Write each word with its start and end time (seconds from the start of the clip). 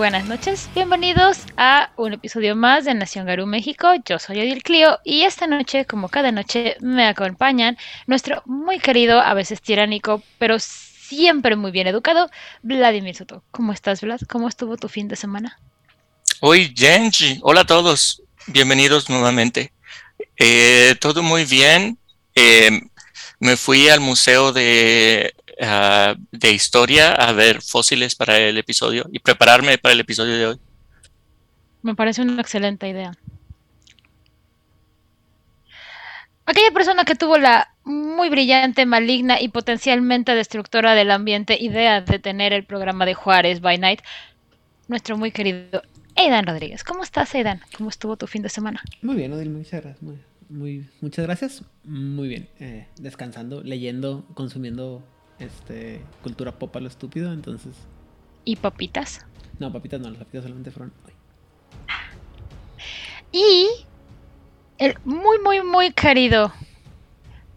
buenas 0.00 0.24
noches. 0.24 0.70
Bienvenidos 0.74 1.40
a 1.58 1.90
un 1.98 2.14
episodio 2.14 2.56
más 2.56 2.86
de 2.86 2.94
Nación 2.94 3.26
Garú 3.26 3.44
México. 3.44 3.86
Yo 4.06 4.18
soy 4.18 4.40
Odil 4.40 4.62
Clio 4.62 4.98
y 5.04 5.24
esta 5.24 5.46
noche, 5.46 5.84
como 5.84 6.08
cada 6.08 6.32
noche, 6.32 6.78
me 6.80 7.06
acompañan 7.06 7.76
nuestro 8.06 8.42
muy 8.46 8.78
querido, 8.78 9.20
a 9.20 9.34
veces 9.34 9.60
tiránico, 9.60 10.22
pero 10.38 10.58
siempre 10.58 11.54
muy 11.54 11.70
bien 11.70 11.86
educado, 11.86 12.30
Vladimir 12.62 13.14
Soto. 13.14 13.44
¿Cómo 13.50 13.74
estás, 13.74 14.00
Vlad? 14.00 14.22
¿Cómo 14.26 14.48
estuvo 14.48 14.78
tu 14.78 14.88
fin 14.88 15.06
de 15.06 15.16
semana? 15.16 15.58
Hoy, 16.40 16.72
Genji. 16.74 17.38
Hola 17.42 17.60
a 17.60 17.66
todos. 17.66 18.22
Bienvenidos 18.46 19.10
nuevamente. 19.10 19.70
Eh, 20.38 20.94
todo 20.98 21.22
muy 21.22 21.44
bien. 21.44 21.98
Eh, 22.34 22.70
me 23.38 23.54
fui 23.58 23.90
al 23.90 24.00
museo 24.00 24.50
de 24.54 25.34
Ah, 25.62 26.14
de 26.32 26.52
historia 26.52 27.12
a 27.12 27.32
ver 27.32 27.60
fósiles 27.60 28.14
para 28.14 28.38
el 28.38 28.56
episodio 28.56 29.06
y 29.12 29.18
prepararme 29.18 29.76
para 29.76 29.92
el 29.92 30.00
episodio 30.00 30.38
de 30.38 30.46
hoy. 30.46 30.58
Me 31.82 31.94
parece 31.94 32.22
una 32.22 32.40
excelente 32.40 32.88
idea. 32.88 33.12
Aquella 36.46 36.70
persona 36.72 37.04
que 37.04 37.14
tuvo 37.14 37.36
la 37.36 37.74
muy 37.84 38.30
brillante, 38.30 38.86
maligna 38.86 39.40
y 39.40 39.48
potencialmente 39.48 40.34
destructora 40.34 40.94
del 40.94 41.10
ambiente 41.10 41.58
idea 41.60 42.00
de 42.00 42.18
tener 42.18 42.54
el 42.54 42.64
programa 42.64 43.04
de 43.04 43.14
Juárez 43.14 43.60
by 43.60 43.76
Night, 43.78 44.00
nuestro 44.88 45.18
muy 45.18 45.30
querido 45.30 45.82
Aidan 46.16 46.46
Rodríguez. 46.46 46.84
¿Cómo 46.84 47.02
estás, 47.02 47.34
Aidan? 47.34 47.60
¿Cómo 47.76 47.90
estuvo 47.90 48.16
tu 48.16 48.26
fin 48.26 48.42
de 48.42 48.48
semana? 48.48 48.82
Muy 49.02 49.16
bien, 49.16 49.32
Odil, 49.32 49.50
muchas 49.50 49.82
gracias. 49.82 50.02
Muy, 50.48 50.88
muchas 51.02 51.26
gracias. 51.26 51.62
Muy 51.84 52.28
bien. 52.28 52.48
Eh, 52.58 52.86
descansando, 52.96 53.62
leyendo, 53.62 54.24
consumiendo 54.34 55.04
este, 55.40 56.02
cultura 56.22 56.52
pop 56.52 56.74
a 56.76 56.80
lo 56.80 56.88
estúpido, 56.88 57.32
entonces. 57.32 57.74
¿Y 58.44 58.56
papitas? 58.56 59.26
No, 59.58 59.72
papitas 59.72 60.00
no, 60.00 60.08
las 60.08 60.18
papitas 60.18 60.44
solamente 60.44 60.70
fueron 60.70 60.92
hoy. 61.06 61.12
Y 63.32 63.68
el 64.78 64.96
muy, 65.04 65.38
muy, 65.38 65.62
muy 65.62 65.92
querido 65.92 66.52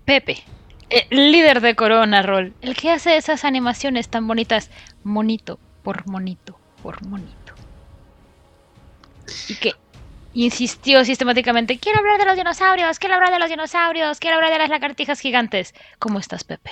Pepe, 0.06 0.44
el 0.90 1.32
líder 1.32 1.62
de 1.62 1.76
Corona 1.76 2.22
Roll, 2.22 2.54
el 2.62 2.76
que 2.76 2.92
hace 2.92 3.18
esas 3.18 3.46
animaciones 3.46 4.10
tan 4.10 4.28
bonitas, 4.28 4.70
monito 5.04 5.60
por 5.82 6.08
monito 6.08 6.60
por 6.84 7.04
monito. 7.08 7.54
Y 9.48 9.56
que 9.56 9.74
insistió 10.34 11.04
sistemáticamente, 11.06 11.80
quiero 11.80 12.00
hablar 12.00 12.20
de 12.20 12.26
los 12.26 12.36
dinosaurios, 12.36 13.00
quiero 13.00 13.16
hablar 13.16 13.32
de 13.32 13.40
los 13.40 13.50
dinosaurios, 13.50 14.20
quiero 14.20 14.36
hablar 14.36 14.52
de 14.52 14.60
las 14.60 14.70
lagartijas 14.70 15.20
gigantes. 15.22 15.74
¿Cómo 15.98 16.20
estás, 16.20 16.44
Pepe? 16.44 16.72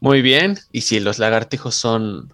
Muy 0.00 0.22
bien. 0.22 0.58
Y 0.72 0.82
si 0.82 1.00
los 1.00 1.18
lagartijos 1.18 1.74
son. 1.74 2.32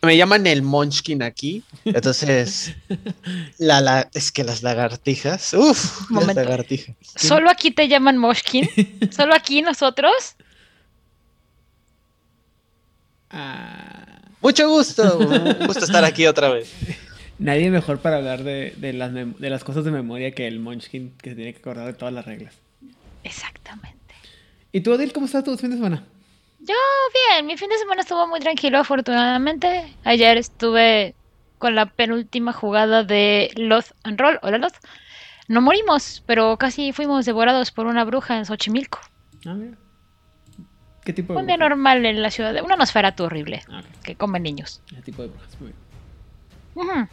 Me 0.00 0.16
llaman 0.16 0.46
el 0.46 0.62
Munchkin 0.62 1.22
aquí. 1.22 1.64
Entonces. 1.84 2.74
la, 3.58 4.08
es 4.14 4.32
que 4.32 4.44
las 4.44 4.62
lagartijas. 4.62 5.54
Uf, 5.54 6.10
las 6.10 6.34
lagartijas. 6.34 6.96
¿Solo 7.16 7.50
aquí 7.50 7.70
te 7.70 7.88
llaman 7.88 8.18
Munchkin? 8.18 8.68
¿Solo 9.10 9.34
aquí 9.34 9.62
nosotros? 9.62 10.36
Ah. 13.30 14.22
Mucho 14.40 14.68
gusto. 14.68 15.18
Un 15.18 15.66
gusto 15.66 15.84
estar 15.84 16.04
aquí 16.04 16.26
otra 16.26 16.48
vez. 16.50 16.72
Nadie 17.38 17.70
mejor 17.70 18.00
para 18.00 18.16
hablar 18.16 18.42
de, 18.42 18.74
de, 18.76 18.92
las, 18.92 19.12
de 19.12 19.50
las 19.50 19.62
cosas 19.62 19.84
de 19.84 19.90
memoria 19.90 20.32
que 20.32 20.48
el 20.48 20.58
Munchkin 20.58 21.12
que 21.18 21.30
se 21.30 21.36
tiene 21.36 21.52
que 21.52 21.60
acordar 21.60 21.86
de 21.86 21.92
todas 21.92 22.12
las 22.12 22.24
reglas. 22.24 22.54
Exactamente. 23.22 23.97
¿Y 24.78 24.80
tú, 24.80 24.92
Adil, 24.92 25.12
cómo 25.12 25.26
estás 25.26 25.42
tu 25.42 25.58
fin 25.58 25.70
de 25.70 25.76
semana? 25.76 26.04
Yo 26.60 26.74
bien, 27.32 27.46
mi 27.46 27.56
fin 27.56 27.68
de 27.68 27.78
semana 27.78 28.02
estuvo 28.02 28.28
muy 28.28 28.38
tranquilo, 28.38 28.78
afortunadamente. 28.78 29.92
Ayer 30.04 30.36
estuve 30.36 31.16
con 31.58 31.74
la 31.74 31.86
penúltima 31.86 32.52
jugada 32.52 33.02
de 33.02 33.50
Loth 33.56 33.86
and 34.04 34.20
Roll. 34.20 34.38
Hola, 34.40 34.58
Loth. 34.58 34.76
No 35.48 35.60
morimos, 35.60 36.22
pero 36.26 36.56
casi 36.58 36.92
fuimos 36.92 37.26
devorados 37.26 37.72
por 37.72 37.86
una 37.86 38.04
bruja 38.04 38.38
en 38.38 38.46
Xochimilco. 38.46 39.00
Ah, 39.46 39.56
¿Qué 41.04 41.12
tipo 41.12 41.32
de 41.32 41.40
Un 41.40 41.48
día 41.48 41.56
normal 41.56 42.06
en 42.06 42.22
la 42.22 42.30
ciudad. 42.30 42.54
De... 42.54 42.62
Una 42.62 42.74
atmósfera 42.74 43.12
horrible 43.18 43.64
ah, 43.72 43.82
que 44.04 44.14
come 44.14 44.38
niños. 44.38 44.80
¿Qué 44.86 45.02
tipo 45.02 45.22
de 45.22 45.28
brujas? 45.28 45.60
Muy 45.60 45.72
bien. 46.84 47.08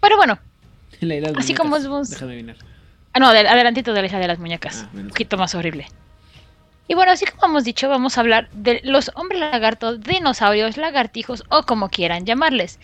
Pero 0.00 0.16
bueno. 0.16 0.40
así 1.38 1.54
como 1.54 1.76
es 1.76 1.84
Déjame 2.10 2.32
adivinar. 2.32 2.73
Ah, 3.14 3.20
no, 3.20 3.28
adelantito 3.28 3.92
de 3.92 4.00
la 4.00 4.08
hija 4.08 4.18
de 4.18 4.26
las 4.26 4.40
muñecas. 4.40 4.86
Ah, 4.86 4.90
un 4.92 5.08
poquito 5.08 5.36
más 5.36 5.54
horrible. 5.54 5.86
Y 6.88 6.94
bueno, 6.94 7.12
así 7.12 7.24
como 7.24 7.46
hemos 7.46 7.64
dicho, 7.64 7.88
vamos 7.88 8.18
a 8.18 8.20
hablar 8.20 8.50
de 8.50 8.80
los 8.82 9.12
hombres 9.14 9.40
lagartos, 9.40 10.00
dinosaurios, 10.00 10.76
lagartijos 10.76 11.44
o 11.48 11.62
como 11.62 11.88
quieran 11.88 12.26
llamarles. 12.26 12.80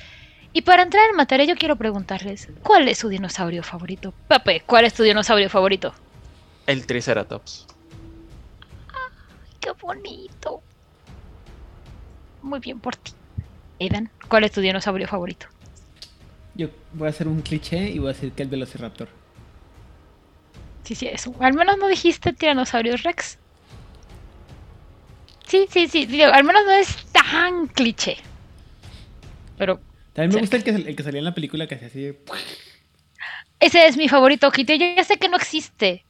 Y 0.53 0.63
para 0.63 0.85
entrar 0.85 1.11
en 1.11 1.17
materia, 1.17 1.47
yo 1.47 1.57
quiero 1.57 1.75
preguntarles, 1.77 2.49
¿cuál 2.63 2.89
es 2.89 2.99
su 2.99 3.09
dinosaurio 3.09 3.65
favorito? 3.65 4.15
Pepe, 4.29 4.63
¿cuál 4.65 4.85
es 4.85 4.95
tu 4.95 5.03
dinosaurio 5.03 5.51
favorito? 5.51 5.93
El 6.67 6.87
Triceratops. 6.87 7.67
Ay, 8.89 9.57
qué 9.61 9.73
bonito. 9.73 10.63
Muy 12.43 12.61
bien 12.61 12.79
por 12.79 12.95
ti. 12.95 13.13
Edan, 13.81 14.11
¿cuál 14.29 14.45
es 14.45 14.53
tu 14.53 14.61
dinosaurio 14.61 15.09
favorito? 15.09 15.47
Yo 16.55 16.69
voy 16.93 17.09
a 17.09 17.11
hacer 17.11 17.27
un 17.27 17.43
cliché 17.43 17.91
y 17.91 17.99
voy 17.99 18.11
a 18.11 18.13
decir 18.13 18.33
que 18.33 18.45
el 18.45 18.49
Velociraptor. 18.49 19.20
Sí, 20.85 20.95
sí, 20.95 21.07
eso. 21.07 21.35
Al 21.41 21.55
menos 21.55 21.79
no 21.79 21.89
dijiste 21.89 22.33
Tiranosaurios 22.33 23.03
Rex. 23.03 23.39
Sí, 25.47 25.67
sí, 25.71 25.89
sí. 25.89 26.23
al 26.23 26.45
menos 26.45 26.65
no 26.65 26.73
es 26.73 26.97
tan 27.13 27.67
cliché. 27.69 28.17
Pero. 29.59 29.81
También 30.13 30.35
me 30.35 30.41
gusta 30.41 30.57
el 30.57 30.65
que, 30.65 30.71
el 30.71 30.97
que 30.97 31.03
salía 31.03 31.19
en 31.19 31.25
la 31.25 31.35
película 31.35 31.67
que 31.67 31.75
hacía 31.75 31.89
así. 31.89 32.13
Ese 33.61 33.87
es 33.87 33.97
mi 33.97 34.09
favorito, 34.09 34.51
Kitty. 34.51 34.79
Yo 34.79 34.87
ya 34.97 35.05
sé 35.05 35.19
que 35.19 35.29
no 35.29 35.37
existe. 35.37 36.05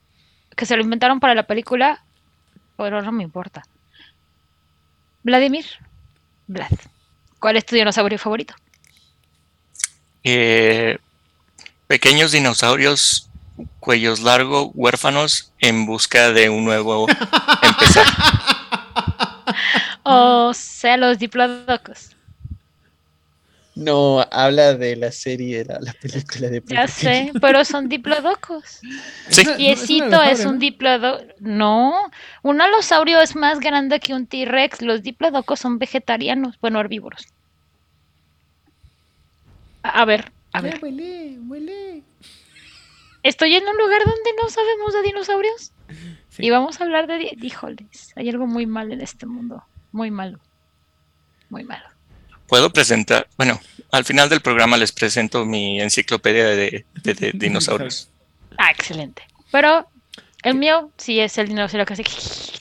Que 0.56 0.66
se 0.66 0.76
lo 0.76 0.82
inventaron 0.82 1.20
para 1.20 1.34
la 1.34 1.47
película. 1.47 2.04
Pero 2.76 3.02
no 3.02 3.12
me 3.12 3.25
importa. 3.25 3.62
Vladimir. 5.22 5.66
Vlad. 6.47 6.70
¿Cuál 7.38 7.56
es 7.56 7.66
tu 7.66 7.75
dinosaurio 7.75 8.19
favorito? 8.19 8.54
Eh, 10.22 10.98
pequeños 11.87 12.32
dinosaurios 12.32 13.30
cuellos 13.81 14.21
largos, 14.21 14.71
huérfanos, 14.75 15.53
en 15.59 15.87
busca 15.87 16.32
de 16.32 16.48
un 16.50 16.65
nuevo 16.65 17.06
empezar. 17.62 18.06
O 20.03 20.53
sea, 20.54 20.97
los 20.97 21.19
diplodocos. 21.19 22.16
No, 23.81 24.26
habla 24.31 24.75
de 24.75 24.97
la 24.97 25.11
serie, 25.11 25.64
la, 25.64 25.79
la 25.81 25.94
película 25.94 26.49
de 26.49 26.62
Ya 26.67 26.87
sé, 26.87 27.32
pero 27.40 27.64
son 27.64 27.88
diplodocos. 27.88 28.81
Sí. 29.31 29.44
Piecito 29.56 30.20
es, 30.23 30.44
un 30.44 30.58
diplodoco. 30.58 31.25
No, 31.38 32.11
un 32.43 32.61
alosaurio 32.61 33.20
es 33.20 33.37
más 33.37 33.61
grande 33.61 34.00
que 34.00 34.12
un 34.12 34.26
T-Rex. 34.26 34.82
Los 34.82 35.02
diplodocos 35.02 35.61
son 35.61 35.79
vegetarianos, 35.79 36.58
bueno, 36.61 36.81
herbívoros. 36.81 37.26
A, 39.82 40.05
ver, 40.05 40.32
a 40.52 40.61
ver. 40.61 40.81
Huele, 40.82 41.38
huele. 41.46 42.02
Estoy 43.22 43.55
en 43.55 43.67
un 43.67 43.76
lugar 43.76 44.00
donde 44.05 44.31
no 44.43 44.49
sabemos 44.49 44.94
de 44.94 45.02
dinosaurios. 45.02 45.72
Y 46.38 46.50
vamos 46.50 46.81
a 46.81 46.84
hablar 46.84 47.06
de... 47.06 47.37
Híjoles, 47.40 48.12
hay 48.17 48.28
algo 48.31 48.46
muy 48.46 48.67
mal 48.67 48.93
en 48.93 49.00
este 49.00 49.26
mundo. 49.26 49.62
Muy 49.93 50.11
malo. 50.11 50.38
Muy 51.50 51.64
malo. 51.64 51.84
Puedo 52.46 52.72
presentar, 52.72 53.28
bueno, 53.37 53.61
al 53.93 54.05
final 54.05 54.28
del 54.28 54.40
programa 54.40 54.76
les 54.76 54.93
presento 54.93 55.44
mi 55.44 55.81
enciclopedia 55.81 56.46
de, 56.46 56.84
dinosaurios. 57.34 58.11
Ah, 58.58 58.70
excelente. 58.70 59.23
Pero 59.52 59.87
el 60.43 60.55
mío 60.55 60.90
sí 60.96 61.20
es 61.20 61.37
el 61.38 61.49
dinosaurio 61.49 61.87
que 61.87 61.94
hace... 61.94 62.05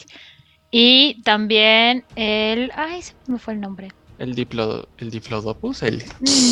Y 0.71 1.19
también 1.23 2.05
el... 2.15 2.71
Ay, 2.75 3.01
se 3.01 3.13
me 3.25 3.39
fue 3.39 3.55
el 3.55 3.59
nombre. 3.59 3.87
¿El, 4.19 4.35
diplo, 4.35 4.87
el 4.99 5.09
Diplodopus? 5.09 5.81
El... 5.81 6.03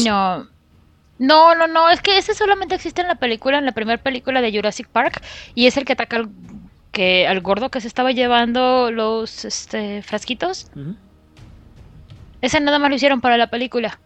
No, 0.03 0.47
no, 1.19 1.55
no, 1.55 1.67
no, 1.67 1.89
es 1.89 2.01
que 2.01 2.17
ese 2.17 2.33
solamente 2.33 2.75
existe 2.75 3.01
en 3.01 3.07
la 3.07 3.15
película, 3.15 3.57
en 3.57 3.65
la 3.65 3.71
primera 3.71 4.01
película 4.01 4.41
de 4.41 4.51
Jurassic 4.51 4.87
Park, 4.87 5.23
y 5.55 5.65
es 5.65 5.77
el 5.77 5.85
que 5.85 5.93
ataca 5.93 6.17
al, 6.17 6.29
que, 6.91 7.27
al 7.27 7.41
gordo 7.41 7.69
que 7.69 7.81
se 7.81 7.87
estaba 7.87 8.11
llevando 8.11 8.91
los 8.91 9.45
este, 9.45 10.01
frasquitos. 10.03 10.71
Ese 12.41 12.59
nada 12.59 12.79
más 12.79 12.89
lo 12.89 12.95
hicieron 12.95 13.21
para 13.21 13.37
la 13.37 13.49
película. 13.49 13.99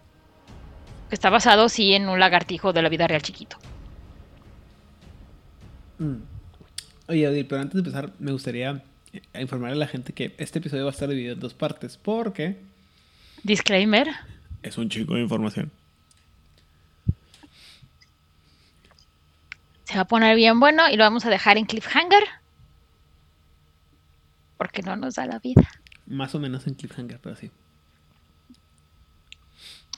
Está 1.10 1.28
basado, 1.28 1.68
sí, 1.68 1.92
en 1.92 2.08
un 2.08 2.18
lagartijo 2.18 2.72
de 2.72 2.80
la 2.80 2.88
vida 2.88 3.06
real 3.06 3.20
chiquito. 3.20 3.58
Mm. 5.98 6.16
Oye, 7.08 7.28
Odil, 7.28 7.46
pero 7.46 7.60
antes 7.60 7.74
de 7.74 7.80
empezar, 7.80 8.12
me 8.18 8.32
gustaría 8.32 8.82
eh, 9.12 9.40
informar 9.40 9.72
a 9.72 9.74
la 9.74 9.86
gente 9.86 10.14
que 10.14 10.34
este 10.38 10.60
episodio 10.60 10.84
va 10.84 10.90
a 10.90 10.92
estar 10.92 11.08
dividido 11.10 11.34
en 11.34 11.40
dos 11.40 11.52
partes, 11.52 11.98
porque... 11.98 12.56
Disclaimer. 13.42 14.08
Es 14.62 14.78
un 14.78 14.88
chico 14.88 15.14
de 15.14 15.20
información. 15.20 15.70
Se 19.92 19.98
va 19.98 20.04
a 20.04 20.06
poner 20.06 20.34
bien 20.36 20.58
bueno 20.58 20.88
y 20.88 20.96
lo 20.96 21.04
vamos 21.04 21.26
a 21.26 21.28
dejar 21.28 21.58
en 21.58 21.66
cliffhanger. 21.66 22.24
Porque 24.56 24.80
no 24.80 24.96
nos 24.96 25.16
da 25.16 25.26
la 25.26 25.38
vida. 25.38 25.68
Más 26.06 26.34
o 26.34 26.38
menos 26.38 26.66
en 26.66 26.72
cliffhanger, 26.72 27.20
pero 27.20 27.36
sí. 27.36 27.50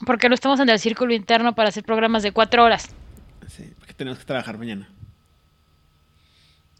Porque 0.05 0.27
no 0.27 0.35
estamos 0.35 0.59
en 0.59 0.67
el 0.67 0.79
círculo 0.79 1.13
interno 1.13 1.55
para 1.55 1.69
hacer 1.69 1.85
programas 1.85 2.23
de 2.23 2.33
cuatro 2.33 2.65
horas. 2.65 2.93
Sí, 3.47 3.73
porque 3.77 3.93
tenemos 3.93 4.19
que 4.19 4.25
trabajar 4.25 4.57
mañana. 4.57 4.89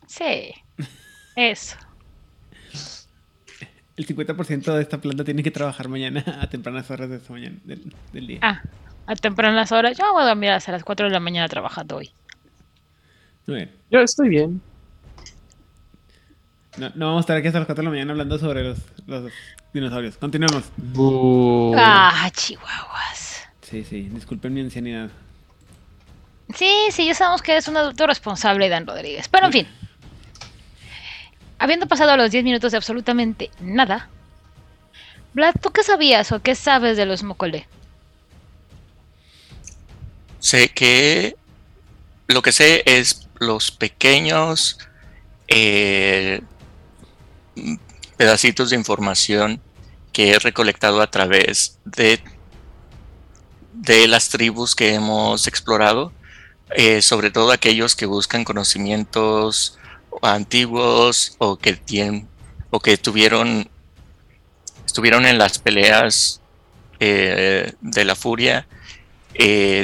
Sí. 0.08 0.54
Eso. 1.38 1.78
El 3.96 4.08
50% 4.08 4.74
de 4.74 4.82
esta 4.82 5.00
planta 5.00 5.24
tiene 5.24 5.42
que 5.42 5.52
trabajar 5.52 5.88
mañana 5.88 6.22
a 6.42 6.50
tempranas 6.50 6.92
horas 6.92 7.10
de 7.10 7.16
esta 7.16 7.32
mañana, 7.32 7.56
del, 7.64 7.96
del 8.12 8.28
día. 8.28 8.40
Ah, 8.42 8.62
a 9.08 9.16
tempranas 9.16 9.72
horas. 9.72 9.98
Yo 9.98 10.12
voy 10.12 10.24
a 10.24 10.26
dormir 10.26 10.50
hasta 10.50 10.74
las 10.74 10.84
4 10.84 11.06
de 11.06 11.14
la 11.14 11.22
mañana 11.22 11.48
trabajando 11.48 11.96
hoy. 11.96 12.12
Muy 13.48 13.58
bien. 13.58 13.72
Yo 13.92 14.00
estoy 14.00 14.30
bien. 14.30 14.62
No, 16.78 16.92
no 16.96 17.06
vamos 17.08 17.20
a 17.20 17.22
estar 17.22 17.38
aquí 17.38 17.48
hasta 17.48 17.60
las 17.60 17.68
4 17.68 17.82
de 17.82 17.86
la 17.86 17.90
mañana 17.92 18.12
hablando 18.12 18.38
sobre 18.38 18.64
los, 18.64 18.80
los 19.06 19.32
dinosaurios. 19.74 20.18
Continuemos. 20.18 20.64
Bu. 20.78 21.74
Ah, 21.78 22.30
chihuahuas. 22.34 23.44
Sí, 23.62 23.84
sí, 23.84 24.10
disculpen 24.12 24.54
mi 24.54 24.62
ancianidad. 24.62 25.10
Sí, 26.54 26.70
sí, 26.92 27.06
ya 27.06 27.16
sabemos 27.16 27.42
que 27.42 27.54
eres 27.54 27.68
un 27.68 27.78
adulto 27.78 28.06
responsable, 28.06 28.70
Dan 28.70 28.86
Rodríguez. 28.86 29.28
Pero 29.30 29.48
en 29.48 29.52
fin. 29.52 29.68
Habiendo 31.58 31.88
pasado 31.88 32.18
los 32.18 32.32
10 32.32 32.44
minutos 32.44 32.72
de 32.72 32.78
absolutamente 32.78 33.50
nada, 33.62 34.10
Vlad, 35.34 35.56
¿tú 35.62 35.72
qué 35.72 35.84
sabías 35.84 36.32
o 36.32 36.42
qué 36.42 36.56
sabes 36.56 36.98
de 36.98 37.06
los 37.06 37.24
Mokole? 37.24 37.68
Sé 40.40 40.70
que 40.70 41.36
lo 42.28 42.42
que 42.42 42.52
sé 42.52 42.84
es 42.86 43.25
los 43.40 43.72
pequeños 43.72 44.78
eh, 45.48 46.42
pedacitos 48.18 48.70
de 48.70 48.76
información 48.76 49.62
que 50.12 50.32
he 50.32 50.40
recolectado 50.40 51.02
a 51.02 51.12
través 51.12 51.80
de, 51.86 52.22
de 53.74 54.08
las 54.08 54.30
tribus 54.30 54.76
que 54.76 54.94
hemos 54.94 55.48
explorado, 55.48 56.14
eh, 56.72 57.02
sobre 57.02 57.32
todo 57.32 57.52
aquellos 57.52 57.96
que 57.96 58.06
buscan 58.06 58.44
conocimientos 58.44 59.78
antiguos 60.22 61.36
o 61.40 61.58
que 61.58 61.74
tienen 61.74 62.28
o 62.70 62.80
que 62.80 62.98
tuvieron 62.98 63.70
estuvieron 64.86 65.26
en 65.26 65.38
las 65.38 65.60
peleas 65.60 66.42
eh, 67.02 67.74
de 67.82 68.06
la 68.06 68.16
furia 68.16 68.66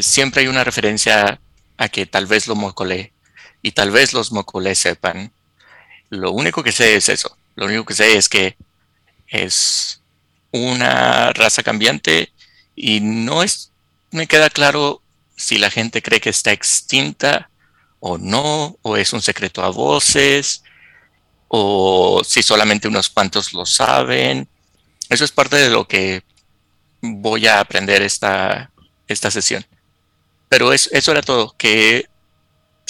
siempre 0.01 0.41
hay 0.41 0.47
una 0.47 0.63
referencia 0.63 1.41
a 1.77 1.89
que 1.89 2.05
tal 2.05 2.27
vez 2.27 2.47
lo 2.47 2.55
mocolé 2.55 3.11
y 3.61 3.71
tal 3.71 3.91
vez 3.91 4.13
los 4.13 4.31
mocolé 4.31 4.75
sepan 4.75 5.31
lo 6.09 6.31
único 6.31 6.63
que 6.63 6.71
sé 6.71 6.95
es 6.95 7.09
eso 7.09 7.37
lo 7.55 7.65
único 7.65 7.85
que 7.85 7.93
sé 7.93 8.17
es 8.17 8.29
que 8.29 8.57
es 9.27 10.01
una 10.51 11.31
raza 11.33 11.63
cambiante 11.63 12.31
y 12.75 12.99
no 12.99 13.43
es 13.43 13.71
me 14.11 14.27
queda 14.27 14.49
claro 14.49 15.01
si 15.35 15.57
la 15.57 15.71
gente 15.71 16.01
cree 16.01 16.21
que 16.21 16.29
está 16.29 16.51
extinta 16.51 17.49
o 17.99 18.17
no, 18.17 18.77
o 18.81 18.97
es 18.97 19.13
un 19.13 19.21
secreto 19.21 19.63
a 19.63 19.69
voces, 19.69 20.63
o 21.47 22.23
si 22.25 22.43
solamente 22.43 22.87
unos 22.87 23.09
cuantos 23.09 23.53
lo 23.53 23.65
saben. 23.65 24.47
Eso 25.09 25.23
es 25.23 25.31
parte 25.31 25.55
de 25.55 25.69
lo 25.69 25.87
que 25.87 26.23
voy 27.01 27.47
a 27.47 27.59
aprender 27.59 28.01
esta, 28.01 28.71
esta 29.07 29.31
sesión. 29.31 29.65
Pero 30.49 30.73
es, 30.73 30.89
eso 30.91 31.11
era 31.11 31.21
todo, 31.21 31.55
que 31.57 32.07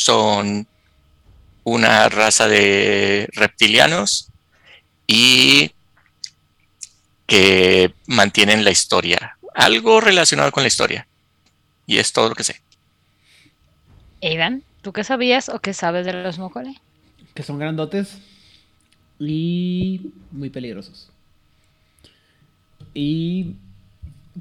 son 0.01 0.68
una 1.63 2.09
raza 2.09 2.48
de 2.48 3.30
reptilianos 3.33 4.30
y 5.07 5.71
que 7.27 7.94
mantienen 8.07 8.63
la 8.63 8.71
historia, 8.71 9.38
algo 9.53 10.01
relacionado 10.01 10.51
con 10.51 10.63
la 10.63 10.68
historia. 10.68 11.07
Y 11.86 11.98
es 11.98 12.12
todo 12.13 12.30
lo 12.30 12.36
que 12.36 12.44
sé. 12.44 12.62
Aidan, 14.21 14.63
¿tú 14.81 14.94
qué 14.94 15.03
sabías 15.03 15.50
o 15.50 15.59
qué 15.59 15.74
sabes 15.74 16.06
de 16.06 16.13
los 16.13 16.38
Mokole? 16.39 16.75
Que 17.33 17.44
son 17.44 17.59
grandotes 17.59 18.18
y 19.19 20.12
muy 20.31 20.50
peligrosos. 20.50 21.09
Y 22.94 23.56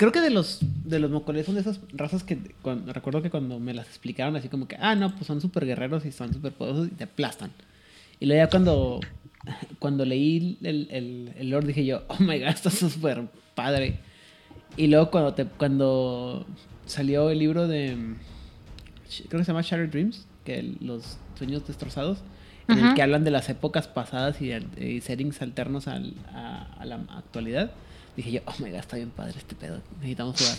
creo 0.01 0.13
que 0.13 0.21
de 0.23 0.31
los 0.31 0.61
de 0.85 0.99
los 0.99 1.11
mocoles 1.11 1.45
son 1.45 1.55
de 1.57 1.61
esas 1.61 1.79
razas 1.93 2.25
que 2.25 2.39
cuando- 2.63 2.91
recuerdo 2.93 3.21
que 3.23 3.29
cuando 3.31 3.61
me 3.61 3.75
las 3.75 3.87
explicaron 3.87 4.35
así 4.35 4.49
como 4.49 4.67
que, 4.67 4.77
ah, 4.81 4.95
no, 4.95 5.15
pues 5.15 5.27
son 5.27 5.41
súper 5.43 5.67
guerreros 5.67 6.07
y 6.07 6.11
son 6.13 6.33
súper 6.33 6.53
poderosos 6.53 6.89
y 6.89 6.91
te 6.93 7.05
aplastan. 7.05 7.51
Y 8.19 8.27
luego 8.27 8.43
ya 8.45 8.49
cuando, 8.51 9.01
cuando 9.79 10.05
leí 10.07 10.57
el, 10.63 10.89
el, 10.91 11.33
el 11.39 11.51
lore 11.51 11.67
dije 11.67 11.85
yo, 11.85 12.03
oh 12.09 12.17
my 12.19 12.39
god, 12.39 12.49
esto 12.49 12.71
es 12.71 12.79
súper 12.79 13.29
padre. 13.55 13.99
Y 14.77 14.87
luego 14.87 15.11
cuando, 15.11 15.35
te, 15.35 15.45
cuando 15.45 16.47
salió 16.87 17.29
el 17.31 17.39
libro 17.39 17.69
de, 17.69 17.97
creo 19.29 19.39
que 19.41 19.45
se 19.45 19.53
llama 19.53 19.63
Shattered 19.63 19.91
Dreams, 19.91 20.27
que 20.45 20.75
los 20.81 21.19
sueños 21.37 21.67
destrozados, 21.67 22.19
en 22.69 22.79
el 22.79 22.95
que 22.95 23.03
hablan 23.03 23.25
de 23.25 23.31
las 23.33 23.49
épocas 23.49 23.89
pasadas 23.89 24.41
y, 24.41 24.53
y 24.53 25.01
settings 25.01 25.43
alternos 25.43 25.89
al- 25.89 26.15
a, 26.33 26.73
a 26.79 26.85
la 26.85 26.97
actualidad, 27.17 27.73
dije 28.17 28.33
yo, 28.33 28.41
oh 28.47 28.55
my 28.59 28.71
god, 28.71 28.79
está 28.81 28.97
bien 28.97 29.11
padre 29.11 29.35
este 29.39 29.55
pedo. 29.55 29.81
Necesitamos 29.97 30.39
jugar 30.41 30.57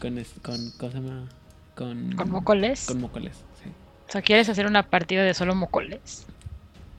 con, 0.00 0.18
es- 0.18 0.34
con 0.42 0.70
¿cómo 0.78 0.92
se 0.92 0.98
llama? 0.98 1.28
Con, 1.74 2.12
¿Con 2.12 2.30
Mocoles? 2.30 2.86
Con 2.86 3.00
Mocoles, 3.00 3.36
sí. 3.62 3.70
O 4.08 4.12
sea, 4.12 4.22
¿quieres 4.22 4.48
hacer 4.48 4.66
una 4.66 4.84
partida 4.84 5.22
de 5.22 5.34
solo 5.34 5.54
Mocoles? 5.54 6.26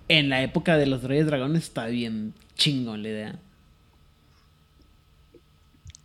En 0.07 0.29
la 0.29 0.41
época 0.41 0.77
de 0.77 0.85
los 0.85 1.03
Reyes 1.03 1.25
Dragones 1.27 1.63
está 1.63 1.85
bien 1.87 2.33
chingón 2.55 3.01
la 3.03 3.09
idea. 3.09 3.35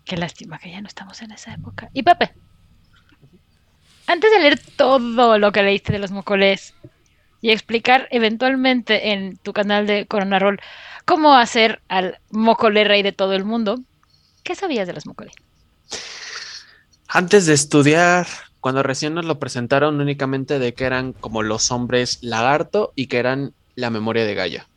Qué 0.05 0.17
lástima 0.17 0.59
que 0.59 0.71
ya 0.71 0.81
no 0.81 0.89
estamos 0.89 1.21
en 1.23 1.31
esa 1.33 1.55
época. 1.55 1.89
Y 1.93 2.03
Pepe, 2.03 2.33
antes 4.07 4.31
de 4.33 4.41
leer 4.41 4.59
todo 4.77 5.39
lo 5.39 5.53
que 5.53 5.63
leíste 5.63 5.93
de 5.93 5.99
los 6.01 6.11
Mocoles 6.11 6.75
y 7.41 7.51
explicar 7.51 8.09
eventualmente 8.11 9.13
en 9.13 9.37
tu 9.37 9.53
canal 9.53 9.87
de 9.87 10.07
Corona 10.07 10.39
Roll 10.39 10.61
cómo 11.11 11.35
hacer 11.35 11.81
al 11.89 12.21
Mocole 12.31 12.85
rey 12.85 13.03
de 13.03 13.11
todo 13.11 13.33
el 13.33 13.45
mundo, 13.45 13.81
¿qué 14.45 14.55
sabías 14.55 14.87
de 14.87 14.93
los 14.93 15.07
Mocole? 15.07 15.33
Antes 17.09 17.47
de 17.47 17.55
estudiar, 17.55 18.29
cuando 18.61 18.85
recién 18.85 19.15
nos 19.15 19.25
lo 19.25 19.41
presentaron 19.41 20.01
únicamente 20.01 20.61
de 20.61 20.73
que 20.73 20.85
eran 20.85 21.13
como 21.13 21.43
los 21.43 21.73
hombres 21.73 22.19
lagarto 22.23 22.93
y 22.95 23.09
que 23.09 23.19
eran 23.19 23.55
la 23.75 23.91
memoria 23.91 24.25
de 24.25 24.37
Gaia. 24.37 24.69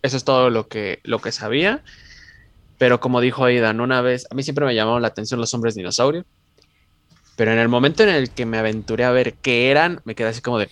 Eso 0.00 0.16
es 0.16 0.24
todo 0.24 0.48
lo 0.48 0.66
que, 0.66 1.00
lo 1.02 1.18
que 1.18 1.30
sabía. 1.30 1.84
Pero 2.78 2.98
como 2.98 3.20
dijo 3.20 3.44
Aidan, 3.44 3.82
una 3.82 4.00
vez, 4.00 4.26
a 4.30 4.34
mí 4.34 4.42
siempre 4.42 4.64
me 4.64 4.74
llamaron 4.74 5.02
la 5.02 5.08
atención 5.08 5.40
los 5.40 5.52
hombres 5.52 5.74
dinosaurio. 5.74 6.24
Pero 7.36 7.52
en 7.52 7.58
el 7.58 7.68
momento 7.68 8.02
en 8.02 8.08
el 8.08 8.30
que 8.30 8.46
me 8.46 8.56
aventuré 8.56 9.04
a 9.04 9.10
ver 9.10 9.34
qué 9.34 9.70
eran, 9.70 10.00
me 10.06 10.14
quedé 10.14 10.28
así 10.28 10.40
como 10.40 10.58
de... 10.58 10.70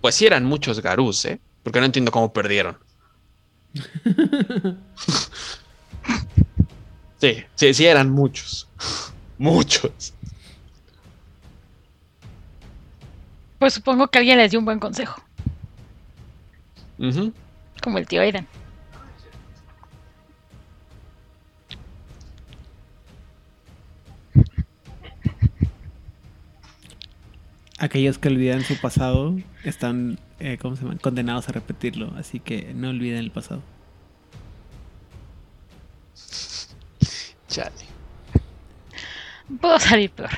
Pues 0.00 0.14
sí 0.14 0.26
eran 0.26 0.44
muchos 0.44 0.80
garús, 0.80 1.24
¿eh? 1.24 1.40
Porque 1.62 1.80
no 1.80 1.86
entiendo 1.86 2.10
cómo 2.10 2.32
perdieron. 2.32 2.78
Sí, 7.20 7.44
sí, 7.54 7.74
sí 7.74 7.86
eran 7.86 8.10
muchos. 8.10 8.66
Muchos. 9.38 10.14
Pues 13.58 13.74
supongo 13.74 14.08
que 14.08 14.18
alguien 14.18 14.38
les 14.38 14.50
dio 14.50 14.58
un 14.58 14.64
buen 14.64 14.78
consejo, 14.78 15.22
como 17.82 17.98
el 17.98 18.06
tío 18.06 18.22
Aiden. 18.22 18.46
Aquellos 27.80 28.18
que 28.18 28.28
olvidan 28.28 28.62
su 28.62 28.76
pasado 28.78 29.34
están, 29.64 30.20
eh, 30.38 30.58
¿cómo 30.60 30.76
se 30.76 30.82
llama? 30.84 30.98
Condenados 30.98 31.48
a 31.48 31.52
repetirlo, 31.52 32.12
así 32.18 32.38
que 32.38 32.74
no 32.74 32.90
olviden 32.90 33.16
el 33.16 33.30
pasado. 33.30 33.62
Chale. 37.48 37.72
Puedo 39.62 39.78
salir 39.78 40.10
peor. 40.10 40.30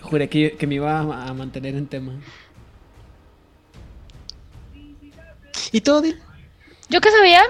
Juré 0.00 0.28
que, 0.28 0.56
que 0.58 0.66
me 0.66 0.74
iba 0.74 0.98
a, 0.98 1.28
a 1.28 1.34
mantener 1.34 1.76
en 1.76 1.86
tema. 1.86 2.14
¿Y 5.70 5.80
todo? 5.82 6.02
¿Yo 6.88 7.00
qué 7.00 7.10
sabía? 7.10 7.42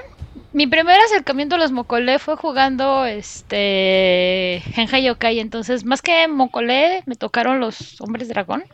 Mi 0.52 0.66
primer 0.66 0.98
acercamiento 1.00 1.54
a 1.54 1.58
los 1.58 1.72
Mokole 1.72 2.18
fue 2.18 2.36
jugando 2.36 3.04
este 3.04 4.62
Genja 4.72 4.98
Yokai, 4.98 5.40
entonces 5.40 5.84
más 5.84 6.02
que 6.02 6.26
Mokole 6.26 7.02
me 7.06 7.14
tocaron 7.14 7.60
los 7.60 8.00
hombres 8.00 8.28
dragón. 8.28 8.64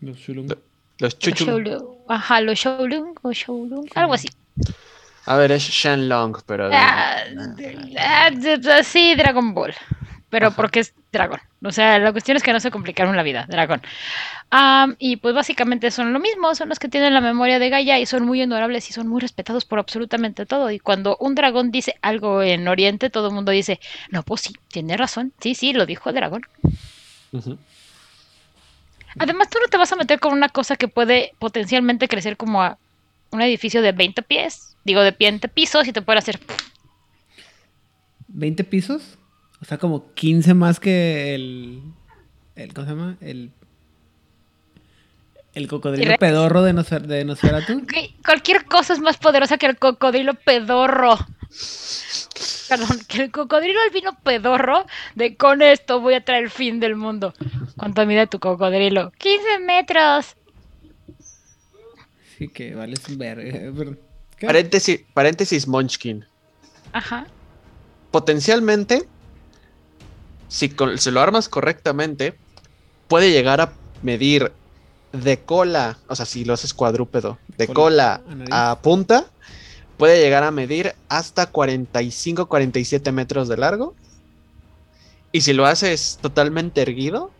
Los 0.00 0.18
Shulung. 0.18 0.52
Los. 0.98 1.18
Shoulung. 1.18 1.82
Ajá, 2.08 2.40
los 2.40 2.58
Shoulung 2.58 3.14
o 3.22 3.32
Shoulung, 3.32 3.88
algo 3.94 4.14
así. 4.14 4.28
A 5.24 5.36
ver, 5.36 5.52
es 5.52 5.62
Shenlong, 5.62 6.42
pero. 6.46 6.68
Ah, 6.72 7.16
ah, 7.98 8.30
sí, 8.82 9.14
Dragon 9.14 9.54
Ball, 9.54 9.74
pero 10.28 10.48
Ajá. 10.48 10.56
porque 10.56 10.80
es 10.80 10.94
dragón. 11.12 11.40
O 11.64 11.70
sea, 11.70 11.98
la 12.00 12.10
cuestión 12.12 12.36
es 12.36 12.42
que 12.42 12.52
no 12.52 12.60
se 12.60 12.72
complicaron 12.72 13.16
la 13.16 13.22
vida, 13.22 13.46
dragón. 13.48 13.82
Am, 14.54 14.96
y 14.98 15.16
pues 15.16 15.34
básicamente 15.34 15.90
son 15.90 16.12
lo 16.12 16.20
mismo, 16.20 16.54
son 16.54 16.68
los 16.68 16.78
que 16.78 16.90
tienen 16.90 17.14
la 17.14 17.22
memoria 17.22 17.58
de 17.58 17.70
Gaia 17.70 17.98
y 17.98 18.04
son 18.04 18.26
muy 18.26 18.42
honorables 18.42 18.90
y 18.90 18.92
son 18.92 19.08
muy 19.08 19.18
respetados 19.18 19.64
por 19.64 19.78
absolutamente 19.78 20.44
todo. 20.44 20.70
Y 20.70 20.78
cuando 20.78 21.16
un 21.20 21.34
dragón 21.34 21.70
dice 21.70 21.94
algo 22.02 22.42
en 22.42 22.68
Oriente, 22.68 23.08
todo 23.08 23.28
el 23.28 23.34
mundo 23.34 23.50
dice, 23.50 23.80
no, 24.10 24.22
pues 24.22 24.42
sí, 24.42 24.52
tiene 24.68 24.98
razón, 24.98 25.32
sí, 25.40 25.54
sí, 25.54 25.72
lo 25.72 25.86
dijo 25.86 26.10
el 26.10 26.16
dragón. 26.16 26.42
Además, 29.18 29.48
tú 29.48 29.58
no 29.58 29.68
te 29.70 29.78
vas 29.78 29.90
a 29.90 29.96
meter 29.96 30.20
con 30.20 30.34
una 30.34 30.50
cosa 30.50 30.76
que 30.76 30.86
puede 30.86 31.32
potencialmente 31.38 32.06
crecer 32.06 32.36
como 32.36 32.62
a 32.62 32.76
un 33.30 33.40
edificio 33.40 33.80
de 33.80 33.92
20 33.92 34.20
pies, 34.20 34.76
digo, 34.84 35.00
de 35.00 35.12
20 35.18 35.48
pisos 35.48 35.88
y 35.88 35.94
te 35.94 36.02
puede 36.02 36.18
hacer... 36.18 36.38
¿20 38.30 38.66
pisos? 38.66 39.16
O 39.62 39.64
sea, 39.64 39.78
como 39.78 40.12
15 40.12 40.52
más 40.52 40.78
que 40.78 41.34
el. 41.34 41.80
el 42.54 42.74
¿Cómo 42.74 42.86
se 42.86 42.92
llama? 42.92 43.16
El. 43.22 43.50
El 45.54 45.68
cocodrilo 45.68 46.16
pedorro 46.18 46.62
de, 46.62 46.72
Nosfer- 46.74 47.02
de 47.06 47.24
Nosferatu. 47.24 47.86
Cualquier 48.24 48.64
cosa 48.64 48.94
es 48.94 49.00
más 49.00 49.18
poderosa 49.18 49.58
que 49.58 49.66
el 49.66 49.76
cocodrilo 49.76 50.34
pedorro. 50.34 51.18
Perdón, 52.68 52.98
que 53.06 53.22
el 53.24 53.30
cocodrilo 53.30 53.78
albino 53.86 54.16
pedorro 54.22 54.86
de 55.14 55.36
con 55.36 55.60
esto 55.60 56.00
voy 56.00 56.14
a 56.14 56.24
traer 56.24 56.44
el 56.44 56.50
fin 56.50 56.80
del 56.80 56.96
mundo. 56.96 57.34
¿Cuánto 57.76 58.06
mide 58.06 58.26
tu 58.26 58.38
cocodrilo? 58.38 59.12
15 59.18 59.58
metros. 59.58 60.36
Sí, 62.38 62.48
que 62.48 62.74
vale 62.74 62.94
un 63.10 63.18
verga. 63.18 63.94
Paréntesis, 64.40 65.02
paréntesis 65.12 65.68
Munchkin. 65.68 66.24
Ajá. 66.94 67.26
Potencialmente, 68.10 69.06
si 70.48 70.70
con- 70.70 70.96
se 70.98 71.10
lo 71.10 71.20
armas 71.20 71.48
correctamente, 71.50 72.34
puede 73.06 73.30
llegar 73.30 73.60
a 73.60 73.72
medir 74.02 74.50
de 75.12 75.38
cola, 75.38 75.98
o 76.08 76.16
sea, 76.16 76.26
si 76.26 76.44
lo 76.44 76.54
haces 76.54 76.72
cuadrúpedo, 76.74 77.38
de 77.58 77.66
Cola 77.66 78.20
cola 78.24 78.70
a 78.70 78.78
punta, 78.80 79.26
puede 79.98 80.20
llegar 80.20 80.42
a 80.42 80.50
medir 80.50 80.94
hasta 81.08 81.50
45-47 81.52 83.12
metros 83.12 83.48
de 83.48 83.56
largo. 83.56 83.94
Y 85.32 85.42
si 85.42 85.52
lo 85.52 85.66
haces 85.66 86.18
totalmente 86.20 86.82
erguido, 86.82 87.30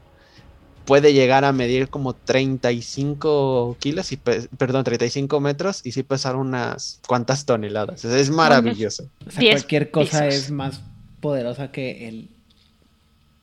puede 0.85 1.13
llegar 1.13 1.45
a 1.45 1.53
medir 1.53 1.89
como 1.89 2.15
35 2.15 3.77
kilos, 3.79 4.13
y 4.13 4.17
pe- 4.17 4.49
perdón, 4.59 4.85
35 4.85 5.41
metros 5.41 5.81
y 5.85 5.93
sí 5.93 6.03
pesar 6.03 6.37
unas 6.37 7.01
cuantas 7.07 7.45
toneladas. 7.45 8.05
Es 8.05 8.31
maravilloso. 8.31 9.05
O 9.27 9.31
sea, 9.31 9.41
10 9.41 9.53
cualquier 9.55 9.91
cosa 9.91 10.27
pisos. 10.29 10.45
es 10.45 10.51
más 10.51 10.81
poderosa 11.21 11.71
que 11.71 12.09
el 12.09 12.29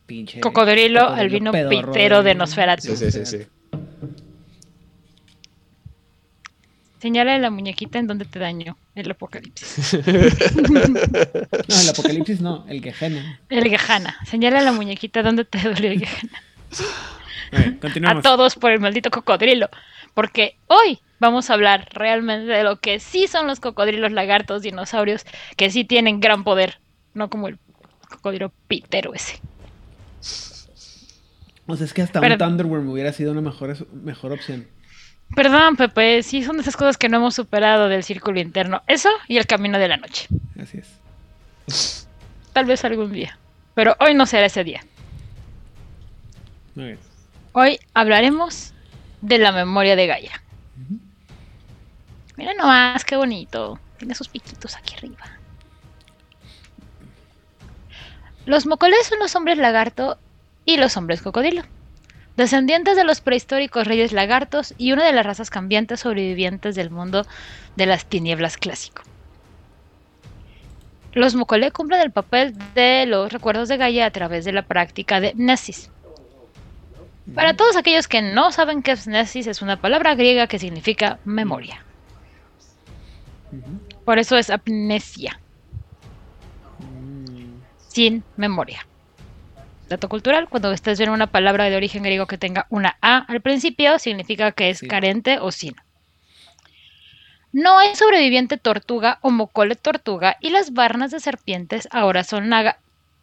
pinche. 0.06 0.40
Cocodrilo 0.40 1.08
albino 1.08 1.52
pedorro 1.52 1.92
pitero 1.92 2.22
de 2.22 2.34
Nosferatu. 2.34 2.82
Sí, 2.82 2.96
sí, 2.96 3.10
sí, 3.10 3.26
sí. 3.26 3.38
Señala 7.00 7.38
la 7.38 7.50
muñequita 7.50 7.98
en 7.98 8.06
donde 8.06 8.24
te 8.26 8.38
dañó 8.38 8.76
el 8.94 9.10
apocalipsis. 9.10 9.98
No, 11.68 11.80
el 11.80 11.88
apocalipsis 11.88 12.40
no, 12.40 12.64
el 12.68 12.82
Gehenna. 12.82 13.40
El 13.48 13.64
Gejana. 13.68 14.16
Señala 14.26 14.60
la 14.60 14.72
muñequita 14.72 15.22
donde 15.22 15.44
te 15.44 15.58
dolió 15.60 15.90
el 15.92 16.00
Gejana. 16.00 16.42
A 18.06 18.20
todos 18.22 18.54
por 18.56 18.70
el 18.72 18.80
maldito 18.80 19.10
cocodrilo. 19.10 19.68
Porque 20.14 20.56
hoy 20.66 20.98
vamos 21.20 21.48
a 21.50 21.54
hablar 21.54 21.88
realmente 21.92 22.52
de 22.52 22.62
lo 22.64 22.76
que 22.80 23.00
sí 23.00 23.26
son 23.28 23.46
los 23.46 23.60
cocodrilos, 23.60 24.12
lagartos, 24.12 24.62
dinosaurios, 24.62 25.24
que 25.56 25.70
sí 25.70 25.84
tienen 25.84 26.20
gran 26.20 26.44
poder. 26.44 26.78
No 27.14 27.30
como 27.30 27.48
el 27.48 27.58
cocodrilo 28.08 28.52
pitero 28.68 29.14
ese. 29.14 29.40
O 31.66 31.76
sea, 31.76 31.86
es 31.86 31.94
que 31.94 32.02
hasta 32.02 32.20
Pero- 32.20 32.34
un 32.34 32.38
Thunderworm 32.38 32.88
hubiera 32.90 33.12
sido 33.12 33.32
una 33.32 33.40
mejor, 33.40 33.76
mejor 33.92 34.32
opción. 34.32 34.66
Perdón, 35.34 35.76
Pepe, 35.76 36.22
sí 36.22 36.42
son 36.42 36.56
de 36.56 36.62
esas 36.62 36.76
cosas 36.76 36.98
que 36.98 37.08
no 37.08 37.18
hemos 37.18 37.34
superado 37.34 37.88
del 37.88 38.02
círculo 38.02 38.40
interno. 38.40 38.82
Eso 38.86 39.08
y 39.28 39.38
el 39.38 39.46
camino 39.46 39.78
de 39.78 39.88
la 39.88 39.96
noche. 39.96 40.28
Así 40.60 40.78
es. 40.78 42.08
Tal 42.52 42.64
vez 42.66 42.84
algún 42.84 43.12
día. 43.12 43.38
Pero 43.74 43.96
hoy 44.00 44.14
no 44.14 44.26
será 44.26 44.46
ese 44.46 44.64
día. 44.64 44.84
Muy 46.74 46.86
bien. 46.86 46.98
Hoy 47.52 47.80
hablaremos 47.94 48.72
de 49.20 49.38
la 49.38 49.52
memoria 49.52 49.96
de 49.96 50.06
Gaia. 50.06 50.42
Mira 52.36 52.54
nomás, 52.54 53.04
qué 53.04 53.16
bonito. 53.16 53.78
Tiene 53.98 54.14
sus 54.14 54.28
piquitos 54.28 54.76
aquí 54.76 54.94
arriba. 54.96 55.24
Los 58.46 58.66
mocolés 58.66 59.06
son 59.06 59.18
los 59.18 59.36
hombres 59.36 59.58
lagarto 59.58 60.18
y 60.64 60.76
los 60.76 60.96
hombres 60.96 61.22
cocodrilo. 61.22 61.62
Descendientes 62.36 62.96
de 62.96 63.04
los 63.04 63.20
prehistóricos 63.20 63.86
reyes 63.86 64.12
lagartos 64.12 64.74
y 64.78 64.92
una 64.92 65.04
de 65.04 65.12
las 65.12 65.26
razas 65.26 65.50
cambiantes 65.50 66.00
sobrevivientes 66.00 66.74
del 66.74 66.90
mundo 66.90 67.26
de 67.76 67.86
las 67.86 68.06
tinieblas 68.06 68.56
clásico. 68.56 69.02
Los 71.12 71.34
mocolé 71.34 71.72
cumplen 71.72 72.00
el 72.00 72.12
papel 72.12 72.54
de 72.74 73.04
los 73.06 73.32
recuerdos 73.32 73.68
de 73.68 73.76
Gaia 73.76 74.06
a 74.06 74.10
través 74.10 74.44
de 74.44 74.52
la 74.52 74.62
práctica 74.62 75.20
de 75.20 75.34
Mnesis. 75.34 75.90
Para 77.34 77.54
todos 77.54 77.76
aquellos 77.76 78.08
que 78.08 78.22
no 78.22 78.52
saben 78.52 78.82
qué 78.82 78.92
es 78.92 79.06
Mnesis, 79.06 79.46
es 79.46 79.60
una 79.60 79.80
palabra 79.80 80.14
griega 80.14 80.46
que 80.46 80.58
significa 80.58 81.18
memoria. 81.24 81.84
Por 84.04 84.18
eso 84.18 84.36
es 84.36 84.50
amnesia, 84.50 85.40
sin 87.88 88.22
memoria. 88.36 88.86
Dato 89.90 90.08
cultural, 90.08 90.48
cuando 90.48 90.70
estés 90.70 90.98
viendo 90.98 91.12
una 91.14 91.26
palabra 91.26 91.64
de 91.64 91.74
origen 91.76 92.04
griego 92.04 92.26
que 92.26 92.38
tenga 92.38 92.66
una 92.70 92.96
A 93.02 93.18
al 93.26 93.40
principio, 93.40 93.98
significa 93.98 94.52
que 94.52 94.70
es 94.70 94.78
Sí. 94.78 94.86
carente 94.88 95.38
o 95.40 95.50
sin. 95.50 95.74
No 97.52 97.76
hay 97.76 97.96
sobreviviente 97.96 98.56
tortuga 98.56 99.18
o 99.22 99.30
mocole 99.30 99.74
tortuga 99.74 100.36
y 100.40 100.50
las 100.50 100.72
varnas 100.72 101.10
de 101.10 101.18
serpientes 101.18 101.88
ahora 101.90 102.22
son 102.22 102.48
naga. 102.48 102.78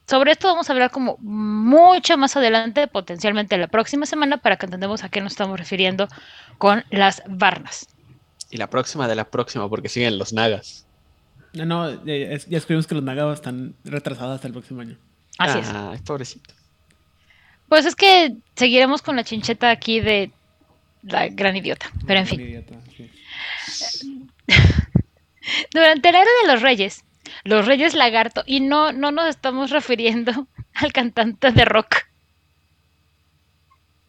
Sobre 0.10 0.32
esto 0.34 0.50
vamos 0.50 0.70
a 0.70 0.74
hablar 0.74 0.92
como 0.92 1.18
mucho 1.20 2.18
más 2.18 2.36
adelante, 2.36 2.88
potencialmente 2.88 3.58
la 3.58 3.68
próxima 3.68 4.06
semana, 4.06 4.38
para 4.38 4.58
que 4.58 4.66
entendamos 4.66 5.06
a 5.06 5.10
qué 5.10 5.22
nos 5.22 5.32
estamos 5.34 5.58
refiriendo 5.58 6.10
con 6.58 6.84
las 6.90 7.24
varnas. 7.28 7.88
Y 8.50 8.58
la 8.58 8.70
próxima 8.70 9.08
de 9.08 9.16
la 9.16 9.26
próxima, 9.30 9.70
porque 9.70 9.88
siguen 9.90 10.18
los 10.18 10.34
nagas. 10.34 10.86
No, 11.54 11.66
no, 11.66 12.06
ya, 12.06 12.14
ya- 12.48 12.58
escribimos 12.58 12.88
que 12.88 12.96
los 12.96 13.04
Naga 13.04 13.34
están 13.34 13.74
retrasados 13.86 14.36
hasta 14.36 14.48
el 14.48 14.54
próximo 14.54 14.82
año. 14.82 14.98
Así 15.38 15.60
es. 15.60 15.70
Ay, 15.74 16.00
pobrecito. 16.06 16.54
Pues 17.68 17.86
es 17.86 17.96
que 17.96 18.36
seguiremos 18.56 19.02
con 19.02 19.16
la 19.16 19.24
chincheta 19.24 19.70
aquí 19.70 20.00
de 20.00 20.32
la 21.04 21.28
gran 21.28 21.56
idiota. 21.56 21.92
Pero 22.06 22.20
en 22.20 22.28
fin. 22.28 22.42
idiota, 22.42 22.76
sí. 22.96 23.10
Durante 25.74 26.12
la 26.12 26.22
era 26.22 26.30
de 26.42 26.54
los 26.54 26.62
reyes, 26.62 27.04
los 27.44 27.66
reyes 27.66 27.94
lagarto, 27.94 28.44
y 28.46 28.60
no, 28.60 28.92
no 28.92 29.12
nos 29.12 29.30
estamos 29.30 29.72
refiriendo 29.72 30.48
al 30.74 30.94
cantante 30.94 31.52
de 31.52 31.66
rock. 31.66 31.98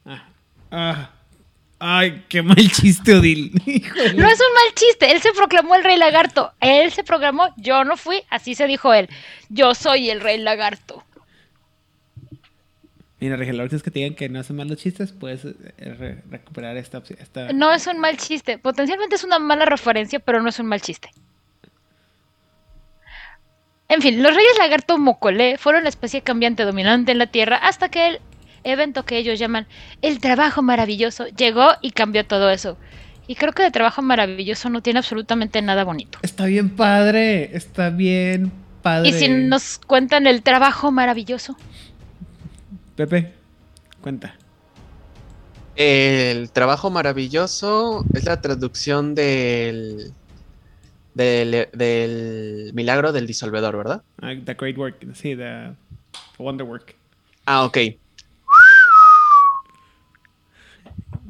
Ah, 0.05 0.29
ah, 0.71 1.11
ay, 1.79 2.25
qué 2.29 2.43
mal 2.43 2.71
chiste, 2.71 3.15
Odil. 3.15 3.53
Híjole. 3.67 4.15
No 4.15 4.29
es 4.29 4.41
un 4.41 4.55
mal 4.55 4.75
chiste, 4.75 5.11
él 5.13 5.21
se 5.21 5.33
proclamó 5.33 5.75
el 5.75 5.85
rey 5.85 5.97
lagarto. 5.97 6.53
Él 6.61 6.93
se 6.93 7.05
proclamó, 7.05 7.55
yo 7.57 7.85
no 7.85 7.97
fui, 7.97 8.23
así 8.31 8.55
se 8.55 8.67
dijo 8.67 8.93
él. 8.93 9.09
Yo 9.49 9.75
soy 9.75 10.11
el 10.11 10.21
rey 10.21 10.39
lagarto. 10.39 11.05
Mira, 13.21 13.37
Regel, 13.37 13.57
la 13.57 13.65
es 13.65 13.83
que 13.83 13.91
te 13.91 13.99
digan 13.99 14.15
que 14.15 14.29
no 14.29 14.39
hacen 14.39 14.57
mal 14.57 14.69
los 14.69 14.79
chistes, 14.79 15.13
puedes 15.13 15.45
eh, 15.45 15.55
re- 15.79 16.23
recuperar 16.31 16.77
esta. 16.77 17.03
Esta... 17.19 17.53
No 17.53 17.73
es 17.73 17.87
un 17.89 17.99
mal 17.99 18.17
chiste, 18.17 18.59
potencialmente 18.59 19.17
es 19.17 19.25
una 19.25 19.41
mala 19.41 19.65
referencia, 19.65 20.21
pero 20.21 20.41
no 20.41 20.49
es 20.49 20.59
un 20.61 20.67
mal 20.67 20.81
chiste. 20.81 21.11
En 23.89 24.03
fin, 24.03 24.23
los 24.23 24.35
reyes 24.35 24.59
lagarto 24.59 24.99
mocolé 24.99 25.57
fueron 25.59 25.83
la 25.83 25.89
especie 25.89 26.21
cambiante 26.21 26.65
dominante 26.65 27.11
en 27.13 27.19
la 27.19 27.27
Tierra 27.27 27.57
hasta 27.57 27.89
que 27.89 28.07
el 28.07 28.21
evento 28.63 29.05
que 29.05 29.17
ellos 29.17 29.39
llaman 29.39 29.67
el 30.03 30.21
trabajo 30.21 30.63
maravilloso 30.63 31.27
llegó 31.29 31.71
y 31.81 31.93
cambió 31.93 32.25
todo 32.27 32.51
eso. 32.51 32.77
Y 33.27 33.35
creo 33.35 33.53
que 33.53 33.63
de 33.63 33.71
trabajo 33.71 34.01
maravilloso 34.03 34.71
no 34.71 34.83
tiene 34.83 34.99
absolutamente 34.99 35.61
nada 35.63 35.85
bonito. 35.85 36.19
Está 36.23 36.45
bien 36.47 36.71
padre, 36.71 37.57
está 37.57 37.91
bien 37.91 38.53
padre. 38.83 39.09
Y 39.09 39.13
si 39.13 39.29
nos 39.29 39.79
cuentan 39.79 40.27
el 40.27 40.43
trabajo 40.43 40.93
maravilloso, 40.93 41.57
Pepe, 42.99 43.33
cuenta. 44.01 44.35
El 45.77 46.51
trabajo 46.51 46.91
maravilloso 46.91 48.05
es 48.13 48.25
la 48.25 48.41
traducción 48.41 49.15
del, 49.15 50.13
del, 51.15 51.69
del 51.73 52.73
milagro 52.75 53.13
del 53.13 53.29
disolvedor, 53.29 53.77
¿verdad? 53.77 54.03
Ah, 54.21 54.33
the 54.45 54.55
Great 54.55 54.77
Work, 54.77 55.15
sí, 55.15 55.37
The 55.37 55.77
Wonder 56.39 56.67
Work. 56.67 56.97
Ah, 57.47 57.63
ok. 57.67 57.79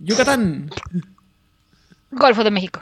Yucatán. 0.01 0.71
Golfo 2.11 2.45
de 2.45 2.51
México. 2.51 2.81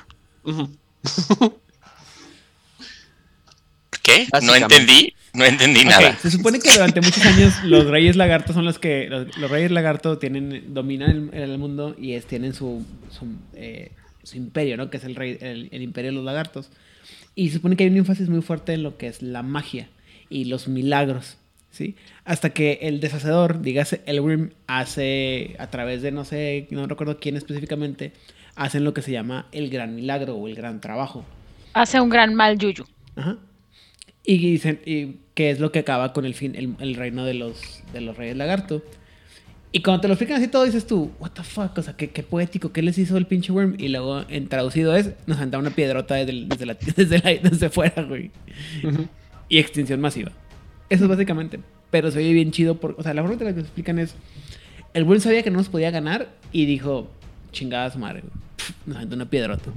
¿Qué? 4.05 4.29
No 4.43 4.55
entendí. 4.55 5.13
No 5.37 5.45
entendí 5.45 5.81
Ok, 5.81 5.87
nada. 5.87 6.17
Se 6.17 6.31
supone 6.31 6.59
que 6.59 6.71
durante 6.73 7.01
muchos 7.01 7.25
años 7.25 7.63
los 7.65 7.87
reyes 7.87 8.17
lagartos 8.17 8.55
son 8.55 8.65
los 8.65 8.79
que. 8.79 9.09
Los, 9.09 9.37
los 9.37 9.51
reyes 9.51 9.71
lagarto 9.71 10.19
tienen, 10.19 10.75
dominan 10.75 11.31
el, 11.33 11.51
el 11.51 11.59
mundo 11.59 11.95
y 11.99 12.13
es, 12.13 12.27
tienen 12.27 12.55
su, 12.55 12.85
su, 13.11 13.27
eh, 13.55 13.93
su 14.23 14.37
imperio, 14.37 14.77
¿no? 14.77 14.91
Que 14.91 14.97
es 14.97 15.05
el, 15.05 15.15
rey, 15.15 15.37
el, 15.41 15.69
el 15.71 15.83
imperio 15.83 16.11
de 16.11 16.17
los 16.17 16.25
lagartos. 16.25 16.71
Y 17.35 17.49
se 17.51 17.57
supone 17.57 17.77
que 17.77 17.85
hay 17.85 17.91
un 17.91 17.99
énfasis 17.99 18.29
muy 18.29 18.41
fuerte 18.41 18.73
en 18.73 18.83
lo 18.83 18.97
que 18.97 19.09
es 19.09 19.21
la 19.21 19.43
magia 19.43 19.91
y 20.31 20.47
los 20.47 20.69
milagros, 20.69 21.37
¿sí? 21.71 21.97
Hasta 22.25 22.51
que 22.51 22.79
el 22.83 23.01
deshacedor, 23.01 23.61
dígase 23.61 24.01
Elgrim, 24.07 24.51
hace 24.67 25.55
a 25.59 25.69
través 25.69 26.01
de 26.03 26.13
no 26.13 26.25
sé, 26.25 26.67
no 26.71 26.87
recuerdo 26.87 27.19
quién 27.19 27.37
específicamente, 27.37 28.13
hacen 28.55 28.85
lo 28.85 28.95
que 28.95 29.03
se 29.03 29.13
llama 29.13 29.47
el 29.53 29.69
gran 29.69 29.95
milagro 29.95 30.35
o 30.35 30.49
el 30.49 30.55
gran 30.55 30.81
trabajo. 30.81 31.25
Hace 31.75 32.01
un 32.01 32.09
gran 32.09 32.35
mal 32.35 32.59
yuyu. 32.59 32.87
Ajá. 33.17 33.37
Y, 34.25 34.39
dicen, 34.39 34.81
y 34.85 35.17
que 35.37 35.51
es 35.51 35.61
lo 35.61 35.71
que 35.71 35.79
acaba 35.79 36.13
con 36.13 36.25
el 36.25 36.35
fin, 36.35 36.57
el, 36.57 36.75
el 36.81 36.97
reino 36.97 37.25
de 37.25 37.35
los, 37.35 37.85
de 37.93 38.01
los 38.01 38.17
reyes 38.17 38.37
lagarto. 38.37 38.83
Y 39.71 39.83
cuando 39.83 40.01
te 40.01 40.09
lo 40.09 40.15
explican 40.15 40.39
así 40.39 40.49
todo, 40.49 40.65
dices 40.65 40.87
tú, 40.87 41.13
what 41.21 41.31
the 41.33 41.43
fuck, 41.45 41.77
o 41.79 41.83
sea, 41.83 41.95
qué, 41.95 42.09
qué 42.11 42.23
poético, 42.23 42.73
¿qué 42.73 42.81
les 42.83 42.97
hizo 42.99 43.17
el 43.19 43.27
pinche 43.27 43.53
worm? 43.53 43.75
Y 43.79 43.89
luego, 43.89 44.25
en 44.29 44.49
traducido 44.49 44.97
es, 44.97 45.11
nos 45.27 45.39
han 45.39 45.51
dado 45.51 45.61
una 45.61 45.71
piedrota 45.71 46.15
desde, 46.15 46.33
el- 46.33 46.49
desde, 46.49 46.67
la, 46.67 46.75
desde, 46.97 47.19
la- 47.19 47.49
desde 47.51 47.69
fuera, 47.69 48.03
güey. 48.03 48.31
Y 49.49 49.59
extinción 49.59 50.01
masiva. 50.01 50.33
Eso 50.89 51.05
es 51.05 51.11
básicamente. 51.11 51.61
Pero 51.91 52.11
se 52.11 52.19
oye 52.19 52.33
bien 52.33 52.51
chido, 52.51 52.81
por, 52.81 52.95
o 52.99 53.03
sea, 53.03 53.13
la 53.15 53.23
forma 53.23 53.37
en 53.39 53.45
la 53.45 53.51
que 53.55 53.61
se 53.61 53.67
explican 53.67 53.99
es, 53.99 54.15
el 54.95 55.05
worm 55.05 55.21
sabía 55.21 55.43
que 55.43 55.51
no 55.51 55.59
nos 55.59 55.69
podía 55.69 55.91
ganar 55.91 56.29
y 56.53 56.65
dijo, 56.65 57.11
chingada 57.53 57.91
su 57.91 57.99
madre, 57.99 58.21
güey. 58.23 58.33
Pf, 58.57 58.73
Nos 58.87 58.97
aventó 58.97 59.17
una 59.17 59.29
piedrota. 59.29 59.71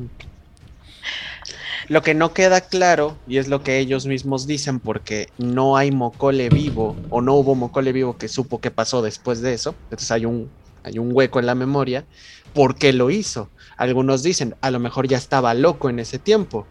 Lo 1.89 2.03
que 2.03 2.13
no 2.13 2.33
queda 2.33 2.61
claro, 2.61 3.17
y 3.27 3.37
es 3.37 3.47
lo 3.47 3.63
que 3.63 3.79
ellos 3.79 4.05
mismos 4.05 4.45
dicen, 4.45 4.79
porque 4.79 5.29
no 5.39 5.75
hay 5.75 5.91
Mocole 5.91 6.49
vivo, 6.49 6.95
o 7.09 7.19
no 7.19 7.33
hubo 7.33 7.55
Mocole 7.55 7.91
vivo 7.91 8.15
que 8.15 8.27
supo 8.27 8.61
qué 8.61 8.69
pasó 8.69 9.01
después 9.01 9.41
de 9.41 9.55
eso, 9.55 9.73
entonces 9.85 10.11
hay 10.11 10.25
un, 10.25 10.51
hay 10.83 10.99
un 10.99 11.09
hueco 11.11 11.39
en 11.39 11.47
la 11.47 11.55
memoria, 11.55 12.05
¿por 12.53 12.75
qué 12.75 12.93
lo 12.93 13.09
hizo? 13.09 13.49
Algunos 13.75 14.21
dicen, 14.21 14.55
a 14.61 14.69
lo 14.69 14.79
mejor 14.79 15.07
ya 15.07 15.17
estaba 15.17 15.55
loco 15.55 15.89
en 15.89 15.97
ese 15.97 16.19
tiempo. 16.19 16.67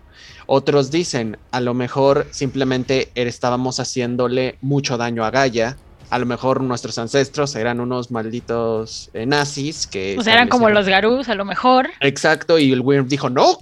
Otros 0.47 0.93
dicen, 0.93 1.37
a 1.51 1.61
lo 1.61 1.75
mejor 1.75 2.29
simplemente 2.31 3.11
estábamos 3.17 3.81
haciéndole 3.81 4.57
mucho 4.61 4.99
daño 4.99 5.25
a 5.25 5.33
Gaia. 5.33 5.77
A 6.11 6.19
lo 6.19 6.27
mejor 6.27 6.63
nuestros 6.63 6.97
ancestros 6.97 7.57
eran 7.57 7.81
unos 7.81 8.13
malditos 8.13 9.11
eh, 9.15 9.27
nazis 9.27 9.89
que... 9.89 10.17
O 10.17 10.23
sea, 10.23 10.35
eran 10.35 10.49
como 10.49 10.71
los 10.71 10.87
Garús, 10.87 11.29
a 11.29 11.35
lo 11.35 11.45
mejor. 11.45 11.91
Exacto, 12.01 12.59
y 12.59 12.73
el 12.73 12.83
Wyrm 12.83 13.09
dijo, 13.09 13.31
no, 13.31 13.59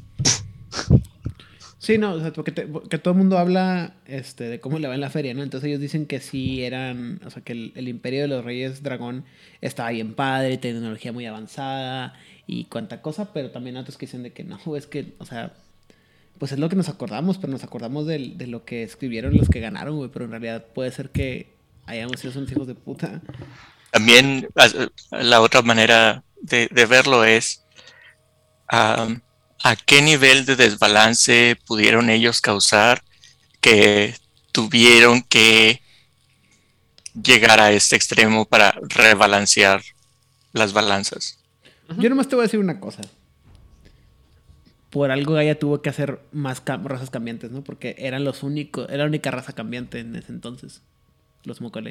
Sí, 1.86 1.98
no, 1.98 2.14
o 2.14 2.20
sea, 2.20 2.32
porque, 2.32 2.50
todo 2.50 3.12
el 3.12 3.16
mundo 3.16 3.38
habla 3.38 3.94
este, 4.06 4.42
de 4.42 4.58
cómo 4.58 4.80
le 4.80 4.88
va 4.88 4.96
en 4.96 5.00
la 5.00 5.08
feria, 5.08 5.34
¿no? 5.34 5.44
Entonces 5.44 5.68
ellos 5.68 5.80
dicen 5.80 6.06
que 6.06 6.18
sí 6.18 6.64
eran, 6.64 7.20
o 7.24 7.30
sea, 7.30 7.44
que 7.44 7.52
el, 7.52 7.86
imperio 7.86 8.22
de 8.22 8.26
los 8.26 8.44
reyes 8.44 8.82
dragón 8.82 9.24
estaba 9.60 9.90
bien 9.90 10.14
padre, 10.14 10.58
tecnología 10.58 11.12
muy 11.12 11.26
avanzada 11.26 12.14
y 12.44 12.64
cuanta 12.64 13.02
cosa, 13.02 13.32
pero 13.32 13.52
también 13.52 13.76
otros 13.76 13.96
que 13.96 14.06
dicen 14.06 14.24
de 14.24 14.32
que 14.32 14.42
no, 14.42 14.58
es 14.76 14.88
que, 14.88 15.14
o 15.18 15.24
sea, 15.24 15.52
pues 16.40 16.50
es 16.50 16.58
lo 16.58 16.68
que 16.68 16.74
nos 16.74 16.88
acordamos, 16.88 17.38
pero 17.38 17.52
nos 17.52 17.62
acordamos 17.62 18.04
del- 18.04 18.36
de, 18.36 18.48
lo 18.48 18.64
que 18.64 18.82
escribieron 18.82 19.36
los 19.36 19.48
que 19.48 19.60
ganaron, 19.60 19.94
güey, 19.96 20.10
pero 20.10 20.24
en 20.24 20.32
realidad 20.32 20.66
puede 20.74 20.90
ser 20.90 21.10
que 21.10 21.54
hayamos 21.86 22.18
sido 22.18 22.36
unos 22.36 22.50
hijos 22.50 22.66
de 22.66 22.74
puta. 22.74 23.22
También 23.92 24.48
la 25.12 25.40
otra 25.40 25.62
manera 25.62 26.24
de, 26.42 26.68
de 26.68 26.86
verlo 26.86 27.22
es 27.22 27.64
a 29.68 29.74
qué 29.74 30.00
nivel 30.00 30.46
de 30.46 30.54
desbalance 30.54 31.58
pudieron 31.66 32.08
ellos 32.08 32.40
causar 32.40 33.02
que 33.60 34.14
tuvieron 34.52 35.22
que 35.22 35.82
llegar 37.20 37.58
a 37.58 37.72
este 37.72 37.96
extremo 37.96 38.44
para 38.44 38.78
rebalancear 38.82 39.82
las 40.52 40.72
balanzas. 40.72 41.38
Yo 41.98 42.08
nomás 42.08 42.28
te 42.28 42.36
voy 42.36 42.44
a 42.44 42.46
decir 42.46 42.60
una 42.60 42.78
cosa. 42.78 43.02
Por 44.90 45.10
algo 45.10 45.34
Gaia 45.34 45.58
tuvo 45.58 45.82
que 45.82 45.90
hacer 45.90 46.20
más 46.30 46.64
cam- 46.64 46.84
razas 46.84 47.10
cambiantes, 47.10 47.50
¿no? 47.50 47.64
Porque 47.64 47.96
eran 47.98 48.24
los 48.24 48.44
únicos, 48.44 48.86
era 48.88 48.98
la 48.98 49.06
única 49.06 49.32
raza 49.32 49.52
cambiante 49.52 49.98
en 49.98 50.14
ese 50.14 50.30
entonces. 50.30 50.80
Los 51.42 51.60
Mokole. 51.60 51.90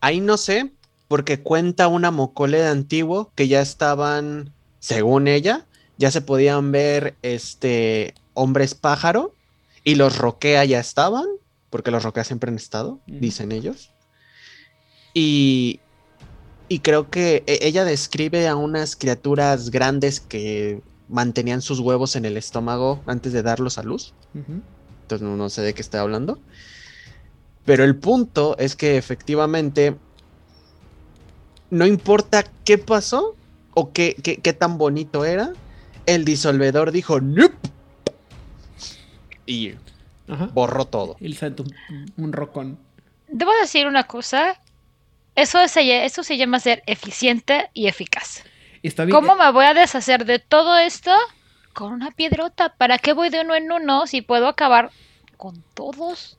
Ahí 0.00 0.20
no 0.20 0.36
sé, 0.36 0.70
porque 1.08 1.40
cuenta 1.40 1.88
una 1.88 2.10
mocole 2.10 2.58
de 2.58 2.68
antiguo 2.68 3.32
que 3.34 3.48
ya 3.48 3.62
estaban, 3.62 4.52
según 4.80 5.28
ella, 5.28 5.64
ya 5.96 6.10
se 6.10 6.20
podían 6.20 6.72
ver 6.72 7.16
este 7.22 8.14
hombres 8.34 8.74
pájaro 8.74 9.34
y 9.84 9.94
los 9.94 10.18
roquea 10.18 10.64
ya 10.64 10.80
estaban, 10.80 11.26
porque 11.70 11.90
los 11.90 12.02
roquea 12.02 12.24
siempre 12.24 12.50
han 12.50 12.56
estado, 12.56 13.00
dicen 13.06 13.52
ellos. 13.52 13.94
Y, 15.14 15.80
y 16.68 16.80
creo 16.80 17.10
que 17.10 17.44
e- 17.46 17.60
ella 17.62 17.84
describe 17.84 18.48
a 18.48 18.56
unas 18.56 18.96
criaturas 18.96 19.70
grandes 19.70 20.20
que 20.20 20.82
mantenían 21.08 21.62
sus 21.62 21.80
huevos 21.80 22.16
en 22.16 22.24
el 22.24 22.36
estómago 22.36 23.02
antes 23.06 23.32
de 23.32 23.42
darlos 23.42 23.78
a 23.78 23.82
luz 23.82 24.14
entonces 25.06 25.26
no, 25.26 25.36
no 25.36 25.48
sé 25.48 25.62
de 25.62 25.72
qué 25.72 25.82
está 25.82 26.00
hablando. 26.00 26.40
Pero 27.64 27.84
el 27.84 27.96
punto 27.98 28.56
es 28.58 28.74
que 28.74 28.96
efectivamente 28.96 29.96
no 31.70 31.86
importa 31.86 32.44
qué 32.64 32.78
pasó 32.78 33.36
o 33.74 33.92
qué, 33.92 34.16
qué, 34.22 34.36
qué 34.42 34.52
tan 34.52 34.78
bonito 34.78 35.24
era, 35.24 35.52
el 36.06 36.24
disolvedor 36.24 36.92
dijo 36.92 37.20
"Nope", 37.20 37.56
y 39.46 39.74
Ajá. 40.28 40.46
borró 40.52 40.86
todo. 40.86 41.16
Y 41.20 41.28
le 41.28 41.36
saltó 41.36 41.64
un, 42.16 42.32
rocón. 42.32 42.78
Debo 43.28 43.52
decir 43.60 43.86
una 43.86 44.04
cosa. 44.04 44.60
Eso 45.34 45.66
se, 45.68 46.04
eso 46.04 46.22
se 46.22 46.36
llama 46.36 46.60
ser 46.60 46.82
eficiente 46.86 47.68
y 47.74 47.86
eficaz. 47.88 48.42
Y 48.82 48.88
está 48.88 49.04
bien. 49.04 49.14
¿Cómo 49.14 49.36
me 49.36 49.50
voy 49.52 49.66
a 49.66 49.74
deshacer 49.74 50.24
de 50.24 50.38
todo 50.38 50.78
esto 50.78 51.12
con 51.74 51.92
una 51.92 52.10
piedrota? 52.10 52.74
¿Para 52.76 52.98
qué 52.98 53.12
voy 53.12 53.28
de 53.28 53.42
uno 53.42 53.54
en 53.54 53.70
uno 53.70 54.06
si 54.06 54.22
puedo 54.22 54.48
acabar 54.48 54.90
con 55.36 55.62
todos? 55.74 56.38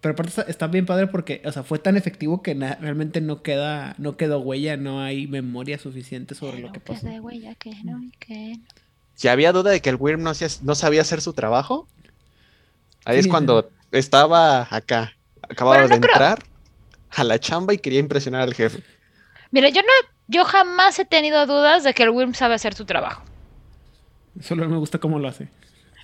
Pero 0.00 0.14
aparte 0.14 0.30
está, 0.30 0.42
está 0.42 0.66
bien 0.68 0.86
padre 0.86 1.08
porque, 1.08 1.42
o 1.44 1.52
sea, 1.52 1.62
fue 1.62 1.78
tan 1.78 1.96
efectivo 1.96 2.40
que 2.40 2.54
na- 2.54 2.76
realmente 2.76 3.20
no 3.20 3.42
queda, 3.42 3.94
no 3.98 4.16
quedó 4.16 4.40
huella, 4.40 4.78
no 4.78 5.02
hay 5.02 5.26
memoria 5.26 5.78
suficiente 5.78 6.34
sobre 6.34 6.60
lo 6.60 6.72
que 6.72 6.80
pasó. 6.80 7.06
de 7.06 7.20
huella, 7.20 7.54
que 7.56 7.72
no, 7.84 8.00
que 8.18 8.54
no. 8.56 8.64
Si 9.20 9.28
había 9.28 9.52
duda 9.52 9.70
de 9.70 9.82
que 9.82 9.90
el 9.90 9.96
Wyrm 9.96 10.22
no, 10.22 10.74
sabía 10.74 11.02
hacer 11.02 11.20
su 11.20 11.34
trabajo, 11.34 11.86
ahí 13.04 13.18
es 13.18 13.28
cuando 13.28 13.70
estaba 13.92 14.66
acá, 14.74 15.14
acababa 15.42 15.76
Bueno, 15.76 15.88
no 15.88 15.94
de 15.96 16.00
creo- 16.00 16.12
entrar 16.14 16.38
a 17.10 17.24
la 17.24 17.38
chamba 17.38 17.74
y 17.74 17.78
quería 17.78 17.98
impresionar 18.00 18.40
al 18.40 18.54
jefe. 18.54 18.82
Mira, 19.50 19.68
yo 19.68 19.82
no, 19.82 19.88
yo 20.26 20.46
jamás 20.46 20.98
he 20.98 21.04
tenido 21.04 21.44
dudas 21.44 21.84
de 21.84 21.92
que 21.92 22.02
el 22.04 22.08
Wyrm 22.08 22.32
sabe 22.32 22.54
hacer 22.54 22.72
su 22.72 22.86
trabajo. 22.86 23.22
Solo 24.40 24.66
me 24.66 24.78
gusta 24.78 24.96
cómo 24.98 25.18
lo 25.18 25.28
hace. 25.28 25.48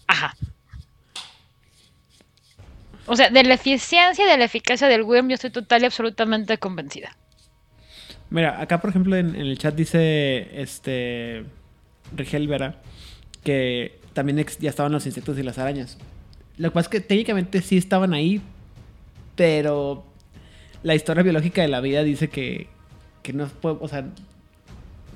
Ajá. 0.08 0.36
O 3.06 3.16
sea, 3.16 3.30
de 3.30 3.44
la 3.44 3.54
eficiencia 3.54 4.26
y 4.26 4.28
de 4.28 4.36
la 4.36 4.44
eficacia 4.44 4.88
del 4.88 5.04
Wyrm 5.04 5.30
yo 5.30 5.36
estoy 5.36 5.48
total 5.48 5.80
y 5.80 5.86
absolutamente 5.86 6.58
convencida. 6.58 7.16
Mira, 8.28 8.60
acá 8.60 8.78
por 8.78 8.90
ejemplo 8.90 9.16
en, 9.16 9.34
en 9.36 9.40
el 9.46 9.56
chat 9.56 9.74
dice 9.74 10.60
este 10.60 11.46
Rigel 12.14 12.46
Vera 12.46 12.82
que 13.46 14.00
también 14.12 14.44
ya 14.58 14.68
estaban 14.70 14.90
los 14.90 15.06
insectos 15.06 15.38
y 15.38 15.44
las 15.44 15.56
arañas. 15.58 15.98
Lo 16.58 16.68
que 16.70 16.74
pasa 16.74 16.86
es 16.86 16.90
que 16.90 17.00
técnicamente 17.00 17.62
sí 17.62 17.76
estaban 17.76 18.12
ahí, 18.12 18.40
pero 19.36 20.04
la 20.82 20.96
historia 20.96 21.22
biológica 21.22 21.62
de 21.62 21.68
la 21.68 21.80
vida 21.80 22.02
dice 22.02 22.28
que, 22.28 22.66
que 23.22 23.32
no 23.32 23.46
puede, 23.46 23.76
o 23.80 23.86
sea, 23.86 24.04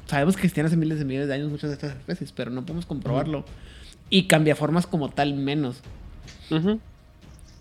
sabemos 0.07 0.37
que 0.37 0.43
existían 0.43 0.67
hace 0.67 0.77
miles 0.77 1.01
de 1.01 1.05
millones 1.05 1.27
de 1.27 1.35
años 1.35 1.51
muchas 1.51 1.71
de 1.71 1.75
estas 1.75 1.97
especies, 1.97 2.31
pero 2.31 2.53
no 2.53 2.63
podemos 2.63 2.87
comprobarlo. 2.87 3.45
Y 4.11 4.29
cambia 4.29 4.55
formas 4.55 4.87
como 4.87 5.09
tal 5.09 5.35
menos. 5.35 5.81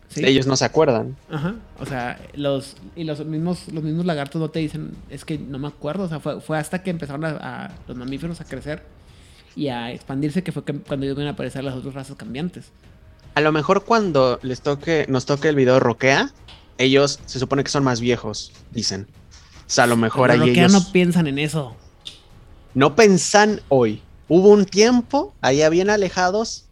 ¿sí? 0.10 0.24
Ellos 0.26 0.46
no 0.46 0.56
se 0.56 0.66
acuerdan. 0.66 1.16
Ajá, 1.32 1.56
o 1.80 1.86
sea, 1.88 2.20
los 2.36 2.76
y 2.96 3.06
los 3.06 3.26
mismos 3.26 3.68
los 3.72 3.84
mismos 3.84 4.06
lagartos 4.06 4.40
no 4.40 4.50
te 4.50 4.60
dicen, 4.60 4.92
es 5.10 5.26
que 5.26 5.38
no 5.40 5.58
me 5.58 5.68
acuerdo, 5.68 6.04
o 6.04 6.08
sea, 6.10 6.20
fue, 6.20 6.42
fue 6.42 6.58
hasta 6.60 6.84
que 6.84 6.90
empezaron 6.92 7.26
a, 7.26 7.30
a- 7.66 7.72
los 7.88 7.98
mamíferos 7.98 8.40
a 8.42 8.46
crecer 8.46 8.84
y 9.56 9.68
a 9.70 9.92
expandirse 9.92 10.44
que 10.44 10.52
fue 10.52 10.64
que- 10.64 10.80
cuando 10.80 11.06
iban 11.06 11.28
a 11.28 11.32
aparecer 11.32 11.64
las 11.64 11.76
otras 11.76 11.94
razas 11.94 12.16
cambiantes. 12.16 12.66
A 13.36 13.42
lo 13.42 13.52
mejor 13.52 13.86
cuando 13.86 14.40
les 14.42 14.62
toque, 14.62 15.06
nos 15.10 15.26
toque 15.26 15.50
el 15.50 15.56
video 15.56 15.80
roquea, 15.80 16.32
ellos 16.78 17.20
se 17.26 17.40
supone 17.40 17.64
que 17.64 17.70
son 17.72 17.84
más 17.84 18.00
viejos, 18.00 18.52
dicen. 18.72 19.08
O 19.68 19.70
sea, 19.72 19.84
a 19.84 19.88
lo 19.88 19.98
mejor 19.98 20.32
ahí 20.32 20.50
ellos 20.50 20.72
no 20.72 20.92
piensan 20.92 21.28
en 21.28 21.40
eso. 21.40 21.76
no 22.74 22.96
pensan 22.96 23.62
hoy. 23.70 24.02
Hubo 24.28 24.50
un 24.50 24.66
tiempo 24.66 25.34
allá 25.42 25.70
bien 25.70 25.90
alejados, 25.90 26.66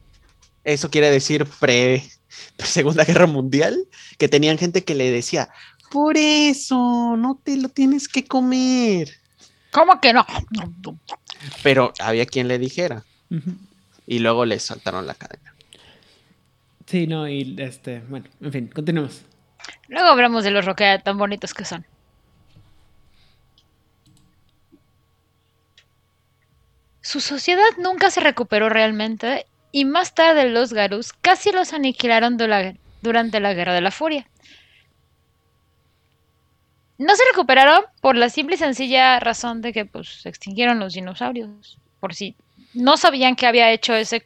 eso 0.63 0.89
quiere 0.91 1.09
decir 1.09 1.45
pre, 1.59 2.03
pre 2.57 2.67
Segunda 2.67 3.03
Guerra 3.03 3.25
Mundial, 3.27 3.77
que 4.17 4.27
tenían 4.29 4.57
gente 4.57 4.83
que 4.83 4.93
le 4.95 5.11
decía, 5.11 5.49
por 5.91 6.17
eso, 6.17 7.15
no 7.17 7.39
te 7.43 7.57
lo 7.57 7.69
tienes 7.69 8.07
que 8.07 8.25
comer. 8.25 9.09
¿Cómo 9.71 9.99
que 10.01 10.13
no? 10.13 10.25
Pero 11.63 11.93
había 11.99 12.25
quien 12.25 12.47
le 12.47 12.57
dijera, 12.59 13.03
y 14.05 14.19
luego 14.19 14.45
les 14.45 14.63
saltaron 14.63 15.05
la 15.07 15.13
cadena. 15.15 15.53
Sí, 16.85 17.05
no, 17.07 17.27
y 17.27 17.55
este, 17.59 17.99
bueno, 18.07 18.25
en 18.41 18.51
fin, 18.51 18.67
continuemos. 18.67 19.21
Luego 19.89 20.07
hablamos 20.07 20.43
de 20.43 20.51
los 20.51 20.65
Roquea 20.65 20.99
tan 20.99 21.17
bonitos 21.17 21.53
que 21.53 21.65
son. 21.65 21.85
Su 27.01 27.21
sociedad 27.21 27.63
nunca 27.77 28.11
se 28.11 28.19
recuperó 28.19 28.69
realmente 28.69 29.45
y 29.71 29.85
más 29.85 30.13
tarde 30.13 30.49
los 30.49 30.73
Garus 30.73 31.13
casi 31.13 31.51
los 31.51 31.73
aniquilaron 31.73 32.37
du- 32.37 32.47
la- 32.47 32.75
durante 33.01 33.39
la 33.39 33.53
Guerra 33.53 33.73
de 33.73 33.81
la 33.81 33.91
Furia. 33.91 34.27
No 36.97 37.15
se 37.15 37.23
recuperaron 37.31 37.83
por 38.01 38.15
la 38.15 38.29
simple 38.29 38.55
y 38.55 38.57
sencilla 38.57 39.19
razón 39.19 39.61
de 39.61 39.73
que 39.73 39.85
pues, 39.85 40.21
se 40.21 40.29
extinguieron 40.29 40.79
los 40.79 40.93
dinosaurios. 40.93 41.77
Por 41.99 42.15
si 42.15 42.35
no 42.73 42.97
sabían 42.97 43.35
que 43.35 43.45
había 43.45 43.71
hecho 43.71 43.95
ese 43.95 44.25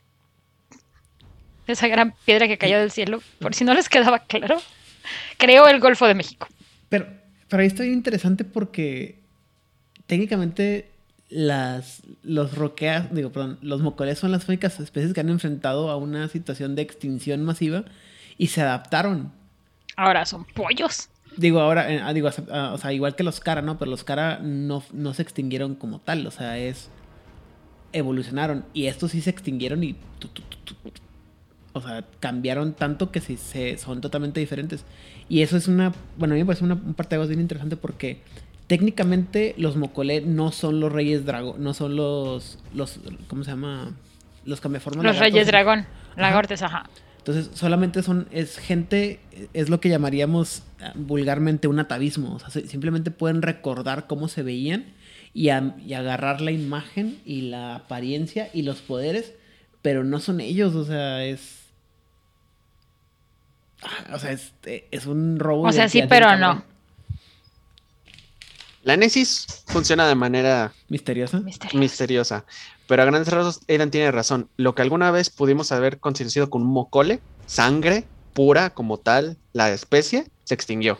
esa 1.68 1.88
gran 1.88 2.14
piedra 2.26 2.48
que 2.48 2.58
cayó 2.58 2.80
del 2.80 2.92
cielo, 2.92 3.22
por 3.40 3.56
si 3.56 3.64
no 3.64 3.74
les 3.74 3.88
quedaba 3.88 4.20
claro, 4.20 4.62
creó 5.38 5.68
el 5.68 5.80
Golfo 5.80 6.06
de 6.06 6.16
México. 6.16 6.48
Pero, 6.90 7.08
pero 7.48 7.62
ahí 7.62 7.68
está 7.68 7.84
bien 7.84 7.96
interesante 7.96 8.44
porque 8.44 9.20
técnicamente 10.08 10.92
las, 11.30 12.02
los 12.24 12.56
roqueas, 12.56 13.14
digo, 13.14 13.32
perdón, 13.32 13.58
los 13.62 13.82
mocoles 13.82 14.20
son 14.20 14.32
las 14.32 14.48
únicas 14.50 14.80
especies 14.80 15.14
que 15.14 15.22
han 15.22 15.30
enfrentado 15.30 15.90
a 15.90 15.96
una 15.96 16.28
situación 16.28 16.76
de 16.76 16.82
extinción 16.82 17.44
masiva 17.44 17.86
y 18.38 18.48
se 18.48 18.62
adaptaron. 18.62 19.32
Ahora 19.96 20.26
son 20.26 20.46
pollos. 20.46 21.10
Digo, 21.38 21.62
ahora, 21.62 21.92
eh, 21.92 22.02
ah, 22.04 22.14
digo, 22.14 22.30
ah, 22.52 22.72
o 22.74 22.78
sea, 22.78 22.92
igual 22.94 23.16
que 23.16 23.24
los 23.24 23.40
cara, 23.40 23.62
¿no? 23.62 23.78
Pero 23.78 23.90
los 23.90 24.04
cara 24.04 24.40
no, 24.42 24.84
no 24.92 25.14
se 25.14 25.22
extinguieron 25.22 25.76
como 25.76 26.00
tal, 26.00 26.28
o 26.28 26.32
sea, 26.32 26.58
es. 26.58 26.90
evolucionaron. 27.94 28.66
Y 28.74 28.88
estos 28.88 29.12
sí 29.12 29.22
se 29.22 29.30
extinguieron 29.30 29.84
y. 29.84 29.94
tu, 30.20 30.28
tu, 30.28 30.42
tu, 30.42 30.58
tu, 30.58 30.76
tu. 30.76 31.02
o 31.74 31.82
sea, 31.82 32.04
cambiaron 32.20 32.74
tanto 32.74 33.12
que 33.12 33.22
sí 33.22 33.38
se, 33.38 33.78
son 33.78 34.02
totalmente 34.02 34.40
diferentes. 34.40 34.84
Y 35.30 35.42
eso 35.42 35.56
es 35.56 35.68
una. 35.68 35.94
Bueno, 36.18 36.34
a 36.34 36.36
mí 36.36 36.42
me 36.42 36.46
parece 36.46 36.66
una, 36.66 36.76
un 36.76 36.94
parteaguas 36.94 37.30
bien 37.30 37.40
interesante 37.40 37.78
porque 37.78 38.22
técnicamente 38.68 39.56
los 39.58 39.78
Mocolé 39.78 40.22
no 40.22 40.52
son 40.52 40.80
los 40.80 40.92
Reyes 40.92 41.26
Dragón, 41.26 41.64
no 41.64 41.74
son 41.74 41.96
los. 41.96 42.60
los 42.74 43.00
¿Cómo 43.28 43.44
se 43.46 43.52
llama? 43.52 43.92
Los 44.44 44.60
cambiaformas. 44.60 45.06
Los 45.06 45.16
lagartos. 45.16 45.34
Reyes 45.34 45.48
Dragón. 45.48 45.80
Ajá. 45.80 46.22
Lagartes, 46.22 46.62
ajá. 46.62 46.90
Entonces, 47.26 47.52
solamente 47.54 48.02
son, 48.02 48.28
es 48.32 48.58
gente, 48.58 49.20
es 49.54 49.70
lo 49.70 49.80
que 49.80 49.90
llamaríamos 49.90 50.64
eh, 50.80 50.86
vulgarmente 50.96 51.68
un 51.68 51.80
atavismo. 51.80 52.34
O 52.34 52.40
sea, 52.40 52.50
se- 52.50 52.68
simplemente 52.68 53.12
pueden 53.12 53.42
recordar 53.44 54.08
cómo 54.08 54.28
se 54.28 54.42
veían 54.42 54.86
y, 55.34 55.50
a- 55.50 55.76
y 55.86 55.94
agarrar 55.94 56.42
la 56.42 56.52
imagen 56.52 57.20
y 57.26 57.42
la 57.42 57.76
apariencia 57.76 58.50
y 58.54 58.64
los 58.64 58.82
poderes, 58.82 59.34
pero 59.84 60.04
no 60.04 60.20
son 60.20 60.42
ellos, 60.42 60.74
o 60.76 60.84
sea, 60.84 61.24
es... 61.24 61.60
Ah, 63.84 64.16
O 64.16 64.20
sea, 64.20 64.32
es, 64.32 64.54
eh, 64.66 64.88
es 64.92 65.06
un 65.06 65.40
robo. 65.40 65.64
O 65.70 65.72
sea, 65.74 65.90
sí, 65.90 66.00
pero 66.10 66.26
no. 66.56 66.71
La 68.84 68.98
Nesis 68.98 69.64
funciona 69.68 70.08
de 70.08 70.16
manera 70.16 70.74
Misteriosa. 70.90 71.40
Misterio. 71.40 71.80
misteriosa. 71.80 72.46
Pero 72.88 73.04
a 73.04 73.06
grandes 73.06 73.32
rasgos, 73.32 73.62
Aidan 73.68 73.92
tiene 73.92 74.12
razón. 74.12 74.50
Lo 74.58 74.74
que 74.74 74.82
alguna 74.82 75.12
vez 75.12 75.30
pudimos 75.30 75.72
haber 75.72 76.00
considerado 76.00 76.50
con 76.50 76.64
un 76.64 76.70
mocole, 76.70 77.20
sangre 77.46 78.06
pura 78.34 78.72
como 78.72 78.98
tal, 78.98 79.38
la 79.54 79.72
especie, 79.72 80.26
se 80.46 80.54
extinguió. 80.54 81.00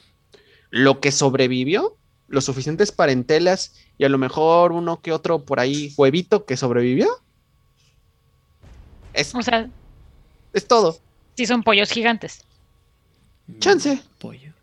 Lo 0.70 1.00
que 1.00 1.12
sobrevivió, 1.12 1.96
los 2.28 2.46
suficientes 2.46 2.92
parentelas 2.92 3.74
y 3.98 4.06
a 4.06 4.10
lo 4.10 4.18
mejor 4.18 4.72
uno 4.74 5.02
que 5.02 5.12
otro 5.12 5.44
por 5.44 5.60
ahí 5.60 5.94
huevito 5.98 6.46
que 6.46 6.58
sobrevivió, 6.58 7.08
es, 9.14 9.34
O 9.36 9.42
sea, 9.42 9.70
es 10.54 10.68
todo. 10.68 10.98
sí 11.36 11.46
son 11.46 11.64
pollos 11.64 11.90
gigantes. 11.90 12.44
Chance. 13.60 14.02
Pollo. 14.20 14.54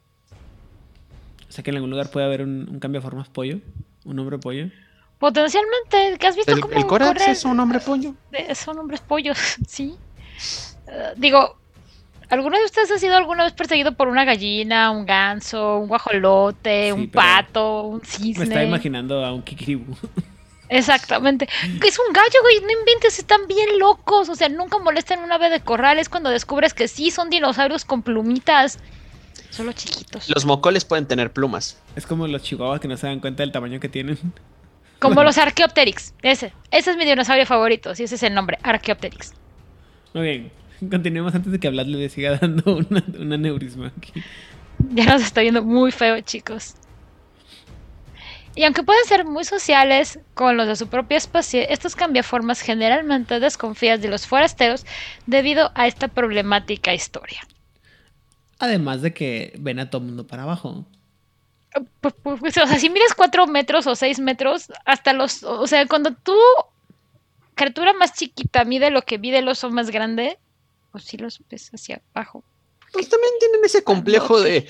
O 1.49 1.53
sea, 1.53 1.65
que 1.65 1.71
en 1.71 1.77
algún 1.77 1.91
lugar 1.91 2.11
puede 2.11 2.27
haber 2.27 2.43
un, 2.43 2.69
un 2.71 2.79
cambio 2.81 3.01
de 3.01 3.05
formas 3.05 3.29
pollo. 3.29 3.59
Un 4.05 4.19
hombre 4.19 4.39
pollo. 4.39 4.69
Potencialmente, 5.19 6.17
¿qué 6.19 6.27
has 6.27 6.37
visto 6.37 6.53
El, 6.53 6.61
cómo 6.61 6.75
el 6.75 6.87
Corax 6.87 7.13
corre? 7.21 7.33
es 7.33 7.45
un 7.45 7.59
hombre 7.59 7.81
pollo. 7.81 8.15
Son 8.55 8.79
hombres 8.79 9.01
pollos, 9.01 9.39
sí. 9.67 9.97
Eh, 10.87 11.13
digo, 11.17 11.59
¿alguno 12.29 12.57
de 12.59 12.65
ustedes 12.65 12.91
ha 12.93 12.99
sido 12.99 13.17
alguna 13.17 13.45
vez 13.45 13.53
perseguido 13.53 13.93
por 13.97 14.09
una 14.09 14.25
gallina, 14.25 14.91
un 14.93 15.05
ganso, 15.07 15.79
un 15.79 15.89
guajolote, 15.89 16.87
Sí, 16.87 16.93
un 16.93 17.11
pato, 17.11 17.83
un 17.83 17.99
Me 17.99 18.05
cisne? 18.07 18.45
estaba 18.45 18.63
imaginando 18.65 19.25
a 19.25 19.33
un 19.35 19.43
kikiribu. 19.43 19.97
Exactamente. 20.69 21.49
Es 21.85 21.99
un 21.99 22.13
gallo, 22.13 22.43
güey, 22.43 22.61
no 22.61 22.79
inventes, 22.79 23.19
están 23.19 23.47
bien 23.49 23.79
locos. 23.79 24.29
O 24.29 24.35
sea, 24.35 24.49
nunca 24.51 24.79
molestan 24.79 25.21
un 25.25 25.33
ave 25.33 25.49
de 25.51 25.61
corral. 25.61 25.99
Es 25.99 26.09
cuando 26.11 26.29
descubres 26.31 26.75
que 26.75 26.89
sí 26.89 27.11
son 27.11 27.31
dinosaurios 27.31 27.85
con 27.87 28.03
plumitas. 28.03 28.79
Solo 29.51 29.73
chiquitos. 29.73 30.29
Los 30.29 30.45
mocoles 30.45 30.85
pueden 30.85 31.07
tener 31.07 31.33
plumas. 31.33 31.81
es 31.97 32.07
como 32.07 32.27
los 32.27 32.43
chihuahuas 32.43 32.81
que 32.81 32.89
no 32.89 32.97
se 32.97 33.07
dan 33.07 33.21
cuenta 33.21 33.43
del 33.43 33.53
tamaño 33.53 33.81
que 33.81 33.89
tienen. 33.89 34.19
Como 34.99 35.23
los 35.23 35.39
Archaeopteryx. 35.39 36.15
Ese. 36.23 36.53
Ese 36.71 36.91
es 36.91 36.97
mi 36.97 37.05
dinosaurio 37.05 37.47
favorito. 37.47 37.95
Sí, 37.95 38.05
ese 38.05 38.17
es 38.17 38.23
el 38.23 38.35
nombre. 38.35 38.59
Archaeopteryx. 38.63 39.33
Muy 40.13 40.23
bien. 40.25 40.53
Continuemos 40.91 41.35
antes 41.35 41.53
de 41.53 41.59
que 41.59 41.69
Vlad 41.71 41.87
le 41.87 42.09
siga 42.09 42.39
dando 42.39 42.77
una, 42.91 43.05
un 43.19 43.33
aneurisma 43.33 43.93
aquí. 43.97 44.13
Ya 44.91 45.05
nos 45.07 45.23
está 45.23 45.41
viendo 45.41 45.63
muy 45.63 45.93
feo, 45.93 46.21
chicos. 46.21 46.75
Y 48.55 48.65
aunque 48.65 48.83
pueden 48.83 49.05
ser 49.05 49.25
muy 49.25 49.45
sociales 49.45 50.19
con 50.35 50.57
los 50.57 50.67
de 50.67 50.75
su 50.75 50.89
propia 50.89 51.17
especie, 51.17 51.73
estos 51.73 51.95
cambiaformas 51.95 52.61
generalmente 52.61 53.39
desconfías 53.39 54.01
de 54.01 54.09
los 54.09 54.27
forasteros 54.27 54.85
debido 55.27 55.71
a 55.75 55.87
esta 55.87 56.09
problemática 56.09 56.93
historia. 56.93 57.41
Además 58.59 59.03
de 59.03 59.15
que 59.15 59.55
ven 59.59 59.79
a 59.79 59.89
todo 59.91 60.01
mundo 60.01 60.27
para 60.27 60.43
abajo. 60.43 60.85
Pues, 62.01 62.15
pues, 62.23 62.41
pues, 62.41 62.57
o 62.57 62.67
sea, 62.67 62.79
si 62.79 62.91
miras 62.91 63.15
cuatro 63.15 63.47
metros 63.47 63.87
o 63.87 63.95
seis 63.95 64.19
metros, 64.19 64.67
hasta 64.85 65.13
los. 65.13 65.43
O 65.45 65.67
sea, 65.67 65.87
cuando 65.87 66.13
tu 66.13 66.35
criatura 67.55 67.93
más 67.93 68.15
chiquita 68.15 68.65
mide 68.65 68.91
lo 68.91 69.03
que 69.03 69.19
mide 69.19 69.39
el 69.39 69.49
oso 69.49 69.71
más 69.71 69.91
grande, 69.91 70.39
pues 70.93 71.05
sí 71.05 71.17
los 71.19 71.41
ves 71.51 71.71
hacia 71.73 72.01
abajo. 72.15 72.43
Pues 72.93 73.09
también 73.09 73.33
tienen 73.39 73.65
ese 73.65 73.85
complejo 73.85 74.41
de. 74.41 74.67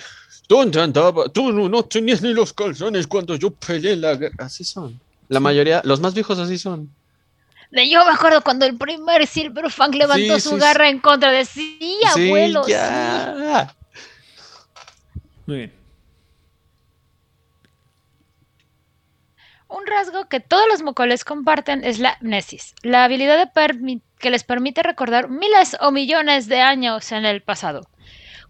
¿Dónde 0.49 0.81
andaba? 0.81 1.29
Tú 1.29 1.53
no, 1.53 1.69
no 1.69 1.85
tenías 1.85 2.23
ni 2.23 2.33
los 2.33 2.53
calzones 2.55 3.07
cuando 3.07 3.37
yo 3.37 3.51
peleé 3.51 3.97
la 3.97 4.15
guerra. 4.17 4.47
Así 4.47 4.65
son. 4.65 4.99
La 5.29 5.41
mayoría, 5.41 5.83
los 5.85 6.01
más 6.01 6.15
viejos 6.15 6.39
así 6.39 6.59
son. 6.59 6.91
De 7.71 7.89
yo 7.89 8.03
me 8.07 8.13
acuerdo 8.13 8.43
cuando 8.43 8.65
el 8.65 8.79
primer 8.79 9.27
Silverfang 9.27 9.95
levantó 9.95 10.37
Sí, 10.37 10.41
su 10.41 10.51
sí, 10.51 10.57
garra 10.57 10.89
en 10.89 11.01
contra 11.01 11.31
de 11.31 11.45
sí, 11.45 11.99
abuelo. 12.07 12.65
sí". 12.65 12.71
ya. 12.73 13.75
Muy 15.49 15.57
bien. 15.57 15.73
Un 19.69 19.87
rasgo 19.87 20.29
que 20.29 20.41
todos 20.41 20.69
los 20.69 20.83
mocoles 20.83 21.25
comparten 21.25 21.85
es 21.85 21.99
la 21.99 22.19
mnesis, 22.21 22.75
la 22.83 23.05
habilidad 23.05 23.39
de 23.39 24.01
que 24.19 24.31
les 24.31 24.45
permite 24.45 24.83
recordar 24.83 25.31
miles 25.31 25.75
o 25.81 25.91
millones 25.91 26.49
de 26.49 26.61
años 26.61 27.13
en 27.13 27.25
el 27.25 27.41
pasado. 27.41 27.89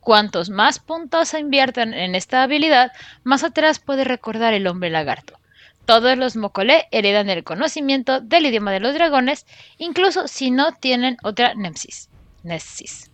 Cuantos 0.00 0.50
más 0.50 0.80
puntos 0.80 1.28
se 1.28 1.38
invierten 1.38 1.94
en 1.94 2.16
esta 2.16 2.42
habilidad, 2.42 2.90
más 3.22 3.44
atrás 3.44 3.78
puede 3.78 4.02
recordar 4.02 4.52
el 4.52 4.66
hombre 4.66 4.90
lagarto. 4.90 5.38
Todos 5.84 6.18
los 6.18 6.34
mocolé 6.34 6.88
heredan 6.90 7.30
el 7.30 7.44
conocimiento 7.44 8.20
del 8.20 8.46
idioma 8.46 8.72
de 8.72 8.80
los 8.80 8.94
dragones, 8.94 9.46
incluso 9.76 10.26
si 10.26 10.50
no 10.50 10.72
tienen 10.72 11.16
otra 11.22 11.54
nemsis. 11.54 12.08
Nesis. 12.42 13.08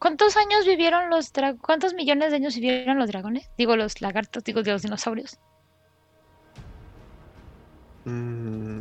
¿Cuántos 0.00 0.36
años 0.36 0.66
vivieron 0.66 1.10
los 1.10 1.32
dra- 1.32 1.56
¿Cuántos 1.60 1.94
millones 1.94 2.30
de 2.30 2.36
años 2.36 2.54
vivieron 2.56 2.98
los 2.98 3.08
dragones? 3.08 3.48
Digo, 3.56 3.76
los 3.76 4.00
lagartos, 4.00 4.42
digo, 4.42 4.62
los 4.62 4.82
dinosaurios. 4.82 5.38
Mm, 8.04 8.80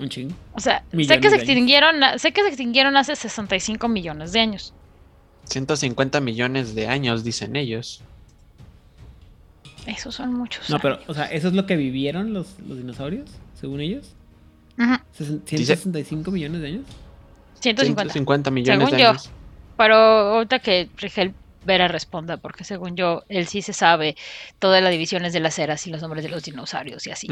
Un 0.00 0.08
chingo. 0.08 0.34
O 0.52 0.60
sea, 0.60 0.84
sé 0.92 1.20
que 1.20 1.30
se 1.30 1.36
de 1.36 1.42
extinguieron, 1.42 1.96
sé 2.18 2.32
que 2.32 2.42
se 2.42 2.48
extinguieron 2.48 2.96
hace 2.96 3.16
65 3.16 3.88
millones 3.88 4.32
de 4.32 4.40
años. 4.40 4.74
150 5.44 6.20
millones 6.20 6.74
de 6.74 6.88
años, 6.88 7.24
dicen 7.24 7.56
ellos. 7.56 8.02
Esos 9.86 10.14
son 10.14 10.34
muchos. 10.34 10.68
No, 10.68 10.78
pero, 10.80 10.98
o 11.06 11.14
sea, 11.14 11.24
¿eso 11.26 11.48
es 11.48 11.54
lo 11.54 11.66
que 11.66 11.76
vivieron 11.76 12.34
los, 12.34 12.58
los 12.66 12.76
dinosaurios? 12.78 13.30
Según 13.54 13.80
ellos. 13.80 14.14
Ujú, 14.78 14.94
Sesen- 15.18 15.42
Dice- 15.44 15.76
¿165 15.76 16.30
millones 16.30 16.60
de 16.60 16.66
años? 16.68 16.84
150. 17.60 18.12
150 18.12 18.50
millones 18.50 18.78
Según 18.88 18.96
de 18.96 19.02
yo. 19.02 19.08
años. 19.10 19.30
Pero 19.78 19.94
ahorita 19.94 20.58
que 20.58 20.90
Rigel 20.96 21.34
Vera 21.64 21.86
responda, 21.86 22.36
porque 22.36 22.64
según 22.64 22.96
yo, 22.96 23.22
él 23.28 23.46
sí 23.46 23.62
se 23.62 23.72
sabe 23.72 24.16
todas 24.58 24.82
las 24.82 24.90
divisiones 24.90 25.32
de 25.32 25.38
las 25.38 25.56
eras 25.58 25.86
y 25.86 25.90
los 25.90 26.02
nombres 26.02 26.24
de 26.24 26.30
los 26.30 26.42
dinosaurios 26.42 27.06
y 27.06 27.10
así. 27.12 27.28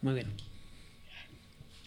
Muy 0.00 0.14
bien. 0.14 0.32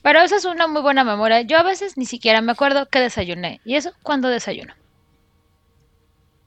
Pero 0.04 0.20
esa 0.22 0.36
es 0.36 0.46
una 0.46 0.68
muy 0.68 0.84
buena 0.84 1.04
memoria. 1.04 1.42
Yo 1.42 1.58
a 1.58 1.64
veces 1.64 1.98
ni 1.98 2.06
siquiera 2.06 2.40
me 2.42 2.52
acuerdo 2.52 2.88
que 2.88 3.00
desayuné. 3.00 3.62
¿Y 3.66 3.76
eso 3.76 3.94
cuando 4.04 4.30
desayuno? 4.30 4.76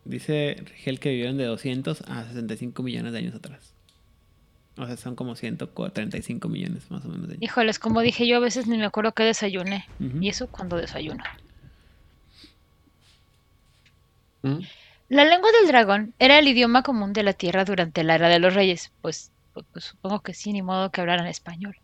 Dice 0.05 0.57
Rigel 0.67 1.01
que 1.01 1.11
vivieron 1.11 1.37
de 1.37 1.47
200 1.47 2.03
a 2.03 2.25
65 2.27 2.81
millones 2.85 3.13
de 3.13 3.19
años 3.19 3.35
atrás. 3.35 3.75
O 4.77 4.87
sea, 4.87 4.97
son 4.97 5.17
como 5.17 5.35
135 5.35 6.49
millones 6.49 6.89
más 6.93 7.05
o 7.05 7.09
menos 7.09 7.27
de 7.27 7.35
años. 7.35 7.43
Híjoles, 7.43 7.81
como 7.81 8.01
dije 8.03 8.29
yo, 8.29 8.37
a 8.37 8.41
veces 8.41 8.69
ni 8.69 8.79
me 8.79 8.85
acuerdo 8.85 9.11
que 9.11 9.25
desayuné. 9.25 9.89
Y 10.21 10.29
eso 10.29 10.47
cuando 10.47 10.77
desayuno. 10.77 11.25
La 15.09 15.25
lengua 15.25 15.51
del 15.53 15.69
dragón 15.69 16.15
era 16.19 16.39
el 16.39 16.49
idioma 16.49 16.83
común 16.83 17.13
de 17.13 17.23
la 17.23 17.33
tierra 17.33 17.65
durante 17.65 18.05
la 18.05 18.15
era 18.15 18.29
de 18.29 18.39
los 18.39 18.55
reyes, 18.55 18.93
pues, 19.01 19.33
pues, 19.55 19.67
pues, 19.73 19.85
supongo 19.87 20.21
que 20.21 20.35
sí, 20.35 20.53
ni 20.53 20.63
modo 20.63 20.91
que 20.91 21.01
hablaran 21.01 21.27
español. 21.27 21.77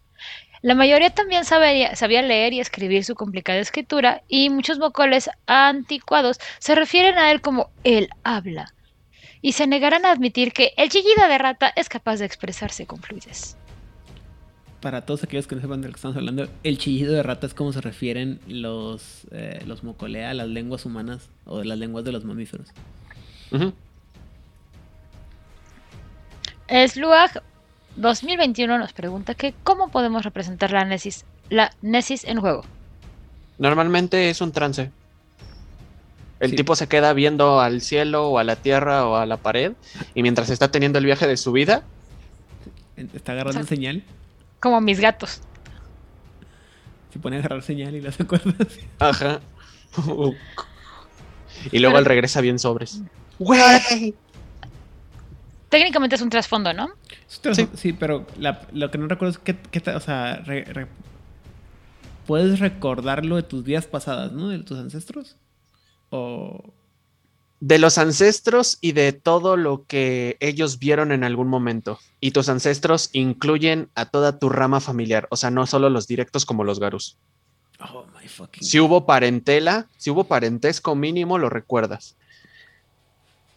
La 0.62 0.74
mayoría 0.74 1.10
también 1.10 1.44
sabía, 1.44 1.94
sabía 1.96 2.22
leer 2.22 2.52
y 2.52 2.60
escribir 2.60 3.04
su 3.04 3.14
complicada 3.14 3.58
escritura, 3.58 4.22
y 4.28 4.50
muchos 4.50 4.78
mocoles 4.78 5.28
anticuados 5.46 6.38
se 6.58 6.74
refieren 6.74 7.18
a 7.18 7.30
él 7.30 7.40
como 7.40 7.70
el 7.82 8.08
habla, 8.22 8.74
y 9.42 9.52
se 9.52 9.66
negarán 9.66 10.06
a 10.06 10.10
admitir 10.10 10.52
que 10.52 10.72
el 10.76 10.88
chillido 10.88 11.28
de 11.28 11.38
rata 11.38 11.72
es 11.76 11.88
capaz 11.88 12.16
de 12.16 12.26
expresarse 12.26 12.86
con 12.86 13.02
fluidez. 13.02 13.58
Para 14.84 15.00
todos 15.06 15.24
aquellos 15.24 15.46
que 15.46 15.54
no 15.54 15.62
sepan 15.62 15.80
de 15.80 15.88
lo 15.88 15.94
que 15.94 15.96
estamos 15.96 16.14
hablando, 16.14 16.46
el 16.62 16.76
chillido 16.76 17.14
de 17.14 17.22
rata 17.22 17.46
es 17.46 17.54
como 17.54 17.72
se 17.72 17.80
refieren 17.80 18.38
los, 18.46 19.26
eh, 19.30 19.62
los 19.66 19.82
mocolea 19.82 20.28
a 20.28 20.34
las 20.34 20.46
lenguas 20.46 20.84
humanas 20.84 21.30
o 21.46 21.60
de 21.60 21.64
las 21.64 21.78
lenguas 21.78 22.04
de 22.04 22.12
los 22.12 22.26
mamíferos. 22.26 22.68
Sluag 26.68 27.42
2021 27.96 28.78
nos 28.78 28.92
pregunta 28.92 29.34
que 29.34 29.54
cómo 29.62 29.88
podemos 29.88 30.22
representar 30.22 30.70
la 30.72 30.84
Nesis, 30.84 31.24
la 31.48 31.70
Nesis 31.80 32.24
en 32.24 32.40
juego. 32.42 32.62
Normalmente 33.56 34.28
es 34.28 34.42
un 34.42 34.52
trance. 34.52 34.90
El 36.40 36.50
Sí. 36.50 36.56
tipo 36.56 36.76
se 36.76 36.88
queda 36.88 37.14
viendo 37.14 37.60
al 37.62 37.80
cielo 37.80 38.28
o 38.28 38.38
a 38.38 38.44
la 38.44 38.56
tierra 38.56 39.06
o 39.06 39.16
a 39.16 39.24
la 39.24 39.38
pared 39.38 39.72
y 40.14 40.20
mientras 40.22 40.50
está 40.50 40.70
teniendo 40.70 40.98
el 40.98 41.06
viaje 41.06 41.26
de 41.26 41.38
su 41.38 41.52
vida, 41.52 41.84
Está 42.96 43.32
agarrando 43.32 43.60
Exacto. 43.60 43.74
señal, 43.74 44.04
Como 44.64 44.80
mis 44.80 44.98
gatos. 44.98 45.42
se 47.12 47.18
pone 47.18 47.36
a 47.36 47.40
agarrar 47.40 47.62
señal 47.62 47.94
y 47.94 48.00
las 48.00 48.18
acuerdas. 48.20 48.78
ajá. 48.98 49.40
y 51.70 51.78
luego 51.78 51.92
Pero- 51.92 51.98
él 51.98 52.04
regresa 52.06 52.40
bien 52.40 52.58
sobres. 52.58 53.02
Güey. 53.38 54.14
Técnicamente 55.68 56.16
es 56.16 56.22
un 56.22 56.30
trasfondo, 56.30 56.72
¿no? 56.72 56.88
Sí, 57.26 57.68
sí 57.74 57.92
pero 57.92 58.26
la- 58.38 58.62
lo 58.72 58.90
que 58.90 58.96
no 58.96 59.06
recuerdo 59.06 59.32
es 59.32 59.38
que, 59.38 59.54
que 59.56 59.90
o 59.90 60.00
sea, 60.00 60.36
re- 60.46 60.64
re- 60.64 60.86
puedes 62.26 62.58
recordarlo 62.58 63.36
de 63.36 63.42
tus 63.42 63.64
vidas 63.64 63.84
pasadas, 63.86 64.32
¿no? 64.32 64.48
De 64.48 64.60
tus 64.60 64.78
ancestros. 64.78 65.36
O 66.08 66.72
De 67.66 67.78
los 67.78 67.96
ancestros 67.96 68.76
y 68.82 68.92
de 68.92 69.14
todo 69.14 69.56
lo 69.56 69.86
que 69.86 70.36
ellos 70.40 70.78
vieron 70.78 71.12
en 71.12 71.24
algún 71.24 71.48
momento. 71.48 71.98
Y 72.20 72.32
tus 72.32 72.50
ancestros 72.50 73.08
incluyen 73.14 73.88
a 73.94 74.04
toda 74.04 74.38
tu 74.38 74.50
rama 74.50 74.80
familiar, 74.80 75.26
o 75.30 75.36
sea, 75.36 75.50
no 75.50 75.66
solo 75.66 75.88
los 75.88 76.06
directos 76.06 76.44
como 76.44 76.62
los 76.62 76.78
garus. 76.78 77.16
oh 77.80 78.04
my 78.20 78.28
fucking. 78.28 78.62
Si 78.62 78.78
hubo 78.80 79.06
parentela, 79.06 79.86
si 79.96 80.10
hubo 80.10 80.24
parentesco 80.24 80.94
mínimo, 80.94 81.38
lo 81.38 81.48
recuerdas. 81.48 82.16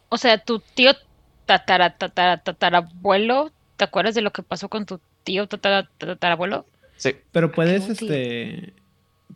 O 0.08 0.18
sea, 0.18 0.38
tu 0.38 0.60
tío 0.60 0.94
tatara, 1.46 1.98
tatara, 1.98 2.38
tatarabuelo, 2.38 3.52
¿te 3.76 3.84
acuerdas 3.84 4.16
de 4.16 4.22
lo 4.22 4.32
que 4.32 4.42
pasó 4.42 4.70
con 4.70 4.86
tu 4.86 5.02
tío 5.26 5.48
tatara, 5.48 5.90
tatarabuelo? 5.98 6.66
Sí. 6.96 7.14
Pero 7.34 7.52
puedes, 7.52 7.90
útil. 7.90 8.74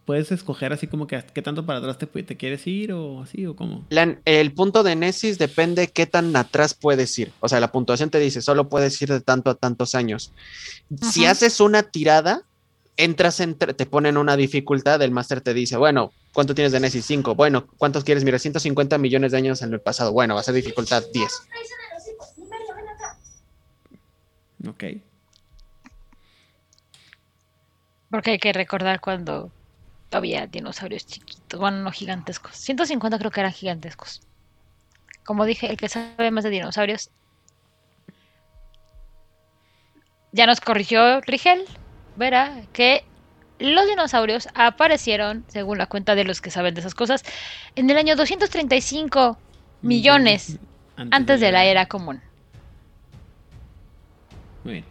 Puedes 0.06 0.32
escoger 0.32 0.73
así 0.73 0.88
como 0.88 1.08
que 1.08 1.23
qué 1.34 1.41
tanto 1.41 1.65
para 1.65 1.80
atrás 1.80 1.97
te, 1.97 2.08
quieres 2.38 2.65
ir 2.67 2.93
o 2.93 3.21
así 3.21 3.45
o 3.45 3.56
cómo. 3.56 3.86
La- 3.89 4.17
el 4.25 4.54
punto 4.54 4.84
de 4.84 4.95
Nesis 4.95 5.38
depende 5.38 5.88
qué 5.89 6.06
tan 6.06 6.36
atrás 6.36 6.73
puedes 6.73 7.17
ir. 7.19 7.32
O 7.39 7.47
sea, 7.49 7.60
la 7.60 7.71
puntuación 7.71 8.10
te 8.10 8.19
dice, 8.19 8.41
solo 8.41 8.69
puedes 8.69 9.01
ir 9.01 9.10
de 9.10 9.21
tanto 9.21 9.49
a 9.49 9.56
tantos 9.56 9.95
años. 9.95 10.32
Si 11.12 11.25
haces 11.25 11.60
una 11.60 11.84
tirada, 11.84 12.43
entras 12.97 13.39
entre, 13.39 13.73
te 13.73 13.86
ponen 13.86 14.17
una 14.17 14.36
dificultad, 14.36 15.01
el 15.01 15.12
máster 15.12 15.41
te 15.41 15.54
dice, 15.54 15.77
bueno, 15.77 16.12
¿cuánto 16.34 16.56
tienes 16.56 16.71
de 16.71 16.80
Nesis? 16.80 17.06
5. 17.06 17.36
Bueno, 17.36 17.67
¿cuántos 17.77 18.04
quieres? 18.04 18.23
Mira, 18.23 18.39
150 18.39 18.97
millones 18.97 19.32
de 19.32 19.38
años 19.38 19.62
en 19.62 19.73
el 19.73 19.80
pasado. 19.82 20.12
Bueno, 20.12 20.36
va 20.36 20.41
a 20.41 20.43
ser 20.43 20.56
dificultad 20.56 21.04
10. 21.13 21.32
Ok. 24.67 24.84
Porque 28.10 28.32
hay 28.32 28.39
que 28.39 28.51
recordar 28.54 28.99
cuando 28.99 29.51
había 30.17 30.47
dinosaurios 30.47 31.06
chiquitos, 31.06 31.60
bueno, 31.60 31.78
no 31.78 31.91
gigantescos. 31.91 32.56
150 32.56 33.17
creo 33.17 33.32
que 33.32 33.39
eran 33.39 33.54
gigantescos. 33.54 34.21
Como 35.24 35.45
dije, 35.45 35.69
el 35.69 35.78
que 35.78 35.89
sabe 35.89 36.32
más 36.32 36.43
de 36.43 36.50
dinosaurios. 36.50 37.12
Ya 40.32 40.45
nos 40.45 40.62
corrigió 40.62 41.21
Rigel. 41.21 41.65
Verá 42.15 42.63
que 42.74 43.04
los 43.60 43.88
dinosaurios 43.88 44.50
aparecieron, 44.54 45.45
según 45.47 45.78
la 45.78 45.86
cuenta 45.86 46.15
de 46.15 46.24
los 46.24 46.41
que 46.41 46.52
saben 46.52 46.74
de 46.74 46.82
esas 46.82 46.95
cosas, 46.95 47.24
en 47.76 47.89
el 47.89 47.97
año 47.97 48.15
235 48.15 49.38
millones 49.82 50.58
antes 50.95 51.39
de 51.39 51.52
la 51.52 51.65
era 51.65 51.86
común. 51.86 52.21
Muy 54.63 54.74
bien. 54.74 54.90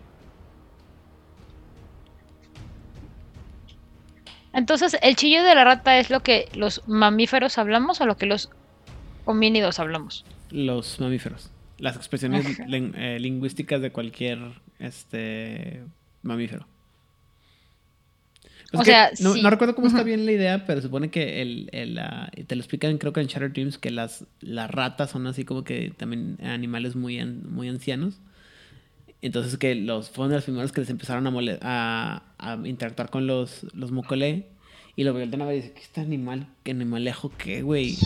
Entonces, 4.52 4.96
¿el 5.02 5.14
chillido 5.16 5.44
de 5.44 5.54
la 5.54 5.64
rata 5.64 5.98
es 5.98 6.10
lo 6.10 6.20
que 6.20 6.48
los 6.54 6.86
mamíferos 6.88 7.56
hablamos 7.58 8.00
o 8.00 8.06
lo 8.06 8.16
que 8.16 8.26
los 8.26 8.50
homínidos 9.24 9.78
hablamos? 9.78 10.24
Los 10.50 10.98
mamíferos. 11.00 11.50
Las 11.78 11.96
expresiones 11.96 12.44
eh, 12.58 13.18
lingüísticas 13.20 13.80
de 13.80 13.90
cualquier 13.92 14.38
este 14.78 15.82
mamífero. 16.22 16.66
Pues 18.72 18.82
O 18.82 18.84
sea, 18.84 19.10
no, 19.20 19.34
sí. 19.34 19.42
no 19.42 19.50
recuerdo 19.50 19.74
cómo 19.74 19.88
está 19.88 20.02
bien 20.04 20.26
la 20.26 20.32
idea, 20.32 20.64
pero 20.64 20.80
supone 20.80 21.10
que 21.10 21.42
el, 21.42 21.68
el, 21.72 21.98
ah, 21.98 22.30
te 22.46 22.54
lo 22.54 22.60
explican 22.60 22.98
creo 22.98 23.12
que 23.12 23.20
en 23.20 23.26
Shattered 23.26 23.52
Dreams 23.52 23.78
que 23.78 23.90
las, 23.90 24.26
las 24.40 24.70
ratas 24.70 25.10
son 25.10 25.26
así 25.26 25.44
como 25.44 25.64
que 25.64 25.92
también 25.96 26.38
animales 26.44 26.94
muy, 26.94 27.18
an- 27.18 27.50
muy 27.50 27.68
ancianos. 27.68 28.20
Entonces 29.22 29.58
que 29.58 29.74
los 29.74 30.10
fueron 30.10 30.30
de 30.30 30.36
los 30.36 30.44
primeros 30.44 30.72
que 30.72 30.80
les 30.80 30.90
empezaron 30.90 31.26
a, 31.62 32.22
interactuar 32.64 33.10
con 33.10 33.26
los, 33.26 33.66
los. 33.74 33.90
Y 34.96 35.04
lo 35.04 35.12
voltean 35.12 35.42
a 35.42 35.46
ver 35.46 35.54
y 35.54 35.56
dicen, 35.58 35.74
¿qué 35.74 35.82
este 35.82 36.00
animal? 36.00 36.48
¿Qué 36.62 36.72
animalejo 36.72 37.30
qué, 37.36 37.62
güey? 37.62 37.96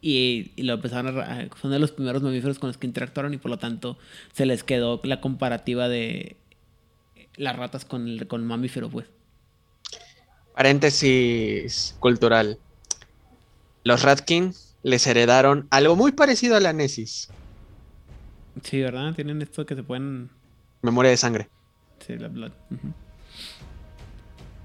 Y, 0.00 0.50
lo 0.62 0.74
empezaron 0.74 1.18
a... 1.18 1.48
Son 1.60 1.70
de 1.70 1.78
los 1.78 1.92
primeros 1.92 2.22
mamíferos 2.22 2.58
con 2.58 2.68
los 2.68 2.78
que 2.78 2.86
interactuaron 2.86 3.32
y 3.32 3.38
por 3.38 3.50
lo 3.50 3.58
tanto 3.58 3.96
se 4.32 4.44
les 4.44 4.64
quedó 4.64 5.00
la 5.04 5.20
comparativa 5.20 5.88
de 5.88 6.36
las 7.36 7.56
ratas 7.56 7.84
con 7.84 8.08
el 8.08 8.26
con 8.26 8.46
mamífero, 8.46 8.90
pues. 8.90 9.06
Paréntesis 10.54 11.96
cultural. 12.00 12.58
Los 13.82 14.02
Ratkin 14.02 14.54
les 14.82 15.06
heredaron 15.06 15.66
algo 15.70 15.96
muy 15.96 16.12
parecido 16.12 16.56
a 16.56 16.60
la 16.60 16.72
Nesis. 16.72 17.28
Sí, 18.62 18.80
¿verdad? 18.80 19.14
Tienen 19.14 19.42
esto 19.42 19.66
que 19.66 19.74
se 19.74 19.82
pueden... 19.82 20.30
Memoria 20.82 21.10
de 21.10 21.16
sangre. 21.16 21.48
Sí, 22.06 22.16
la 22.16 22.28
blood. 22.28 22.52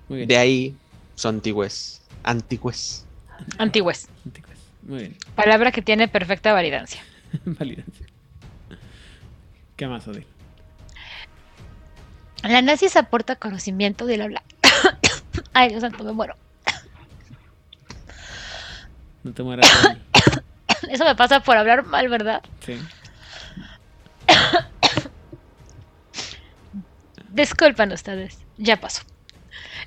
Muy 0.09 0.17
bien. 0.17 0.27
De 0.27 0.37
ahí 0.37 0.75
son 1.15 1.35
antigues. 1.35 2.01
Antigues. 2.23 3.05
Antigues. 3.57 4.09
Antiguas. 4.25 4.57
Muy 4.83 4.99
bien. 4.99 5.17
Palabra 5.35 5.71
que 5.71 5.81
tiene 5.81 6.07
perfecta 6.07 6.51
validancia. 6.53 7.01
Validancia. 7.45 8.05
¿Qué 9.75 9.87
más, 9.87 10.07
Odil? 10.07 10.25
La 12.43 12.61
nazis 12.61 12.95
aporta 12.95 13.35
conocimiento 13.35 14.05
del 14.05 14.21
habla. 14.21 14.43
Ay, 15.53 15.69
Dios 15.69 15.81
santo, 15.81 16.03
me 16.03 16.11
muero. 16.11 16.35
No 19.23 19.33
te 19.33 19.43
mueras. 19.43 19.69
Eso 20.89 21.05
me 21.05 21.15
pasa 21.15 21.41
por 21.41 21.57
hablar 21.57 21.85
mal, 21.85 22.07
¿verdad? 22.09 22.41
Sí. 22.65 22.77
Disculpen 27.29 27.91
ustedes, 27.91 28.39
ya 28.57 28.77
pasó. 28.77 29.03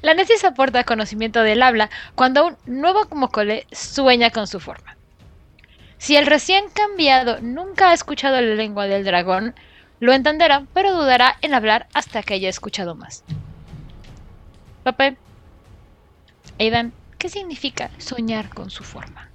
La 0.00 0.14
nesis 0.14 0.44
aporta 0.44 0.84
conocimiento 0.84 1.42
del 1.42 1.62
habla 1.62 1.90
cuando 2.14 2.46
un 2.46 2.56
nuevo 2.66 3.06
mocole 3.10 3.66
sueña 3.72 4.30
con 4.30 4.46
su 4.46 4.60
forma. 4.60 4.96
Si 5.98 6.16
el 6.16 6.26
recién 6.26 6.64
cambiado 6.70 7.40
nunca 7.40 7.90
ha 7.90 7.94
escuchado 7.94 8.40
la 8.40 8.54
lengua 8.54 8.86
del 8.86 9.04
dragón, 9.04 9.54
lo 10.00 10.12
entenderá, 10.12 10.66
pero 10.74 10.92
dudará 10.92 11.36
en 11.42 11.54
hablar 11.54 11.86
hasta 11.94 12.22
que 12.22 12.34
haya 12.34 12.48
escuchado 12.48 12.96
más. 12.96 13.22
Papá, 14.82 15.14
Aidan, 16.58 16.92
¿qué 17.18 17.28
significa 17.28 17.90
soñar 17.98 18.48
con 18.48 18.70
su 18.70 18.82
forma? 18.82 19.31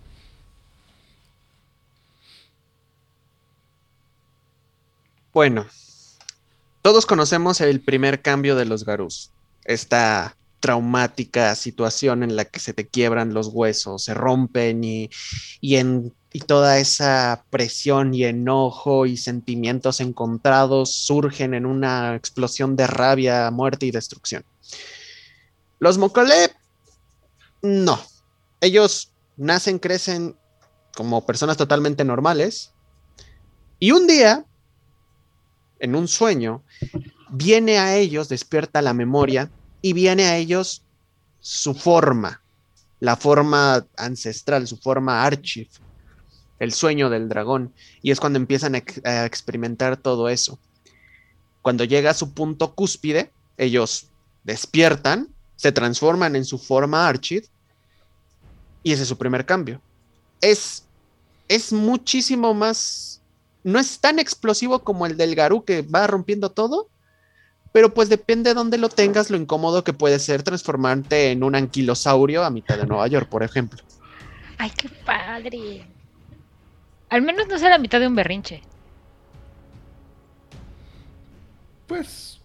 Bueno, 5.38 5.67
todos 6.82 7.06
conocemos 7.06 7.62
el 7.62 7.80
primer 7.80 8.23
cambio 8.23 8.56
de 8.56 8.65
los 8.65 8.86
Garus. 8.86 9.30
Esta 9.65 10.36
traumática 10.60 11.54
situación 11.54 12.23
en 12.23 12.36
la 12.36 12.45
que 12.45 12.60
se 12.60 12.73
te 12.73 12.88
quiebran 12.88 13.36
los 13.36 13.50
huesos, 13.50 14.04
se 14.04 14.15
rompen 14.15 14.84
y, 14.84 15.12
y, 15.62 15.76
en, 15.76 16.12
y 16.34 16.39
toda 16.39 16.80
esa 16.80 17.45
presión 17.52 18.15
y 18.15 18.23
enojo 18.23 19.06
y 19.06 19.15
sentimientos 19.15 20.02
encontrados 20.02 20.91
surgen 20.91 21.54
en 21.54 21.67
una 21.67 22.15
explosión 22.15 22.76
de 22.76 22.88
rabia, 22.88 23.52
muerte 23.52 23.86
y 23.86 23.91
destrucción. 23.91 24.43
Los 25.78 26.00
Mokole, 26.00 26.52
no. 27.62 28.02
Ellos 28.60 29.12
nacen, 29.36 29.78
crecen 29.78 30.36
como 30.95 31.28
personas 31.28 31.58
totalmente 31.58 32.04
normales 32.04 32.73
y 33.78 33.91
un 33.91 34.08
día, 34.08 34.43
en 35.79 35.95
un 35.95 36.07
sueño, 36.07 36.63
viene 37.29 37.77
a 37.77 37.95
ellos, 37.95 38.29
despierta 38.29 38.81
la 38.81 38.93
memoria 38.93 39.51
y 39.81 39.93
viene 39.93 40.25
a 40.25 40.37
ellos 40.37 40.83
su 41.39 41.73
forma, 41.73 42.41
la 42.99 43.15
forma 43.15 43.85
ancestral, 43.95 44.67
su 44.67 44.77
forma 44.77 45.23
archive, 45.23 45.69
el 46.59 46.71
sueño 46.71 47.09
del 47.09 47.29
dragón. 47.29 47.73
Y 48.01 48.11
es 48.11 48.19
cuando 48.19 48.37
empiezan 48.37 48.75
a, 48.75 48.79
ex- 48.79 49.05
a 49.05 49.25
experimentar 49.25 49.97
todo 49.97 50.29
eso. 50.29 50.59
Cuando 51.61 51.83
llega 51.83 52.11
a 52.11 52.15
su 52.15 52.33
punto 52.33 52.73
cúspide, 52.73 53.31
ellos 53.57 54.07
despiertan, 54.43 55.29
se 55.55 55.71
transforman 55.71 56.35
en 56.35 56.45
su 56.45 56.57
forma 56.57 57.07
archive 57.07 57.47
y 58.83 58.93
ese 58.93 59.03
es 59.03 59.09
su 59.09 59.17
primer 59.17 59.45
cambio. 59.45 59.81
Es, 60.39 60.85
es 61.47 61.73
muchísimo 61.73 62.53
más, 62.53 63.16
no 63.67 63.80
es 63.80 63.99
tan 63.99 64.17
explosivo 64.17 64.80
como 64.80 65.06
el 65.06 65.17
del 65.17 65.36
Garú 65.36 65.65
que 65.65 65.82
va 65.82 66.08
rompiendo 66.08 66.51
todo, 66.51 66.88
pero 67.73 67.93
pues 67.93 68.08
depende 68.08 68.51
de 68.51 68.53
dónde 68.53 68.77
lo 68.77 68.88
tengas, 68.88 69.30
lo 69.30 69.36
incómodo 69.36 69.84
que 69.84 69.91
puede 69.91 70.19
ser 70.19 70.41
transformarte 70.41 71.32
en 71.32 71.43
un 71.43 71.53
anquilosaurio 71.53 72.45
a 72.45 72.49
mitad 72.49 72.77
de 72.77 72.86
Nueva 72.86 73.06
York, 73.08 73.27
por 73.27 73.43
ejemplo. 73.43 73.84
Ay, 74.58 74.71
qué 74.77 74.88
padre. 74.88 75.86
Al 77.10 77.21
menos 77.21 77.49
no 77.49 77.58
sea 77.60 77.69
la 77.71 77.77
mitad 77.77 77.99
de 77.99 78.08
un 78.08 78.15
berrinche. 78.15 78.62
Pues. 81.88 82.39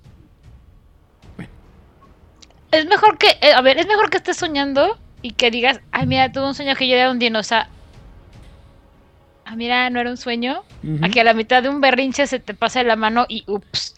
Es 2.72 2.84
mejor 2.86 3.16
que, 3.16 3.28
eh, 3.42 3.52
a 3.54 3.60
ver, 3.60 3.78
es 3.78 3.86
mejor 3.86 4.10
que 4.10 4.16
estés 4.16 4.38
soñando 4.38 4.98
y 5.22 5.34
que 5.34 5.52
digas, 5.52 5.80
ay, 5.92 6.08
mira, 6.08 6.32
tuve 6.32 6.48
un 6.48 6.54
sueño 6.56 6.74
que 6.74 6.88
yo 6.88 6.96
era 6.96 7.12
un 7.12 7.20
dinosaurio. 7.20 7.81
Ah, 9.44 9.56
mira, 9.56 9.90
no 9.90 10.00
era 10.00 10.10
un 10.10 10.16
sueño. 10.16 10.62
ujú. 10.82 11.04
A 11.04 11.08
que 11.08 11.20
a 11.20 11.24
la 11.24 11.34
mitad 11.34 11.62
de 11.62 11.68
un 11.68 11.80
berrinche 11.80 12.26
se 12.26 12.38
te 12.38 12.54
pase 12.54 12.84
la 12.84 12.96
mano 12.96 13.26
y 13.28 13.44
ups. 13.46 13.96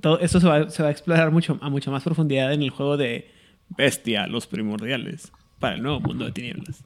Todo 0.00 0.20
esto 0.20 0.40
se 0.40 0.46
va, 0.46 0.68
se 0.70 0.82
va 0.82 0.88
a 0.88 0.92
explorar 0.92 1.30
mucho, 1.30 1.58
a 1.62 1.70
mucha 1.70 1.90
más 1.90 2.02
profundidad 2.02 2.52
en 2.52 2.62
el 2.62 2.70
juego 2.70 2.96
de 2.96 3.30
Bestia, 3.70 4.26
los 4.26 4.46
primordiales, 4.46 5.32
para 5.58 5.76
el 5.76 5.82
nuevo 5.82 6.00
mundo 6.00 6.26
de 6.26 6.32
tinieblas. 6.32 6.84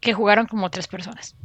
Que 0.00 0.12
jugaron 0.12 0.46
como 0.46 0.68
tres 0.70 0.88
personas. 0.88 1.36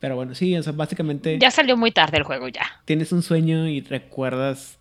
Pero 0.00 0.16
bueno, 0.16 0.34
sí, 0.34 0.56
o 0.56 0.62
sea, 0.62 0.72
básicamente 0.72 1.38
Ya 1.38 1.50
salió 1.50 1.76
muy 1.76 1.92
tarde 1.92 2.16
el 2.16 2.24
juego, 2.24 2.48
ya. 2.48 2.62
tienes 2.86 3.12
un 3.12 3.22
sueño 3.22 3.68
y 3.68 3.80
recuerdas 3.82 4.78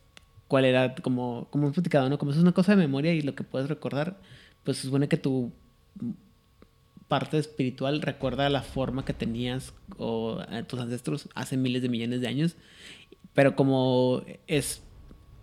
cuál 0.47 0.65
era, 0.65 0.95
como, 0.95 1.47
como 1.51 1.65
hemos 1.65 1.75
platicado, 1.75 2.09
¿no? 2.09 2.17
Como 2.17 2.31
es 2.31 2.37
una 2.37 2.53
cosa 2.53 2.71
de 2.71 2.77
memoria 2.77 3.13
y 3.13 3.21
lo 3.21 3.35
que 3.35 3.43
puedes 3.43 3.69
recordar, 3.69 4.17
pues 4.63 4.77
supone 4.77 5.07
que 5.07 5.17
tu 5.17 5.51
parte 7.09 7.39
espiritual 7.39 8.01
recuerda 8.01 8.49
la 8.49 8.61
forma 8.61 9.03
que 9.03 9.13
tenías 9.13 9.73
o 9.97 10.41
eh, 10.49 10.63
tus 10.63 10.79
ancestros 10.79 11.27
hace 11.35 11.57
miles 11.57 11.81
de 11.81 11.89
millones 11.89 12.21
de 12.21 12.27
años, 12.27 12.55
pero 13.33 13.55
como 13.55 14.23
es 14.47 14.83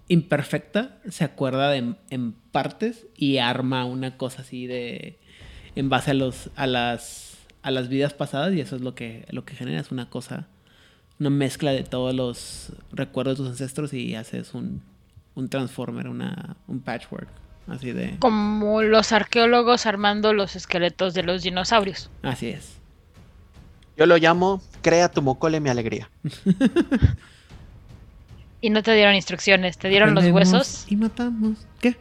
imperfecta, 0.09 0.99
se 1.11 1.25
acuerda 1.25 1.71
de, 1.71 1.97
en 2.11 2.33
partes 2.53 3.07
y 3.17 3.39
arma 3.39 3.85
una 3.85 4.17
cosa 4.17 4.43
así 4.43 4.67
de 4.67 5.19
en 5.75 5.91
base 5.91 6.13
a 6.13 6.15
los 6.15 6.51
a 6.57 6.67
las 6.67 7.37
a 7.63 7.71
las 7.71 7.89
vidas 7.89 8.15
pasadas 8.15 8.55
y 8.55 8.61
eso 8.61 8.77
es 8.77 8.83
lo 8.83 8.95
que 8.95 9.27
lo 9.31 9.45
que 9.45 9.57
genera 9.57 9.81
es 9.81 9.91
una 9.91 10.09
cosa 10.09 10.49
una 11.19 11.31
mezcla 11.31 11.73
de 11.73 11.83
todos 11.83 12.15
los 12.15 12.73
recuerdos 12.93 13.37
de 13.37 13.43
tus 13.43 13.51
ancestros 13.51 13.93
y 13.93 14.15
haces 14.15 14.55
un 14.55 14.83
un 15.35 15.49
transformer, 15.49 16.09
un 16.09 16.81
patchwork 16.81 17.29
así 17.69 17.93
de 17.93 18.17
Como 18.19 18.83
los 18.83 19.13
arqueólogos 19.13 19.87
armando 19.87 20.33
los 20.33 20.57
esqueletos 20.57 21.15
de 21.15 21.23
los 21.23 21.43
dinosaurios. 21.43 22.11
así 22.23 22.49
es. 22.49 22.75
Yo 23.97 24.05
lo 24.07 24.17
llamo 24.19 24.63
Crea 24.83 25.11
tu 25.11 25.23
mocole 25.23 25.61
mi 25.61 25.71
alegría. 25.71 26.11
Y 28.63 28.71
no 28.71 28.83
te 28.83 28.95
dieron 28.95 29.15
instrucciones, 29.15 29.77
te 29.79 29.89
dieron 29.89 30.15
los 30.15 30.25
huesos. 30.27 30.87
Y 30.89 30.97
matamos. 30.97 31.59
¿Qué? 31.81 31.97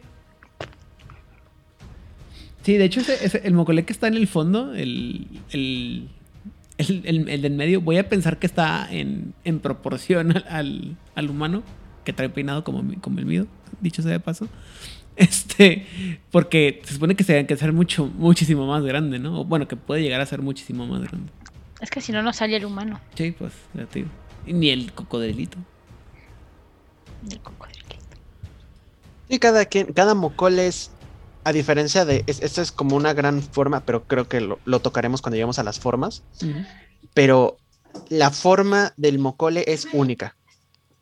Sí, 2.63 2.77
de 2.77 2.85
hecho, 2.85 3.01
ese, 3.01 3.23
ese- 3.23 3.41
el 3.45 3.53
mocolé 3.53 3.85
que 3.85 3.93
está 3.93 4.07
en 4.07 4.15
el 4.15 4.27
fondo, 4.27 4.73
el, 4.73 5.27
el, 5.51 6.09
el, 6.77 7.01
el- 7.05 7.29
el 7.29 7.41
del 7.41 7.53
medio, 7.53 7.81
voy 7.81 7.97
a 7.97 8.09
pensar 8.09 8.39
que 8.39 8.47
está 8.47 8.87
en, 8.91 9.33
en 9.43 9.59
proporción 9.59 10.31
al, 10.35 10.45
al, 10.49 10.97
al 11.13 11.29
humano, 11.29 11.61
que 12.03 12.13
trae 12.13 12.29
peinado 12.29 12.63
como, 12.63 12.81
mi- 12.81 12.95
como 12.95 13.19
el 13.19 13.25
mío, 13.25 13.45
dicho 13.81 14.01
sea 14.01 14.11
de 14.13 14.19
paso. 14.19 14.47
Este, 15.25 15.85
porque 16.31 16.81
se 16.85 16.93
supone 16.95 17.15
que 17.15 17.23
se 17.23 17.33
tiene 17.33 17.47
que 17.47 17.55
ser 17.55 17.71
mucho, 17.71 18.05
muchísimo 18.05 18.67
más 18.67 18.83
grande, 18.83 19.17
¿no? 19.19 19.41
O, 19.41 19.45
bueno, 19.45 19.67
que 19.67 19.75
puede 19.77 20.01
llegar 20.01 20.19
a 20.21 20.25
ser 20.25 20.41
muchísimo 20.41 20.85
más 20.85 21.01
grande. 21.03 21.31
Es 21.79 21.89
que 21.89 22.01
si 22.01 22.11
no, 22.11 22.21
no 22.21 22.33
sale 22.33 22.55
el 22.57 22.65
humano 22.65 22.99
Sí, 23.15 23.31
pues, 23.31 23.53
ya 23.73 23.85
te 23.85 23.99
digo. 23.99 24.11
Y 24.45 24.53
Ni 24.53 24.69
el 24.69 24.91
cocodrilito. 24.93 25.57
del 27.21 27.39
cocodrilito. 27.39 27.95
Y 29.29 29.39
cada 29.39 29.65
quien, 29.65 29.93
cada 29.93 30.13
mocole 30.15 30.67
es, 30.67 30.91
a 31.43 31.51
diferencia 31.51 32.05
de, 32.05 32.23
es- 32.27 32.41
esta 32.41 32.61
es 32.61 32.71
como 32.71 32.95
una 32.95 33.13
gran 33.13 33.41
forma, 33.41 33.81
pero 33.85 34.03
creo 34.05 34.27
que 34.27 34.41
lo, 34.41 34.59
lo 34.65 34.79
tocaremos 34.81 35.21
cuando 35.21 35.35
lleguemos 35.35 35.59
a 35.59 35.63
las 35.63 35.79
formas. 35.79 36.23
Pero 37.13 37.57
la 38.09 38.29
forma 38.31 38.93
del 38.97 39.19
mocole 39.19 39.63
es 39.67 39.87
única. 39.93 40.35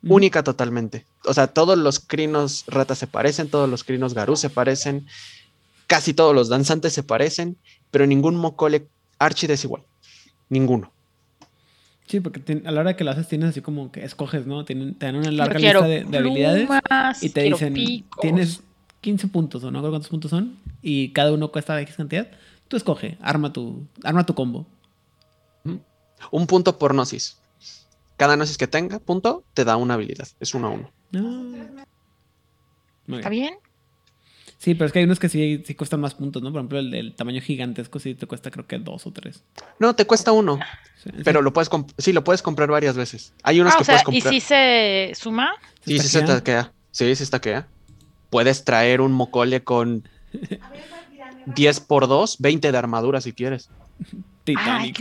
Única 0.03 0.43
totalmente. 0.43 1.05
O 1.25 1.33
sea, 1.33 1.47
todos 1.47 1.77
los 1.77 1.99
crinos 1.99 2.65
ratas 2.67 2.97
se 2.97 3.07
parecen, 3.07 3.49
todos 3.49 3.69
los 3.69 3.83
crinos 3.83 4.13
garú 4.13 4.35
se 4.35 4.49
parecen, 4.49 5.07
casi 5.87 6.13
todos 6.13 6.35
los 6.35 6.49
danzantes 6.49 6.93
se 6.93 7.03
parecen, 7.03 7.57
pero 7.91 8.05
ningún 8.05 8.35
mocole 8.35 8.87
archid 9.19 9.51
es 9.51 9.63
igual. 9.63 9.83
Ninguno. 10.49 10.91
Sí, 12.07 12.19
porque 12.19 12.61
a 12.65 12.71
la 12.71 12.81
hora 12.81 12.95
que 12.95 13.03
lo 13.03 13.11
haces 13.11 13.27
tienes 13.27 13.49
así 13.49 13.61
como 13.61 13.91
que 13.91 14.03
escoges, 14.03 14.45
¿no? 14.45 14.65
Tienen, 14.65 14.95
te 14.95 15.05
dan 15.05 15.15
una 15.15 15.31
larga 15.31 15.57
lista 15.57 15.87
de, 15.87 16.03
de 16.03 16.17
habilidades 16.17 16.67
plumas, 16.67 17.23
y 17.23 17.29
te 17.29 17.43
dicen, 17.43 17.73
picos. 17.73 18.21
tienes 18.21 18.61
15 19.01 19.27
puntos 19.29 19.63
o 19.63 19.71
no 19.71 19.79
recuerdo 19.79 19.91
cuántos 19.91 20.09
puntos 20.09 20.31
son 20.31 20.57
y 20.81 21.09
cada 21.09 21.31
uno 21.31 21.51
cuesta 21.51 21.79
X 21.81 21.95
cantidad. 21.95 22.27
Tú 22.67 22.77
escoge, 22.77 23.17
arma 23.21 23.53
tu, 23.53 23.87
arma 24.03 24.25
tu 24.25 24.33
combo. 24.33 24.65
Un 26.31 26.47
punto 26.47 26.77
por 26.77 26.93
gnosis. 26.93 27.37
Cada 28.23 28.37
gnosis 28.37 28.57
que 28.57 28.67
tenga, 28.67 28.99
punto, 28.99 29.43
te 29.53 29.65
da 29.65 29.75
una 29.75 29.95
habilidad. 29.95 30.25
Es 30.39 30.53
uno 30.53 30.67
a 30.67 30.69
uno. 30.69 30.91
Ah. 31.13 31.83
¿Está 33.17 33.27
bien. 33.27 33.55
Sí, 34.59 34.75
pero 34.75 34.85
es 34.85 34.93
que 34.93 34.99
hay 34.99 35.05
unos 35.05 35.19
que 35.19 35.27
sí, 35.27 35.61
sí 35.65 35.75
cuestan 35.75 35.99
más 35.99 36.13
puntos, 36.15 36.41
¿no? 36.41 36.49
Por 36.53 36.59
ejemplo, 36.61 36.79
el 36.79 36.89
del 36.89 37.13
tamaño 37.15 37.41
gigantesco 37.41 37.99
sí 37.99 38.15
te 38.15 38.25
cuesta 38.25 38.49
creo 38.49 38.65
que 38.65 38.79
dos 38.79 39.05
o 39.05 39.11
tres. 39.11 39.43
No, 39.77 39.93
te 39.93 40.07
cuesta 40.07 40.31
uno, 40.31 40.57
Sí, 41.03 41.09
pero 41.25 41.41
sí. 41.41 41.43
lo 41.43 41.51
puedes 41.51 41.69
sí, 41.97 42.13
lo 42.13 42.23
puedes 42.23 42.41
comprar 42.41 42.69
varias 42.69 42.95
veces. 42.95 43.33
Hay 43.43 43.59
unos 43.59 43.73
Ah, 43.73 43.75
que 43.75 43.81
o 43.81 43.85
sea, 43.85 43.95
puedes 44.03 44.17
¿y 44.19 44.21
comprar. 44.21 44.33
si 44.35 44.39
se 44.39 45.11
suma? 45.15 45.51
Sí, 45.85 45.99
sí 45.99 46.07
se 46.07 46.21
taquea. 46.21 46.71
Sí, 46.91 47.13
sí 47.13 47.25
taquea. 47.29 47.67
Puedes 48.29 48.63
traer 48.63 49.01
un 49.01 49.11
mocole 49.11 49.65
con 49.65 50.07
10 51.47 51.79
por 51.81 52.07
2, 52.07 52.37
20 52.39 52.71
de 52.71 52.77
armadura 52.77 53.19
si 53.19 53.33
quieres. 53.33 53.69
Ay, 54.55 54.93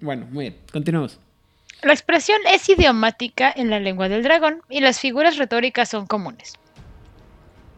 Bueno, 0.00 0.26
muy 0.30 0.46
bien. 0.46 0.56
Continuamos. 0.72 1.20
La 1.82 1.92
expresión 1.92 2.38
es 2.52 2.68
idiomática 2.68 3.52
en 3.54 3.70
la 3.70 3.78
lengua 3.78 4.08
del 4.08 4.22
dragón 4.22 4.62
y 4.68 4.80
las 4.80 4.98
figuras 4.98 5.36
retóricas 5.36 5.88
son 5.88 6.06
comunes. 6.06 6.54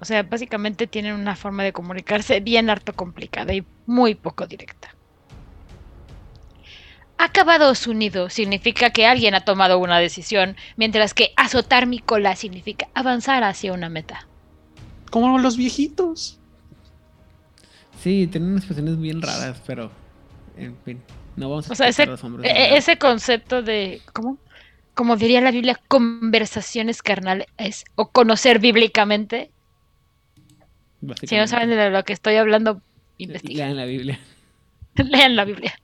O 0.00 0.06
sea, 0.06 0.22
básicamente 0.22 0.86
tienen 0.86 1.14
una 1.14 1.36
forma 1.36 1.62
de 1.62 1.72
comunicarse 1.72 2.40
bien 2.40 2.70
harto 2.70 2.94
complicada 2.94 3.52
y 3.52 3.64
muy 3.86 4.14
poco 4.14 4.46
directa. 4.46 4.94
Acabado 7.18 7.74
su 7.74 7.92
nido 7.92 8.30
significa 8.30 8.88
que 8.90 9.06
alguien 9.06 9.34
ha 9.34 9.44
tomado 9.44 9.78
una 9.78 9.98
decisión, 9.98 10.56
mientras 10.76 11.12
que 11.12 11.34
azotar 11.36 11.86
mi 11.86 11.98
cola 11.98 12.34
significa 12.34 12.88
avanzar 12.94 13.44
hacia 13.44 13.74
una 13.74 13.90
meta. 13.90 14.26
Como 15.10 15.38
los 15.38 15.58
viejitos. 15.58 16.38
Sí, 18.02 18.26
tienen 18.26 18.52
unas 18.52 18.62
expresiones 18.62 18.98
bien 18.98 19.20
raras, 19.20 19.60
pero 19.66 19.90
en 20.56 20.74
fin, 20.82 21.02
no 21.40 21.48
vamos 21.50 21.68
a 21.68 21.72
O 21.72 21.74
sea, 21.76 21.88
ese, 21.88 22.04
hombros. 22.04 22.44
e- 22.44 22.76
ese 22.76 22.98
concepto 22.98 23.62
de, 23.62 24.00
¿cómo? 24.12 24.38
Como 24.94 25.16
diría 25.16 25.40
la 25.40 25.50
Biblia, 25.50 25.80
conversaciones 25.88 27.02
carnales 27.02 27.46
o 27.96 28.10
conocer 28.10 28.58
bíblicamente. 28.58 29.50
Si 31.22 31.36
no 31.36 31.46
saben 31.46 31.70
de 31.70 31.90
lo 31.90 32.04
que 32.04 32.12
estoy 32.12 32.36
hablando, 32.36 32.82
investiguen. 33.16 33.56
Lean 33.68 33.76
la 33.76 33.84
Biblia. 33.86 34.20
Lean 34.96 35.34
la 35.36 35.44
Biblia. 35.46 35.74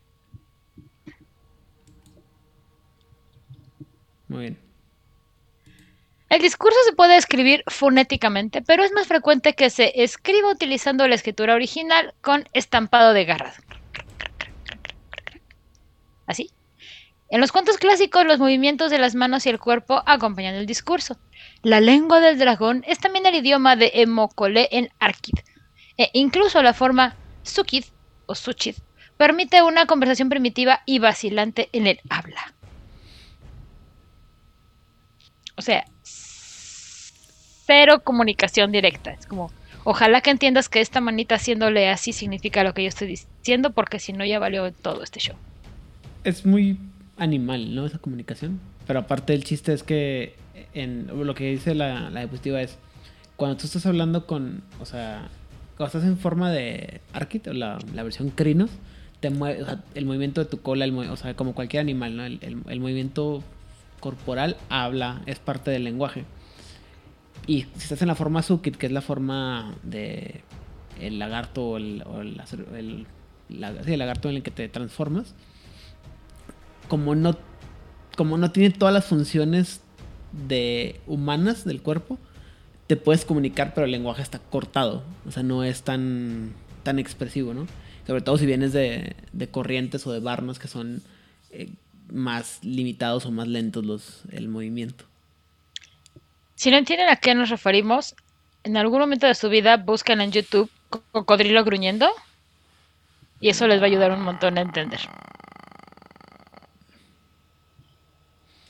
Muy 4.29 4.41
bien. 4.41 4.59
El 6.29 6.43
discurso 6.43 6.77
se 6.85 6.93
puede 6.93 7.17
escribir 7.17 7.63
fonéticamente, 7.69 8.61
pero 8.61 8.83
es 8.83 8.93
más 8.93 9.07
frecuente 9.07 9.55
que 9.55 9.71
se 9.71 10.03
escriba 10.03 10.51
utilizando 10.51 11.07
la 11.07 11.15
escritura 11.15 11.55
original 11.55 12.13
con 12.21 12.49
estampado 12.53 13.13
de 13.13 13.25
garras. 13.25 13.63
Así. 16.27 16.51
En 17.29 17.41
los 17.41 17.51
cuentos 17.51 17.79
clásicos, 17.79 18.25
los 18.25 18.39
movimientos 18.39 18.91
de 18.91 18.99
las 18.99 19.15
manos 19.15 19.47
y 19.47 19.49
el 19.49 19.59
cuerpo 19.59 20.03
acompañan 20.07 20.55
el 20.55 20.67
discurso. 20.67 21.19
La 21.63 21.81
lengua 21.81 22.21
del 22.21 22.39
dragón 22.39 22.85
es 22.87 22.99
también 22.99 23.27
el 23.27 23.35
idioma 23.35 23.75
de 23.75 23.91
Emokole 23.95 24.69
en 24.71 24.91
Arkid. 25.01 25.35
E 25.99 26.11
incluso 26.13 26.63
la 26.63 26.75
forma 26.75 27.17
Sukid 27.43 27.85
o 28.27 28.35
Suchid 28.35 28.77
permite 29.17 29.63
una 29.63 29.87
conversación 29.87 30.29
primitiva 30.29 30.83
y 30.85 30.99
vacilante 30.99 31.69
en 31.73 31.87
el 31.87 32.01
habla. 32.09 32.55
O 35.57 35.63
sea, 35.63 35.87
cero 37.67 38.03
comunicación 38.05 38.73
directa. 38.73 39.13
Es 39.13 39.27
como, 39.27 39.51
ojalá 39.85 40.21
que 40.21 40.31
entiendas 40.31 40.69
que 40.69 40.81
esta 40.81 41.01
manita 41.01 41.37
haciéndole 41.37 41.89
así 41.89 42.13
significa 42.13 42.63
lo 42.63 42.75
que 42.75 42.83
yo 42.83 42.89
estoy 42.89 43.09
diciendo, 43.09 43.73
porque 43.73 43.99
si 43.99 44.13
no 44.13 44.25
ya 44.25 44.39
valió 44.39 44.71
todo 44.73 45.03
este 45.03 45.19
show. 45.19 45.37
Es 46.27 46.45
muy 46.45 46.79
animal, 47.17 47.75
¿no? 47.75 47.87
Esa 47.87 47.99
comunicación. 47.99 48.59
Pero 48.87 48.99
aparte 48.99 49.33
el 49.33 49.45
chiste 49.45 49.73
es 49.73 49.83
que 49.83 50.35
en 50.75 51.07
lo 51.07 51.35
que 51.35 51.51
dice 51.51 51.75
la, 51.75 52.11
la 52.11 52.21
diapositiva 52.21 52.61
es 52.61 52.79
cuando 53.37 53.57
tú 53.57 53.67
estás 53.67 53.87
hablando 53.87 54.27
con, 54.27 54.63
o 54.81 54.87
sea, 54.87 55.29
cuando 55.77 55.99
estás 55.99 56.05
en 56.05 56.19
forma 56.19 56.51
de 56.51 57.01
Arkit, 57.13 57.47
la, 57.47 57.79
la 57.95 58.03
versión 58.03 58.31
Crinos, 58.31 58.71
te 59.21 59.31
mueve, 59.31 59.63
o 59.63 59.67
sea, 59.67 59.85
el 59.95 60.05
movimiento 60.05 60.43
de 60.43 60.51
tu 60.51 60.61
cola, 60.61 60.85
el, 60.85 60.97
o 60.97 61.17
sea, 61.17 61.35
como 61.35 61.55
cualquier 61.55 61.83
animal, 61.83 62.17
¿no? 62.17 62.25
El, 62.25 62.41
el, 62.43 62.81
movimiento 62.81 63.43
corporal 64.01 64.57
habla, 64.69 65.23
es 65.27 65.39
parte 65.39 65.71
del 65.71 65.85
lenguaje. 65.85 66.25
Y 67.47 67.63
si 67.63 67.83
estás 67.83 68.03
en 68.03 68.09
la 68.09 68.15
forma 68.15 68.43
Sukit, 68.43 68.77
que 68.77 68.87
es 68.87 68.93
la 68.93 69.03
forma 69.03 69.77
de 69.85 70.41
el 71.01 71.19
lagarto 71.19 71.69
o 71.69 71.77
el, 71.77 72.03
o 72.07 72.23
el 72.23 73.07
lagarto 73.49 74.29
en 74.29 74.37
el 74.37 74.43
que 74.43 74.51
te 74.51 74.69
transformas, 74.69 75.35
como 76.89 77.15
no, 77.15 77.37
como 78.17 78.39
no 78.39 78.51
tiene 78.53 78.71
todas 78.71 78.95
las 78.95 79.07
funciones 79.07 79.81
de 80.33 81.01
humanas 81.07 81.65
del 81.65 81.83
cuerpo, 81.83 82.19
te 82.87 82.97
puedes 82.97 83.25
comunicar, 83.25 83.75
pero 83.75 83.85
el 83.85 83.91
lenguaje 83.91 84.23
está 84.23 84.39
cortado. 84.39 85.03
O 85.27 85.33
sea, 85.33 85.43
no 85.43 85.65
es 85.65 85.83
tan, 85.83 86.53
tan 86.83 86.99
expresivo, 86.99 87.55
¿no? 87.55 87.67
Sobre 88.07 88.21
todo 88.21 88.39
si 88.39 88.47
vienes 88.47 88.73
de, 88.73 89.17
de 89.33 89.49
corrientes 89.49 90.07
o 90.07 90.13
de 90.13 90.21
barnos 90.21 90.59
que 90.59 90.69
son 90.69 91.03
eh, 91.51 91.71
más 92.13 92.63
limitados 92.63 93.27
o 93.27 93.33
más 93.33 93.49
lentos 93.49 93.85
los, 93.85 94.23
el 94.31 94.49
movimiento. 94.49 95.05
Si 96.55 96.71
no 96.71 96.77
entienden 96.77 97.09
a 97.09 97.17
qué 97.17 97.35
nos 97.35 97.51
referimos, 97.51 98.15
en 98.65 98.77
algún 98.77 99.01
momento 99.01 99.27
de 99.27 99.35
su 99.35 99.49
vida 99.49 99.77
buscan 99.77 100.21
en 100.21 100.33
YouTube 100.33 100.71
cocodrilo 101.13 101.65
gruñendo 101.65 102.09
y 103.41 103.49
eso 103.49 103.67
les 103.67 103.81
va 103.81 103.85
a 103.85 103.87
ayudar 103.87 104.13
un 104.13 104.23
montón 104.23 104.57
a 104.59 104.63
entender. 104.63 105.01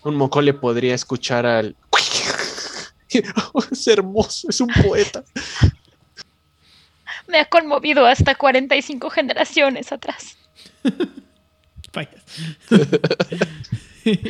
Un 0.06 0.14
mocole 0.14 0.54
podría 0.54 0.94
escuchar 0.94 1.44
al 1.46 1.74
es 3.72 3.86
hermoso, 3.88 4.48
es 4.48 4.60
un 4.60 4.68
poeta. 4.68 5.24
Me 7.26 7.40
ha 7.40 7.46
conmovido 7.46 8.06
hasta 8.06 8.36
45 8.36 9.10
generaciones 9.10 9.90
atrás. 9.90 10.36
Vayas. 11.92 12.22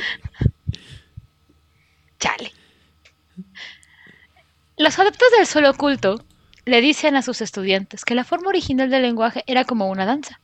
Chale. 2.18 2.53
Los 4.79 4.99
adeptos 4.99 5.29
del 5.37 5.47
solo 5.47 5.68
oculto 5.68 6.24
le 6.64 6.81
dicen 6.81 7.16
a 7.16 7.22
sus 7.22 7.43
estudiantes 7.43 8.07
que 8.07 8.14
la 8.14 8.24
forma 8.24 8.49
original 8.49 8.89
del 8.89 9.03
lenguaje 9.03 9.45
era 9.47 9.66
como 9.66 9.91
una 9.91 10.07
danza. 10.07 10.41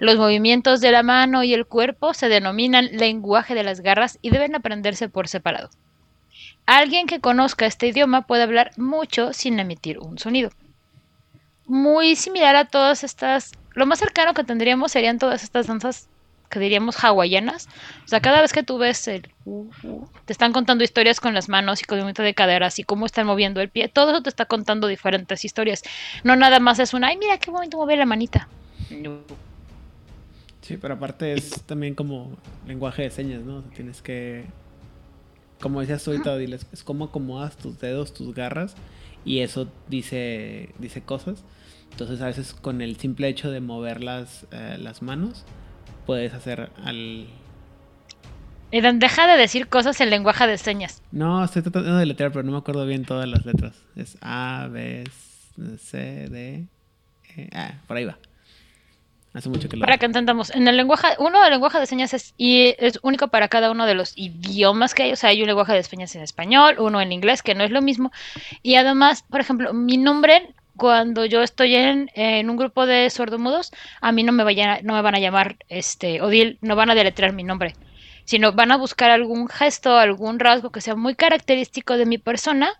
Los 0.00 0.16
movimientos 0.16 0.80
de 0.80 0.92
la 0.92 1.02
mano 1.02 1.44
y 1.44 1.54
el 1.54 1.66
cuerpo 1.66 2.14
se 2.14 2.28
denominan 2.28 2.90
lenguaje 2.92 3.54
de 3.54 3.62
las 3.62 3.80
garras 3.80 4.18
y 4.22 4.30
deben 4.30 4.54
aprenderse 4.54 5.08
por 5.08 5.28
separado. 5.28 5.70
Alguien 6.66 7.06
que 7.06 7.20
conozca 7.20 7.66
este 7.66 7.88
idioma 7.88 8.26
puede 8.26 8.42
hablar 8.42 8.70
mucho 8.76 9.32
sin 9.32 9.58
emitir 9.60 9.98
un 9.98 10.18
sonido. 10.18 10.50
Muy 11.66 12.16
similar 12.16 12.56
a 12.56 12.64
todas 12.66 13.04
estas, 13.04 13.52
lo 13.74 13.86
más 13.86 13.98
cercano 13.98 14.34
que 14.34 14.44
tendríamos 14.44 14.92
serían 14.92 15.18
todas 15.18 15.42
estas 15.42 15.66
danzas 15.66 16.08
que 16.48 16.60
diríamos 16.60 17.02
hawaianas. 17.02 17.68
O 18.04 18.08
sea, 18.08 18.20
cada 18.20 18.40
vez 18.40 18.52
que 18.52 18.62
tú 18.62 18.78
ves 18.78 19.08
el... 19.08 19.28
Te 20.24 20.32
están 20.32 20.52
contando 20.52 20.84
historias 20.84 21.20
con 21.20 21.34
las 21.34 21.48
manos 21.48 21.82
y 21.82 21.84
con 21.84 21.98
el 21.98 22.04
movimiento 22.04 22.22
de 22.22 22.34
caderas 22.34 22.78
y 22.78 22.84
cómo 22.84 23.06
están 23.06 23.26
moviendo 23.26 23.60
el 23.60 23.68
pie. 23.68 23.88
Todo 23.88 24.12
eso 24.12 24.22
te 24.22 24.28
está 24.28 24.46
contando 24.46 24.86
diferentes 24.86 25.44
historias. 25.44 25.82
No 26.22 26.36
nada 26.36 26.60
más 26.60 26.78
es 26.78 26.94
una, 26.94 27.08
ay, 27.08 27.16
mira 27.16 27.38
qué 27.38 27.50
bonito 27.50 27.76
mover 27.76 27.98
la 27.98 28.06
manita. 28.06 28.48
No. 28.90 29.18
Sí, 30.64 30.78
pero 30.78 30.94
aparte 30.94 31.34
es 31.34 31.62
también 31.62 31.94
como 31.94 32.36
lenguaje 32.66 33.02
de 33.02 33.10
señas, 33.10 33.42
¿no? 33.42 33.58
O 33.58 33.62
sea, 33.62 33.70
tienes 33.70 34.00
que 34.00 34.46
como 35.60 35.80
decías 35.80 36.06
ahorita, 36.06 36.36
diles, 36.36 36.66
es 36.72 36.84
como 36.84 37.06
acomodas 37.06 37.56
tus 37.56 37.78
dedos, 37.78 38.12
tus 38.12 38.34
garras, 38.34 38.74
y 39.24 39.38
eso 39.38 39.66
dice, 39.88 40.68
dice 40.78 41.00
cosas. 41.02 41.42
Entonces 41.90 42.20
a 42.20 42.26
veces 42.26 42.52
con 42.52 42.82
el 42.82 42.96
simple 42.96 43.28
hecho 43.28 43.50
de 43.50 43.60
mover 43.60 44.02
las, 44.02 44.46
eh, 44.50 44.76
las 44.78 45.00
manos, 45.00 45.44
puedes 46.04 46.34
hacer 46.34 46.70
al... 46.84 47.28
Edan, 48.72 48.98
deja 48.98 49.26
de 49.26 49.38
decir 49.38 49.68
cosas 49.68 49.98
en 50.02 50.10
lenguaje 50.10 50.46
de 50.46 50.58
señas. 50.58 51.02
No, 51.12 51.44
estoy 51.44 51.62
tratando 51.62 51.96
de 51.96 52.04
letrear, 52.04 52.32
pero 52.32 52.42
no 52.42 52.52
me 52.52 52.58
acuerdo 52.58 52.84
bien 52.84 53.04
todas 53.04 53.26
las 53.26 53.46
letras. 53.46 53.74
Es 53.96 54.18
A, 54.20 54.68
B, 54.70 55.04
C, 55.78 56.28
D, 56.28 56.66
E. 57.36 57.48
Ah, 57.54 57.80
por 57.86 57.96
ahí 57.96 58.04
va. 58.04 58.18
Hace 59.34 59.48
mucho 59.48 59.68
que 59.68 59.76
lo 59.76 59.80
Para 59.84 59.98
que 59.98 60.06
entendamos, 60.06 60.54
en 60.54 60.68
el 60.68 60.76
lenguaje, 60.76 61.08
uno 61.18 61.42
del 61.42 61.50
lenguaje 61.50 61.80
de 61.80 61.86
señas 61.86 62.14
es, 62.14 62.34
y 62.38 62.76
es 62.78 63.00
único 63.02 63.28
para 63.28 63.48
cada 63.48 63.72
uno 63.72 63.84
de 63.84 63.94
los 63.94 64.12
idiomas 64.16 64.94
que 64.94 65.02
hay. 65.02 65.12
O 65.12 65.16
sea, 65.16 65.30
hay 65.30 65.40
un 65.40 65.48
lenguaje 65.48 65.72
de 65.72 65.82
señas 65.82 66.14
en 66.14 66.22
español, 66.22 66.76
uno 66.78 67.00
en 67.00 67.10
inglés, 67.10 67.42
que 67.42 67.56
no 67.56 67.64
es 67.64 67.72
lo 67.72 67.82
mismo. 67.82 68.12
Y 68.62 68.76
además, 68.76 69.24
por 69.28 69.40
ejemplo, 69.40 69.74
mi 69.74 69.96
nombre, 69.96 70.54
cuando 70.76 71.24
yo 71.24 71.42
estoy 71.42 71.74
en, 71.74 72.10
en 72.14 72.48
un 72.48 72.56
grupo 72.56 72.86
de 72.86 73.10
sordomudos, 73.10 73.72
a 74.00 74.12
mí 74.12 74.22
no 74.22 74.30
me, 74.30 74.44
vayan, 74.44 74.78
no 74.84 74.94
me 74.94 75.02
van 75.02 75.16
a 75.16 75.20
llamar 75.20 75.56
este 75.68 76.22
Odil, 76.22 76.58
no 76.60 76.76
van 76.76 76.90
a 76.90 76.94
deletrear 76.94 77.32
mi 77.32 77.42
nombre, 77.42 77.74
sino 78.24 78.52
van 78.52 78.70
a 78.70 78.76
buscar 78.76 79.10
algún 79.10 79.48
gesto, 79.48 79.98
algún 79.98 80.38
rasgo 80.38 80.70
que 80.70 80.80
sea 80.80 80.94
muy 80.94 81.16
característico 81.16 81.96
de 81.96 82.06
mi 82.06 82.18
persona 82.18 82.70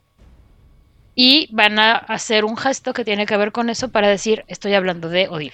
y 1.17 1.49
van 1.53 1.81
a 1.81 1.97
hacer 1.97 2.45
un 2.45 2.57
gesto 2.57 2.93
que 2.93 3.05
tiene 3.05 3.27
que 3.27 3.37
ver 3.37 3.51
con 3.51 3.71
eso 3.71 3.89
para 3.89 4.09
decir, 4.09 4.45
estoy 4.47 4.75
hablando 4.75 5.09
de 5.09 5.29
Odil. 5.29 5.53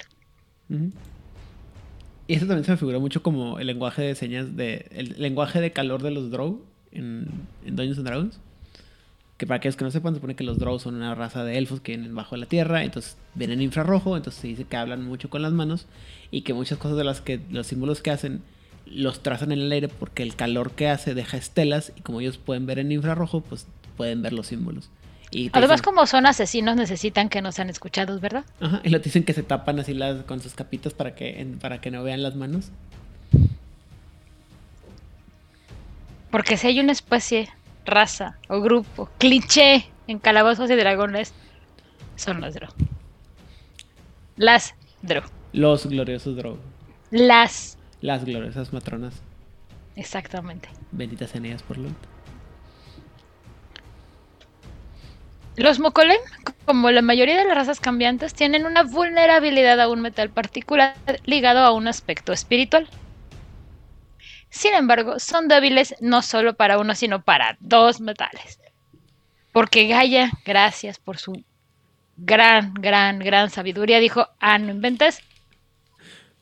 Y 2.26 2.34
eso 2.34 2.46
también 2.46 2.64
se 2.64 2.70
me 2.70 2.76
figuró 2.76 3.00
mucho 3.00 3.22
como 3.22 3.58
el 3.58 3.66
lenguaje 3.66 4.02
de 4.02 4.14
señas 4.14 4.56
de. 4.56 4.86
El 4.92 5.16
lenguaje 5.18 5.60
de 5.60 5.72
calor 5.72 6.02
de 6.02 6.10
los 6.12 6.30
Drow 6.30 6.62
en, 6.92 7.26
en 7.64 7.76
Dungeons 7.76 7.98
and 7.98 8.06
Dragons. 8.06 8.40
Que 9.36 9.46
para 9.46 9.56
aquellos 9.56 9.76
que 9.76 9.84
no 9.84 9.90
sepan, 9.90 10.12
se 10.12 10.18
supone 10.18 10.36
que 10.36 10.44
los 10.44 10.58
Drow 10.58 10.78
son 10.78 10.96
una 10.96 11.14
raza 11.14 11.44
de 11.44 11.56
elfos 11.56 11.80
que 11.80 11.96
vienen 11.96 12.14
bajo 12.14 12.36
la 12.36 12.46
tierra, 12.46 12.84
entonces 12.84 13.16
ven 13.34 13.50
en 13.50 13.62
infrarrojo, 13.62 14.16
entonces 14.16 14.40
se 14.40 14.48
dice 14.48 14.64
que 14.64 14.76
hablan 14.76 15.02
mucho 15.02 15.30
con 15.30 15.40
las 15.40 15.52
manos 15.52 15.86
y 16.30 16.42
que 16.42 16.52
muchas 16.52 16.78
cosas 16.78 16.98
de 16.98 17.04
las 17.04 17.22
que 17.22 17.40
los 17.50 17.66
símbolos 17.66 18.02
que 18.02 18.10
hacen 18.10 18.42
los 18.86 19.22
trazan 19.22 19.52
en 19.52 19.60
el 19.60 19.72
aire 19.72 19.88
porque 19.88 20.22
el 20.22 20.34
calor 20.34 20.72
que 20.72 20.88
hace 20.88 21.14
deja 21.14 21.36
estelas 21.36 21.92
y 21.96 22.02
como 22.02 22.20
ellos 22.20 22.36
pueden 22.36 22.66
ver 22.66 22.78
en 22.78 22.92
infrarrojo, 22.92 23.40
pues 23.40 23.66
pueden 23.96 24.22
ver 24.22 24.34
los 24.34 24.48
símbolos. 24.48 24.90
Y 25.30 25.48
Además, 25.52 25.80
dicen, 25.80 25.84
como 25.84 26.06
son 26.06 26.26
asesinos, 26.26 26.74
necesitan 26.74 27.28
que 27.28 27.40
no 27.40 27.52
sean 27.52 27.70
escuchados, 27.70 28.20
¿verdad? 28.20 28.44
Ajá, 28.60 28.80
y 28.82 28.88
lo 28.88 28.98
dicen 28.98 29.22
que 29.22 29.32
se 29.32 29.44
tapan 29.44 29.78
así 29.78 29.94
las, 29.94 30.24
con 30.24 30.40
sus 30.40 30.54
capitas 30.54 30.92
para 30.92 31.14
que, 31.14 31.46
para 31.60 31.80
que 31.80 31.90
no 31.90 32.02
vean 32.02 32.22
las 32.22 32.34
manos. 32.34 32.70
Porque 36.30 36.56
si 36.56 36.66
hay 36.68 36.80
una 36.80 36.92
especie, 36.92 37.48
raza 37.84 38.38
o 38.48 38.60
grupo, 38.60 39.08
cliché 39.18 39.86
en 40.06 40.18
calabozos 40.18 40.70
y 40.70 40.74
dragones, 40.74 41.32
son 42.16 42.40
los 42.40 42.54
Drow. 42.54 42.70
Las 44.36 44.74
Drow. 45.02 45.22
Los 45.52 45.86
gloriosos 45.86 46.36
Drow. 46.36 46.58
Las. 47.10 47.78
Las 48.00 48.24
gloriosas 48.24 48.72
matronas. 48.72 49.14
Exactamente. 49.96 50.68
Benditas 50.92 51.30
sean 51.30 51.46
ellas 51.46 51.62
por 51.62 51.78
lo 51.78 51.88
Los 55.56 55.78
Mokolem, 55.78 56.18
como 56.64 56.90
la 56.90 57.02
mayoría 57.02 57.36
de 57.36 57.44
las 57.44 57.56
razas 57.56 57.80
cambiantes, 57.80 58.34
tienen 58.34 58.64
una 58.66 58.82
vulnerabilidad 58.82 59.80
a 59.80 59.88
un 59.88 60.00
metal 60.00 60.30
particular 60.30 60.94
ligado 61.26 61.60
a 61.60 61.72
un 61.72 61.86
aspecto 61.88 62.32
espiritual. 62.32 62.88
Sin 64.48 64.74
embargo, 64.74 65.18
son 65.18 65.48
débiles 65.48 65.94
no 66.00 66.22
solo 66.22 66.54
para 66.54 66.78
uno, 66.78 66.94
sino 66.94 67.22
para 67.22 67.56
dos 67.60 68.00
metales. 68.00 68.58
Porque 69.52 69.86
Gaia, 69.86 70.30
gracias 70.44 70.98
por 70.98 71.18
su 71.18 71.44
gran, 72.16 72.74
gran, 72.74 73.18
gran 73.18 73.50
sabiduría, 73.50 73.98
dijo, 74.00 74.26
ah, 74.40 74.58
no 74.58 74.70
inventes, 74.70 75.20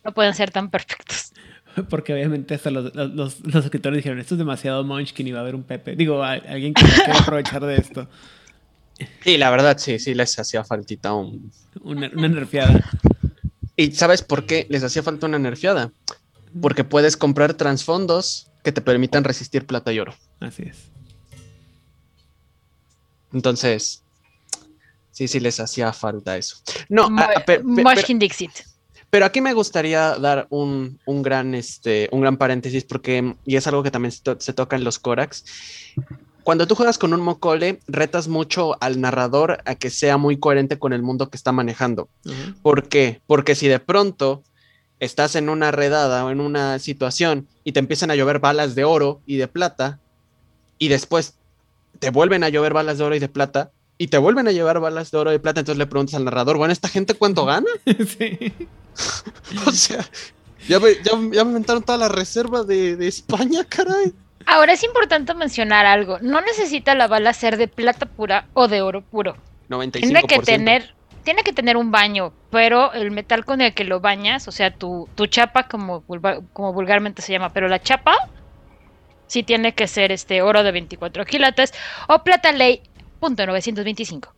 no 0.04 0.12
pueden 0.12 0.34
ser 0.34 0.50
tan 0.50 0.70
perfectos. 0.70 1.32
Porque 1.90 2.12
obviamente 2.12 2.54
hasta 2.54 2.70
los, 2.70 2.94
los, 2.94 3.40
los- 3.40 3.64
escritores 3.64 3.98
dijeron, 3.98 4.18
esto 4.18 4.34
es 4.34 4.38
demasiado 4.38 4.84
Munchkin 4.84 5.26
y 5.26 5.32
va 5.32 5.38
a 5.38 5.42
haber 5.42 5.54
un 5.54 5.62
Pepe. 5.64 5.96
Digo, 5.96 6.22
alguien 6.22 6.74
que 6.74 6.84
quiera 6.84 7.18
aprovechar 7.18 7.64
de 7.64 7.76
esto. 7.76 8.08
Y 9.24 9.36
la 9.36 9.50
verdad, 9.50 9.78
sí, 9.78 9.98
sí 9.98 10.14
les 10.14 10.38
hacía 10.38 10.64
faltita 10.64 11.12
un. 11.14 11.52
Una, 11.82 12.10
una 12.14 12.28
nerfeada. 12.28 12.90
¿Y 13.76 13.92
sabes 13.92 14.22
por 14.22 14.44
qué 14.46 14.66
les 14.70 14.82
hacía 14.82 15.02
falta 15.02 15.26
una 15.26 15.38
nerfeada? 15.38 15.92
Porque 16.60 16.82
puedes 16.84 17.16
comprar 17.16 17.54
trasfondos 17.54 18.50
que 18.64 18.72
te 18.72 18.80
permitan 18.80 19.22
resistir 19.24 19.66
plata 19.66 19.92
y 19.92 20.00
oro. 20.00 20.14
Así 20.40 20.64
es. 20.64 20.76
Entonces, 23.32 24.02
sí, 25.12 25.28
sí 25.28 25.40
les 25.40 25.60
hacía 25.60 25.92
falta 25.92 26.36
eso. 26.36 26.56
No, 26.88 27.10
Mo- 27.10 27.20
a- 27.20 27.24
a- 27.24 27.44
pe- 27.44 27.58
pe- 27.60 27.64
pero, 27.76 27.82
Moshkin 27.88 28.18
Dixit. 28.18 28.50
pero 29.10 29.26
aquí 29.26 29.40
me 29.40 29.52
gustaría 29.52 30.16
dar 30.18 30.46
un, 30.50 30.98
un 31.06 31.22
gran, 31.22 31.54
este, 31.54 32.08
un 32.10 32.20
gran 32.22 32.36
paréntesis 32.36 32.84
porque, 32.84 33.34
y 33.44 33.56
es 33.56 33.66
algo 33.66 33.82
que 33.82 33.90
también 33.90 34.12
se, 34.12 34.22
to- 34.22 34.40
se 34.40 34.52
toca 34.52 34.76
en 34.76 34.84
los 34.84 34.98
Korax. 34.98 35.44
Cuando 36.48 36.66
tú 36.66 36.76
juegas 36.76 36.96
con 36.96 37.12
un 37.12 37.20
Mokole, 37.20 37.80
retas 37.88 38.26
mucho 38.26 38.82
al 38.82 39.02
narrador 39.02 39.58
a 39.66 39.74
que 39.74 39.90
sea 39.90 40.16
muy 40.16 40.38
coherente 40.38 40.78
con 40.78 40.94
el 40.94 41.02
mundo 41.02 41.28
que 41.28 41.36
está 41.36 41.52
manejando. 41.52 42.08
¿Por 42.62 42.88
qué? 42.88 43.20
Porque 43.26 43.54
si 43.54 43.68
de 43.68 43.80
pronto 43.80 44.42
estás 44.98 45.34
en 45.34 45.50
una 45.50 45.72
redada 45.72 46.24
o 46.24 46.30
en 46.30 46.40
una 46.40 46.78
situación 46.78 47.46
y 47.64 47.72
te 47.72 47.80
empiezan 47.80 48.10
a 48.10 48.14
llover 48.14 48.38
balas 48.38 48.74
de 48.74 48.84
oro 48.84 49.20
y 49.26 49.36
de 49.36 49.46
plata 49.46 50.00
y 50.78 50.88
después 50.88 51.34
te 51.98 52.08
vuelven 52.08 52.42
a 52.42 52.48
llover 52.48 52.72
balas 52.72 52.96
de 52.96 53.04
oro 53.04 53.14
y 53.14 53.18
de 53.18 53.28
plata 53.28 53.70
y 53.98 54.06
te 54.06 54.16
vuelven 54.16 54.48
a 54.48 54.52
llevar 54.52 54.80
balas 54.80 55.10
de 55.10 55.18
oro 55.18 55.30
y 55.32 55.34
de 55.34 55.40
plata, 55.40 55.60
entonces 55.60 55.78
le 55.78 55.86
preguntas 55.86 56.14
al 56.14 56.24
narrador, 56.24 56.56
bueno, 56.56 56.72
¿esta 56.72 56.88
gente 56.88 57.12
cuánto 57.12 57.44
gana? 57.44 57.68
sí. 58.18 58.38
O 59.66 59.70
sea, 59.70 60.02
ya 60.66 60.80
me, 60.80 60.94
ya, 61.04 61.12
ya 61.30 61.44
me 61.44 61.50
inventaron 61.50 61.82
toda 61.82 61.98
la 61.98 62.08
reserva 62.08 62.64
de, 62.64 62.96
de 62.96 63.06
España, 63.06 63.64
caray. 63.68 64.14
Ahora 64.50 64.72
es 64.72 64.82
importante 64.82 65.34
mencionar 65.34 65.84
algo. 65.84 66.18
No 66.20 66.40
necesita 66.40 66.94
la 66.94 67.06
bala 67.06 67.32
ser 67.34 67.56
de 67.58 67.68
plata 67.68 68.06
pura 68.06 68.46
o 68.54 68.66
de 68.66 68.80
oro 68.80 69.02
puro. 69.02 69.36
95%. 69.68 69.90
Tiene 70.00 70.22
que 70.22 70.38
tener, 70.38 70.94
tiene 71.22 71.42
que 71.42 71.52
tener 71.52 71.76
un 71.76 71.90
baño, 71.90 72.32
pero 72.50 72.92
el 72.94 73.10
metal 73.10 73.44
con 73.44 73.60
el 73.60 73.74
que 73.74 73.84
lo 73.84 74.00
bañas, 74.00 74.48
o 74.48 74.52
sea, 74.52 74.70
tu, 74.70 75.06
tu 75.14 75.26
chapa, 75.26 75.64
como, 75.64 76.00
vulva- 76.08 76.40
como 76.54 76.72
vulgarmente 76.72 77.20
se 77.20 77.32
llama, 77.32 77.50
pero 77.52 77.68
la 77.68 77.78
chapa 77.80 78.16
sí 79.26 79.42
tiene 79.42 79.74
que 79.74 79.86
ser 79.86 80.12
este 80.12 80.40
oro 80.40 80.62
de 80.62 80.72
24 80.72 81.26
quilates 81.26 81.74
o 82.08 82.24
plata 82.24 82.50
ley 82.52 82.80
punto 83.20 83.44
925. 83.46 84.34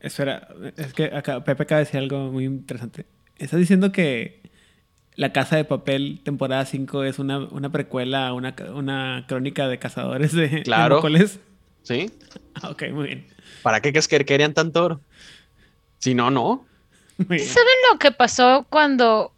Espera, 0.00 0.48
es 0.76 0.92
que 0.92 1.04
acá 1.04 1.44
Pepe 1.44 1.62
acaba 1.62 1.78
de 1.78 1.84
decir 1.84 2.00
algo 2.00 2.32
muy 2.32 2.44
interesante. 2.46 3.06
Estás 3.36 3.60
diciendo 3.60 3.92
que 3.92 4.41
La 5.16 5.32
Casa 5.32 5.56
de 5.56 5.64
Papel, 5.64 6.20
temporada 6.24 6.64
5, 6.64 7.04
es 7.04 7.18
una, 7.18 7.38
una 7.38 7.70
precuela, 7.70 8.32
una, 8.32 8.54
una 8.74 9.24
crónica 9.28 9.68
de 9.68 9.78
cazadores 9.78 10.32
de, 10.32 10.48
de 10.48 10.62
Claro. 10.62 11.02
¿Sí? 11.82 12.10
Ah, 12.54 12.70
ok, 12.70 12.84
muy 12.92 13.06
bien. 13.08 13.26
¿Para 13.62 13.80
qué 13.80 13.90
crees 13.90 14.08
que 14.08 14.24
querían 14.24 14.54
tanto 14.54 14.84
oro? 14.84 15.00
Si 15.98 16.14
no, 16.14 16.30
no. 16.30 16.64
¿Saben 17.18 17.74
lo 17.92 17.98
que 17.98 18.10
pasó 18.12 18.66
cuando 18.70 19.32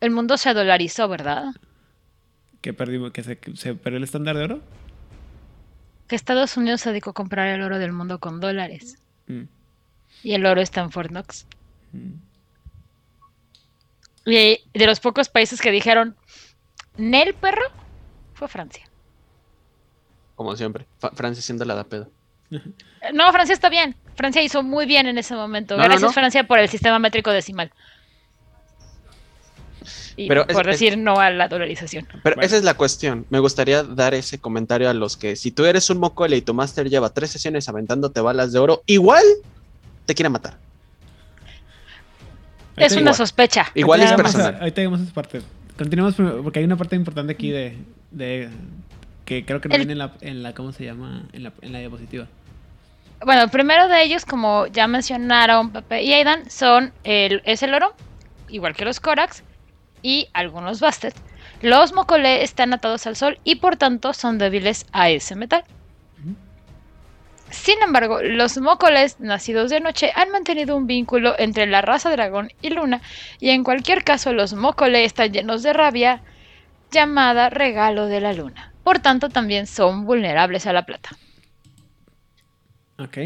el 0.00 0.10
mundo 0.10 0.36
se 0.38 0.54
dolarizó, 0.54 1.08
verdad? 1.08 1.46
¿Qué 2.60 2.72
perdimos? 2.72 3.12
¿Que 3.12 3.22
se, 3.22 3.38
se 3.54 3.74
perdió 3.74 3.98
el 3.98 4.04
estándar 4.04 4.36
de 4.36 4.44
oro? 4.44 4.60
Que 6.06 6.16
Estados 6.16 6.56
Unidos 6.56 6.80
se 6.80 6.90
dedicó 6.90 7.10
a 7.10 7.14
comprar 7.14 7.48
el 7.48 7.62
oro 7.62 7.78
del 7.78 7.92
mundo 7.92 8.18
con 8.18 8.40
dólares. 8.40 8.98
Mm, 9.26 9.42
Y 10.22 10.32
el 10.32 10.46
oro 10.46 10.60
está 10.60 10.80
en 10.80 10.90
Fort 10.90 11.10
Knox. 11.10 11.46
mm. 11.92 12.27
Y 14.30 14.60
de 14.74 14.86
los 14.86 15.00
pocos 15.00 15.28
países 15.28 15.60
que 15.60 15.70
dijeron, 15.70 16.16
Nel 16.96 17.34
perro, 17.34 17.64
fue 18.34 18.46
Francia. 18.48 18.84
Como 20.34 20.54
siempre. 20.56 20.86
Fa- 20.98 21.10
Francia 21.12 21.42
siendo 21.42 21.64
la 21.64 21.74
da 21.74 21.84
pedo. 21.84 22.10
Eh, 22.50 22.60
No, 23.12 23.30
Francia 23.32 23.52
está 23.54 23.68
bien. 23.68 23.96
Francia 24.16 24.42
hizo 24.42 24.62
muy 24.62 24.86
bien 24.86 25.06
en 25.06 25.18
ese 25.18 25.34
momento. 25.34 25.76
No, 25.76 25.82
Gracias 25.84 26.02
no. 26.02 26.12
Francia 26.12 26.44
por 26.46 26.58
el 26.58 26.68
sistema 26.68 26.98
métrico 26.98 27.30
decimal. 27.30 27.72
Y 30.16 30.26
Pero 30.28 30.46
por 30.48 30.68
es- 30.68 30.74
decir 30.80 30.98
no 30.98 31.20
a 31.20 31.30
la 31.30 31.46
dolarización. 31.48 32.06
Pero 32.24 32.34
Bueno. 32.36 32.42
esa 32.42 32.56
es 32.56 32.64
la 32.64 32.74
cuestión. 32.74 33.24
Me 33.30 33.38
gustaría 33.38 33.84
dar 33.84 34.14
ese 34.14 34.38
comentario 34.40 34.90
a 34.90 34.94
los 34.94 35.16
que 35.16 35.36
si 35.36 35.52
tú 35.52 35.64
eres 35.64 35.88
un 35.90 35.98
mocole 35.98 36.36
y 36.36 36.42
tu 36.42 36.52
máster 36.54 36.90
lleva 36.90 37.10
tres 37.10 37.30
sesiones 37.30 37.68
aventándote 37.68 38.20
balas 38.20 38.52
de 38.52 38.58
oro, 38.58 38.82
igual 38.86 39.22
te 40.06 40.14
quiere 40.16 40.28
matar. 40.28 40.58
Es 42.86 42.92
una 42.92 43.00
igual. 43.02 43.14
sospecha. 43.14 43.66
Igual 43.74 44.00
es 44.00 44.10
llegamos 44.10 44.34
a- 44.34 44.38
personal. 44.38 44.60
Ahorita 44.60 44.80
llegamos 44.80 45.00
a 45.00 45.02
esa 45.04 45.12
parte. 45.14 45.42
Continuamos 45.76 46.14
primero, 46.14 46.42
porque 46.42 46.58
hay 46.58 46.64
una 46.64 46.76
parte 46.76 46.96
importante 46.96 47.32
aquí 47.32 47.50
de, 47.50 47.76
de 48.10 48.48
que 49.24 49.44
creo 49.44 49.60
que 49.60 49.68
no 49.68 49.74
El- 49.74 49.80
viene 49.80 49.92
en 49.92 49.98
la, 49.98 50.12
en 50.20 50.42
la, 50.42 50.52
¿cómo 50.54 50.72
se 50.72 50.84
llama? 50.84 51.22
En 51.32 51.44
la, 51.44 51.52
en 51.62 51.72
la 51.72 51.78
diapositiva. 51.80 52.26
Bueno, 53.24 53.42
el 53.42 53.50
primero 53.50 53.88
de 53.88 54.02
ellos, 54.02 54.24
como 54.24 54.66
ya 54.68 54.86
mencionaron 54.86 55.70
Pepe 55.70 56.02
y 56.02 56.12
Aidan, 56.12 56.48
son 56.50 56.92
el, 57.04 57.42
es 57.44 57.62
el 57.62 57.74
oro, 57.74 57.94
igual 58.48 58.74
que 58.76 58.84
los 58.84 59.00
Korax 59.00 59.42
y 60.02 60.28
algunos 60.32 60.80
Bastet. 60.80 61.14
Los 61.60 61.92
Mokole 61.92 62.44
están 62.44 62.72
atados 62.72 63.06
al 63.08 63.16
sol 63.16 63.38
y 63.42 63.56
por 63.56 63.76
tanto 63.76 64.12
son 64.12 64.38
débiles 64.38 64.86
a 64.92 65.10
ese 65.10 65.34
metal. 65.34 65.64
Sin 67.50 67.82
embargo, 67.82 68.22
los 68.22 68.58
Mokoles 68.58 69.20
nacidos 69.20 69.70
de 69.70 69.80
noche 69.80 70.12
han 70.14 70.30
mantenido 70.30 70.76
un 70.76 70.86
vínculo 70.86 71.34
entre 71.38 71.66
la 71.66 71.80
raza 71.80 72.10
dragón 72.10 72.52
y 72.60 72.70
luna, 72.70 73.00
y 73.40 73.50
en 73.50 73.64
cualquier 73.64 74.04
caso 74.04 74.32
los 74.32 74.52
Mokole 74.54 75.04
están 75.04 75.32
llenos 75.32 75.62
de 75.62 75.72
rabia 75.72 76.22
llamada 76.90 77.48
regalo 77.50 78.06
de 78.06 78.20
la 78.20 78.32
luna. 78.32 78.72
Por 78.84 78.98
tanto, 79.00 79.28
también 79.28 79.66
son 79.66 80.04
vulnerables 80.04 80.66
a 80.66 80.72
la 80.72 80.84
plata. 80.84 81.10
Ok. 82.98 83.18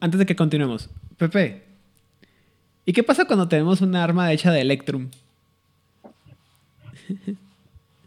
Antes 0.00 0.18
de 0.18 0.26
que 0.26 0.36
continuemos, 0.36 0.88
Pepe, 1.16 1.62
¿y 2.84 2.92
qué 2.92 3.02
pasa 3.02 3.26
cuando 3.26 3.48
tenemos 3.48 3.80
una 3.80 4.02
arma 4.02 4.32
hecha 4.32 4.50
de 4.50 4.60
Electrum? 4.62 5.10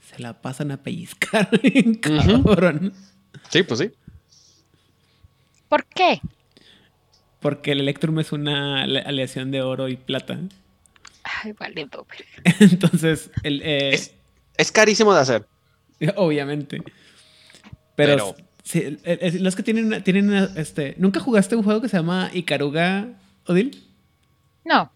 Se 0.01 0.19
la 0.19 0.41
pasan 0.41 0.71
a 0.71 0.77
pellizcar, 0.77 1.49
cabrón. 2.01 2.93
Sí, 3.49 3.63
pues 3.63 3.79
sí. 3.79 3.91
¿Por 5.73 5.85
qué? 5.87 6.21
Porque 7.39 7.71
el 7.71 7.79
Electrum 7.79 8.19
es 8.19 8.31
una 8.31 8.83
ale- 8.83 8.99
aleación 9.01 9.49
de 9.49 9.63
oro 9.63 9.89
y 9.89 9.95
plata. 9.97 10.37
Ay, 11.23 11.53
vale, 11.53 11.87
pobre. 11.87 12.25
Entonces, 12.59 13.31
el, 13.41 13.59
eh, 13.63 13.89
Es, 13.95 14.13
es 14.55 14.71
carísimo 14.71 15.15
de 15.15 15.21
hacer. 15.21 15.47
obviamente. 16.15 16.83
Pero, 17.95 18.35
sí, 18.63 18.99
los 19.39 19.55
que 19.55 19.63
tienen, 19.63 19.85
una- 19.87 20.03
tienen 20.03 20.29
una- 20.29 20.51
este, 20.57 20.93
¿nunca 20.99 21.19
jugaste 21.19 21.55
un 21.55 21.63
juego 21.63 21.81
que 21.81 21.89
se 21.89 21.97
llama 21.97 22.29
Ikaruga, 22.33 23.07
Odil? 23.47 23.83
No, 24.65 24.91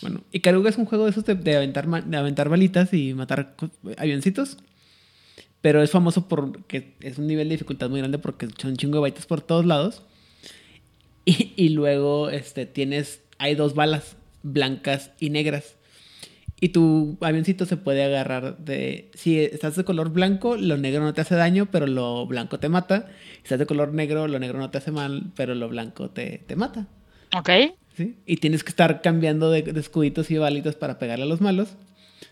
Bueno, 0.00 0.22
Ikaruga 0.32 0.70
es 0.70 0.78
un 0.78 0.86
juego 0.86 1.04
de 1.04 1.10
esos 1.10 1.26
de, 1.26 1.34
de 1.34 1.56
aventar, 1.58 1.86
de 1.86 2.16
aventar 2.16 2.48
balitas 2.48 2.90
y 2.94 3.12
matar 3.12 3.54
avioncitos. 3.98 4.56
Pero 5.66 5.82
es 5.82 5.90
famoso 5.90 6.28
porque 6.28 6.94
es 7.00 7.18
un 7.18 7.26
nivel 7.26 7.48
de 7.48 7.56
dificultad 7.56 7.90
muy 7.90 7.98
grande 7.98 8.20
porque 8.20 8.46
son 8.56 8.76
chingo 8.76 8.98
de 8.98 9.00
baitas 9.00 9.26
por 9.26 9.40
todos 9.40 9.66
lados. 9.66 10.04
Y, 11.24 11.54
y 11.56 11.70
luego 11.70 12.30
este, 12.30 12.66
tienes, 12.66 13.20
hay 13.38 13.56
dos 13.56 13.74
balas, 13.74 14.16
blancas 14.44 15.10
y 15.18 15.30
negras. 15.30 15.74
Y 16.60 16.68
tu 16.68 17.18
avioncito 17.20 17.66
se 17.66 17.76
puede 17.76 18.04
agarrar 18.04 18.58
de... 18.58 19.10
Si 19.14 19.40
estás 19.40 19.74
de 19.74 19.82
color 19.82 20.10
blanco, 20.10 20.56
lo 20.56 20.76
negro 20.76 21.02
no 21.02 21.14
te 21.14 21.22
hace 21.22 21.34
daño, 21.34 21.66
pero 21.72 21.88
lo 21.88 22.24
blanco 22.28 22.60
te 22.60 22.68
mata. 22.68 23.08
Si 23.38 23.42
estás 23.42 23.58
de 23.58 23.66
color 23.66 23.92
negro, 23.92 24.28
lo 24.28 24.38
negro 24.38 24.60
no 24.60 24.70
te 24.70 24.78
hace 24.78 24.92
mal, 24.92 25.32
pero 25.34 25.56
lo 25.56 25.68
blanco 25.68 26.10
te, 26.10 26.44
te 26.46 26.54
mata. 26.54 26.86
ok. 27.36 27.50
¿sí? 27.96 28.14
Y 28.24 28.36
tienes 28.36 28.62
que 28.62 28.70
estar 28.70 29.02
cambiando 29.02 29.50
de, 29.50 29.62
de 29.62 29.80
escuditos 29.80 30.30
y 30.30 30.38
balitas 30.38 30.76
para 30.76 31.00
pegarle 31.00 31.24
a 31.24 31.28
los 31.28 31.40
malos, 31.40 31.74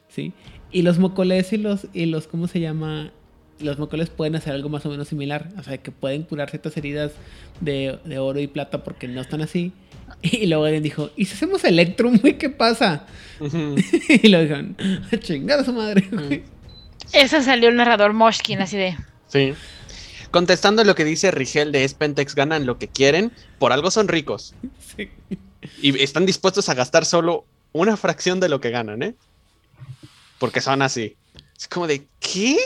¿sí? 0.07 0.33
Y 0.71 0.83
los 0.83 1.01
mocoles 1.01 1.53
y 1.53 1.57
los, 1.57 1.89
y 1.93 2.07
los, 2.07 2.29
¿cómo 2.29 2.47
se 2.47 2.61
llama? 2.61 3.11
Los 3.61 3.79
mocoles 3.79 4.11
pueden 4.11 4.35
hacer 4.37 4.53
algo 4.53 4.69
más 4.69 4.85
o 4.87 4.91
menos 4.91 5.09
similar, 5.09 5.49
o 5.59 5.63
sea, 5.63 5.79
que 5.79 5.91
pueden 5.93 6.23
curar 6.25 6.51
ciertas 6.51 6.77
heridas 6.77 7.13
de, 7.61 7.99
de 8.05 8.19
oro 8.19 8.41
y 8.41 8.47
plata 8.47 8.83
porque 8.85 9.09
no 9.09 9.21
están 9.21 9.43
así. 9.43 9.73
Y 10.23 10.47
luego 10.47 10.65
alguien 10.65 10.83
dijo, 10.83 11.11
¿y 11.17 11.25
si 11.27 11.35
hacemos 11.35 11.65
Electrum, 11.65 12.19
güey? 12.19 12.39
¿Qué 12.39 12.51
pasa? 12.51 13.07
y 14.09 14.29
lo 14.29 14.41
dijeron, 14.41 14.77
"A 15.13 15.17
chingar 15.19 15.61
a 15.61 15.65
su 15.65 15.73
madre, 15.73 16.09
güey. 16.11 16.43
Ese 17.13 17.43
salió 17.43 17.69
el 17.69 17.77
narrador 17.77 18.13
Moshkin, 18.13 18.61
así 18.61 18.77
de. 18.77 18.97
Sí. 19.29 19.55
Contestando 20.31 20.83
lo 20.85 20.95
que 20.95 21.05
dice 21.05 21.31
Rigel 21.31 21.73
de 21.73 21.87
Spentex, 21.87 22.35
ganan 22.35 22.67
lo 22.67 22.79
que 22.79 22.89
quieren, 22.89 23.33
por 23.59 23.73
algo 23.73 23.91
son 23.91 24.09
ricos. 24.09 24.55
Sí. 24.97 25.11
Y 25.81 26.03
están 26.03 26.27
dispuestos 26.27 26.69
a 26.69 26.75
gastar 26.75 27.05
solo 27.05 27.45
una 27.73 27.97
fracción 27.97 28.41
de 28.41 28.49
lo 28.49 28.61
que 28.61 28.71
ganan, 28.71 29.03
¿eh? 29.03 29.15
Porque 30.39 30.61
son 30.61 30.83
así. 30.83 31.17
Es 31.57 31.69
como 31.69 31.87
de, 31.87 32.07
¿qué? 32.21 32.57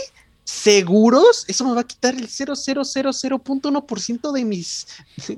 ¿Seguros? 0.49 1.44
Eso 1.46 1.66
me 1.66 1.74
va 1.74 1.82
a 1.82 1.86
quitar 1.86 2.14
el 2.14 2.26
0,000.1% 2.26 4.32
de 4.32 4.44
mis 4.46 4.86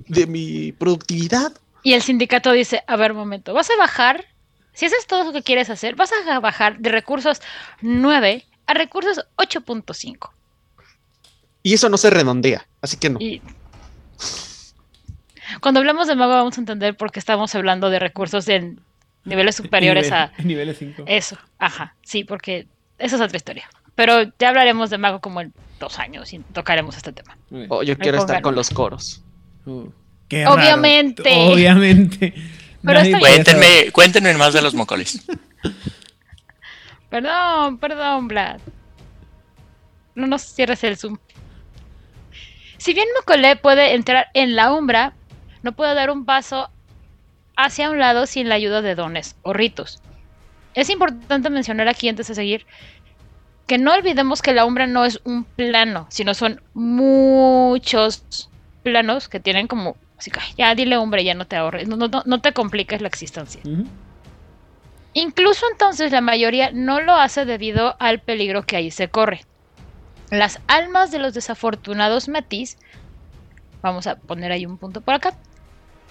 de 0.07 0.27
mi 0.29 0.71
productividad. 0.71 1.53
Y 1.83 1.95
el 1.95 2.03
sindicato 2.03 2.53
dice: 2.53 2.85
A 2.87 2.95
ver, 2.95 3.13
momento, 3.13 3.53
vas 3.53 3.69
a 3.71 3.77
bajar. 3.77 4.25
Si 4.73 4.87
eso 4.87 4.95
es 4.97 5.09
todo 5.09 5.25
lo 5.25 5.33
que 5.33 5.43
quieres 5.43 5.69
hacer, 5.69 5.97
vas 5.97 6.11
a 6.29 6.39
bajar 6.39 6.79
de 6.79 6.91
recursos 6.91 7.41
9 7.83 8.47
a 8.69 8.75
recursos 8.75 9.27
8.5. 9.37 10.31
Y 11.65 11.75
eso 11.75 11.89
no 11.89 11.97
se 11.97 12.11
redondea, 12.11 12.69
así 12.81 12.97
que 12.97 13.11
no. 13.11 13.19
Y 13.21 13.43
cuando 15.61 15.81
hablamos 15.81 16.07
de 16.07 16.15
mago 16.15 16.35
vamos 16.35 16.57
a 16.57 16.61
entender 16.61 16.97
por 16.97 17.11
qué 17.11 17.19
estamos 17.19 17.53
hablando 17.57 17.91
de 17.91 17.99
recursos 17.99 18.47
en 18.47 18.81
niveles 19.25 19.57
superiores 19.61 20.07
Nivel- 20.07 20.15
a 20.15 20.33
Niveles 20.45 20.79
5. 20.79 21.03
eso. 21.07 21.37
Ajá, 21.59 21.97
sí, 22.05 22.23
porque 22.23 22.69
esa 22.99 23.17
es 23.17 23.23
otra 23.23 23.37
historia. 23.37 23.69
Pero 24.01 24.23
ya 24.39 24.49
hablaremos 24.49 24.89
de 24.89 24.97
mago 24.97 25.21
como 25.21 25.43
en 25.43 25.53
dos 25.79 25.99
años 25.99 26.33
y 26.33 26.39
tocaremos 26.39 26.97
este 26.97 27.13
tema. 27.13 27.37
Oh, 27.69 27.83
yo 27.83 27.99
quiero 27.99 28.17
estar 28.17 28.41
con 28.41 28.55
los 28.55 28.71
coros. 28.71 29.23
Uh, 29.67 29.91
qué 30.27 30.43
raro. 30.43 30.55
Obviamente. 30.55 31.31
Obviamente. 31.53 32.33
Pero 32.83 32.99
está. 32.99 33.19
Cuéntenme, 33.19 33.93
cuéntenme 33.93 34.33
más 34.39 34.55
de 34.55 34.63
los 34.63 34.73
mocoles. 34.73 35.23
Perdón, 37.11 37.77
perdón, 37.77 38.29
Vlad. 38.29 38.59
No 40.15 40.27
nos 40.27 40.41
cierres 40.45 40.83
el 40.85 40.97
zoom. 40.97 41.19
Si 42.79 42.95
bien 42.95 43.09
Mokole 43.19 43.57
puede 43.57 43.95
entrar 43.95 44.29
en 44.33 44.57
la 44.57 44.73
umbra, 44.73 45.13
no 45.63 45.73
puede 45.73 45.95
dar 45.95 46.11
un 46.11 46.25
paso 46.25 46.71
hacia 47.55 47.91
un 47.91 47.99
lado 47.99 48.25
sin 48.25 48.49
la 48.49 48.55
ayuda 48.55 48.81
de 48.81 48.95
dones 48.95 49.37
o 49.43 49.53
ritos. 49.53 50.01
Es 50.73 50.89
importante 50.89 51.51
mencionar 51.51 51.87
aquí 51.89 52.09
antes 52.09 52.29
de 52.29 52.35
seguir 52.35 52.65
que 53.71 53.79
no 53.79 53.95
olvidemos 53.95 54.43
que 54.43 54.53
la 54.53 54.65
umbra 54.65 54.89
no 54.89 55.05
es 55.05 55.21
un 55.23 55.45
plano, 55.45 56.09
sino 56.11 56.35
son 56.35 56.61
muchos 56.75 58.51
planos 58.83 59.29
que 59.29 59.39
tienen 59.39 59.69
como... 59.69 59.97
Así 60.19 60.33
que 60.33 60.41
ya 60.59 60.75
dile 60.75 60.99
umbra, 60.99 61.23
ya 61.23 61.35
no 61.35 61.47
te 61.47 61.55
ahorres, 61.55 61.87
no, 61.87 61.95
no, 61.95 62.09
no- 62.27 62.41
te 62.41 62.53
compliques 62.53 63.01
la 63.01 63.07
existencia. 63.07 63.61
Incluso 65.13 65.67
entonces 65.71 66.11
la 66.11 66.21
mayoría 66.21 66.73
no 66.73 67.01
lo 67.01 67.15
hace 67.15 67.45
debido 67.45 67.95
al 68.01 68.19
peligro 68.19 68.65
que 68.67 68.75
ahí 68.75 68.91
se 68.91 69.07
corre. 69.07 69.43
Las 70.33 70.59
almas 70.67 71.13
de 71.13 71.21
los 71.21 71.33
desafortunados 71.33 72.27
Metis, 72.29 72.77
vamos 73.83 74.09
a 74.09 74.17
poner 74.17 74.51
ahí 74.51 74.67
un 74.67 74.79
punto 74.79 75.01
por 75.01 75.15
acá, 75.15 75.35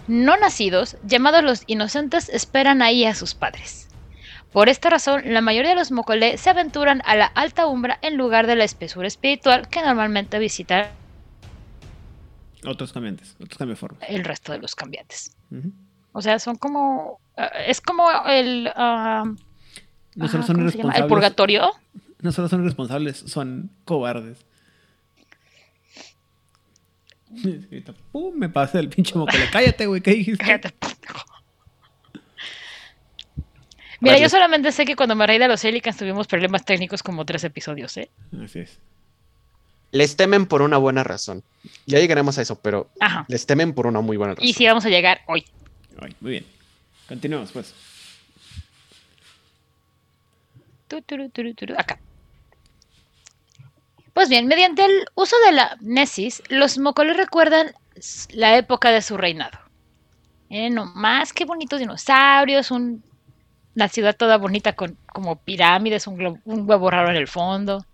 no 0.07 0.37
nacidos, 0.37 0.95
llamados 1.03 1.43
los 1.43 1.63
inocentes, 1.67 2.29
esperan 2.29 2.81
ahí 2.81 3.03
a 3.03 3.15
sus 3.15 3.35
padres. 3.35 3.88
Por 4.51 4.67
esta 4.69 4.89
razón, 4.89 5.21
la 5.25 5.41
mayoría 5.41 5.69
de 5.71 5.75
los 5.75 5.91
Mokolé 5.91 6.37
se 6.37 6.49
aventuran 6.49 7.01
a 7.05 7.15
la 7.15 7.25
alta 7.25 7.67
umbra 7.67 7.99
en 8.01 8.17
lugar 8.17 8.47
de 8.47 8.55
la 8.55 8.63
espesura 8.63 9.07
espiritual 9.07 9.67
que 9.69 9.81
normalmente 9.81 10.39
visitan 10.39 10.87
Otros 12.65 12.91
cambiantes, 12.91 13.35
otros 13.39 13.57
cambiaformas. 13.57 14.01
el 14.09 14.23
resto 14.23 14.51
de 14.51 14.57
los 14.59 14.73
cambiantes. 14.75 15.35
O 16.13 16.21
sea, 16.21 16.39
son 16.39 16.55
como... 16.55 17.19
eh, 17.37 17.47
es 17.67 17.79
como 17.79 18.07
el... 18.27 18.71
ah, 18.75 19.25
No 20.15 20.27
solo 20.27 20.39
ajá, 20.43 20.47
son 20.47 20.61
irresponsables. 20.61 21.01
El 21.03 21.07
purgatorio. 21.07 21.71
No 22.21 22.31
solo 22.31 22.49
son 22.49 22.61
irresponsables, 22.61 23.17
son 23.17 23.69
cobardes. 23.85 24.45
Pum, 28.11 28.33
me 28.35 28.49
pasa 28.49 28.79
el 28.79 28.89
pinche 28.89 29.15
mocole. 29.15 29.45
Cállate, 29.51 29.85
güey, 29.85 30.01
¿qué 30.01 30.11
dijiste? 30.11 30.43
Cállate, 30.43 30.69
pendejo. 30.79 31.19
Mira, 34.01 34.13
Vale. 34.15 34.23
yo 34.23 34.29
solamente 34.29 34.71
sé 34.71 34.85
que 34.85 34.95
cuando 34.95 35.15
me 35.15 35.27
reí 35.27 35.37
de 35.39 35.47
los 35.47 35.63
Helicans 35.63 35.97
tuvimos 35.97 36.27
problemas 36.27 36.63
técnicos 36.63 37.03
como 37.03 37.25
tres 37.25 37.43
episodios, 37.43 37.97
¿eh? 37.97 38.09
Así 38.43 38.59
es. 38.59 38.79
Les 39.91 40.15
temen 40.15 40.45
por 40.45 40.61
una 40.61 40.77
buena 40.77 41.03
razón. 41.03 41.43
Ya 41.85 41.99
llegaremos 41.99 42.37
a 42.37 42.41
eso, 42.43 42.61
pero 42.61 42.89
Ajá. 42.99 43.25
les 43.27 43.45
temen 43.45 43.73
por 43.73 43.87
una 43.87 44.01
muy 44.01 44.15
buena 44.17 44.35
razón. 44.35 44.47
Y 44.47 44.53
sí 44.53 44.65
vamos 44.65 44.85
a 44.85 44.89
llegar 44.89 45.21
hoy. 45.27 45.45
Ay, 45.99 46.15
muy 46.21 46.31
bien. 46.31 46.45
Continuemos, 47.07 47.51
pues. 47.51 47.73
Tu, 50.87 51.01
turu, 51.01 51.29
turu, 51.29 51.53
turu, 51.53 51.75
Acá. 51.77 51.99
Pues 54.13 54.27
bien, 54.29 54.47
mediante 54.47 54.83
el 54.85 55.05
uso 55.15 55.35
de 55.45 55.51
la 55.53 55.77
Nesis, 55.81 56.41
los 56.49 56.77
Mocoles 56.77 57.15
recuerdan 57.17 57.71
la 58.31 58.57
época 58.57 58.91
de 58.91 59.01
su 59.01 59.17
reinado. 59.17 59.57
Eh, 60.49 60.69
no 60.69 60.85
más 60.85 61.31
que 61.31 61.45
bonitos 61.45 61.79
dinosaurios, 61.79 62.71
un- 62.71 63.03
una 63.79 63.87
ciudad 63.87 64.15
toda 64.15 64.37
bonita 64.37 64.73
con 64.73 64.97
como 65.07 65.37
pirámides, 65.37 66.05
un, 66.05 66.41
un 66.43 66.69
huevo 66.69 66.91
raro 66.91 67.09
en 67.09 67.15
el 67.15 67.29
fondo. 67.29 67.85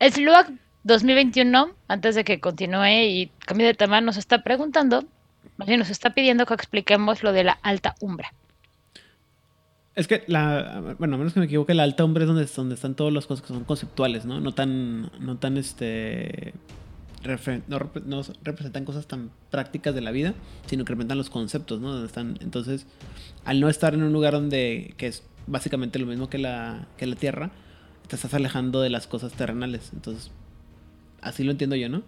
Sluag 0.00 0.50
2021, 0.84 1.74
antes 1.88 2.14
de 2.14 2.24
que 2.24 2.40
continúe 2.40 2.86
y 2.86 3.30
cambie 3.46 3.66
de 3.66 3.74
tema, 3.74 4.00
nos 4.00 4.16
está 4.16 4.42
preguntando, 4.42 5.04
más 5.58 5.68
bien 5.68 5.78
nos 5.78 5.90
está 5.90 6.10
pidiendo 6.14 6.46
que 6.46 6.54
expliquemos 6.54 7.22
lo 7.22 7.32
de 7.32 7.44
la 7.44 7.52
alta 7.62 7.94
umbra. 8.00 8.32
Es 9.94 10.08
que 10.08 10.24
la, 10.26 10.94
bueno, 10.98 11.16
a 11.16 11.18
menos 11.18 11.34
que 11.34 11.40
me 11.40 11.46
equivoque, 11.46 11.74
la 11.74 11.82
alta 11.82 12.02
hombre 12.02 12.24
es 12.24 12.28
donde, 12.28 12.46
donde 12.46 12.74
están 12.74 12.94
todas 12.94 13.12
las 13.12 13.26
cosas 13.26 13.42
que 13.42 13.48
son 13.48 13.64
conceptuales, 13.64 14.24
¿no? 14.24 14.40
No 14.40 14.52
tan, 14.52 15.10
no 15.20 15.36
tan, 15.36 15.58
este, 15.58 16.54
no, 17.24 17.78
repre- 17.78 18.02
no 18.04 18.22
representan 18.42 18.84
cosas 18.84 19.06
tan 19.06 19.30
prácticas 19.50 19.94
de 19.94 20.00
la 20.00 20.10
vida, 20.10 20.34
sino 20.66 20.84
que 20.84 20.90
representan 20.92 21.18
los 21.18 21.30
conceptos, 21.30 21.80
¿no? 21.80 21.92
Donde 21.92 22.06
están, 22.06 22.38
entonces, 22.40 22.86
al 23.44 23.60
no 23.60 23.68
estar 23.68 23.94
en 23.94 24.02
un 24.02 24.12
lugar 24.12 24.32
donde, 24.32 24.94
que 24.96 25.06
es 25.06 25.22
básicamente 25.46 25.98
lo 25.98 26.06
mismo 26.06 26.28
que 26.28 26.38
la, 26.38 26.86
que 26.96 27.06
la 27.06 27.16
Tierra, 27.16 27.50
te 28.08 28.16
estás 28.16 28.34
alejando 28.34 28.80
de 28.80 28.90
las 28.90 29.06
cosas 29.06 29.32
terrenales, 29.32 29.90
entonces, 29.92 30.30
así 31.20 31.44
lo 31.44 31.52
entiendo 31.52 31.76
yo, 31.76 31.88
¿no? 31.88 32.02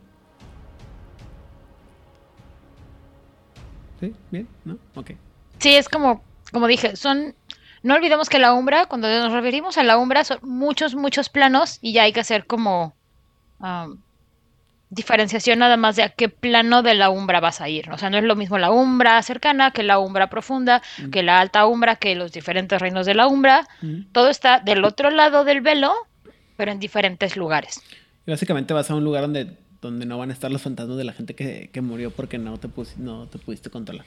¿Sí? 4.01 4.13
¿Bien? 4.31 4.49
¿No? 4.65 4.79
Ok. 4.97 5.13
Sí, 5.59 5.71
es 5.75 5.89
como, 5.89 6.23
como 6.53 6.67
dije, 6.67 6.97
son, 6.97 7.35
no 7.83 7.95
olvidemos 7.95 8.29
que 8.29 8.39
la 8.39 8.53
umbra, 8.53 8.87
cuando 8.87 9.09
nos 9.09 9.33
referimos 9.33 9.79
a 9.79 9.85
la 9.85 9.97
umbra, 9.97 10.25
son 10.25 10.39
muchos, 10.43 10.95
muchos 10.95 11.29
planos 11.29 11.79
y 11.81 11.93
ya 11.93 12.03
hay 12.03 12.13
que 12.13 12.21
hacer 12.21 12.47
como 12.47 12.95
am, 13.61 14.01
diferenciación 14.95 15.59
nada 15.59 15.77
más 15.77 15.97
de 15.97 16.03
a 16.05 16.09
qué 16.09 16.29
plano 16.29 16.83
de 16.83 16.95
la 16.95 17.11
umbra 17.11 17.41
vas 17.41 17.61
a 17.61 17.69
ir. 17.69 17.91
O 17.91 17.99
sea, 17.99 18.11
no 18.11 18.17
es 18.19 18.25
lo 18.25 18.37
mismo 18.37 18.59
la 18.59 18.71
umbra 18.71 19.21
cercana 19.23 19.71
que 19.73 19.83
la 19.83 19.99
umbra 19.99 20.29
profunda, 20.31 20.81
Mm. 20.99 21.11
que 21.11 21.23
la 21.23 21.41
alta 21.41 21.67
umbra, 21.67 21.97
que 21.97 22.15
los 22.15 22.33
diferentes 22.33 22.81
reinos 22.81 23.07
de 23.07 23.15
la 23.15 23.27
umbra. 23.27 23.67
Ujú. 23.83 24.05
Todo 24.13 24.29
está 24.31 24.61
del 24.61 24.85
otro 24.85 25.11
lado 25.11 25.45
del 25.45 25.61
velo, 25.61 25.93
pero 26.57 26.73
en 26.73 26.79
diferentes 26.81 27.37
lugares. 27.37 27.81
Y 28.27 28.31
básicamente 28.31 28.73
vas 28.73 28.91
a 28.91 28.95
un 28.95 29.05
lugar 29.05 29.23
donde, 29.23 29.57
donde 29.83 30.07
no 30.07 30.17
van 30.19 30.31
a 30.31 30.33
estar 30.33 30.51
los 30.51 30.63
fantasmas 30.63 30.97
de 30.97 31.05
la 31.05 31.13
gente 31.13 31.35
que, 31.35 31.69
que 31.73 31.81
murió 31.81 32.11
porque 32.11 32.39
no 32.39 32.57
te, 32.59 32.69
pus- 32.69 32.97
no 32.97 33.27
te 33.27 33.39
pudiste 33.39 33.69
controlar. 33.71 34.07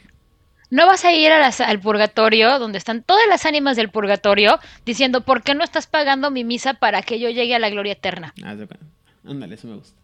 No 0.69 0.85
vas 0.85 1.05
a 1.05 1.13
ir 1.13 1.31
a 1.31 1.39
las- 1.39 1.61
al 1.61 1.79
purgatorio, 1.79 2.59
donde 2.59 2.77
están 2.77 3.01
todas 3.03 3.23
las 3.29 3.45
ánimas 3.45 3.77
del 3.77 3.89
purgatorio, 3.89 4.59
diciendo, 4.85 5.21
¿por 5.21 5.41
qué 5.43 5.55
no 5.55 5.63
estás 5.63 5.87
pagando 5.87 6.29
mi 6.31 6.43
misa 6.43 6.73
para 6.73 7.01
que 7.03 7.19
yo 7.19 7.29
llegue 7.29 7.55
a 7.55 7.59
la 7.59 7.69
gloria 7.69 7.93
eterna? 7.93 8.33
Ah. 8.43 8.55
Ándale, 9.25 9.55
eso 9.55 9.67
me 9.67 9.75
gusta. 9.75 9.97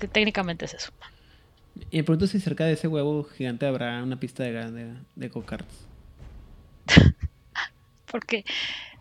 Que 0.00 0.08
técnicamente 0.08 0.64
es 0.64 0.74
eso. 0.74 0.90
Y 1.90 1.98
me 1.98 2.04
pregunto 2.04 2.26
si 2.26 2.40
cerca 2.40 2.64
de 2.64 2.72
ese 2.72 2.88
huevo 2.88 3.24
gigante 3.24 3.66
habrá 3.66 4.02
una 4.02 4.18
pista 4.18 4.42
de, 4.42 4.70
de, 4.70 4.94
de 5.14 5.28
go-karts. 5.28 5.86
Porque 8.10 8.44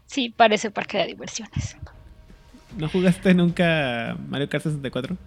sí, 0.05 0.29
parece 0.29 0.71
parque 0.71 0.99
de 0.99 1.07
diversiones. 1.07 1.77
¿No 2.77 2.87
jugaste 2.87 3.33
nunca 3.33 4.15
Mario 4.27 4.47
Kart 4.49 4.63
64? 4.63 5.17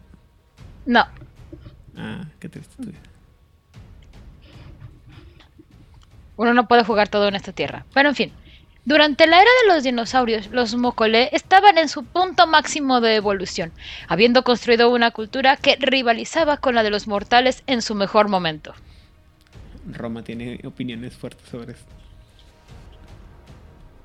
No, 0.86 1.04
Ah, 1.96 2.26
qué 2.40 2.48
triste 2.48 2.74
tu 2.76 2.88
vida. 2.88 3.00
uno 6.36 6.54
no 6.54 6.66
puede 6.66 6.84
jugar 6.84 7.08
todo 7.08 7.28
en 7.28 7.34
esta 7.34 7.52
tierra. 7.52 7.84
Pero 7.94 8.08
en 8.08 8.14
fin, 8.14 8.32
durante 8.84 9.28
la 9.28 9.36
era 9.36 9.50
de 9.62 9.74
los 9.74 9.84
dinosaurios, 9.84 10.48
los 10.50 10.74
Mokole 10.74 11.28
estaban 11.32 11.78
en 11.78 11.88
su 11.88 12.04
punto 12.04 12.48
máximo 12.48 13.00
de 13.00 13.14
evolución, 13.14 13.70
habiendo 14.08 14.42
construido 14.42 14.90
una 14.90 15.12
cultura 15.12 15.56
que 15.56 15.76
rivalizaba 15.78 16.56
con 16.56 16.74
la 16.74 16.82
de 16.82 16.90
los 16.90 17.06
mortales 17.06 17.62
en 17.68 17.80
su 17.80 17.94
mejor 17.94 18.28
momento. 18.28 18.74
Roma 19.86 20.24
tiene 20.24 20.60
opiniones 20.64 21.14
fuertes 21.14 21.48
sobre 21.48 21.72
esto. 21.72 21.92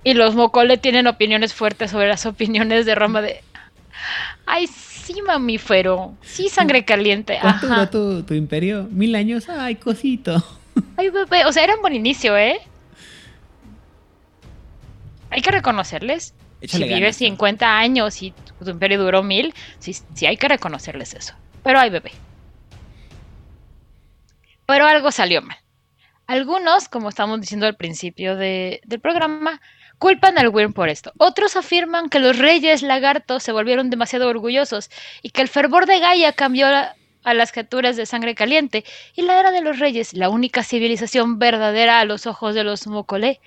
Y 0.04 0.14
los 0.14 0.36
Mokole 0.36 0.78
tienen 0.78 1.08
opiniones 1.08 1.54
fuertes 1.54 1.92
sobre 1.92 2.08
las 2.08 2.26
opiniones 2.26 2.86
de 2.86 2.96
Roma 2.96 3.22
de... 3.22 3.42
Ay, 4.46 4.68
sí, 4.68 5.22
mamífero. 5.22 6.14
Sí, 6.22 6.50
sangre 6.50 6.86
caliente. 6.86 7.40
¿Cuánto 7.42 7.90
tu, 7.90 8.24
tu 8.24 8.34
imperio? 8.36 8.88
¿Mil 8.92 9.16
años? 9.16 9.50
¡Ay, 9.50 9.76
cosito! 9.76 10.44
Ay, 10.96 11.10
bebé. 11.10 11.46
O 11.46 11.52
sea, 11.52 11.64
era 11.64 11.76
un 11.76 11.82
buen 11.82 11.96
inicio, 11.96 12.38
¿eh? 12.38 12.60
Hay 15.30 15.42
que 15.42 15.52
reconocerles. 15.52 16.34
Échale 16.62 16.86
si 16.86 16.90
ganas, 16.90 17.00
vives 17.00 17.16
¿no? 17.22 17.26
50 17.28 17.78
años 17.78 18.22
y 18.22 18.32
tu 18.60 18.70
imperio 18.70 19.00
duró 19.00 19.22
mil, 19.24 19.54
sí, 19.80 19.94
sí 20.14 20.26
hay 20.26 20.38
que 20.38 20.48
reconocerles 20.48 21.14
eso. 21.14 21.34
Pero 21.64 21.80
ay, 21.80 21.90
bebé. 21.92 22.12
Pero 24.66 24.86
algo 24.86 25.12
salió 25.12 25.42
mal. 25.42 25.58
Algunos, 26.26 26.90
como 26.90 27.10
estamos 27.10 27.40
diciendo 27.40 27.68
al 27.68 27.76
principio 27.76 28.36
de- 28.36 28.82
del 28.86 29.00
programa, 29.00 29.62
culpan 29.98 30.38
al 30.38 30.50
Wyrm 30.50 30.74
por 30.74 30.90
esto. 30.90 31.14
Otros 31.18 31.56
afirman 31.56 32.10
que 32.10 32.20
los 32.20 32.38
reyes 32.38 32.82
lagartos 32.82 33.44
se 33.44 33.52
volvieron 33.54 33.90
demasiado 33.90 34.28
orgullosos 34.28 34.90
y 35.22 35.30
que 35.30 35.42
el 35.42 35.48
fervor 35.48 35.86
de 35.86 36.00
Gaia 36.00 36.34
cambió 36.34 36.68
a, 36.68 36.96
a 37.24 37.34
las 37.34 37.52
criaturas 37.52 37.96
de 37.96 38.06
sangre 38.06 38.36
caliente 38.36 38.84
y 39.16 39.22
la 39.22 39.40
era 39.40 39.52
de 39.52 39.62
los 39.62 39.80
reyes, 39.80 40.14
la 40.14 40.30
única 40.30 40.64
civilización 40.64 41.40
verdadera 41.40 42.00
a 42.00 42.06
los 42.06 42.28
ojos 42.28 42.54
de 42.54 42.64
los 42.66 42.88
Mokole, 42.88 43.40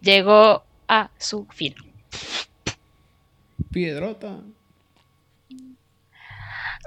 llegó 0.00 0.64
a 0.88 1.10
su 1.18 1.46
fin. 1.50 1.74
Piedrota. 3.70 4.40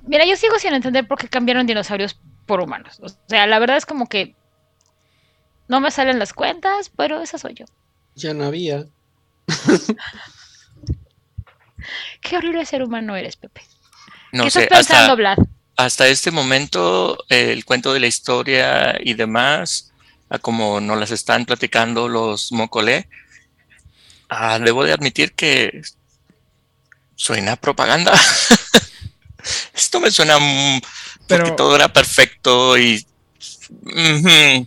Mira, 0.04 0.26
yo 0.26 0.36
sigo 0.36 0.58
sin 0.60 0.74
entender 0.74 1.08
por 1.08 1.18
qué 1.20 1.28
cambiaron 1.28 1.68
dinosaurios 1.68 2.20
por 2.46 2.62
humanos. 2.62 3.00
O 3.02 3.10
sea, 3.28 3.46
la 3.48 3.60
verdad 3.60 3.78
es 3.78 3.86
como 3.86 4.08
que 4.08 4.36
no 5.68 5.80
me 5.80 5.92
salen 5.92 6.20
las 6.20 6.34
cuentas, 6.34 6.92
pero 6.96 7.22
esa 7.22 7.38
soy 7.38 7.54
yo. 7.54 7.66
Ya 8.16 8.34
no 8.34 8.46
había. 8.46 8.86
Qué 12.22 12.38
horrible 12.38 12.66
ser 12.66 12.84
humano 12.84 13.16
eres, 13.16 13.36
Pepe. 13.38 13.62
No 14.32 14.46
¿Qué 14.46 14.52
sé, 14.52 14.64
estás 14.64 14.88
pensando, 14.88 15.04
hasta, 15.04 15.16
Vlad? 15.16 15.38
hasta 15.78 16.08
este 16.08 16.32
momento 16.32 17.18
eh, 17.30 17.52
el 17.54 17.66
cuento 17.66 17.94
de 17.94 18.00
la 18.00 18.08
historia 18.08 18.98
y 19.00 19.14
demás, 19.14 19.92
a 20.30 20.40
como 20.40 20.80
nos 20.82 21.00
las 21.00 21.12
están 21.12 21.46
platicando 21.46 22.08
los 22.08 22.52
Mocolé, 22.52 23.08
ah, 24.30 24.60
debo 24.60 24.84
de 24.84 24.94
admitir 24.94 25.34
que 25.34 25.82
suena 27.16 27.54
a 27.54 27.56
propaganda. 27.56 28.14
Esto 29.74 30.00
me 30.00 30.12
suena 30.12 30.38
porque 31.28 31.52
todo 31.52 31.76
era 31.76 31.92
perfecto 31.92 32.78
y 32.78 33.06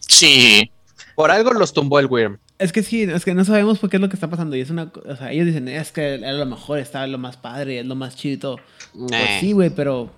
sí, 0.07 0.71
Por 1.15 1.31
algo 1.31 1.53
los 1.53 1.73
tumbó 1.73 1.99
el 1.99 2.07
Wyrm. 2.07 2.39
Es 2.59 2.73
que 2.73 2.83
sí, 2.83 3.03
es 3.03 3.25
que 3.25 3.35
no 3.35 3.45
sabemos 3.45 3.81
por 3.81 3.91
qué 3.91 3.97
es 3.97 4.01
lo 4.01 4.09
que 4.09 4.15
está 4.15 4.31
pasando. 4.31 4.55
Y 4.55 4.61
es 4.61 4.71
una. 4.71 4.93
O 5.05 5.17
sea, 5.17 5.33
ellos 5.33 5.47
dicen, 5.47 5.67
es 5.67 5.91
que 5.91 6.15
era 6.15 6.33
lo 6.33 6.47
mejor, 6.47 6.79
estaba 6.79 7.07
lo 7.09 7.19
más 7.19 7.37
padre, 7.37 7.81
es 7.81 7.87
lo 7.87 7.97
más 7.97 8.15
chido 8.15 8.35
y 8.35 8.37
todo. 8.37 8.57
Pues 9.09 9.41
sí, 9.41 9.53
güey, 9.53 9.71
pero. 9.71 10.13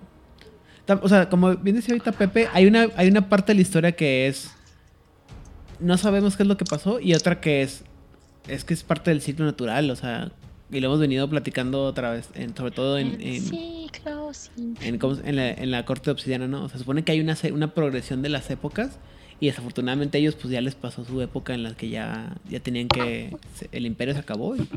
O 1.01 1.09
sea, 1.09 1.27
como 1.27 1.55
bien 1.55 1.75
decía 1.75 1.93
ahorita 1.95 2.11
Pepe, 2.11 2.47
hay 2.53 2.67
una, 2.67 2.89
hay 2.95 3.07
una 3.07 3.27
parte 3.29 3.51
de 3.51 3.55
la 3.55 3.61
historia 3.61 3.91
que 3.93 4.27
es. 4.27 4.51
No 5.79 5.97
sabemos 5.97 6.37
qué 6.37 6.43
es 6.43 6.47
lo 6.47 6.57
que 6.57 6.65
pasó. 6.65 6.99
Y 6.99 7.15
otra 7.15 7.41
que 7.41 7.63
es. 7.63 7.83
Es 8.47 8.63
que 8.63 8.73
es 8.73 8.83
parte 8.83 9.11
del 9.11 9.21
ciclo 9.21 9.45
natural, 9.45 9.89
o 9.91 9.95
sea. 9.95 10.31
Y 10.71 10.79
lo 10.79 10.87
hemos 10.87 10.99
venido 10.99 11.29
platicando 11.29 11.83
otra 11.83 12.11
vez, 12.11 12.29
en- 12.33 12.55
sobre 12.55 12.71
todo 12.71 12.97
en, 12.97 13.21
en, 13.21 13.41
ciclo 13.41 14.31
en, 14.81 14.97
¿cómo 14.97 15.15
se- 15.15 15.29
en 15.29 15.35
la, 15.35 15.51
en 15.51 15.69
la 15.71 15.85
corte 15.85 16.05
de 16.05 16.11
obsidiana, 16.11 16.47
¿no? 16.47 16.63
O 16.63 16.67
sea, 16.69 16.73
se 16.77 16.79
supone 16.79 17.03
que 17.03 17.11
hay 17.11 17.19
una, 17.21 17.37
una 17.53 17.73
progresión 17.73 18.21
de 18.23 18.29
las 18.29 18.49
épocas 18.49 18.97
y 19.39 19.45
desafortunadamente 19.47 20.17
a 20.17 20.21
ellos 20.21 20.35
pues 20.35 20.51
ya 20.51 20.61
les 20.61 20.73
pasó 20.75 21.05
su 21.05 21.21
época 21.21 21.53
en 21.53 21.61
la 21.63 21.75
que 21.75 21.89
ya, 21.89 22.35
ya 22.49 22.59
tenían 22.61 22.87
que... 22.87 23.37
se- 23.55 23.69
el 23.71 23.85
imperio 23.85 24.15
se 24.15 24.21
acabó. 24.21 24.55
y, 24.55 24.67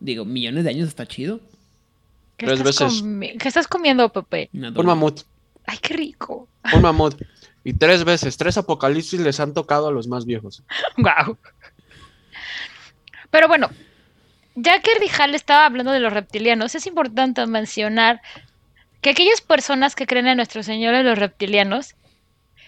digo, 0.00 0.24
millones 0.24 0.64
de 0.64 0.70
años 0.70 0.88
está 0.88 1.06
chido. 1.06 1.40
¿Qué 2.38 2.46
Tres 2.46 2.60
estás, 2.60 2.78
veces. 2.80 3.02
comi- 3.04 3.36
¿Qué 3.38 3.48
estás 3.48 3.68
comiendo, 3.68 4.08
Pepe? 4.10 4.48
Un 4.54 4.86
mamut. 4.86 5.20
Ay, 5.66 5.76
qué 5.82 5.92
rico. 5.94 6.48
Un 6.72 6.80
mamut. 6.82 7.20
Y 7.64 7.74
tres 7.74 8.02
veces, 8.04 8.36
tres 8.38 8.56
apocalipsis 8.56 9.20
les 9.20 9.40
han 9.40 9.52
tocado 9.52 9.88
a 9.88 9.92
los 9.92 10.08
más 10.08 10.24
viejos. 10.24 10.62
Wow. 10.96 11.36
Pero 13.30 13.48
bueno, 13.48 13.70
ya 14.54 14.80
que 14.80 14.94
Rijal 14.98 15.34
estaba 15.34 15.66
hablando 15.66 15.92
de 15.92 16.00
los 16.00 16.12
reptilianos, 16.12 16.74
es 16.74 16.86
importante 16.86 17.46
mencionar 17.46 18.20
que 19.00 19.10
aquellas 19.10 19.40
personas 19.40 19.94
que 19.94 20.06
creen 20.06 20.28
en 20.28 20.36
nuestros 20.36 20.66
señores 20.66 21.04
los 21.04 21.18
reptilianos, 21.18 21.94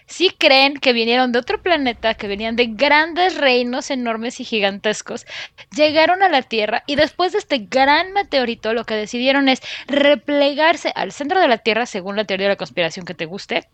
sí 0.06 0.30
creen 0.36 0.74
que 0.74 0.92
vinieron 0.92 1.32
de 1.32 1.38
otro 1.38 1.62
planeta, 1.62 2.14
que 2.14 2.28
venían 2.28 2.56
de 2.56 2.66
grandes 2.66 3.36
reinos 3.36 3.90
enormes 3.90 4.40
y 4.40 4.44
gigantescos, 4.44 5.26
llegaron 5.74 6.22
a 6.22 6.28
la 6.28 6.42
Tierra 6.42 6.82
y 6.86 6.96
después 6.96 7.32
de 7.32 7.38
este 7.38 7.58
gran 7.58 8.12
meteorito 8.12 8.74
lo 8.74 8.84
que 8.84 8.94
decidieron 8.94 9.48
es 9.48 9.62
replegarse 9.86 10.92
al 10.94 11.12
centro 11.12 11.40
de 11.40 11.48
la 11.48 11.58
Tierra, 11.58 11.86
según 11.86 12.16
la 12.16 12.24
teoría 12.24 12.46
de 12.46 12.54
la 12.54 12.56
conspiración 12.56 13.06
que 13.06 13.14
te 13.14 13.26
guste, 13.26 13.68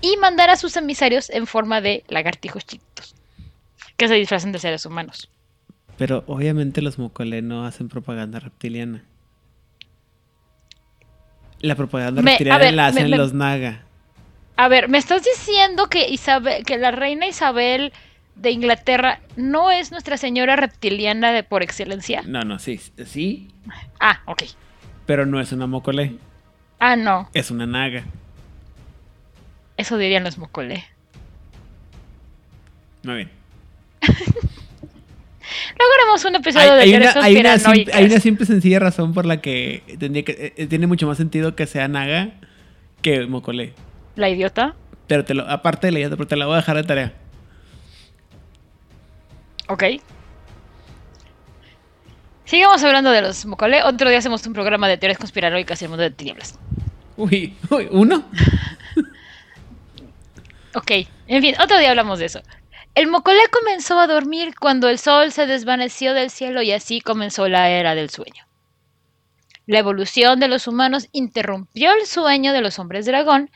y 0.00 0.16
mandar 0.16 0.50
a 0.50 0.56
sus 0.56 0.76
emisarios 0.76 1.28
en 1.30 1.46
forma 1.46 1.80
de 1.80 2.04
lagartijos 2.08 2.64
chiquitos, 2.64 3.14
que 3.96 4.08
se 4.08 4.14
disfrazan 4.14 4.52
de 4.52 4.58
seres 4.60 4.86
humanos. 4.86 5.28
Pero 5.98 6.22
obviamente 6.26 6.80
los 6.80 6.98
Mokole 6.98 7.42
no 7.42 7.66
hacen 7.66 7.88
propaganda 7.88 8.38
reptiliana. 8.38 9.02
La 11.60 11.74
propaganda 11.74 12.22
Me- 12.22 12.30
reptiliana 12.32 12.58
ver, 12.64 12.74
la 12.74 12.86
hacen 12.86 13.10
me- 13.10 13.16
los 13.16 13.34
Naga. 13.34 13.82
A 14.56 14.68
ver, 14.68 14.88
¿me 14.88 14.98
estás 14.98 15.24
diciendo 15.24 15.88
que 15.88 16.08
Isabel, 16.08 16.64
que 16.64 16.78
la 16.78 16.90
reina 16.92 17.26
Isabel 17.26 17.92
de 18.36 18.50
Inglaterra 18.52 19.20
no 19.36 19.70
es 19.72 19.90
nuestra 19.90 20.16
señora 20.16 20.54
reptiliana 20.56 21.32
de 21.32 21.42
por 21.42 21.62
excelencia? 21.64 22.22
No, 22.22 22.42
no, 22.44 22.58
sí, 22.60 22.80
sí, 23.04 23.48
Ah, 24.00 24.20
ok. 24.26 24.44
pero 25.06 25.26
no 25.26 25.40
es 25.40 25.50
una 25.52 25.66
Mokole, 25.66 26.16
Ah, 26.78 26.94
no. 26.96 27.28
es 27.34 27.50
una 27.50 27.66
Naga. 27.66 28.04
Eso 29.76 29.96
dirían 29.96 30.24
los 30.24 30.38
mocole. 30.38 30.84
Muy 33.04 33.14
bien. 33.16 33.30
Luego 35.78 35.94
haremos 35.94 36.24
un 36.24 36.34
episodio 36.34 36.72
Hay, 36.72 36.76
de 36.76 36.82
hay 36.82 36.94
una, 36.94 37.22
hay, 37.22 37.36
una 37.36 37.58
simple, 37.58 37.92
hay 37.94 38.04
una 38.06 38.20
simple 38.20 38.46
sencilla 38.46 38.80
razón 38.80 39.14
por 39.14 39.26
la 39.26 39.40
que, 39.40 39.82
tendría 39.98 40.24
que 40.24 40.54
eh, 40.56 40.66
tiene 40.66 40.86
mucho 40.86 41.06
más 41.06 41.16
sentido 41.16 41.54
que 41.54 41.66
sea 41.66 41.86
Naga 41.86 42.30
que 43.00 43.26
Mokole. 43.26 43.74
La 44.16 44.28
idiota. 44.28 44.74
Pero 45.06 45.24
te 45.24 45.34
lo, 45.34 45.48
aparte 45.48 45.86
de 45.86 45.92
la 45.92 45.98
idea, 46.00 46.10
pero 46.10 46.26
te 46.26 46.36
la 46.36 46.46
voy 46.46 46.54
a 46.54 46.56
dejar 46.58 46.76
de 46.76 46.82
tarea. 46.82 47.12
Ok. 49.68 49.84
Sigamos 52.44 52.82
hablando 52.82 53.10
de 53.10 53.22
los 53.22 53.44
mocole. 53.46 53.82
Otro 53.82 54.08
día 54.08 54.18
hacemos 54.18 54.44
un 54.46 54.54
programa 54.54 54.88
de 54.88 54.96
teorías 54.96 55.18
conspiranoicas 55.18 55.80
y 55.80 55.84
el 55.84 55.90
mundo 55.90 56.02
de 56.02 56.10
tinieblas. 56.10 56.58
Uy, 57.16 57.54
uy, 57.70 57.88
¿uno? 57.90 58.24
Ok, 60.74 60.90
en 61.26 61.42
fin, 61.42 61.54
otro 61.60 61.78
día 61.78 61.90
hablamos 61.90 62.18
de 62.18 62.26
eso. 62.26 62.40
El 62.98 63.06
Mocolé 63.06 63.42
comenzó 63.52 64.00
a 64.00 64.08
dormir 64.08 64.56
cuando 64.58 64.88
el 64.88 64.98
sol 64.98 65.30
se 65.30 65.46
desvaneció 65.46 66.14
del 66.14 66.30
cielo 66.30 66.62
y 66.62 66.72
así 66.72 67.00
comenzó 67.00 67.46
la 67.46 67.70
era 67.70 67.94
del 67.94 68.10
sueño. 68.10 68.44
La 69.66 69.78
evolución 69.78 70.40
de 70.40 70.48
los 70.48 70.66
humanos 70.66 71.06
interrumpió 71.12 71.92
el 71.92 72.06
sueño 72.06 72.52
de 72.52 72.60
los 72.60 72.80
hombres 72.80 73.06
dragón. 73.06 73.50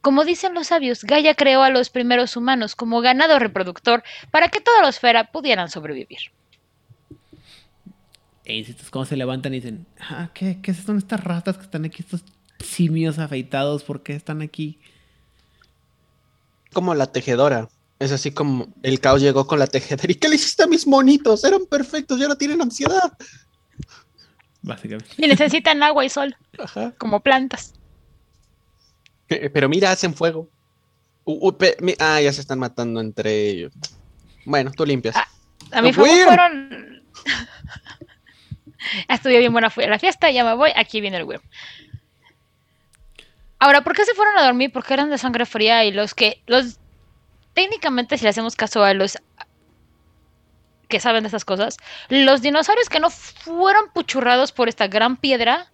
Como 0.00 0.24
dicen 0.24 0.54
los 0.54 0.68
sabios, 0.68 1.02
Gaia 1.02 1.34
creó 1.34 1.64
a 1.64 1.70
los 1.70 1.90
primeros 1.90 2.36
humanos 2.36 2.76
como 2.76 3.00
ganado 3.00 3.40
reproductor 3.40 4.04
para 4.30 4.46
que 4.46 4.60
toda 4.60 4.80
la 4.80 4.90
esfera 4.90 5.32
pudieran 5.32 5.68
sobrevivir. 5.68 6.20
E 8.44 8.54
insistes, 8.54 8.90
cómo 8.90 9.06
se 9.06 9.16
levantan 9.16 9.54
y 9.54 9.56
dicen, 9.56 9.86
ah, 9.98 10.30
¿qué, 10.32 10.60
¿qué 10.62 10.72
son 10.72 10.98
estas 10.98 11.24
ratas 11.24 11.56
que 11.56 11.64
están 11.64 11.84
aquí? 11.84 12.04
Estos 12.04 12.22
simios 12.60 13.18
afeitados, 13.18 13.82
¿por 13.82 14.04
qué 14.04 14.14
están 14.14 14.40
aquí? 14.40 14.78
Como 16.72 16.94
la 16.94 17.08
tejedora. 17.08 17.68
Es 18.02 18.10
así 18.12 18.32
como 18.32 18.66
el 18.82 18.98
caos 19.00 19.20
llegó 19.20 19.46
con 19.46 19.58
la 19.58 19.66
tejedora. 19.66 20.10
¿Y 20.10 20.16
qué 20.16 20.28
le 20.28 20.34
hiciste 20.34 20.64
a 20.64 20.66
mis 20.66 20.86
monitos? 20.86 21.44
Eran 21.44 21.66
perfectos, 21.66 22.18
ya 22.18 22.26
no 22.28 22.36
tienen 22.36 22.60
ansiedad. 22.60 23.12
Básicamente. 24.60 25.14
Y 25.16 25.26
necesitan 25.26 25.82
agua 25.82 26.04
y 26.04 26.08
sol, 26.08 26.36
Ajá. 26.58 26.92
como 26.98 27.20
plantas. 27.20 27.74
Pero 29.28 29.68
mira, 29.68 29.92
hacen 29.92 30.14
fuego. 30.14 30.48
Uh, 31.24 31.48
uh, 31.48 31.56
pe- 31.56 31.76
mi- 31.80 31.94
ah, 32.00 32.20
ya 32.20 32.32
se 32.32 32.40
están 32.40 32.58
matando 32.58 33.00
entre 33.00 33.48
ellos. 33.50 33.72
Bueno, 34.44 34.72
tú 34.72 34.84
limpias. 34.84 35.16
Ah. 35.16 35.28
A 35.70 35.80
mi 35.82 35.88
¡No 35.90 35.94
favor 35.94 36.10
fueron! 36.10 36.68
fueron... 36.68 37.02
Estuvo 39.08 39.38
bien 39.38 39.52
buena 39.52 39.70
fue 39.70 39.86
la 39.86 39.98
fiesta, 39.98 40.30
ya 40.30 40.44
me 40.44 40.54
voy, 40.54 40.70
aquí 40.74 41.00
viene 41.00 41.16
el 41.18 41.24
web. 41.24 41.40
Ahora, 43.60 43.82
¿por 43.84 43.94
qué 43.94 44.04
se 44.04 44.14
fueron 44.14 44.36
a 44.38 44.44
dormir? 44.44 44.72
Porque 44.72 44.92
eran 44.92 45.08
de 45.08 45.18
sangre 45.18 45.46
fría 45.46 45.84
y 45.84 45.92
los 45.92 46.14
que, 46.14 46.42
los, 46.46 46.78
técnicamente 47.54 48.18
si 48.18 48.24
le 48.24 48.30
hacemos 48.30 48.56
caso 48.56 48.84
a 48.84 48.94
los 48.94 49.18
que 50.88 51.00
saben 51.00 51.22
de 51.22 51.28
estas 51.28 51.44
cosas, 51.44 51.78
los 52.08 52.42
dinosaurios 52.42 52.88
que 52.88 53.00
no 53.00 53.08
fueron 53.10 53.90
puchurrados 53.94 54.52
por 54.52 54.68
esta 54.68 54.88
gran 54.88 55.16
piedra 55.16 55.72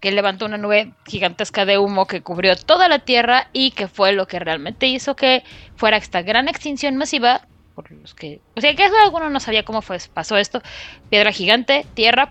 que 0.00 0.12
levantó 0.12 0.46
una 0.46 0.58
nube 0.58 0.92
gigantesca 1.06 1.64
de 1.64 1.78
humo 1.78 2.06
que 2.06 2.22
cubrió 2.22 2.56
toda 2.56 2.88
la 2.88 2.98
Tierra 2.98 3.48
y 3.52 3.70
que 3.70 3.86
fue 3.86 4.12
lo 4.12 4.26
que 4.26 4.40
realmente 4.40 4.88
hizo 4.88 5.14
que 5.14 5.44
fuera 5.76 5.96
esta 5.96 6.22
gran 6.22 6.48
extinción 6.48 6.96
masiva, 6.96 7.46
por 7.76 7.90
los 7.92 8.12
que, 8.12 8.40
o 8.56 8.60
sea, 8.60 8.74
que 8.74 8.82
alguno 8.82 9.30
no 9.30 9.38
sabía 9.38 9.64
cómo 9.64 9.80
fue, 9.80 9.98
pasó 10.12 10.36
esto, 10.36 10.60
piedra 11.08 11.30
gigante, 11.30 11.86
tierra, 11.94 12.30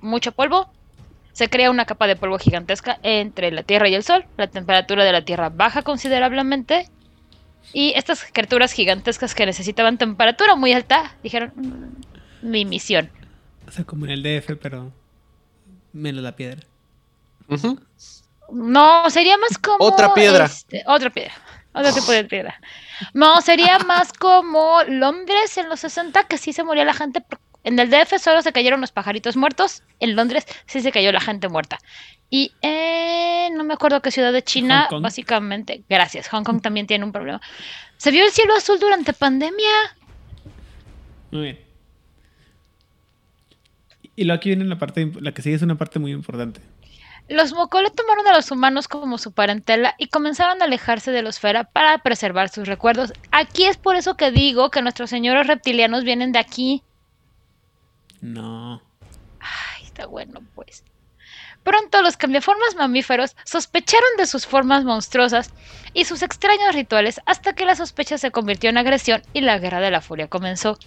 mucho 0.00 0.32
polvo, 0.32 0.72
se 1.32 1.48
crea 1.48 1.70
una 1.70 1.84
capa 1.84 2.06
de 2.06 2.16
polvo 2.16 2.38
gigantesca 2.38 2.98
entre 3.02 3.52
la 3.52 3.62
Tierra 3.62 3.88
y 3.88 3.94
el 3.94 4.02
Sol, 4.02 4.24
la 4.36 4.48
temperatura 4.48 5.04
de 5.04 5.12
la 5.12 5.24
Tierra 5.24 5.50
baja 5.50 5.82
considerablemente 5.82 6.88
y 7.72 7.92
estas 7.96 8.24
criaturas 8.32 8.72
gigantescas 8.72 9.34
que 9.34 9.46
necesitaban 9.46 9.98
temperatura 9.98 10.54
muy 10.56 10.72
alta 10.72 11.16
dijeron, 11.22 11.52
"Mm, 11.56 12.48
mi 12.50 12.64
misión. 12.64 13.10
O 13.68 13.70
sea, 13.70 13.84
como 13.84 14.06
en 14.06 14.12
el 14.12 14.22
DF, 14.22 14.56
pero 14.56 14.92
menos 15.92 16.22
la 16.22 16.34
piedra. 16.36 16.62
No, 18.52 19.08
sería 19.10 19.36
más 19.38 19.58
como... 19.58 19.76
Otra 19.84 20.12
piedra. 20.14 20.46
este, 20.46 20.82
otra 20.86 21.10
piedra. 21.10 21.32
Otro 21.72 21.92
tipo 21.94 22.10
de 22.10 22.24
piedra. 22.24 22.60
No, 23.14 23.40
sería 23.42 23.78
más 23.80 24.12
como 24.12 24.82
Londres 24.88 25.56
en 25.56 25.68
los 25.68 25.80
60, 25.80 26.24
que 26.24 26.36
sí 26.38 26.52
se 26.52 26.64
moría 26.64 26.84
la 26.84 26.94
gente. 26.94 27.20
por- 27.20 27.38
En 27.64 27.78
el 27.78 27.90
DF 27.90 28.18
solo 28.18 28.42
se 28.42 28.52
cayeron 28.52 28.80
los 28.80 28.92
pajaritos 28.92 29.36
muertos. 29.36 29.82
En 29.98 30.16
Londres 30.16 30.46
sí 30.66 30.80
se 30.80 30.92
cayó 30.92 31.12
la 31.12 31.20
gente 31.20 31.48
muerta. 31.48 31.78
Y 32.30 32.52
eh, 32.62 33.48
no 33.52 33.64
me 33.64 33.74
acuerdo 33.74 34.00
qué 34.00 34.10
ciudad 34.10 34.32
de 34.32 34.42
China, 34.42 34.82
Hong 34.82 34.96
Kong. 34.96 35.02
básicamente. 35.02 35.82
Gracias. 35.88 36.28
Hong 36.28 36.44
Kong 36.44 36.62
también 36.62 36.86
tiene 36.86 37.04
un 37.04 37.12
problema. 37.12 37.40
¿Se 37.96 38.10
vio 38.10 38.24
el 38.24 38.30
cielo 38.30 38.54
azul 38.54 38.78
durante 38.78 39.12
pandemia? 39.12 39.70
Muy 41.30 41.42
bien. 41.42 41.60
Y 44.16 44.24
lo 44.24 44.34
aquí 44.34 44.50
viene 44.50 44.64
la 44.64 44.78
parte, 44.78 45.10
la 45.20 45.32
que 45.32 45.42
sigue 45.42 45.56
es 45.56 45.62
una 45.62 45.76
parte 45.76 45.98
muy 45.98 46.12
importante. 46.12 46.60
Los 47.28 47.52
Mokole 47.52 47.90
tomaron 47.90 48.26
a 48.26 48.34
los 48.34 48.50
humanos 48.50 48.88
como 48.88 49.16
su 49.16 49.32
parentela 49.32 49.94
y 49.98 50.08
comenzaron 50.08 50.60
a 50.60 50.64
alejarse 50.64 51.12
de 51.12 51.22
la 51.22 51.28
esfera 51.28 51.64
para 51.64 51.98
preservar 51.98 52.48
sus 52.48 52.66
recuerdos. 52.66 53.12
Aquí 53.30 53.66
es 53.66 53.76
por 53.76 53.94
eso 53.94 54.16
que 54.16 54.32
digo 54.32 54.70
que 54.70 54.82
nuestros 54.82 55.10
señores 55.10 55.46
reptilianos 55.46 56.02
vienen 56.02 56.32
de 56.32 56.40
aquí. 56.40 56.82
No. 58.20 58.82
Ay, 59.40 59.84
está 59.84 60.06
bueno, 60.06 60.42
pues. 60.54 60.84
Pronto 61.62 62.02
los 62.02 62.16
cambiaformas 62.16 62.74
mamíferos 62.74 63.36
sospecharon 63.44 64.08
de 64.16 64.26
sus 64.26 64.46
formas 64.46 64.84
monstruosas 64.84 65.52
y 65.92 66.04
sus 66.04 66.22
extraños 66.22 66.74
rituales 66.74 67.20
hasta 67.26 67.52
que 67.52 67.66
la 67.66 67.76
sospecha 67.76 68.16
se 68.18 68.30
convirtió 68.30 68.70
en 68.70 68.78
agresión 68.78 69.22
y 69.34 69.42
la 69.42 69.58
guerra 69.58 69.80
de 69.80 69.90
la 69.90 70.00
furia 70.00 70.28
comenzó. 70.28 70.78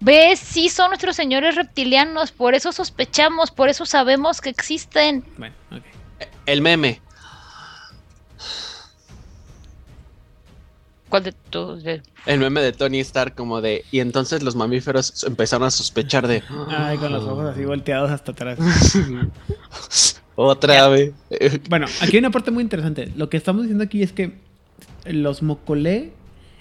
¿Ves? 0.00 0.38
Sí, 0.38 0.68
son 0.68 0.90
nuestros 0.90 1.16
señores 1.16 1.56
reptilianos, 1.56 2.30
por 2.30 2.54
eso 2.54 2.70
sospechamos, 2.70 3.50
por 3.50 3.68
eso 3.68 3.84
sabemos 3.84 4.40
que 4.40 4.50
existen. 4.50 5.24
Bueno, 5.36 5.56
ok. 5.72 5.82
El 6.46 6.62
meme. 6.62 7.00
¿Cuál 11.08 11.24
de 11.24 11.32
todos? 11.32 11.82
De- 11.82 12.02
El 12.26 12.40
meme 12.40 12.60
de 12.60 12.72
Tony 12.72 13.00
Stark 13.00 13.34
como 13.34 13.60
de... 13.60 13.84
Y 13.90 14.00
entonces 14.00 14.42
los 14.42 14.56
mamíferos 14.56 15.24
empezaron 15.24 15.66
a 15.66 15.70
sospechar 15.70 16.26
de... 16.28 16.42
Ay, 16.68 16.98
con 16.98 17.12
los 17.12 17.24
ojos 17.24 17.46
así 17.46 17.64
volteados 17.64 18.10
hasta 18.10 18.32
atrás. 18.32 18.58
Otra 20.34 20.88
vez. 20.88 21.12
Bueno, 21.68 21.86
aquí 22.00 22.12
hay 22.12 22.18
una 22.18 22.30
parte 22.30 22.50
muy 22.50 22.62
interesante. 22.62 23.10
Lo 23.16 23.28
que 23.28 23.36
estamos 23.36 23.62
diciendo 23.62 23.84
aquí 23.84 24.02
es 24.02 24.12
que 24.12 24.34
los 25.06 25.42
Mocolé 25.42 26.12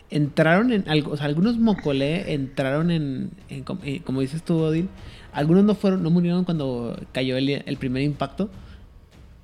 entraron 0.09 0.71
en 0.71 0.89
algo, 0.89 1.11
o 1.11 1.17
sea, 1.17 1.25
algunos 1.25 1.57
Mocolé 1.57 2.33
entraron 2.33 2.89
en, 2.91 3.31
eh, 3.49 4.01
como 4.03 4.21
dices 4.21 4.41
tú, 4.43 4.57
Odil, 4.59 4.87
algunos 5.33 5.63
no 5.65 5.75
fueron, 5.75 6.01
no 6.01 6.09
murieron 6.09 6.43
cuando 6.45 6.97
cayó 7.11 7.37
el, 7.37 7.49
el 7.49 7.77
primer 7.77 8.01
impacto, 8.03 8.49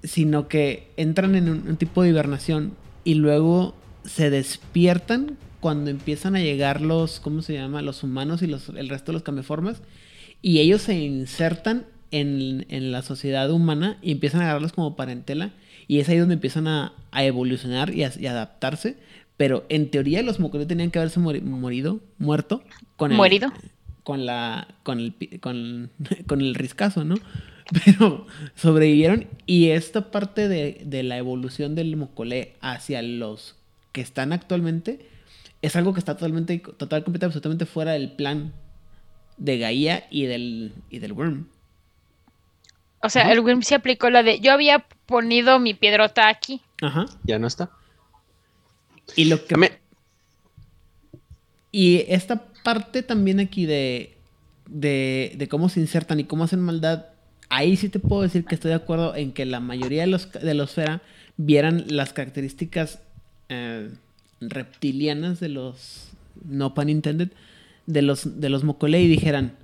sino 0.04 0.48
que 0.48 0.90
entran 0.98 1.36
en 1.36 1.50
un, 1.50 1.68
un 1.68 1.78
tipo 1.78 2.02
de 2.02 2.10
hibernación 2.10 2.72
y 3.04 3.16
luego 3.16 3.76
se 4.06 4.30
despiertan 4.30 5.38
cuando 5.60 5.90
empiezan 5.90 6.36
a 6.36 6.42
llegar 6.42 6.82
los, 6.82 7.20
¿cómo 7.20 7.42
se 7.42 7.54
llama? 7.54 7.82
Los 7.82 8.04
humanos 8.04 8.42
y 8.42 8.48
los, 8.48 8.70
el 8.70 8.90
resto 8.90 9.12
de 9.12 9.14
los 9.14 9.24
cambiaformas 9.24 9.82
y 10.42 10.60
ellos 10.60 10.82
se 10.82 11.00
insertan 11.00 11.86
en, 12.12 12.66
en 12.70 12.92
la 12.92 13.02
sociedad 13.02 13.50
humana 13.50 13.98
y 14.02 14.12
empiezan 14.12 14.42
a 14.42 14.44
agarrarlos 14.46 14.74
como 14.74 14.96
parentela 14.96 15.52
y 15.88 16.00
es 16.00 16.10
ahí 16.10 16.18
donde 16.18 16.36
empiezan 16.36 16.68
a, 16.68 16.94
a 17.12 17.24
evolucionar 17.24 17.94
y 17.94 18.04
a, 18.04 18.12
y 18.20 18.26
adaptarse. 18.28 18.98
Pero 19.38 19.66
en 19.70 19.90
teoría 19.90 20.22
los 20.22 20.40
mocoles 20.40 20.68
tenían 20.68 20.92
que 20.92 21.00
haberse 21.00 21.20
mori- 21.20 21.42
morido, 21.42 22.02
muerto, 22.20 22.64
con 22.98 23.12
el, 23.12 23.18
¿Morido? 23.18 23.52
con 24.04 24.26
la, 24.26 24.68
con 24.84 25.00
el, 25.00 25.16
con, 25.42 25.90
con 26.28 26.42
el 26.42 26.54
riscazo, 26.56 27.04
¿no? 27.04 27.16
Pero 27.86 28.28
sobrevivieron 28.56 29.28
y 29.46 29.70
esta 29.70 30.12
parte 30.12 30.48
de, 30.50 30.82
de 30.86 31.04
la 31.04 31.18
evolución 31.18 31.74
del 31.74 31.96
mocolé 31.96 32.54
hacia 32.62 33.02
los 33.02 33.56
que 33.94 34.02
están 34.02 34.34
actualmente 34.34 35.08
es 35.62 35.78
algo 35.78 35.94
que 35.94 36.00
está 36.00 36.16
totalmente, 36.16 36.58
total, 36.60 37.04
completamente, 37.06 37.26
absolutamente 37.26 37.66
fuera 37.66 37.94
del 37.94 38.12
plan 38.12 38.52
de 39.38 39.58
Gaia 39.60 40.06
y 40.12 40.26
del, 40.26 40.74
y 40.90 41.00
del 41.00 41.14
Worm. 41.14 41.48
O 43.02 43.10
sea, 43.10 43.24
Ajá. 43.24 43.32
el 43.34 43.40
Wyrm 43.40 43.64
se 43.64 43.76
aplicó 43.76 44.10
la 44.10 44.24
de 44.24 44.40
yo 44.40 44.52
había 44.52 44.80
ponido 45.06 45.60
mi 45.60 45.74
piedrota 45.74 46.28
aquí. 46.30 46.62
Ajá. 46.82 47.06
Ya 47.24 47.40
no 47.40 47.48
está. 47.48 47.70
Y 49.16 49.26
lo 49.26 49.46
que 49.46 49.58
Me- 49.58 49.80
Y 51.72 52.06
esta 52.08 52.44
parte 52.64 53.04
también 53.04 53.40
aquí 53.40 53.66
de, 53.66 54.18
de, 54.70 55.34
de 55.38 55.48
cómo 55.48 55.70
se 55.70 55.80
insertan 55.80 56.20
y 56.20 56.24
cómo 56.26 56.44
hacen 56.46 56.62
maldad, 56.62 57.08
ahí 57.50 57.76
sí 57.76 57.90
te 57.90 58.00
puedo 58.00 58.22
decir 58.22 58.46
que 58.46 58.56
estoy 58.56 58.70
de 58.70 58.76
acuerdo 58.76 59.16
en 59.16 59.34
que 59.34 59.46
la 59.46 59.60
mayoría 59.60 60.02
de 60.02 60.08
los 60.08 60.32
de 60.32 60.54
los 60.54 60.72
Fera 60.72 61.02
vieran 61.36 61.86
las 61.90 62.14
características 62.14 63.00
eh, 63.50 63.90
reptilianas 64.42 65.40
de 65.40 65.50
los, 65.50 66.12
no 66.44 66.74
pan 66.74 66.90
intended, 66.90 67.30
de 67.86 68.02
los, 68.02 68.40
de 68.40 68.50
los 68.50 68.64
dijeran, 68.90 69.58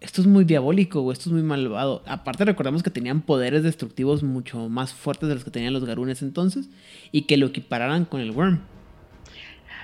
esto 0.00 0.20
es 0.20 0.26
muy 0.26 0.44
diabólico 0.44 1.00
o 1.00 1.12
esto 1.12 1.28
es 1.28 1.32
muy 1.32 1.42
malvado. 1.42 2.02
Aparte 2.06 2.44
recordamos 2.44 2.82
que 2.82 2.90
tenían 2.90 3.22
poderes 3.22 3.62
destructivos 3.62 4.22
mucho 4.22 4.68
más 4.68 4.92
fuertes 4.92 5.28
de 5.28 5.34
los 5.34 5.44
que 5.44 5.50
tenían 5.50 5.72
los 5.72 5.84
Garunes 5.84 6.22
entonces 6.22 6.68
y 7.10 7.22
que 7.22 7.36
lo 7.36 7.46
equipararan 7.46 8.04
con 8.04 8.20
el 8.20 8.30
Worm. 8.30 8.60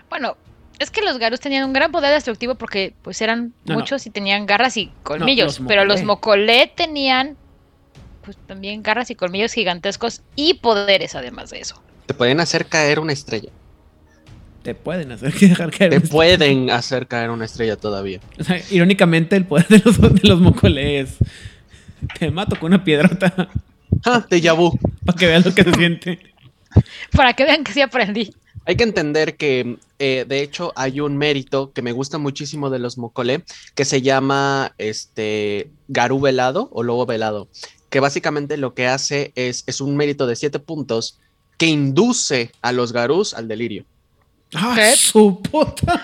Bueno, 0.08 0.36
es 0.78 0.90
que 0.90 1.02
los 1.02 1.18
Garus 1.18 1.40
tenían 1.40 1.64
un 1.64 1.72
gran 1.72 1.90
poder 1.90 2.12
destructivo 2.12 2.54
porque 2.54 2.94
pues 3.02 3.20
eran 3.22 3.54
No, 3.64 3.74
no. 3.74 3.80
muchos 3.80 4.06
y 4.06 4.10
tenían 4.10 4.46
garras 4.46 4.76
y 4.76 4.92
colmillos, 5.02 5.58
los 5.58 5.68
pero 5.68 5.84
los. 5.84 6.02
Mokolé 6.04 6.72
tenían 6.74 7.36
pues 8.22 8.36
también 8.46 8.82
garras 8.82 9.10
y 9.10 9.14
colmillos 9.14 9.52
gigantescos 9.52 10.22
y 10.34 10.54
poderes 10.54 11.14
además 11.14 11.50
de 11.50 11.60
eso. 11.60 11.82
Te 12.06 12.14
pueden 12.14 12.40
hacer 12.40 12.66
caer 12.66 13.00
una 13.00 13.12
estrella. 13.12 13.50
Te 14.62 14.74
pueden 14.74 15.12
hacer 15.12 15.32
que 15.32 15.48
dejar 15.48 15.70
caer. 15.70 15.90
Te 15.90 16.00
pueden 16.00 16.70
hacer 16.70 17.06
caer 17.06 17.30
una 17.30 17.44
estrella 17.44 17.76
todavía. 17.76 18.20
O 18.38 18.44
sea, 18.44 18.60
irónicamente, 18.70 19.36
el 19.36 19.46
poder 19.46 19.68
de 19.68 19.82
los, 19.84 20.00
de 20.00 20.28
los 20.28 20.40
Mokole 20.40 21.00
es. 21.00 21.16
Te 22.18 22.30
mato 22.30 22.58
con 22.58 22.66
una 22.72 22.84
piedrota 22.84 23.48
¡Ah! 24.04 24.26
Vu. 24.54 24.78
para 25.04 25.18
que 25.18 25.26
veas 25.26 25.44
lo 25.44 25.54
que 25.54 25.64
se 25.64 25.72
siente. 25.72 26.18
Para 27.12 27.32
que 27.34 27.44
vean 27.44 27.64
que 27.64 27.72
sí 27.72 27.80
aprendí. 27.80 28.34
Hay 28.66 28.76
que 28.76 28.84
entender 28.84 29.36
que, 29.36 29.78
eh, 29.98 30.24
de 30.26 30.42
hecho, 30.42 30.72
hay 30.76 31.00
un 31.00 31.16
mérito 31.16 31.72
que 31.72 31.82
me 31.82 31.92
gusta 31.92 32.18
muchísimo 32.18 32.70
de 32.70 32.78
los 32.78 32.96
Mokole, 32.96 33.44
que 33.74 33.84
se 33.84 34.02
llama 34.02 34.74
este 34.78 35.70
Garú 35.88 36.20
velado 36.20 36.70
o 36.72 36.82
lobo 36.82 37.04
velado, 37.04 37.48
que 37.90 38.00
básicamente 38.00 38.56
lo 38.56 38.74
que 38.74 38.86
hace 38.86 39.32
es, 39.34 39.64
es 39.66 39.80
un 39.80 39.96
mérito 39.96 40.26
de 40.26 40.36
siete 40.36 40.58
puntos 40.58 41.20
que 41.58 41.66
induce 41.66 42.50
a 42.62 42.72
los 42.72 42.92
Garús 42.92 43.34
al 43.34 43.48
delirio. 43.48 43.84
¡Ah, 44.54 44.74
¿Qué? 44.76 44.96
su 44.96 45.40
puta! 45.42 46.02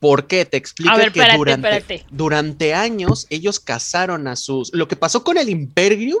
¿Por 0.00 0.26
qué? 0.26 0.44
Te 0.44 0.56
explico 0.56 0.94
que 0.96 1.06
espérate, 1.06 1.36
durante, 1.38 1.76
espérate. 1.78 2.06
durante 2.10 2.74
años 2.74 3.26
ellos 3.30 3.58
cazaron 3.60 4.28
a 4.28 4.36
sus... 4.36 4.72
Lo 4.74 4.86
que 4.88 4.94
pasó 4.96 5.24
con 5.24 5.38
el 5.38 5.48
Imperium, 5.48 6.20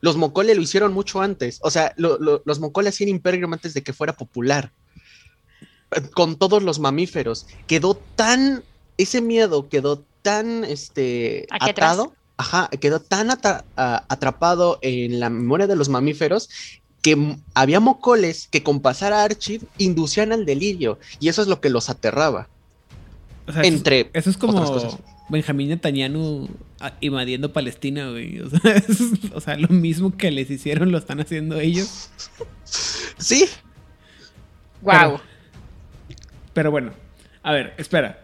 los 0.00 0.16
Mokole 0.16 0.54
lo 0.54 0.62
hicieron 0.62 0.92
mucho 0.92 1.20
antes. 1.20 1.58
O 1.62 1.70
sea, 1.70 1.92
lo- 1.96 2.18
lo- 2.18 2.42
los 2.44 2.58
Mokole 2.58 2.88
hacían 2.88 3.10
Imperium 3.10 3.52
antes 3.52 3.74
de 3.74 3.82
que 3.82 3.92
fuera 3.92 4.14
popular. 4.14 4.72
Eh, 5.92 6.00
Con 6.14 6.36
todos 6.36 6.62
los 6.62 6.78
mamíferos. 6.78 7.46
Quedó 7.66 7.94
tan... 8.16 8.64
Ese 8.98 9.20
miedo 9.20 9.68
quedó 9.68 10.04
tan 10.22 10.64
este, 10.64 11.46
atrás. 11.50 11.70
atado. 11.92 12.14
Ajá, 12.38 12.68
quedó 12.80 12.98
tan 13.00 13.28
atrapado 13.76 14.78
en 14.82 15.20
la 15.20 15.30
memoria 15.30 15.66
de 15.66 15.76
los 15.76 15.88
mamíferos 15.88 16.48
que 17.02 17.36
había 17.54 17.80
mocoles 17.80 18.48
que 18.50 18.62
con 18.62 18.80
pasar 18.80 19.12
a 19.12 19.24
Archid 19.24 19.62
inducían 19.78 20.32
al 20.32 20.46
delirio. 20.46 20.98
Y 21.20 21.28
eso 21.28 21.42
es 21.42 21.48
lo 21.48 21.60
que 21.60 21.68
los 21.68 21.90
aterraba. 21.90 22.48
O 23.46 23.52
sea, 23.52 23.62
eso, 23.62 23.74
Entre 23.74 24.10
eso 24.14 24.30
es 24.30 24.36
como 24.36 24.52
otras 24.54 24.70
cosas. 24.70 24.98
Benjamín 25.28 25.68
Netanyahu 25.68 26.48
ah, 26.80 26.94
invadiendo 27.00 27.52
Palestina, 27.52 28.10
güey. 28.10 28.40
O 28.40 28.48
sea, 28.50 28.60
eso 28.88 29.04
es- 29.12 29.32
o 29.34 29.40
sea, 29.40 29.56
lo 29.56 29.68
mismo 29.68 30.16
que 30.16 30.30
les 30.30 30.50
hicieron 30.50 30.92
lo 30.92 30.98
están 30.98 31.20
haciendo 31.20 31.58
ellos. 31.60 32.10
Sí, 33.18 33.48
Wow. 34.82 35.20
Pero 36.54 36.70
bueno, 36.70 36.92
a 37.42 37.52
ver, 37.52 37.74
espera. 37.78 38.18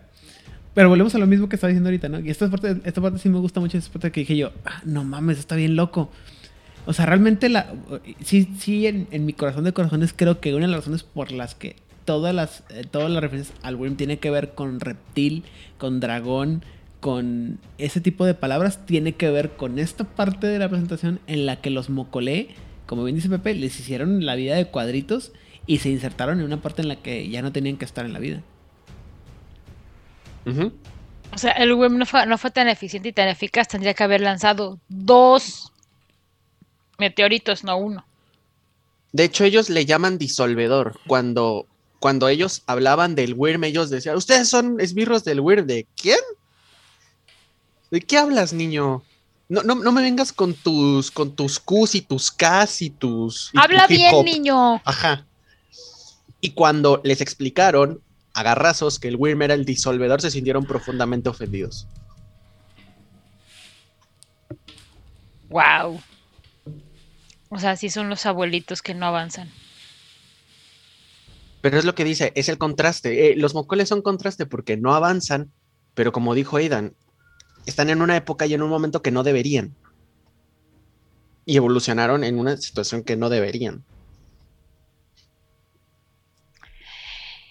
Pero 0.74 0.88
volvemos 0.88 1.14
a 1.14 1.18
lo 1.18 1.26
mismo 1.26 1.48
que 1.48 1.56
estaba 1.56 1.68
diciendo 1.68 1.88
ahorita, 1.88 2.08
¿no? 2.08 2.20
Y 2.20 2.30
esta 2.30 2.48
parte, 2.50 2.76
esta 2.84 3.00
parte 3.00 3.18
sí 3.18 3.28
me 3.28 3.38
gusta 3.38 3.58
mucho, 3.60 3.78
esta 3.78 3.92
parte 3.92 4.12
que 4.12 4.20
dije 4.20 4.36
yo, 4.36 4.52
ah, 4.64 4.80
no 4.84 5.02
mames, 5.04 5.38
está 5.38 5.56
bien 5.56 5.76
loco. 5.76 6.10
O 6.88 6.94
sea, 6.94 7.04
realmente 7.04 7.50
la, 7.50 7.70
sí, 8.24 8.48
sí, 8.58 8.86
en, 8.86 9.08
en 9.10 9.26
mi 9.26 9.34
corazón 9.34 9.64
de 9.64 9.74
corazones 9.74 10.14
creo 10.16 10.40
que 10.40 10.54
una 10.54 10.64
de 10.64 10.72
las 10.72 10.80
razones 10.80 11.02
por 11.02 11.32
las 11.32 11.54
que 11.54 11.76
todas 12.06 12.34
las, 12.34 12.62
eh, 12.70 12.84
todas 12.90 13.10
las 13.10 13.20
referencias 13.20 13.54
al 13.62 13.76
Worm 13.76 13.96
tiene 13.96 14.18
que 14.18 14.30
ver 14.30 14.54
con 14.54 14.80
reptil, 14.80 15.44
con 15.76 16.00
dragón, 16.00 16.64
con 17.00 17.58
ese 17.76 18.00
tipo 18.00 18.24
de 18.24 18.32
palabras, 18.32 18.86
tiene 18.86 19.12
que 19.12 19.28
ver 19.28 19.50
con 19.50 19.78
esta 19.78 20.04
parte 20.04 20.46
de 20.46 20.58
la 20.58 20.70
presentación 20.70 21.20
en 21.26 21.44
la 21.44 21.56
que 21.56 21.68
los 21.68 21.90
mocolé, 21.90 22.48
como 22.86 23.04
bien 23.04 23.16
dice 23.16 23.28
Pepe, 23.28 23.52
les 23.52 23.78
hicieron 23.78 24.24
la 24.24 24.34
vida 24.34 24.56
de 24.56 24.64
cuadritos 24.64 25.32
y 25.66 25.80
se 25.80 25.90
insertaron 25.90 26.38
en 26.38 26.46
una 26.46 26.62
parte 26.62 26.80
en 26.80 26.88
la 26.88 26.96
que 26.96 27.28
ya 27.28 27.42
no 27.42 27.52
tenían 27.52 27.76
que 27.76 27.84
estar 27.84 28.06
en 28.06 28.14
la 28.14 28.18
vida. 28.18 28.40
O 31.34 31.36
sea, 31.36 31.52
el 31.52 31.70
Wyrm 31.74 31.98
no 31.98 32.06
fue, 32.06 32.24
no 32.24 32.38
fue 32.38 32.50
tan 32.50 32.66
eficiente 32.66 33.10
y 33.10 33.12
tan 33.12 33.28
eficaz. 33.28 33.68
Tendría 33.68 33.92
que 33.92 34.04
haber 34.04 34.22
lanzado 34.22 34.80
dos 34.88 35.70
meteoritos, 36.98 37.64
no 37.64 37.76
uno. 37.76 38.04
De 39.12 39.24
hecho, 39.24 39.44
ellos 39.44 39.70
le 39.70 39.86
llaman 39.86 40.18
disolvedor. 40.18 40.98
Cuando, 41.06 41.66
cuando 42.00 42.28
ellos 42.28 42.62
hablaban 42.66 43.14
del 43.14 43.34
Wyrm, 43.34 43.64
ellos 43.64 43.88
decían, 43.88 44.16
ustedes 44.16 44.48
son 44.48 44.80
esbirros 44.80 45.24
del 45.24 45.40
Wyrm. 45.40 45.66
¿De 45.66 45.86
quién? 45.96 46.18
¿De 47.90 48.00
qué 48.00 48.18
hablas, 48.18 48.52
niño? 48.52 49.02
No, 49.48 49.62
no, 49.62 49.76
no 49.76 49.92
me 49.92 50.02
vengas 50.02 50.32
con 50.32 50.52
tus, 50.52 51.10
con 51.10 51.34
tus 51.34 51.58
Qs 51.58 51.94
y 51.94 52.02
tus 52.02 52.30
Ks 52.30 52.82
y 52.82 52.90
tus... 52.90 53.50
y 53.54 53.58
Habla 53.58 53.86
bien, 53.86 54.14
hop". 54.14 54.24
niño. 54.24 54.82
Ajá. 54.84 55.24
Y 56.42 56.50
cuando 56.50 57.00
les 57.02 57.22
explicaron 57.22 58.02
a 58.34 58.42
garrazos 58.42 58.98
que 58.98 59.08
el 59.08 59.16
Wyrm 59.16 59.40
era 59.42 59.54
el 59.54 59.64
disolvedor, 59.64 60.20
se 60.20 60.30
sintieron 60.30 60.66
profundamente 60.66 61.30
ofendidos. 61.30 61.86
Wow. 65.48 65.98
O 67.50 67.58
sea, 67.58 67.76
sí 67.76 67.88
son 67.88 68.08
los 68.08 68.26
abuelitos 68.26 68.82
que 68.82 68.94
no 68.94 69.06
avanzan. 69.06 69.50
Pero 71.60 71.78
es 71.78 71.84
lo 71.84 71.94
que 71.94 72.04
dice, 72.04 72.32
es 72.34 72.48
el 72.48 72.58
contraste. 72.58 73.30
Eh, 73.30 73.36
los 73.36 73.54
mocoles 73.54 73.88
son 73.88 74.02
contraste 74.02 74.46
porque 74.46 74.76
no 74.76 74.94
avanzan, 74.94 75.50
pero 75.94 76.12
como 76.12 76.34
dijo 76.34 76.56
Aidan, 76.56 76.94
están 77.66 77.90
en 77.90 78.02
una 78.02 78.16
época 78.16 78.46
y 78.46 78.54
en 78.54 78.62
un 78.62 78.70
momento 78.70 79.02
que 79.02 79.10
no 79.10 79.22
deberían. 79.22 79.74
Y 81.44 81.56
evolucionaron 81.56 82.24
en 82.24 82.38
una 82.38 82.56
situación 82.56 83.02
que 83.02 83.16
no 83.16 83.28
deberían. 83.30 83.84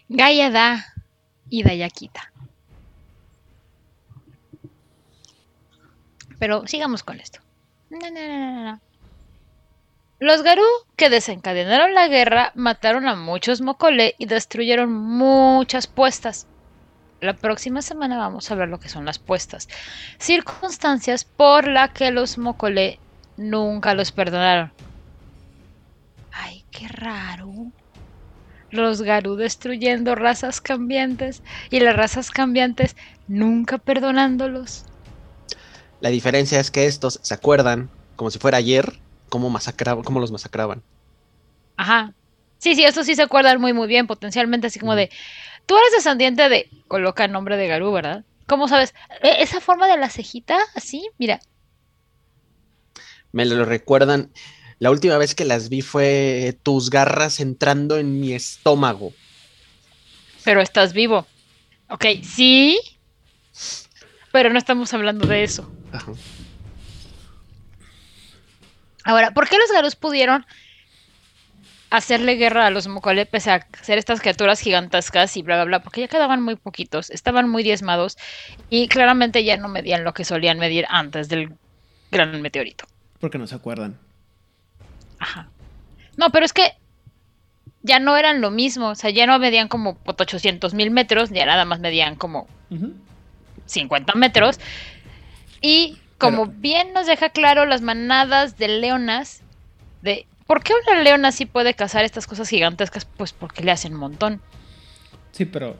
Gaia 0.09 0.49
da 0.51 0.85
y 1.49 1.63
Daya 1.63 1.89
quita. 1.89 2.31
Pero 6.39 6.65
sigamos 6.67 7.03
con 7.03 7.19
esto. 7.19 7.39
No, 7.89 7.99
no, 7.99 8.09
no, 8.09 8.37
no, 8.37 8.71
no. 8.71 8.86
Los 10.19 10.41
Garú 10.41 10.63
que 10.95 11.11
desencadenaron 11.11 11.93
la 11.93 12.07
guerra 12.07 12.51
mataron 12.55 13.07
a 13.07 13.15
muchos 13.15 13.61
Mokole 13.61 14.15
y 14.17 14.25
destruyeron 14.25 14.91
muchas 14.91 15.85
puestas. 15.85 16.47
La 17.21 17.35
próxima 17.35 17.83
semana 17.83 18.17
vamos 18.17 18.49
a 18.49 18.55
ver 18.55 18.67
lo 18.67 18.79
que 18.79 18.89
son 18.89 19.05
las 19.05 19.19
puestas. 19.19 19.69
Circunstancias 20.17 21.23
por 21.23 21.67
las 21.67 21.91
que 21.91 22.09
los 22.09 22.39
Mokole 22.39 22.99
nunca 23.37 23.93
los 23.93 24.11
perdonaron. 24.11 24.71
Ay, 26.31 26.65
qué 26.71 26.87
raro. 26.87 27.53
Los 28.71 29.03
Garú 29.03 29.35
destruyendo 29.35 30.15
razas 30.15 30.61
cambiantes 30.61 31.43
y 31.69 31.79
las 31.79 31.95
razas 31.95 32.31
cambiantes 32.31 32.95
nunca 33.27 33.77
perdonándolos. 33.77 34.83
La 36.01 36.09
diferencia 36.09 36.59
es 36.59 36.71
que 36.71 36.87
estos 36.87 37.19
se 37.21 37.35
acuerdan, 37.35 37.91
como 38.15 38.31
si 38.31 38.39
fuera 38.39 38.57
ayer, 38.57 38.99
cómo, 39.29 39.49
masacraban, 39.49 40.03
cómo 40.03 40.19
los 40.19 40.31
masacraban. 40.31 40.81
Ajá. 41.77 42.13
Sí, 42.59 42.75
sí, 42.75 42.83
estos 42.83 43.05
sí 43.05 43.15
se 43.15 43.21
acuerdan 43.21 43.61
muy, 43.61 43.73
muy 43.73 43.87
bien, 43.87 44.07
potencialmente 44.07 44.67
así 44.67 44.79
como 44.79 44.95
de... 44.95 45.09
Tú 45.65 45.77
eres 45.77 45.91
descendiente 45.91 46.49
de... 46.49 46.69
Coloca 46.87 47.27
nombre 47.27 47.57
de 47.57 47.67
Garú, 47.67 47.91
¿verdad? 47.91 48.23
¿Cómo 48.47 48.67
sabes? 48.67 48.93
E- 49.21 49.41
Esa 49.43 49.61
forma 49.61 49.87
de 49.87 49.97
la 49.97 50.09
cejita, 50.09 50.57
así, 50.75 51.07
mira. 51.17 51.39
Me 53.31 53.45
lo 53.45 53.63
recuerdan. 53.65 54.31
La 54.79 54.89
última 54.91 55.17
vez 55.17 55.35
que 55.35 55.45
las 55.45 55.69
vi 55.69 55.81
fue 55.81 56.57
tus 56.63 56.89
garras 56.89 57.39
entrando 57.39 57.97
en 57.97 58.19
mi 58.19 58.33
estómago. 58.33 59.13
Pero 60.43 60.61
estás 60.61 60.93
vivo. 60.93 61.27
Ok, 61.89 62.05
sí. 62.23 62.79
Pero 64.31 64.49
no 64.49 64.57
estamos 64.57 64.93
hablando 64.93 65.27
de 65.27 65.43
eso. 65.43 65.69
Ajá. 65.91 66.13
Ahora, 69.07 69.31
¿por 69.31 69.47
qué 69.47 69.57
los 69.57 69.71
Garús 69.71 69.95
pudieron 69.95 70.45
hacerle 71.89 72.35
guerra 72.35 72.67
a 72.67 72.71
los 72.71 72.89
Mokole 72.89 73.25
pese 73.25 73.51
a 73.51 73.65
ser 73.81 73.97
estas 73.97 74.19
criaturas 74.19 74.59
gigantescas 74.59 75.37
y 75.37 75.43
bla, 75.43 75.55
bla, 75.55 75.63
bla? 75.63 75.79
Porque 75.81 76.01
ya 76.01 76.09
quedaban 76.09 76.41
muy 76.41 76.57
poquitos, 76.57 77.09
estaban 77.09 77.47
muy 77.47 77.63
diezmados 77.63 78.17
y 78.69 78.89
claramente 78.89 79.45
ya 79.45 79.55
no 79.55 79.69
medían 79.69 80.03
lo 80.03 80.13
que 80.13 80.25
solían 80.25 80.59
medir 80.59 80.85
antes 80.89 81.29
del 81.29 81.53
gran 82.11 82.41
meteorito. 82.41 82.85
Porque 83.21 83.37
no 83.37 83.47
se 83.47 83.55
acuerdan. 83.55 83.97
Ajá. 85.19 85.47
No, 86.17 86.29
pero 86.31 86.45
es 86.45 86.51
que 86.51 86.73
ya 87.81 87.99
no 87.99 88.17
eran 88.17 88.41
lo 88.41 88.51
mismo, 88.51 88.89
o 88.89 88.95
sea, 88.95 89.09
ya 89.09 89.25
no 89.25 89.39
medían 89.39 89.69
como 89.69 89.97
800 90.05 90.73
mil 90.73 90.91
metros, 90.91 91.29
ya 91.29 91.45
nada 91.45 91.63
más 91.63 91.79
medían 91.79 92.15
como 92.15 92.45
Ujú. 92.69 92.93
50 93.67 94.15
metros. 94.15 94.59
Y 95.61 95.97
como 96.17 96.45
Pero- 96.47 96.59
bien 96.59 96.93
nos 96.93 97.07
deja 97.07 97.29
claro 97.29 97.65
las 97.65 97.81
manadas 97.81 98.57
de 98.57 98.67
leonas, 98.67 99.41
de 100.01 100.25
¿por 100.45 100.63
qué 100.63 100.73
una 100.87 101.01
leona 101.01 101.31
sí 101.31 101.45
puede 101.45 101.73
cazar 101.73 102.03
estas 102.05 102.27
cosas 102.27 102.49
gigantescas? 102.49 103.05
Pues 103.05 103.33
porque 103.33 103.63
le 103.63 103.71
hacen 103.71 103.93
un 103.93 103.99
montón. 103.99 104.41
Sí, 105.31 105.45
pero 105.45 105.77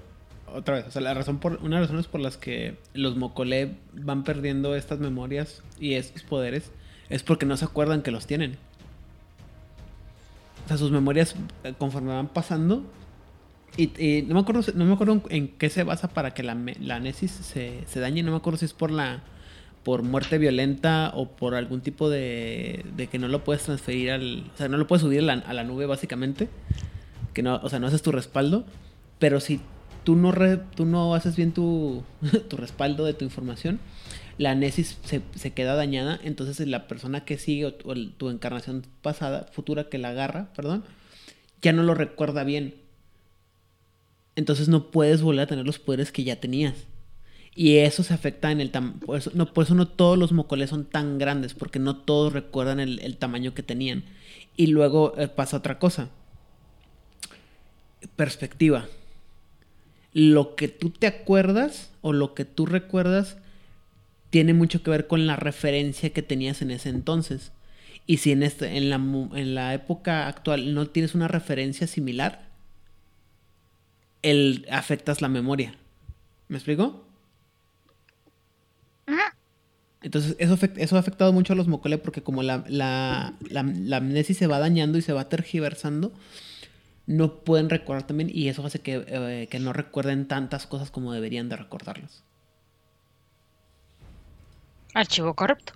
otra 0.53 0.75
vez, 0.75 0.87
o 0.87 0.91
sea, 0.91 1.01
la 1.01 1.13
razón 1.13 1.39
por, 1.39 1.53
una 1.63 1.77
de 1.77 1.81
las 1.81 1.89
razones 1.89 2.07
por 2.07 2.21
las 2.21 2.37
que 2.37 2.77
los 2.93 3.15
Mokole 3.17 3.75
van 3.93 4.23
perdiendo 4.23 4.75
estas 4.75 4.99
memorias 4.99 5.63
y 5.79 5.93
estos 5.95 6.23
poderes 6.23 6.71
es 7.09 7.23
porque 7.23 7.45
no 7.45 7.57
se 7.57 7.65
acuerdan 7.65 8.01
que 8.01 8.11
los 8.11 8.27
tienen. 8.27 8.57
O 10.65 10.67
sea, 10.67 10.77
sus 10.77 10.91
memorias 10.91 11.35
eh, 11.63 11.73
conforme 11.77 12.13
van 12.13 12.27
pasando. 12.27 12.83
Y, 13.77 13.91
y 14.03 14.21
no 14.23 14.33
me 14.33 14.39
acuerdo, 14.41 14.61
no 14.73 14.85
me 14.85 14.93
acuerdo 14.93 15.21
en 15.29 15.47
qué 15.49 15.69
se 15.69 15.83
basa 15.83 16.09
para 16.09 16.33
que 16.33 16.43
la, 16.43 16.57
la 16.79 16.99
Nesis 16.99 17.31
se, 17.31 17.83
se 17.87 17.99
dañe. 17.99 18.23
No 18.23 18.31
me 18.31 18.37
acuerdo 18.37 18.57
si 18.59 18.65
es 18.65 18.73
por 18.73 18.91
la 18.91 19.21
por 19.87 20.03
muerte 20.03 20.37
violenta 20.37 21.13
o 21.15 21.29
por 21.29 21.55
algún 21.55 21.79
tipo 21.79 22.09
de, 22.09 22.83
de 22.97 23.07
que 23.07 23.19
no 23.19 23.29
lo 23.29 23.45
puedes 23.45 23.63
transferir 23.63 24.11
al... 24.11 24.43
O 24.53 24.57
sea, 24.57 24.67
no 24.67 24.75
lo 24.75 24.85
puedes 24.85 25.01
subir 25.01 25.21
a 25.21 25.53
la, 25.53 25.63
nube 25.63 25.85
básicamente. 25.85 26.49
Que 27.33 27.41
no, 27.41 27.61
o 27.63 27.69
sea, 27.69 27.79
no 27.79 27.87
haces 27.87 28.01
tu 28.01 28.11
respaldo. 28.11 28.65
Pero 29.17 29.39
si 29.39 29.61
tú 30.03 30.17
no, 30.17 30.33
tú 30.75 30.85
no 30.85 31.15
haces 31.15 31.37
bien 31.37 31.53
tu, 31.53 32.03
tu 32.49 32.57
respaldo 32.57 33.05
de 33.05 33.13
tu 33.13 33.23
información, 33.23 33.79
la 34.37 34.55
Nesis 34.55 34.97
se, 35.05 35.21
se 35.35 35.53
queda 35.53 35.75
dañada. 35.75 36.19
Entonces 36.21 36.67
la 36.67 36.85
persona 36.89 37.23
que 37.23 37.37
sigue 37.37 37.67
o, 37.67 37.73
tu 37.73 38.29
encarnación 38.29 38.85
pasada, 39.01 39.47
futura 39.53 39.87
que 39.87 39.99
la 39.99 40.09
agarra, 40.09 40.51
perdón, 40.53 40.83
ya 41.61 41.71
no 41.71 41.83
lo 41.83 41.93
recuerda 41.93 42.43
bien. 42.43 42.75
Entonces 44.35 44.67
no 44.67 44.91
puedes 44.91 45.21
volver 45.21 45.43
a 45.43 45.47
tener 45.47 45.65
los 45.65 45.79
poderes 45.79 46.11
que 46.11 46.25
ya 46.25 46.41
tenías. 46.41 46.73
Y 47.59 47.77
eso 47.77 48.03
se 48.03 48.13
afecta 48.13 48.51
en 48.51 48.61
el 48.61 48.69
tamaño. 48.69 48.99
Por 48.99 49.17
eso, 49.17 49.31
no, 49.33 49.51
por 49.51 49.63
eso 49.65 49.73
no 49.73 49.87
todos 49.87 50.15
los 50.15 50.31
mocoles 50.31 50.69
son 50.69 50.85
tan 50.85 51.17
grandes, 51.17 51.55
porque 51.55 51.79
no 51.79 51.97
todos 51.97 52.31
recuerdan 52.31 52.79
el, 52.79 53.17
tamaño 53.17 53.55
que 53.55 53.63
tenían. 53.63 54.03
Y 54.55 54.67
luego 54.67 55.15
eh, 55.17 55.27
pasa 55.27 55.57
otra 55.57 55.79
cosa. 55.79 56.09
Perspectiva. 58.15 58.85
Lo 60.13 60.55
que 60.55 60.67
tú 60.67 60.91
te 60.91 61.07
acuerdas 61.07 61.89
o 62.01 62.13
lo 62.13 62.35
que 62.35 62.45
tú 62.45 62.67
recuerdas 62.67 63.37
tiene 64.29 64.53
mucho 64.53 64.83
que 64.83 64.91
ver 64.91 65.07
con 65.07 65.25
la 65.25 65.35
referencia 65.35 66.11
que 66.11 66.21
tenías 66.21 66.61
en 66.61 66.69
ese 66.69 66.89
entonces. 66.89 67.51
Y 68.05 68.17
si 68.17 68.33
en, 68.33 68.43
este, 68.43 68.77
en, 68.77 68.91
la, 68.91 68.97
en 68.97 69.55
la 69.55 69.73
época 69.73 70.27
actual 70.27 70.75
no 70.75 70.85
tienes 70.85 71.15
una 71.15 71.27
referencia 71.27 71.87
similar, 71.87 72.47
el, 74.21 74.67
afectas 74.69 75.23
la 75.23 75.27
memoria. 75.27 75.73
¿Me 76.49 76.57
explico? 76.57 77.06
Entonces, 80.01 80.35
eso, 80.39 80.57
eso 80.75 80.95
ha 80.95 80.99
afectado 80.99 81.33
mucho 81.33 81.53
a 81.53 81.55
los 81.55 81.67
Mokole 81.67 81.97
porque 81.97 82.21
como 82.21 82.43
la, 82.43 82.63
la, 82.67 83.33
la, 83.49 83.63
la 83.63 83.97
amnesia 83.97 84.35
se 84.35 84.47
va 84.47 84.59
dañando 84.59 84.97
y 84.97 85.01
se 85.01 85.11
va 85.11 85.27
tergiversando, 85.27 86.13
no 87.07 87.39
pueden 87.39 87.69
recordar 87.69 88.05
también 88.05 88.29
y 88.31 88.47
eso 88.49 88.65
hace 88.65 88.79
que, 88.79 89.03
eh, 89.07 89.47
que 89.49 89.59
no 89.59 89.73
recuerden 89.73 90.27
tantas 90.27 90.67
cosas 90.67 90.91
como 90.91 91.13
deberían 91.13 91.49
de 91.49 91.55
recordarlas. 91.55 92.23
Archivo 94.93 95.33
corrupto. 95.33 95.73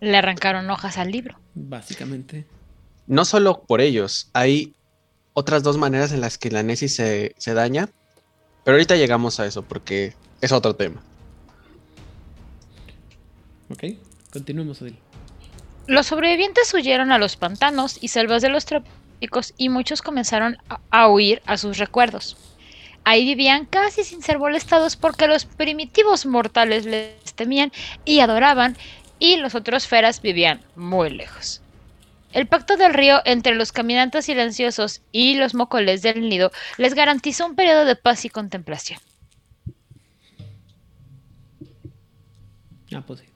Le 0.00 0.16
arrancaron 0.16 0.70
hojas 0.70 0.96
al 0.98 1.10
libro. 1.10 1.38
Básicamente. 1.54 2.46
No 3.06 3.24
solo 3.24 3.62
por 3.62 3.80
ellos, 3.80 4.30
hay 4.32 4.74
otras 5.34 5.62
dos 5.62 5.76
maneras 5.76 6.12
en 6.12 6.20
las 6.20 6.38
que 6.38 6.50
la 6.50 6.62
Nesis 6.62 6.94
se, 6.94 7.34
se 7.36 7.54
daña, 7.54 7.88
pero 8.64 8.76
ahorita 8.76 8.96
llegamos 8.96 9.38
a 9.38 9.46
eso 9.46 9.62
porque 9.62 10.14
es 10.40 10.52
otro 10.52 10.76
tema. 10.76 11.02
¿Ok? 13.70 13.84
Continuemos, 14.32 14.82
Odil. 14.82 14.98
Los 15.86 16.06
sobrevivientes 16.06 16.72
huyeron 16.74 17.12
a 17.12 17.18
los 17.18 17.36
pantanos 17.36 17.98
y 18.00 18.08
selvas 18.08 18.42
de 18.42 18.48
los 18.48 18.64
trópicos 18.64 19.54
y 19.56 19.68
muchos 19.68 20.02
comenzaron 20.02 20.58
a, 20.68 20.80
a 20.90 21.08
huir 21.08 21.42
a 21.46 21.56
sus 21.56 21.78
recuerdos. 21.78 22.36
Ahí 23.04 23.24
vivían 23.24 23.66
casi 23.66 24.02
sin 24.02 24.20
ser 24.20 24.38
molestados 24.38 24.96
porque 24.96 25.28
los 25.28 25.44
primitivos 25.44 26.26
mortales 26.26 26.86
les 26.86 27.34
temían 27.34 27.70
y 28.04 28.18
adoraban 28.18 28.76
y 29.20 29.36
los 29.36 29.54
otros 29.54 29.86
feras 29.86 30.20
vivían 30.20 30.60
muy 30.74 31.10
lejos. 31.10 31.62
El 32.32 32.48
pacto 32.48 32.76
del 32.76 32.92
río 32.92 33.22
entre 33.24 33.54
los 33.54 33.72
caminantes 33.72 34.26
silenciosos 34.26 35.02
y 35.12 35.36
los 35.36 35.54
mocoles 35.54 36.02
del 36.02 36.28
nido 36.28 36.50
les 36.76 36.94
garantizó 36.94 37.46
un 37.46 37.54
periodo 37.54 37.84
de 37.84 37.96
paz 37.96 38.24
y 38.24 38.28
contemplación. 38.28 39.00
Ah, 42.92 43.02
pues 43.06 43.20
sí. 43.20 43.26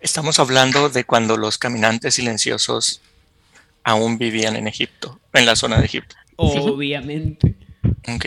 Estamos 0.00 0.38
hablando 0.38 0.88
de 0.88 1.04
cuando 1.04 1.36
los 1.36 1.58
caminantes 1.58 2.14
silenciosos 2.14 3.00
aún 3.84 4.18
vivían 4.18 4.56
en 4.56 4.66
Egipto, 4.66 5.20
en 5.32 5.46
la 5.46 5.56
zona 5.56 5.78
de 5.78 5.84
Egipto. 5.84 6.16
Obviamente. 6.36 7.54
Ok. 8.08 8.26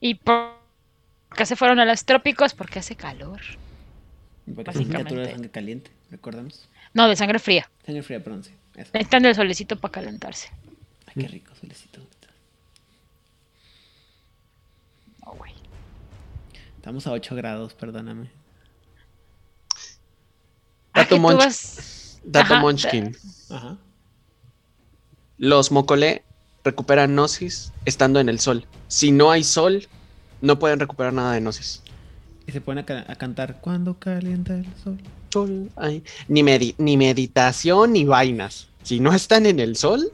¿Y 0.00 0.14
por 0.14 0.58
qué 1.36 1.46
se 1.46 1.56
fueron 1.56 1.78
a 1.80 1.84
los 1.84 2.04
trópicos? 2.04 2.54
Porque 2.54 2.78
hace 2.78 2.96
calor. 2.96 3.40
Porque 4.54 4.72
criaturas 4.72 4.74
de 4.74 4.82
Básicamente. 4.82 5.30
sangre 5.32 5.50
caliente, 5.50 5.90
recordamos. 6.10 6.68
No, 6.92 7.08
de 7.08 7.16
sangre 7.16 7.38
fría. 7.38 7.70
Sangre 7.86 8.02
fría, 8.02 8.22
perdón, 8.22 8.44
sí. 8.44 8.50
Eso. 8.74 8.90
Necesitan 8.94 9.22
del 9.22 9.34
solecito 9.34 9.78
para 9.78 9.92
calentarse. 9.92 10.50
Ay, 11.06 11.14
qué 11.22 11.28
rico, 11.28 11.54
solecito. 11.60 12.00
No, 15.24 15.32
güey. 15.32 15.52
Estamos 16.90 17.06
a 17.06 17.12
8 17.12 17.36
grados, 17.36 17.72
perdóname. 17.74 18.32
Ah, 20.92 21.02
Dato, 21.02 21.18
Monch- 21.18 21.36
vas- 21.38 22.20
dato 22.24 22.54
Ajá, 22.54 22.60
Munchkin. 22.62 23.16
Ajá. 23.48 23.76
Los 25.38 25.70
Mocolé 25.70 26.24
recuperan 26.64 27.12
Gnosis 27.12 27.72
estando 27.84 28.18
en 28.18 28.28
el 28.28 28.40
sol. 28.40 28.66
Si 28.88 29.12
no 29.12 29.30
hay 29.30 29.44
sol, 29.44 29.86
no 30.40 30.58
pueden 30.58 30.80
recuperar 30.80 31.12
nada 31.12 31.34
de 31.34 31.40
Gnosis. 31.40 31.80
Y 32.48 32.50
se 32.50 32.60
ponen 32.60 32.82
a, 32.82 32.86
ca- 32.86 33.04
a 33.06 33.14
cantar 33.14 33.60
cuando 33.60 33.96
calienta 34.00 34.54
el 34.56 34.66
sol. 34.82 34.98
Sol, 35.32 35.70
ay, 35.76 36.02
Ni, 36.26 36.42
medi- 36.42 36.74
ni 36.76 36.96
meditación 36.96 37.92
ni 37.92 38.04
vainas. 38.04 38.66
Si 38.82 38.98
no 38.98 39.12
están 39.12 39.46
en 39.46 39.60
el 39.60 39.76
sol, 39.76 40.10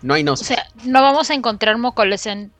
no 0.00 0.14
hay 0.14 0.22
O 0.22 0.24
Gnosis. 0.24 0.46
sea, 0.46 0.66
no 0.86 1.02
vamos 1.02 1.28
a 1.28 1.34
encontrar 1.34 1.76
mocoles 1.76 2.24
en, 2.24 2.52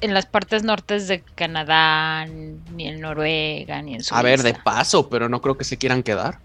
en 0.00 0.14
las 0.14 0.26
partes 0.26 0.62
nortes 0.62 1.08
de 1.08 1.22
Canadá, 1.34 2.26
ni 2.26 2.88
en 2.88 3.00
Noruega, 3.00 3.82
ni 3.82 3.94
en 3.94 4.02
Suiza. 4.02 4.18
A 4.18 4.22
ver, 4.22 4.42
de 4.42 4.54
paso, 4.54 5.08
pero 5.08 5.28
no 5.28 5.40
creo 5.40 5.56
que 5.56 5.64
se 5.64 5.76
quieran 5.76 6.02
quedar. 6.02 6.38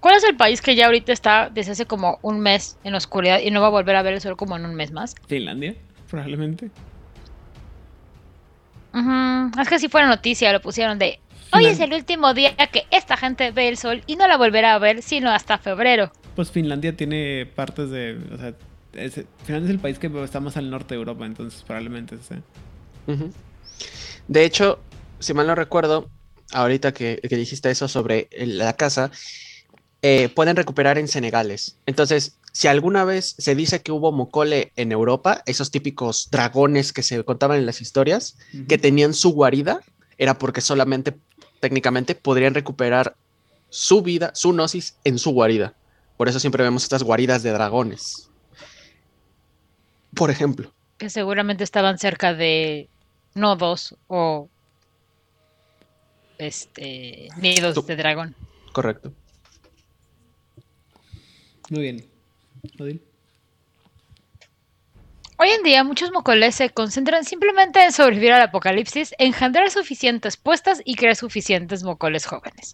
¿Cuál 0.00 0.16
es 0.16 0.24
el 0.24 0.36
país 0.36 0.60
que 0.60 0.74
ya 0.74 0.86
ahorita 0.86 1.12
está 1.12 1.48
desde 1.48 1.72
hace 1.72 1.86
como 1.86 2.18
un 2.20 2.40
mes 2.40 2.76
en 2.84 2.94
oscuridad 2.94 3.40
y 3.40 3.50
no 3.50 3.60
va 3.62 3.68
a 3.68 3.70
volver 3.70 3.96
a 3.96 4.02
ver 4.02 4.12
el 4.14 4.20
sol 4.20 4.36
como 4.36 4.56
en 4.56 4.66
un 4.66 4.74
mes 4.74 4.92
más? 4.92 5.14
Finlandia, 5.26 5.74
probablemente. 6.10 6.70
Ujú, 8.92 9.60
Es 9.60 9.68
que 9.68 9.78
si 9.78 9.88
fuera 9.88 10.06
noticia, 10.06 10.52
lo 10.52 10.60
pusieron 10.60 10.98
de 10.98 11.20
hoy 11.52 11.66
es 11.66 11.80
el 11.80 11.92
último 11.92 12.34
día 12.34 12.54
que 12.56 12.84
esta 12.90 13.16
gente 13.16 13.50
ve 13.50 13.68
el 13.68 13.76
sol 13.78 14.02
y 14.06 14.16
no 14.16 14.26
la 14.28 14.36
volverá 14.36 14.74
a 14.74 14.78
ver 14.78 15.02
sino 15.02 15.30
hasta 15.30 15.58
febrero. 15.58 16.12
Pues 16.36 16.50
Finlandia 16.50 16.96
tiene 16.96 17.46
partes 17.46 17.90
de. 17.90 18.18
O 18.32 18.38
sea, 18.38 18.54
es, 18.96 19.14
Finlandia 19.44 19.68
es 19.68 19.74
el 19.74 19.78
país 19.80 19.98
que 19.98 20.10
está 20.24 20.40
más 20.40 20.56
al 20.56 20.70
norte 20.70 20.94
de 20.94 20.98
Europa, 20.98 21.26
entonces 21.26 21.62
probablemente 21.62 22.16
sea. 22.26 22.42
De 24.28 24.44
hecho, 24.44 24.78
si 25.18 25.34
mal 25.34 25.46
no 25.46 25.54
recuerdo, 25.54 26.08
ahorita 26.52 26.92
que, 26.92 27.20
que 27.28 27.36
dijiste 27.36 27.70
eso 27.70 27.88
sobre 27.88 28.28
el- 28.30 28.58
la 28.58 28.74
casa, 28.74 29.10
eh, 30.02 30.28
pueden 30.28 30.56
recuperar 30.56 30.98
en 30.98 31.08
Senegales. 31.08 31.76
Entonces, 31.86 32.38
si 32.52 32.68
alguna 32.68 33.04
vez 33.04 33.34
se 33.38 33.54
dice 33.54 33.82
que 33.82 33.90
hubo 33.92 34.12
mocole 34.12 34.72
en 34.76 34.92
Europa, 34.92 35.42
esos 35.46 35.70
típicos 35.70 36.28
dragones 36.30 36.92
que 36.92 37.02
se 37.02 37.24
contaban 37.24 37.58
en 37.58 37.66
las 37.66 37.80
historias, 37.80 38.36
que 38.68 38.78
tenían 38.78 39.14
su 39.14 39.32
guarida, 39.32 39.80
era 40.18 40.38
porque 40.38 40.60
solamente, 40.60 41.16
técnicamente, 41.60 42.14
podrían 42.14 42.54
recuperar 42.54 43.16
su 43.70 44.02
vida, 44.02 44.30
su 44.34 44.52
gnosis 44.52 44.96
en 45.04 45.18
su 45.18 45.30
guarida. 45.32 45.74
Por 46.16 46.28
eso 46.28 46.38
siempre 46.38 46.62
vemos 46.62 46.84
estas 46.84 47.02
guaridas 47.02 47.42
de 47.42 47.50
dragones. 47.50 48.30
Por 50.14 50.30
ejemplo. 50.30 50.72
Que 50.98 51.10
seguramente 51.10 51.64
estaban 51.64 51.98
cerca 51.98 52.34
de 52.34 52.88
nodos 53.34 53.96
o 54.06 54.48
este 56.38 57.28
nidos 57.38 57.74
Tú- 57.74 57.82
de 57.82 57.96
dragón. 57.96 58.34
Correcto. 58.72 59.12
Muy 61.70 61.80
bien. 61.82 62.06
Odil. 62.78 63.02
Hoy 65.36 65.48
en 65.50 65.62
día 65.64 65.82
muchos 65.82 66.12
mocoles 66.12 66.54
se 66.54 66.70
concentran 66.70 67.24
simplemente 67.24 67.82
en 67.84 67.92
sobrevivir 67.92 68.32
al 68.32 68.42
apocalipsis, 68.42 69.14
engendrar 69.18 69.68
suficientes 69.70 70.36
puestas 70.36 70.80
y 70.84 70.94
crear 70.94 71.16
suficientes 71.16 71.82
mocoles 71.82 72.24
jóvenes. 72.24 72.72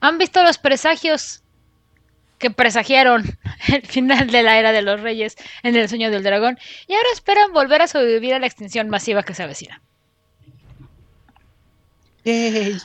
¿Han 0.00 0.16
visto 0.16 0.42
los 0.42 0.56
presagios 0.58 1.42
que 2.38 2.50
presagiaron 2.50 3.24
el 3.68 3.82
final 3.82 4.30
de 4.30 4.42
la 4.42 4.58
era 4.58 4.72
de 4.72 4.82
los 4.82 5.00
reyes 5.00 5.36
en 5.62 5.76
el 5.76 5.88
sueño 5.88 6.10
del 6.10 6.22
dragón 6.22 6.58
y 6.86 6.94
ahora 6.94 7.08
esperan 7.12 7.52
volver 7.52 7.82
a 7.82 7.88
sobrevivir 7.88 8.34
a 8.34 8.38
la 8.38 8.46
extinción 8.46 8.88
masiva 8.88 9.22
que 9.22 9.34
se 9.34 9.42
avecina? 9.42 9.82
Yay. 12.24 12.78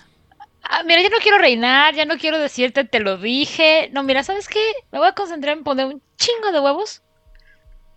Ah, 0.64 0.84
mira, 0.86 1.01
yo 1.01 1.10
no 1.10 1.18
quiero 1.18 1.38
reinar, 1.38 1.93
ya 1.93 2.06
no 2.06 2.18
quiero 2.18 2.39
decirte, 2.39 2.86
te 2.86 2.99
lo 2.99 3.18
dije. 3.18 3.89
No, 3.91 4.04
mira, 4.04 4.24
¿sabes 4.24 4.47
qué? 4.47 4.74
Me 4.91 4.99
voy 4.99 5.10
a 5.10 5.14
concentrar 5.14 5.58
en 5.58 5.64
poner 5.64 5.88
un 5.88 6.01
chingo 6.18 6.51
de 6.51 6.60
huevos, 6.60 7.01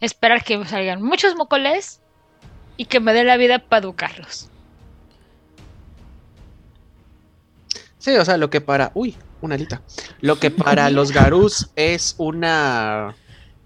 esperar 0.01 0.43
que 0.43 0.65
salgan 0.65 1.01
muchos 1.01 1.37
mocoles 1.37 2.01
y 2.77 2.87
que 2.87 3.01
me 3.01 3.13
dé 3.13 3.23
la 3.23 3.37
vida 3.37 3.61
para 3.61 3.85
educarlos. 3.85 4.51
Sí, 7.99 8.17
o 8.17 8.25
sea, 8.25 8.37
lo 8.37 8.51
que 8.51 8.61
para. 8.61 8.91
Uy, 8.95 9.17
una 9.41 9.55
alita. 9.55 9.83
Lo 10.21 10.39
que 10.39 10.51
para 10.51 10.91
los 10.91 11.13
Garús 11.13 11.71
es 11.77 12.15
una. 12.19 13.15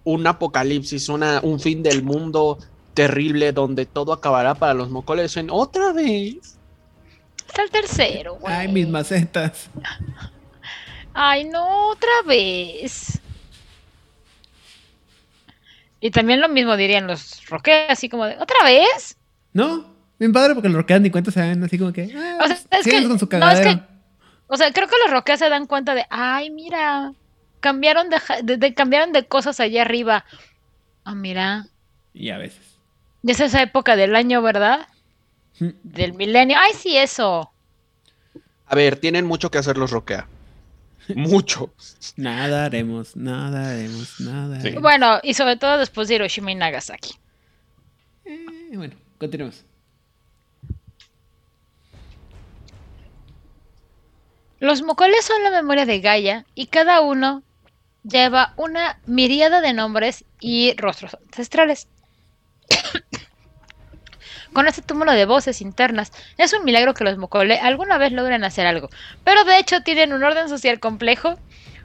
Un 0.02 0.26
apocalipsis, 0.26 1.08
una, 1.10 1.40
un 1.42 1.60
fin 1.60 1.82
del 1.82 2.02
mundo 2.02 2.58
terrible 2.94 3.52
donde 3.52 3.84
todo 3.86 4.12
acabará 4.14 4.54
para 4.54 4.72
los 4.74 4.88
mocoles 4.90 5.36
en 5.36 5.50
otra 5.50 5.92
vez. 5.92 6.56
Está 7.46 7.62
el 7.62 7.70
tercero, 7.70 8.36
güey. 8.36 8.52
Ay, 8.54 8.68
mis 8.68 8.88
macetas. 8.88 9.68
Ay, 11.14 11.44
no, 11.44 11.88
otra 11.90 12.10
vez. 12.26 13.20
Y 16.00 16.10
también 16.10 16.40
lo 16.40 16.48
mismo 16.48 16.76
dirían 16.76 17.06
los 17.06 17.46
roqueos, 17.46 17.90
así 17.90 18.08
como 18.08 18.24
de, 18.24 18.36
¿otra 18.38 18.56
vez? 18.64 19.16
No, 19.52 19.84
bien 20.18 20.32
padre 20.32 20.54
porque 20.54 20.68
los 20.70 20.84
quedan 20.86 21.02
ni 21.02 21.10
cuenta 21.10 21.30
se 21.30 21.40
ven 21.40 21.62
así 21.62 21.78
como 21.78 21.92
que. 21.92 22.10
Ah, 22.16 22.38
O 22.42 22.46
sea, 22.46 22.56
es 22.70 22.84
siguen 22.84 23.02
que- 23.02 23.08
con 23.08 23.18
su 23.18 23.26
no, 23.26 23.36
es 23.50 23.58
cagadero. 23.60 23.80
que- 23.80 23.89
O 24.52 24.56
sea, 24.56 24.72
creo 24.72 24.88
que 24.88 24.96
los 25.04 25.12
roqueos 25.12 25.38
se 25.38 25.48
dan 25.48 25.66
cuenta 25.66 25.94
de, 25.94 26.04
ay, 26.10 26.50
mira, 26.50 27.12
cambiaron 27.60 28.08
de, 28.10 28.18
de- 28.42 28.56
de- 28.56 28.74
cambiaron 28.74 29.12
de 29.12 29.24
cosas 29.26 29.60
allá 29.60 29.82
arriba. 29.82 30.24
Ah, 31.04 31.14
mira, 31.14 31.66
Y 32.12 32.30
a 32.30 32.38
veces. 32.38 32.76
ya 33.22 33.32
es 33.32 33.40
esa 33.40 33.62
época 33.62 33.94
del 33.96 34.16
año, 34.16 34.42
¿verdad? 34.42 34.88
Del 35.58 36.14
milenio. 36.14 36.56
Ay, 36.60 36.72
sí, 36.74 36.96
eso. 36.96 37.50
A 38.66 38.74
ver, 38.74 38.96
tienen 38.96 39.24
mucho 39.26 39.50
que 39.50 39.58
hacer 39.58 39.76
los 39.78 39.90
Roquea. 39.90 40.26
Mucho. 41.14 41.72
Nada 42.16 42.64
haremos, 42.66 43.16
nada 43.16 43.70
haremos, 43.70 44.20
nada 44.20 44.56
Sí. 44.60 44.68
haremos. 44.68 44.82
Bueno, 44.82 45.18
y 45.22 45.34
sobre 45.34 45.56
todo 45.56 45.78
después 45.78 46.08
de 46.08 46.14
Hiroshima 46.16 46.52
y 46.52 46.54
Nagasaki. 46.54 47.14
Eh, 48.24 48.46
bueno, 48.74 48.94
continuemos. 49.18 49.64
Los 54.60 54.82
mocoles 54.82 55.24
son 55.24 55.42
la 55.42 55.50
memoria 55.50 55.86
de 55.86 56.00
Gaia 56.00 56.44
y 56.54 56.66
cada 56.66 57.00
uno 57.00 57.42
lleva 58.02 58.52
una 58.58 59.00
miríada 59.06 59.62
de 59.62 59.72
nombres 59.72 60.26
y 60.38 60.74
rostros 60.76 61.16
ancestrales. 61.24 61.88
Con 64.52 64.68
este 64.68 64.82
túmulo 64.82 65.12
de 65.12 65.24
voces 65.24 65.62
internas, 65.62 66.12
es 66.36 66.52
un 66.52 66.62
milagro 66.66 66.92
que 66.92 67.04
los 67.04 67.16
mocole 67.16 67.58
alguna 67.58 67.96
vez 67.96 68.12
logren 68.12 68.44
hacer 68.44 68.66
algo, 68.66 68.90
pero 69.24 69.44
de 69.44 69.58
hecho 69.58 69.82
tienen 69.82 70.12
un 70.12 70.22
orden 70.22 70.50
social 70.50 70.78
complejo, 70.78 71.38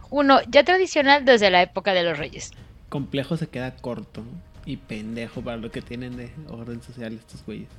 uno 0.09 0.39
ya 0.49 0.65
tradicional 0.65 1.23
desde 1.23 1.51
la 1.51 1.61
época 1.61 1.93
de 1.93 2.03
los 2.03 2.17
reyes. 2.17 2.51
Complejo 2.89 3.37
se 3.37 3.47
queda 3.47 3.73
corto 3.77 4.21
y 4.65 4.75
pendejo 4.75 5.41
para 5.41 5.55
lo 5.55 5.71
que 5.71 5.81
tienen 5.81 6.17
de 6.17 6.29
orden 6.49 6.83
social 6.83 7.13
estos 7.13 7.45
güeyes. 7.45 7.69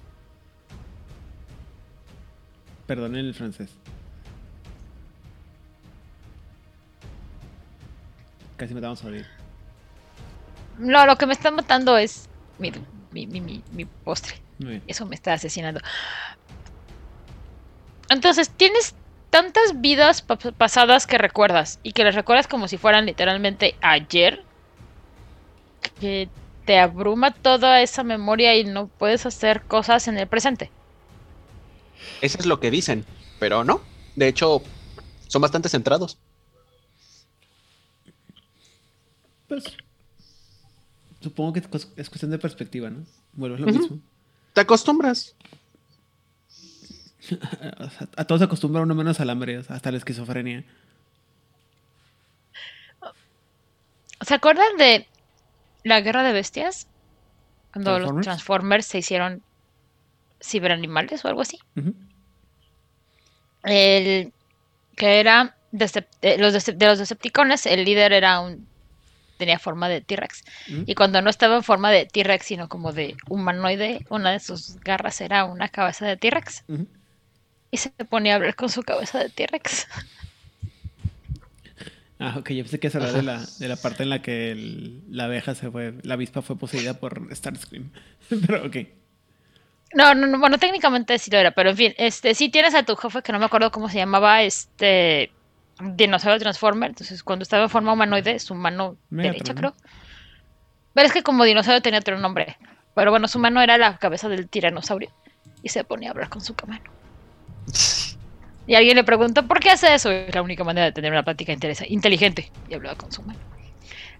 Perdonen 2.86 3.26
el 3.26 3.34
francés. 3.34 3.68
Casi 8.56 8.74
matamos 8.74 9.02
a 9.04 9.08
Odil. 9.08 9.26
No, 10.74 11.06
lo 11.06 11.16
que 11.16 11.26
me 11.26 11.32
está 11.32 11.50
matando 11.50 11.96
es 11.96 12.28
mi, 12.58 12.70
mi, 13.10 13.26
mi, 13.26 13.40
mi- 13.40 13.64
mi 13.70 13.86
postre. 13.86 14.34
Muy 14.58 14.70
bien. 14.70 14.84
Eso 14.86 15.06
me 15.06 15.14
está 15.14 15.32
asesinando. 15.34 15.80
Entonces, 18.08 18.52
tienes 18.56 18.96
tantas 19.30 19.80
vidas 19.80 20.22
pa- 20.22 20.36
pasadas 20.38 21.06
que 21.06 21.18
recuerdas 21.18 21.78
y 21.84 21.92
que 21.92 22.02
las 22.04 22.14
recuerdas 22.16 22.48
como 22.48 22.66
si 22.68 22.78
fueran 22.78 23.06
literalmente 23.06 23.78
ayer, 23.80 24.46
que 25.98 26.32
te 26.64 26.78
abruma 26.78 27.32
toda 27.32 27.82
esa 27.82 28.02
memoria 28.04 28.56
y 28.56 28.64
no 28.64 28.88
puedes 28.96 29.26
hacer 29.26 29.66
cosas 29.66 30.08
en 30.08 30.18
el 30.18 30.28
presente. 30.28 30.72
Eso 32.20 32.38
es 32.38 32.46
lo 32.46 32.60
que 32.60 32.70
dicen, 32.70 33.06
pero 33.38 33.64
no. 33.64 33.90
De 34.14 34.28
hecho, 34.28 34.62
son 35.28 35.42
bastante 35.42 35.68
centrados. 35.68 36.20
Pues. 39.48 39.64
Supongo 41.20 41.52
que 41.54 41.60
es 41.60 42.08
cuestión 42.08 42.30
de 42.30 42.38
perspectiva, 42.38 42.90
¿no? 42.90 43.04
Vuelve 43.32 43.56
a 43.56 43.60
lo 43.60 43.66
mismo. 43.66 43.98
Te 44.52 44.60
acostumbras. 44.60 45.34
A 48.16 48.24
todos 48.24 48.38
se 48.40 48.44
acostumbra 48.44 48.82
uno 48.82 48.94
menos 48.94 49.18
al 49.18 49.30
hambre, 49.30 49.60
hasta 49.68 49.90
la 49.90 49.98
esquizofrenia. 49.98 50.64
¿Se 54.20 54.34
acuerdan 54.34 54.76
de 54.78 55.06
la 55.82 56.00
guerra 56.00 56.22
de 56.22 56.32
bestias? 56.32 56.86
Cuando 57.72 57.98
los 57.98 58.20
¿Transformers? 58.22 58.86
Se 58.86 58.98
hicieron 58.98 59.42
ciberanimales 60.40 61.24
o 61.24 61.28
algo 61.28 61.42
así. 61.42 61.58
El 63.64 64.32
que 64.96 65.20
era 65.20 65.56
Decep- 65.72 66.06
eh, 66.22 66.38
los 66.38 66.52
de 66.64 66.86
los 66.86 66.98
Decepticones, 66.98 67.66
el 67.66 67.84
líder 67.84 68.12
era 68.12 68.40
un 68.40 68.66
tenía 69.36 69.58
forma 69.58 69.88
de 69.88 70.00
T-Rex. 70.00 70.44
¿Mm? 70.68 70.82
Y 70.86 70.94
cuando 70.94 71.22
no 71.22 71.30
estaba 71.30 71.56
en 71.56 71.62
forma 71.62 71.90
de 71.90 72.06
T-Rex, 72.06 72.46
sino 72.46 72.68
como 72.68 72.92
de 72.92 73.16
humanoide, 73.28 74.04
una 74.10 74.32
de 74.32 74.40
sus 74.40 74.76
garras 74.80 75.20
era 75.20 75.44
una 75.44 75.68
cabeza 75.68 76.06
de 76.06 76.16
T-Rex. 76.16 76.64
Y 77.70 77.76
se 77.78 77.90
ponía 77.90 78.32
a 78.34 78.36
hablar 78.36 78.54
con 78.54 78.68
su 78.68 78.82
cabeza 78.82 79.18
de 79.18 79.28
T-Rex. 79.30 79.86
Ah, 82.18 82.36
ok, 82.38 82.48
yo 82.52 82.62
pensé 82.64 82.80
que 82.80 82.88
se 82.88 82.96
hablaba 82.96 83.14
de 83.18 83.22
la, 83.22 83.44
de 83.58 83.68
la 83.68 83.76
parte 83.76 84.02
en 84.02 84.08
la 84.08 84.22
que 84.22 84.50
el- 84.50 85.02
la 85.10 85.24
abeja 85.24 85.54
se 85.54 85.70
fue, 85.70 85.92
la 86.02 86.14
avispa 86.14 86.40
fue 86.40 86.56
poseída 86.56 86.94
por 86.94 87.28
Starscream. 87.34 87.90
Pero 88.46 88.64
ok. 88.66 88.76
No, 89.92 90.14
no, 90.14 90.26
no, 90.26 90.38
bueno, 90.38 90.56
técnicamente 90.58 91.18
sí 91.18 91.30
lo 91.30 91.38
era, 91.38 91.52
pero 91.52 91.70
en 91.70 91.76
fin, 91.76 91.94
este, 91.96 92.34
sí 92.34 92.48
tienes 92.48 92.74
a 92.74 92.82
tu 92.82 92.96
jefe 92.96 93.22
que 93.22 93.32
no 93.32 93.38
me 93.38 93.44
acuerdo 93.44 93.70
cómo 93.70 93.88
se 93.88 93.98
llamaba, 93.98 94.42
este, 94.42 95.30
dinosaurio 95.80 96.38
Transformer, 96.38 96.90
entonces 96.90 97.22
cuando 97.22 97.42
estaba 97.42 97.64
en 97.64 97.70
forma 97.70 97.92
humanoide, 97.92 98.38
su 98.38 98.54
mano 98.54 98.96
Megatron, 99.10 99.32
derecha 99.32 99.54
creo. 99.54 99.74
Pero 100.94 101.06
es 101.06 101.12
que 101.12 101.22
como 101.22 101.44
dinosaurio 101.44 101.82
tenía 101.82 102.00
otro 102.00 102.18
nombre, 102.18 102.56
pero 102.94 103.10
bueno, 103.10 103.28
su 103.28 103.38
mano 103.38 103.60
era 103.60 103.76
la 103.76 103.98
cabeza 103.98 104.28
del 104.28 104.48
tiranosaurio 104.48 105.10
y 105.62 105.68
se 105.68 105.84
ponía 105.84 106.08
a 106.08 106.12
hablar 106.12 106.28
con 106.28 106.40
su 106.40 106.54
mano. 106.66 106.84
Y 108.66 108.74
alguien 108.74 108.96
le 108.96 109.04
preguntó, 109.04 109.46
¿por 109.46 109.60
qué 109.60 109.70
hace 109.70 109.94
eso? 109.94 110.10
Es 110.10 110.34
la 110.34 110.42
única 110.42 110.64
manera 110.64 110.86
de 110.86 110.92
tener 110.92 111.12
una 111.12 111.22
plática 111.22 111.52
inteligente. 111.86 112.50
Y 112.68 112.74
hablaba 112.74 112.96
con 112.96 113.12
su 113.12 113.22
mano. 113.22 113.38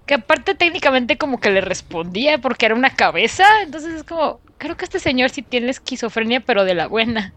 Que 0.06 0.14
aparte 0.14 0.54
técnicamente 0.54 1.18
como 1.18 1.40
que 1.40 1.50
le 1.50 1.60
respondía 1.60 2.38
porque 2.38 2.66
era 2.66 2.76
una 2.76 2.90
cabeza. 2.90 3.44
Entonces 3.62 3.94
es 3.94 4.04
como, 4.04 4.40
creo 4.58 4.76
que 4.76 4.84
este 4.84 5.00
señor 5.00 5.30
sí 5.30 5.42
tiene 5.42 5.70
esquizofrenia, 5.70 6.40
pero 6.40 6.64
de 6.64 6.74
la 6.74 6.86
buena. 6.86 7.32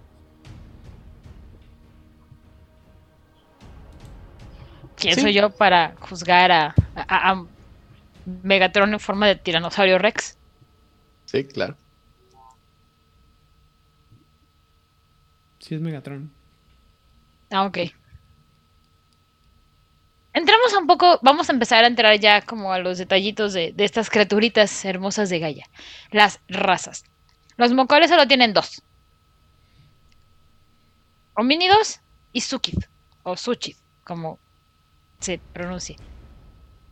¿Quién 4.99 5.15
Sí. 5.15 5.21
soy 5.21 5.33
yo 5.33 5.49
para 5.49 5.95
juzgar 5.99 6.51
a, 6.51 6.75
a- 6.95 7.31
a 7.31 7.45
Megatron 8.43 8.93
en 8.93 8.99
forma 8.99 9.27
de 9.27 9.35
tiranosaurio 9.35 9.97
Rex? 9.97 10.37
Sí, 11.25 11.45
claro. 11.45 11.75
Sí 15.59 15.75
es 15.75 15.81
Megatron. 15.81 16.31
Ah, 17.51 17.65
ok. 17.65 17.77
Entramos 20.33 20.73
un 20.79 20.85
poco, 20.87 21.19
vamos 21.21 21.49
a 21.49 21.53
empezar 21.53 21.83
a 21.83 21.87
entrar 21.87 22.17
ya 22.19 22.41
como 22.41 22.71
a 22.71 22.79
los 22.79 22.97
detallitos 22.97 23.53
de, 23.53 23.71
de 23.73 23.83
estas 23.83 24.09
criaturitas 24.09 24.85
hermosas 24.85 25.29
de 25.29 25.39
Gaia. 25.39 25.65
Las 26.11 26.39
razas. 26.47 27.03
Los 27.57 27.73
mocoles 27.73 28.09
solo 28.09 28.27
tienen 28.27 28.53
dos. 28.53 28.81
Homínidos 31.35 31.99
y 32.31 32.41
Sukid. 32.41 32.77
O 33.23 33.35
Suchid, 33.35 33.75
como 34.03 34.39
se 35.19 35.39
pronuncia. 35.53 35.95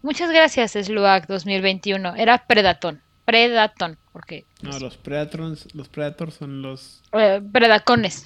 Muchas 0.01 0.29
gracias, 0.29 0.73
Sluag 0.73 1.27
2021. 1.27 2.15
Era 2.15 2.45
Predatón. 2.45 3.01
Predatón, 3.25 3.97
porque... 4.13 4.45
No, 4.61 4.77
los 4.79 4.95
Predatrons, 4.97 5.67
los 5.73 5.89
Predators 5.89 6.35
son 6.35 6.61
los. 6.61 7.01
eh, 7.13 7.41
predacones. 7.51 8.25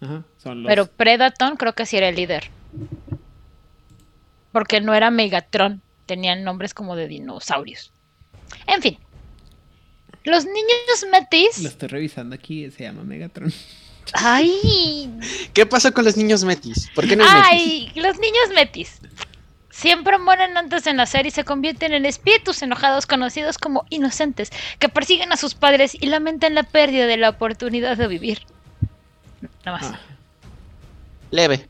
Ajá, 0.00 0.22
son 0.36 0.62
los. 0.62 0.70
Pero 0.70 0.86
Predaton 0.86 1.56
creo 1.56 1.74
que 1.74 1.86
sí 1.86 1.96
era 1.96 2.08
el 2.08 2.16
líder. 2.16 2.50
Porque 4.52 4.80
no 4.80 4.94
era 4.94 5.10
Megatron. 5.10 5.82
Tenían 6.06 6.44
nombres 6.44 6.72
como 6.72 6.96
de 6.96 7.08
dinosaurios. 7.08 7.92
En 8.66 8.80
fin. 8.80 8.98
Los 10.24 10.44
niños 10.44 11.06
metis. 11.10 11.62
Lo 11.62 11.68
estoy 11.68 11.88
revisando 11.88 12.34
aquí, 12.34 12.70
se 12.70 12.84
llama 12.84 13.02
Megatron. 13.02 13.52
¡Ay! 14.14 15.10
¿Qué 15.52 15.66
pasa 15.66 15.90
con 15.90 16.04
los 16.04 16.16
niños 16.16 16.44
metis? 16.44 16.88
¿Por 16.94 17.06
qué 17.06 17.16
no 17.16 17.24
hay 17.24 17.30
metis? 17.58 17.92
¡Ay! 17.94 18.02
Los 18.02 18.18
niños 18.18 18.48
metis. 18.54 19.00
Siempre 19.78 20.18
mueren 20.18 20.56
antes 20.56 20.82
de 20.82 20.92
nacer 20.92 21.26
y 21.26 21.30
se 21.30 21.44
convierten 21.44 21.92
en 21.92 22.04
espíritus 22.04 22.62
enojados 22.62 23.06
conocidos 23.06 23.58
como 23.58 23.86
inocentes, 23.90 24.50
que 24.80 24.88
persiguen 24.88 25.32
a 25.32 25.36
sus 25.36 25.54
padres 25.54 25.94
y 25.94 26.06
lamentan 26.06 26.56
la 26.56 26.64
pérdida 26.64 27.06
de 27.06 27.16
la 27.16 27.28
oportunidad 27.28 27.96
de 27.96 28.08
vivir. 28.08 28.40
Nada 29.64 29.78
más. 29.78 29.92
Ah, 29.94 30.00
Leve. 31.30 31.68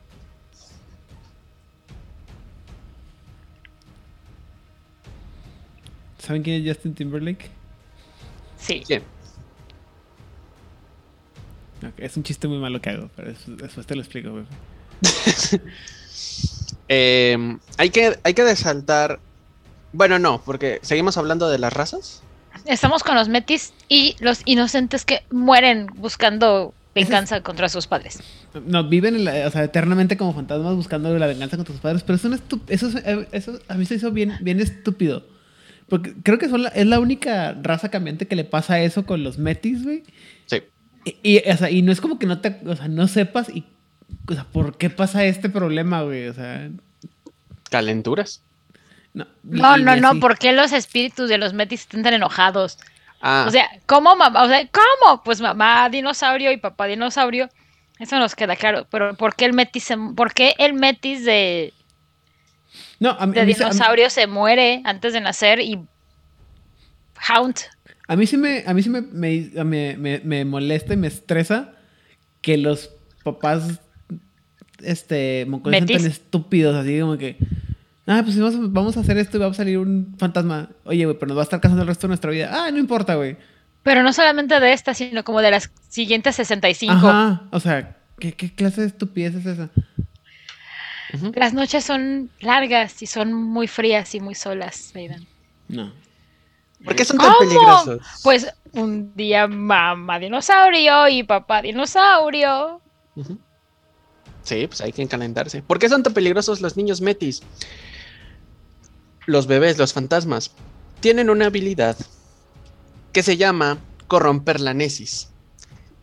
¿Saben 6.16 6.42
quién 6.42 6.62
es 6.62 6.74
Justin 6.74 6.94
Timberlake? 6.94 7.50
Sí. 8.56 8.82
Es 11.98 12.16
un 12.16 12.22
chiste 12.22 12.48
muy 12.48 12.56
malo 12.56 12.80
que 12.80 12.88
hago, 12.88 13.10
pero 13.14 13.34
después, 13.48 13.86
te 13.86 13.94
lo 13.94 14.00
explico, 14.00 14.30
güey. 14.30 14.46
Eh, 16.88 17.56
hay, 17.76 17.90
que, 17.90 18.18
hay 18.22 18.34
que 18.34 18.44
desaltar. 18.44 19.20
Bueno, 19.92 20.18
no, 20.18 20.40
porque 20.44 20.78
seguimos 20.82 21.16
hablando 21.16 21.48
de 21.48 21.58
las 21.58 21.72
razas. 21.72 22.22
Estamos 22.64 23.02
con 23.02 23.14
los 23.14 23.28
metis 23.28 23.72
y 23.88 24.16
los 24.20 24.40
inocentes 24.44 25.04
que 25.04 25.22
mueren 25.30 25.86
buscando 25.96 26.74
venganza 26.94 27.42
contra 27.42 27.68
sus 27.68 27.86
padres. 27.86 28.18
No, 28.66 28.84
viven 28.88 29.14
en 29.14 29.24
la- 29.24 29.46
o 29.46 29.50
sea, 29.50 29.62
eternamente 29.64 30.16
como 30.16 30.34
fantasmas 30.34 30.74
buscando 30.74 31.16
la 31.16 31.26
venganza 31.26 31.56
contra 31.56 31.72
sus 31.72 31.80
padres, 31.80 32.02
pero 32.02 32.16
eso, 32.16 32.28
no 32.28 32.34
es 32.34 32.42
eso, 32.68 32.88
es- 32.88 32.96
eh, 33.06 33.28
eso 33.32 33.58
a 33.68 33.74
mí 33.74 33.84
se 33.86 33.94
hizo 33.94 34.10
bien, 34.10 34.34
bien 34.40 34.58
estúpido. 34.60 35.24
Porque 35.88 36.14
creo 36.22 36.38
que 36.38 36.48
son 36.48 36.64
la- 36.64 36.70
es 36.70 36.86
la 36.86 36.98
única 36.98 37.56
raza 37.62 37.90
cambiante 37.90 38.26
que 38.26 38.36
le 38.36 38.44
pasa 38.44 38.80
eso 38.80 39.06
con 39.06 39.22
los 39.22 39.38
metis, 39.38 39.84
güey. 39.84 40.02
Sí. 40.46 40.62
Y, 41.04 41.36
y, 41.38 41.50
o 41.50 41.56
sea, 41.56 41.70
y 41.70 41.82
no 41.82 41.92
es 41.92 42.00
como 42.00 42.18
que 42.18 42.26
no 42.26 42.40
te, 42.40 42.58
o 42.66 42.74
sea, 42.76 42.88
no 42.88 43.06
sepas 43.08 43.48
y, 43.48 43.64
o 44.28 44.32
sea, 44.34 44.44
¿por 44.44 44.76
qué 44.76 44.90
pasa 44.90 45.24
este 45.24 45.48
problema, 45.48 46.02
güey? 46.02 46.28
O 46.28 46.34
sea, 46.34 46.68
Calenturas. 47.70 48.42
no. 49.14 49.26
No, 49.42 49.76
no. 49.96 50.20
¿por 50.20 50.38
qué 50.38 50.52
los 50.52 50.72
espíritus 50.72 51.28
de 51.28 51.38
los 51.38 51.52
metis 51.52 51.80
están 51.82 52.02
tan 52.02 52.14
enojados? 52.14 52.78
Ah, 53.20 53.44
O 53.48 53.50
sea, 53.50 53.68
¿cómo 53.86 54.14
mamá? 54.16 54.42
O 54.44 54.48
sea, 54.48 54.66
¿cómo? 54.68 55.22
Pues 55.24 55.40
mamá 55.40 55.88
dinosaurio 55.90 56.52
y 56.52 56.56
papá 56.56 56.86
dinosaurio. 56.86 57.48
Eso 57.98 58.16
nos 58.18 58.36
queda 58.36 58.54
claro. 58.54 58.86
Pero 58.90 59.14
¿por 59.16 59.34
qué 59.34 59.44
el 59.44 59.52
metis, 59.54 59.84
se- 59.84 59.96
por 60.14 60.32
qué 60.32 60.54
el 60.58 60.72
metis 60.74 61.24
de, 61.24 61.72
No, 63.00 63.10
a 63.18 63.26
mí, 63.26 63.32
de 63.34 63.40
a 63.40 63.44
mí 63.44 63.54
se- 63.54 63.64
a 63.64 63.66
mí- 63.66 63.72
dinosaurio 63.72 64.08
se 64.10 64.26
muere 64.28 64.82
antes 64.84 65.12
de 65.12 65.20
nacer 65.20 65.58
y 65.60 65.80
Hound? 67.28 67.56
A 68.06 68.14
mí 68.16 68.26
sí 68.26 68.36
me, 68.36 68.62
a 68.66 68.72
mí 68.72 68.82
sí 68.82 68.88
me, 68.88 69.00
me, 69.02 69.50
me- 69.64 69.96
me- 69.96 70.20
me 70.24 70.44
molesta 70.44 70.94
y 70.94 70.96
me 70.96 71.08
estresa 71.08 71.72
que 72.40 72.56
los 72.56 72.90
papás 73.24 73.80
este 74.82 75.44
moncoles 75.48 75.84
sean 75.86 75.98
tan 76.00 76.10
estúpidos, 76.10 76.74
así 76.76 77.00
como 77.00 77.16
que 77.18 77.36
ah, 78.06 78.22
pues 78.24 78.38
vamos, 78.38 78.54
a- 78.54 78.58
vamos 78.62 78.96
a 78.96 79.00
hacer 79.00 79.18
esto 79.18 79.36
y 79.36 79.40
va 79.40 79.46
a 79.46 79.54
salir 79.54 79.78
un 79.78 80.14
fantasma. 80.18 80.68
Oye, 80.84 81.04
güey, 81.04 81.16
pero 81.18 81.28
nos 81.28 81.36
va 81.38 81.42
a 81.42 81.44
estar 81.44 81.60
cazando 81.60 81.82
el 81.82 81.88
resto 81.88 82.06
de 82.06 82.08
nuestra 82.08 82.30
vida. 82.30 82.50
Ah, 82.52 82.70
no 82.70 82.78
importa, 82.78 83.14
güey. 83.16 83.36
Pero 83.82 84.02
no 84.02 84.12
solamente 84.12 84.58
de 84.60 84.72
esta, 84.72 84.92
sino 84.94 85.24
como 85.24 85.40
de 85.40 85.50
las 85.50 85.70
siguientes 85.88 86.36
65. 86.36 86.92
Ajá. 86.92 87.42
O 87.52 87.60
sea, 87.60 87.96
¿qué, 88.18 88.32
qué 88.32 88.52
clase 88.54 88.80
de 88.82 88.86
estupidez 88.88 89.34
es 89.34 89.46
esa? 89.46 89.70
Las 91.34 91.54
noches 91.54 91.84
son 91.84 92.28
largas 92.40 93.00
y 93.02 93.06
son 93.06 93.32
muy 93.32 93.66
frías 93.66 94.14
y 94.14 94.20
muy 94.20 94.34
solas, 94.34 94.92
Aidan. 94.94 95.26
No. 95.68 95.90
¿Por 96.84 96.94
qué 96.94 97.04
son 97.04 97.16
tan 97.16 97.28
¿Cómo? 97.32 97.38
peligrosos? 97.40 98.06
Pues 98.22 98.46
un 98.72 99.14
día 99.16 99.46
mamá 99.48 100.18
dinosaurio 100.18 101.08
y 101.08 101.22
papá 101.22 101.62
dinosaurio. 101.62 102.82
Ujú. 103.16 103.38
Sí, 104.48 104.66
pues 104.66 104.80
hay 104.80 104.92
que 104.92 105.06
calentarse. 105.06 105.60
¿Por 105.60 105.78
qué 105.78 105.90
son 105.90 106.02
tan 106.02 106.14
peligrosos 106.14 106.62
los 106.62 106.74
niños 106.74 107.02
metis? 107.02 107.42
Los 109.26 109.46
bebés, 109.46 109.76
los 109.76 109.92
fantasmas, 109.92 110.52
tienen 111.00 111.28
una 111.28 111.46
habilidad 111.46 111.98
que 113.12 113.22
se 113.22 113.36
llama 113.36 113.76
corromper 114.06 114.58
la 114.60 114.72
nesis. 114.72 115.28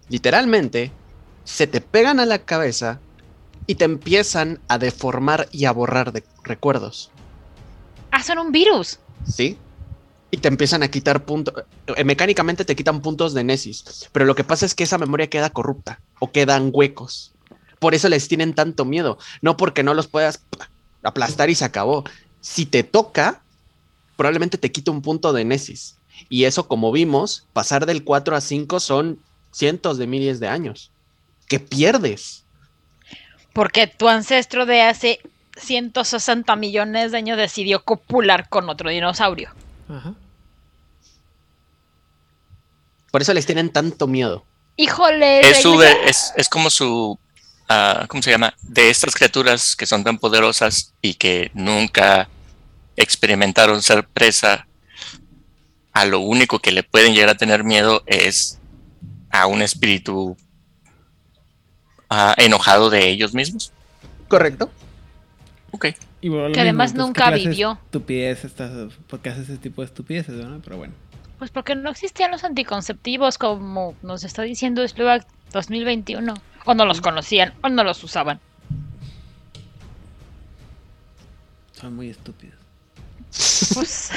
Literalmente, 0.10 0.92
se 1.44 1.66
te 1.66 1.82
pegan 1.82 2.20
a 2.20 2.28
la 2.28 2.38
cabeza 2.38 3.00
y 3.66 3.76
te 3.76 3.86
empiezan 3.86 4.60
a 4.68 4.78
deformar 4.78 5.50
y 5.52 5.66
a 5.66 5.72
borrar 5.72 6.12
de 6.14 6.24
recuerdos. 6.44 7.10
Ah, 8.12 8.22
son 8.22 8.38
un 8.38 8.52
virus. 8.52 9.00
¿Sí? 9.28 9.58
Y 10.30 10.38
te 10.38 10.50
empiezan 10.50 10.84
a 10.84 10.90
quitar 10.90 11.26
puntos. 11.26 11.64
eh, 11.88 12.04
Mecánicamente 12.04 12.64
te 12.64 12.76
quitan 12.76 13.02
puntos 13.02 13.34
de 13.34 13.44
Nesis. 13.44 14.08
Pero 14.12 14.26
lo 14.26 14.36
que 14.36 14.44
pasa 14.44 14.68
es 14.68 14.76
que 14.76 14.84
esa 14.84 15.00
memoria 15.00 15.32
queda 15.32 15.50
corrupta 15.50 16.00
o 16.20 16.32
quedan 16.32 16.70
huecos. 16.72 17.32
Por 17.80 17.94
eso 17.96 18.10
les 18.10 18.28
tienen 18.28 18.54
tanto 18.54 18.86
miedo. 18.86 19.18
No 19.42 19.58
porque 19.58 19.84
no 19.84 19.94
los 19.94 20.08
puedas 20.08 20.42
aplastar 21.04 21.50
y 21.50 21.56
se 21.56 21.66
acabó. 21.66 22.04
Si 22.42 22.66
te 22.66 22.84
toca, 22.84 23.42
probablemente 24.16 24.58
te 24.58 24.72
quita 24.72 24.92
un 24.92 25.02
punto 25.02 25.34
de 25.34 25.46
Nesis. 25.46 25.98
Y 26.30 26.46
eso, 26.46 26.68
como 26.68 26.92
vimos, 26.92 27.46
pasar 27.54 27.86
del 27.86 28.04
4 28.04 28.36
a 28.36 28.42
5 28.42 28.80
son 28.80 29.20
cientos 29.52 29.98
de 29.98 30.08
miles 30.08 30.40
de 30.40 30.48
años. 30.48 30.92
Que 31.48 31.60
pierdes. 31.60 32.44
Porque 33.54 33.88
tu 33.88 34.08
ancestro 34.08 34.66
de 34.66 34.82
hace 34.82 35.20
160 35.58 36.56
millones 36.56 37.12
de 37.12 37.18
años 37.18 37.38
decidió 37.38 37.84
copular 37.84 38.50
con 38.50 38.70
otro 38.70 38.90
dinosaurio. 38.90 39.52
Ajá. 39.90 40.14
Por 43.12 43.22
eso 43.22 43.34
les 43.34 43.46
tienen 43.46 43.70
tanto 43.72 44.08
miedo. 44.08 44.44
Híjole. 44.76 45.40
Es, 45.42 45.52
la 45.58 45.62
su, 45.62 45.74
iglesia- 45.76 46.04
es, 46.06 46.34
es 46.36 46.50
como 46.50 46.70
su, 46.70 47.18
¿cómo 48.08 48.22
se 48.22 48.32
llama? 48.32 48.54
De 48.62 48.90
estas 48.90 49.16
criaturas 49.16 49.76
que 49.76 49.86
son 49.86 50.04
tan 50.04 50.18
poderosas 50.18 50.94
y 51.02 51.16
que 51.16 51.52
nunca 51.54 52.30
experimentaron 52.96 53.82
ser 53.82 54.08
presa 54.08 54.68
a 55.94 56.06
lo 56.06 56.20
único 56.20 56.60
que 56.60 56.72
le 56.72 56.84
pueden 56.84 57.14
llegar 57.14 57.30
a 57.30 57.36
tener 57.36 57.64
miedo 57.64 58.04
es 58.06 58.60
a 59.30 59.48
un 59.48 59.62
espíritu 59.62 60.38
ah, 62.10 62.36
enojado 62.38 62.90
de 62.90 63.10
ellos 63.10 63.34
mismos. 63.34 63.72
Correcto. 64.28 64.70
Ok. 65.72 65.88
Y 66.22 66.30
Que 66.30 66.62
además 66.62 66.92
entonces, 66.92 66.96
nunca 66.96 67.26
¿qué 67.26 67.30
clase 67.30 67.44
de 67.44 67.50
vivió. 67.50 67.80
Estupidez 67.86 68.46
estás, 68.46 68.72
¿Por 69.08 69.20
qué 69.20 69.30
haces 69.30 69.50
ese 69.50 69.58
tipo 69.58 69.82
de 69.82 69.88
estupideces, 69.88 70.36
no? 70.36 70.60
Pero 70.64 70.78
bueno. 70.78 70.94
Pues 71.38 71.52
porque 71.52 71.76
no 71.76 71.90
existían 71.90 72.32
los 72.32 72.44
anticonceptivos 72.44 73.38
como 73.38 73.94
nos 74.02 74.24
está 74.24 74.42
diciendo 74.42 74.88
Slovak 74.88 75.28
2021. 75.52 76.34
O 76.66 76.74
no 76.74 76.86
los 76.86 77.00
conocían, 77.02 77.54
o 77.62 77.70
no 77.70 77.84
los 77.84 78.04
usaban. 78.04 78.40
Son 81.74 81.96
muy 81.96 82.10
estúpidos. 82.10 82.58
Pues. 83.74 84.10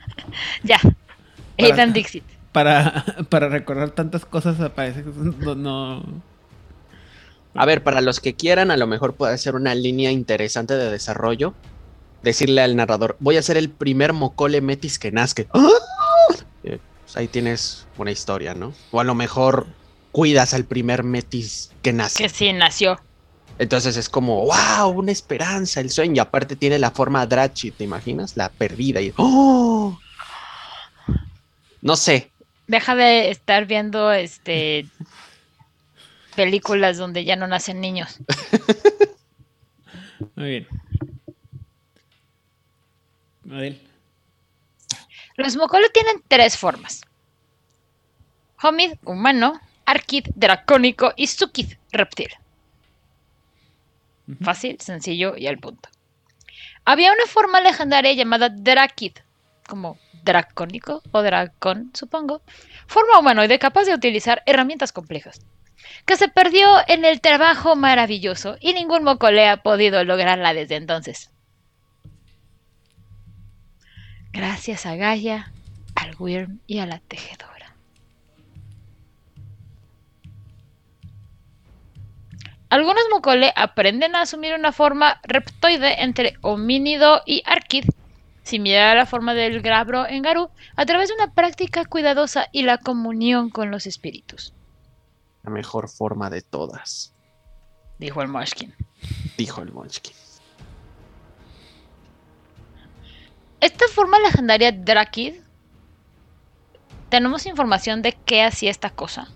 ya. 0.62 0.78
Para- 0.82 0.94
Aidan 1.58 1.92
Dixit. 1.92 2.24
Para, 2.52 3.04
para 3.28 3.48
recordar 3.48 3.90
tantas 3.90 4.24
cosas 4.24 4.56
parece 4.72 5.04
que 5.04 5.10
no... 5.10 5.54
no- 5.54 6.22
A 7.54 7.64
ver, 7.64 7.82
para 7.84 8.00
los 8.00 8.20
que 8.20 8.34
quieran, 8.34 8.70
a 8.70 8.76
lo 8.76 8.86
mejor 8.86 9.14
puede 9.14 9.38
ser 9.38 9.54
una 9.54 9.74
línea 9.74 10.10
interesante 10.10 10.74
de 10.74 10.90
desarrollo. 10.90 11.54
Decirle 12.22 12.60
al 12.60 12.76
narrador, 12.76 13.16
voy 13.20 13.36
a 13.38 13.42
ser 13.42 13.56
el 13.56 13.70
primer 13.70 14.12
mocole 14.12 14.60
metis 14.60 14.98
que 14.98 15.10
nazca. 15.12 15.44
¡Ah! 15.54 15.68
Eh, 16.62 16.78
pues 17.04 17.16
ahí 17.16 17.26
tienes 17.26 17.86
una 17.96 18.10
historia, 18.10 18.52
¿no? 18.52 18.74
O 18.90 19.00
a 19.00 19.04
lo 19.04 19.14
mejor 19.14 19.66
cuidas 20.12 20.54
al 20.54 20.64
primer 20.64 21.02
metis 21.02 21.72
que 21.82 21.92
nace. 21.92 22.22
Que 22.22 22.28
sí 22.28 22.52
nació. 22.52 23.00
Entonces 23.58 23.96
es 23.96 24.08
como, 24.08 24.46
wow, 24.46 24.88
una 24.88 25.12
esperanza, 25.12 25.80
el 25.80 25.90
sueño. 25.90 26.14
Y 26.14 26.18
aparte 26.18 26.56
tiene 26.56 26.78
la 26.78 26.90
forma 26.90 27.26
Drachi, 27.26 27.70
¿te 27.70 27.84
imaginas? 27.84 28.36
La 28.36 28.48
perdida. 28.48 29.00
Y, 29.02 29.12
¡Oh! 29.16 29.98
No 31.82 31.96
sé. 31.96 32.30
Deja 32.66 32.94
de 32.94 33.30
estar 33.30 33.66
viendo 33.66 34.12
este 34.12 34.86
películas 36.36 36.96
donde 36.96 37.24
ya 37.24 37.36
no 37.36 37.46
nacen 37.46 37.80
niños. 37.80 38.18
Muy 40.36 40.48
bien. 40.48 40.68
Adel. 43.50 43.80
Los 45.36 45.56
Mokolo 45.56 45.88
tienen 45.92 46.22
tres 46.28 46.56
formas. 46.56 47.02
Homid, 48.62 48.92
humano, 49.04 49.60
Arkid, 49.90 50.26
dracónico 50.36 51.12
y 51.16 51.26
Sukid, 51.26 51.72
reptil. 51.90 52.30
Fácil, 54.40 54.80
sencillo 54.80 55.36
y 55.36 55.48
al 55.48 55.58
punto. 55.58 55.88
Había 56.84 57.12
una 57.12 57.26
forma 57.26 57.60
legendaria 57.60 58.12
llamada 58.12 58.50
Drakid, 58.50 59.14
como 59.68 59.98
dracónico 60.22 61.02
o 61.10 61.22
dracón, 61.22 61.90
supongo, 61.92 62.42
forma 62.86 63.18
humanoide 63.18 63.58
capaz 63.58 63.84
de 63.84 63.94
utilizar 63.94 64.44
herramientas 64.46 64.92
complejas, 64.92 65.40
que 66.06 66.16
se 66.16 66.28
perdió 66.28 66.68
en 66.86 67.04
el 67.04 67.20
trabajo 67.20 67.74
maravilloso 67.74 68.58
y 68.60 68.74
ningún 68.74 69.02
Mokole 69.02 69.48
ha 69.48 69.56
podido 69.56 70.04
lograrla 70.04 70.54
desde 70.54 70.76
entonces. 70.76 71.32
Gracias 74.32 74.86
a 74.86 74.94
Gaia, 74.94 75.52
al 75.96 76.14
Wyrm 76.16 76.60
y 76.68 76.78
a 76.78 76.86
la 76.86 77.00
tejedora. 77.00 77.59
Algunos 82.70 83.02
Mokole 83.10 83.52
aprenden 83.56 84.14
a 84.14 84.22
asumir 84.22 84.54
una 84.54 84.70
forma 84.72 85.20
reptoide 85.24 86.02
entre 86.02 86.34
homínido 86.40 87.20
y 87.26 87.42
arquid, 87.44 87.84
similar 88.44 88.96
a 88.96 89.00
la 89.00 89.06
forma 89.06 89.34
del 89.34 89.60
grabro 89.60 90.06
en 90.06 90.22
Garú, 90.22 90.50
a 90.76 90.86
través 90.86 91.08
de 91.08 91.16
una 91.16 91.34
práctica 91.34 91.84
cuidadosa 91.84 92.46
y 92.52 92.62
la 92.62 92.78
comunión 92.78 93.50
con 93.50 93.70
los 93.72 93.86
espíritus, 93.86 94.54
La 95.42 95.50
mejor 95.50 95.88
forma 95.88 96.30
de 96.30 96.42
todas, 96.42 97.12
dijo 97.98 98.22
el 98.22 98.28
Moshkin. 98.28 98.72
dijo 99.36 99.62
el 99.62 99.72
Munchkin. 99.72 100.14
Esta 103.60 103.86
forma 103.88 104.18
legendaria 104.20 104.72
Drakid, 104.72 105.34
tenemos 107.08 107.46
información 107.46 108.00
de 108.00 108.12
qué 108.24 108.42
hacía 108.42 108.70
esta 108.70 108.90
cosa. 108.90 109.28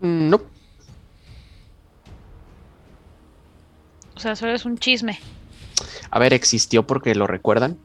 Mm, 0.00 0.28
No, 0.30 0.40
sea, 4.24 4.34
solo 4.36 4.52
es 4.52 4.64
un 4.64 4.78
chisme. 4.78 5.18
a 6.10 6.18
ver, 6.18 6.32
existió 6.32 6.86
porque 6.86 7.14
lo 7.14 7.26
recuerdan. 7.26 7.76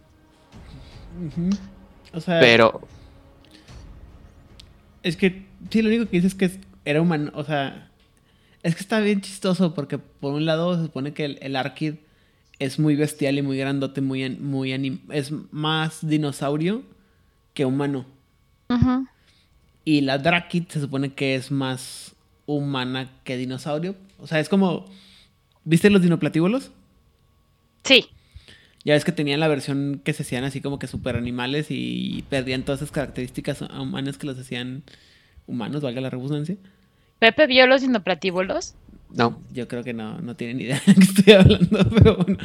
O 2.14 2.22
sea, 2.22 2.40
pero 2.40 2.82
es 5.04 5.16
que 5.18 5.46
sí, 5.70 5.82
lo 5.82 5.90
único 5.90 6.06
que 6.10 6.18
dice 6.22 6.28
es 6.28 6.36
que 6.36 6.52
era 6.86 7.02
humano. 7.02 7.32
O 7.36 7.44
sea, 7.44 7.90
es 8.64 8.76
que 8.76 8.82
está 8.82 9.00
bien 9.00 9.22
chistoso 9.22 9.74
porque 9.74 9.98
por 9.98 10.34
un 10.34 10.46
lado 10.46 10.76
se 10.76 10.84
supone 10.84 11.14
que 11.14 11.26
el, 11.26 11.40
el 11.42 11.56
Arkid 11.56 11.96
es 12.60 12.80
muy 12.80 12.96
bestial 12.96 13.38
y 13.38 13.42
muy 13.42 13.58
grandote, 13.58 14.02
muy, 14.02 14.30
muy 14.32 14.72
anim- 14.72 15.02
es 15.12 15.32
más 15.52 16.00
dinosaurio 16.08 16.84
que 17.54 17.66
humano. 17.66 18.06
Ujú. 18.70 19.08
Y 19.86 20.02
la 20.02 20.18
Drakid 20.18 20.66
se 20.68 20.82
supone 20.82 21.14
que 21.14 21.36
es 21.36 21.52
más 21.52 22.14
humana 22.46 23.10
que 23.24 23.38
dinosaurio. 23.38 23.96
O 24.20 24.28
sea, 24.28 24.40
es 24.40 24.50
como. 24.50 24.86
¿Viste 25.70 25.92
los 25.92 26.02
dinoplatíbulos? 26.02 26.72
Sí, 27.84 28.08
Ya 28.84 28.96
ves 28.96 29.06
que 29.06 29.12
tenían 29.12 29.40
la 29.40 29.48
versión 29.48 30.02
que 30.04 30.14
se 30.14 30.24
hacían 30.24 30.44
así 30.44 30.62
como 30.62 30.80
que 30.80 30.88
super 30.88 31.16
animales 31.16 31.68
y 31.70 32.24
perdían 32.28 32.64
todas 32.64 32.82
esas 32.82 32.92
características 32.92 33.62
humanas 33.62 34.18
que 34.18 34.26
los 34.26 34.40
hacían 34.40 34.82
humanos, 35.46 35.84
valga 35.84 36.02
la 36.02 36.10
redundancia. 36.10 36.56
Pepe 37.20 37.46
vio 37.46 37.68
los 37.68 37.82
dinoplatíbulos. 37.82 38.74
no. 39.14 39.40
Yo 39.54 39.68
creo 39.68 39.84
que 39.84 39.94
no, 39.94 40.20
no 40.22 40.36
tienen 40.36 40.60
idea 40.60 40.82
de 40.86 40.94
lo 40.94 41.00
que 41.00 41.04
estoy 41.06 41.34
hablando, 41.34 41.90
pero 41.96 42.18
bueno. 42.18 42.38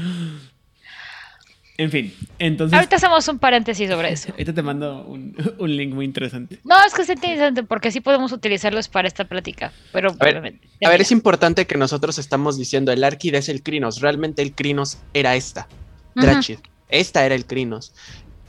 En 1.77 1.91
fin, 1.91 2.15
entonces. 2.39 2.73
Ahorita 2.77 2.97
hacemos 2.97 3.27
un 3.27 3.39
paréntesis 3.41 3.91
sobre 3.91 4.13
eso. 4.13 4.29
ahorita 4.33 4.53
te 4.55 4.63
mando 4.63 5.05
un, 5.07 5.37
un 5.59 5.77
link 5.77 5.93
muy 5.93 6.05
interesante. 6.05 6.61
No, 6.65 6.77
es 6.87 6.95
que 6.95 7.03
es 7.03 7.09
interesante 7.09 7.65
porque 7.65 7.91
sí 7.91 8.01
podemos 8.01 8.31
utilizarlos 8.33 8.89
para 8.89 9.09
esta 9.09 9.25
plática, 9.25 9.73
pero 9.93 10.11
A 10.11 10.25
ver, 10.25 10.35
obviamente- 10.39 10.69
A 10.85 10.89
ver, 10.91 11.01
es 11.01 11.11
importante 11.11 11.67
que 11.67 11.77
nosotros 11.77 12.19
estamos 12.19 12.57
diciendo 12.59 12.93
el 12.93 13.03
Arkid 13.03 13.35
es 13.35 13.49
el 13.49 13.63
Crinos. 13.63 14.01
Realmente 14.01 14.41
el 14.43 14.55
Crinos 14.55 14.99
era 15.15 15.35
esta. 15.35 15.67
Drachid. 16.15 16.59
Esta 16.89 17.27
era 17.27 17.35
el 17.35 17.45
Crinos. 17.45 17.93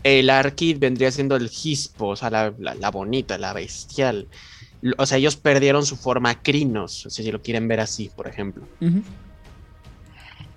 El 0.03 0.29
Arkid 0.29 0.77
vendría 0.77 1.09
siendo 1.09 1.35
el 1.35 1.45
Hispo, 1.45 2.09
o 2.09 2.15
sea, 2.15 2.29
la, 2.29 2.53
la- 2.59 2.75
la 2.75 2.91
bonita, 2.91 3.39
la 3.39 3.53
bestial. 3.53 4.27
O 4.99 5.05
sea, 5.07 5.17
ellos 5.17 5.35
perdieron 5.35 5.83
su 5.83 5.95
forma 5.95 6.43
Crinos, 6.43 7.07
si 7.09 7.31
lo 7.31 7.41
quieren 7.41 7.67
ver 7.67 7.79
así, 7.79 8.11
por 8.15 8.27
ejemplo. 8.27 8.67
Ujú. 8.81 9.01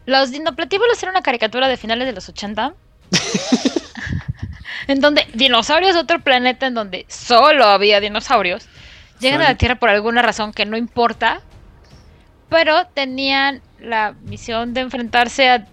Los 0.08 0.30
dinoplatíbulos 0.30 1.02
eran 1.02 1.16
una 1.16 1.22
caricatura 1.22 1.68
de 1.68 1.76
finales 1.76 2.06
de 2.06 2.14
los 2.14 2.26
80. 2.30 2.72
en 4.86 5.00
donde 5.02 5.26
dinosaurios 5.34 5.92
de 5.92 6.00
otro 6.00 6.20
planeta 6.20 6.66
en 6.66 6.72
donde 6.72 7.04
solo 7.08 7.66
había 7.66 8.00
dinosaurios 8.00 8.66
llegan 9.20 9.42
a 9.42 9.50
la 9.50 9.56
Tierra 9.56 9.74
por 9.74 9.90
alguna 9.90 10.22
razón 10.22 10.54
que 10.54 10.64
no 10.64 10.78
importa, 10.78 11.42
pero 12.48 12.86
tenían 12.86 13.60
la 13.80 14.14
misión 14.22 14.72
de 14.72 14.80
enfrentarse 14.80 15.50
a 15.50 15.66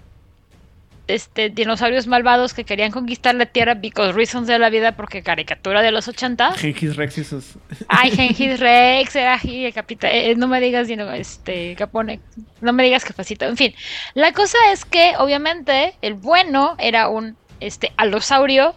este 1.08 1.50
dinosaurios 1.50 2.08
malvados 2.08 2.54
que 2.54 2.64
querían 2.64 2.92
conquistar 2.92 3.36
la 3.36 3.46
Tierra 3.46 3.76
because 3.76 4.14
reasons 4.14 4.48
de 4.48 4.58
la 4.60 4.70
vida 4.70 4.96
porque 4.96 5.22
caricatura 5.22 5.82
de 5.82 5.92
los 5.92 6.08
80. 6.08 6.54
Gengis 6.54 6.96
Rex 6.96 7.18
y 7.18 7.24
sus. 7.24 7.58
Ay, 7.88 8.12
Gengis 8.12 8.60
Rex, 8.60 9.16
era 9.16 9.40
el 9.44 9.74
capitán. 9.74 10.12
no 10.38 10.48
me 10.48 10.60
digas, 10.60 10.88
sino, 10.88 11.12
este, 11.12 11.76
Capone. 11.76 12.20
No 12.62 12.74
me 12.74 12.84
digas 12.84 13.06
capacito. 13.06 13.46
En 13.46 13.58
fin, 13.58 13.74
la 14.14 14.34
cosa 14.34 14.58
es 14.72 14.86
que, 14.86 15.14
obviamente, 15.18 15.96
el 16.02 16.16
bueno 16.16 16.76
era 16.80 17.08
un 17.10 17.38
este, 17.60 17.92
alosaurio, 17.98 18.76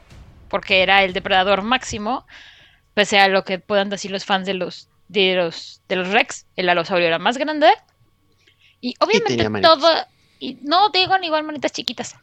porque 0.49 0.83
era 0.83 1.05
el 1.05 1.13
depredador 1.13 1.63
máximo, 1.63 2.27
pese 2.95 3.19
a 3.19 3.29
lo 3.29 3.45
que 3.45 3.59
puedan 3.59 3.91
decir 3.91 4.11
los 4.11 4.25
fans 4.25 4.47
de 4.47 4.55
los, 4.55 4.89
de 5.09 5.35
los, 5.35 5.83
de 5.89 5.97
los 5.97 6.09
Rex. 6.09 6.47
El 6.57 6.69
alosaurio 6.69 7.07
era 7.07 7.19
más 7.19 7.39
grande. 7.39 7.69
Y 8.81 8.95
obviamente 9.01 9.61
todo. 9.61 9.89
Y 10.39 10.59
no 10.63 10.91
digo 10.91 11.19
ni 11.19 11.27
igual 11.27 11.45
manitas 11.45 11.73
chiquitas. 11.73 12.17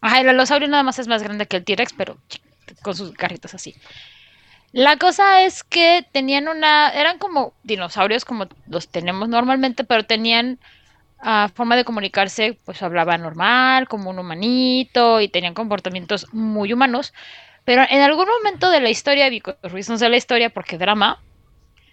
Ajá, 0.00 0.20
el 0.20 0.28
alosaurio 0.28 0.68
nada 0.68 0.82
más 0.82 0.98
es 0.98 1.08
más 1.08 1.22
grande 1.22 1.46
que 1.46 1.56
el 1.56 1.64
T-Rex, 1.64 1.92
pero 1.94 2.18
con 2.82 2.94
sus 2.94 3.12
garritas 3.14 3.54
así. 3.54 3.74
La 4.72 4.96
cosa 4.98 5.42
es 5.42 5.64
que 5.64 6.06
tenían 6.12 6.48
una. 6.48 6.90
Eran 6.90 7.18
como 7.18 7.54
dinosaurios, 7.62 8.24
como 8.24 8.46
los 8.68 8.88
tenemos 8.88 9.28
normalmente, 9.28 9.84
pero 9.84 10.04
tenían 10.04 10.58
ah, 11.20 11.48
forma 11.54 11.76
de 11.76 11.84
comunicarse, 11.84 12.58
pues 12.64 12.82
hablaban 12.82 13.22
normal, 13.22 13.88
como 13.88 14.10
un 14.10 14.18
humanito, 14.18 15.20
y 15.20 15.28
tenían 15.28 15.54
comportamientos 15.54 16.26
muy 16.32 16.72
humanos. 16.72 17.14
Pero 17.64 17.84
en 17.88 18.00
algún 18.02 18.26
momento 18.28 18.70
de 18.70 18.80
la 18.80 18.90
historia, 18.90 19.30
because 19.30 19.58
reasons 19.62 20.00
de 20.00 20.08
la 20.08 20.16
historia, 20.16 20.50
porque 20.50 20.78
drama, 20.78 21.20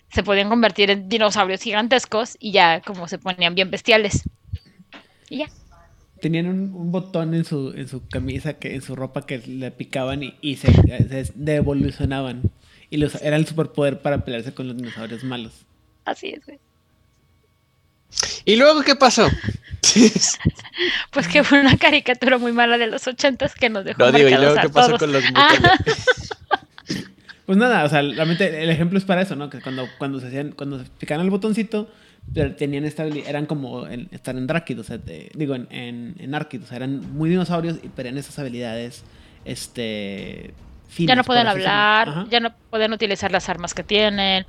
se 0.09 0.23
podían 0.23 0.49
convertir 0.49 0.91
en 0.91 1.09
dinosaurios 1.09 1.61
gigantescos 1.61 2.37
y 2.39 2.51
ya 2.51 2.81
como 2.81 3.07
se 3.07 3.17
ponían 3.17 3.55
bien 3.55 3.71
bestiales. 3.71 4.23
Y 5.29 5.37
ya. 5.39 5.47
tenían 6.21 6.47
un, 6.47 6.73
un 6.73 6.91
botón 6.91 7.33
en 7.33 7.45
su, 7.45 7.73
en 7.75 7.87
su 7.87 8.07
camisa, 8.07 8.53
que 8.53 8.75
en 8.75 8.81
su 8.81 8.95
ropa 8.95 9.25
que 9.25 9.39
le 9.39 9.71
picaban 9.71 10.23
y, 10.23 10.35
y 10.41 10.55
se, 10.57 10.71
se 10.73 11.31
devolucionaban. 11.35 12.43
Y 12.89 12.97
los, 12.97 13.15
era 13.21 13.35
el 13.37 13.45
superpoder 13.47 14.01
para 14.01 14.23
pelearse 14.23 14.53
con 14.53 14.67
los 14.67 14.77
dinosaurios 14.77 15.23
malos. 15.23 15.53
Así 16.05 16.29
es, 16.29 16.45
güey. 16.45 16.59
¿Y 18.45 18.55
luego 18.57 18.81
qué 18.83 18.95
pasó? 18.95 19.27
Pues 21.11 21.27
que 21.27 21.43
fue 21.43 21.59
una 21.59 21.77
caricatura 21.77 22.37
muy 22.39 22.51
mala 22.51 22.77
de 22.77 22.87
los 22.87 23.05
ochentas 23.07 23.53
que 23.53 23.69
nos 23.69 23.85
dejó 23.85 23.99
no 24.01 24.11
digo, 24.11 24.29
¿y 24.29 24.33
luego 24.33 24.55
qué 24.59 24.69
pasó 24.69 24.87
todos. 24.87 24.99
con 24.99 25.11
los 25.11 25.23
Ah. 25.35 25.49
mutantes? 25.59 26.05
Pues 27.45 27.57
nada, 27.57 27.83
o 27.83 27.89
sea, 27.89 28.01
realmente 28.01 28.63
el 28.63 28.69
ejemplo 28.69 28.97
es 28.97 29.03
para 29.03 29.21
eso, 29.21 29.35
¿no? 29.35 29.49
Que 29.49 29.59
cuando, 29.59 29.85
cuando 29.97 30.21
se 30.21 30.27
hacían, 30.27 30.53
cuando 30.53 30.79
se 30.79 30.85
picaban 30.97 31.25
el 31.25 31.29
botoncito, 31.29 31.91
pero 32.33 32.55
tenían 32.55 32.85
esta 32.85 33.05
eran 33.05 33.45
como 33.45 33.87
en- 33.87 34.07
estar 34.11 34.35
en 34.35 34.47
Drakid, 34.47 34.79
o 34.79 34.83
sea, 34.83 34.99
digo, 35.33 35.55
en, 35.55 35.67
en, 35.71 36.15
en 36.19 36.33
o 36.33 36.65
sea, 36.65 36.77
eran 36.77 37.13
muy 37.13 37.29
dinosaurios 37.29 37.79
y 37.83 37.89
tenían 37.89 38.17
esas 38.17 38.37
habilidades, 38.39 39.03
este... 39.45 40.53
Ya 40.89 40.95
finas, 40.95 41.17
no 41.17 41.23
pueden 41.23 41.47
hablar, 41.47 42.27
ya 42.29 42.39
no 42.39 42.53
pueden 42.69 42.93
utilizar 42.93 43.31
las 43.31 43.49
armas 43.49 43.73
que 43.73 43.83
tienen 43.83 44.45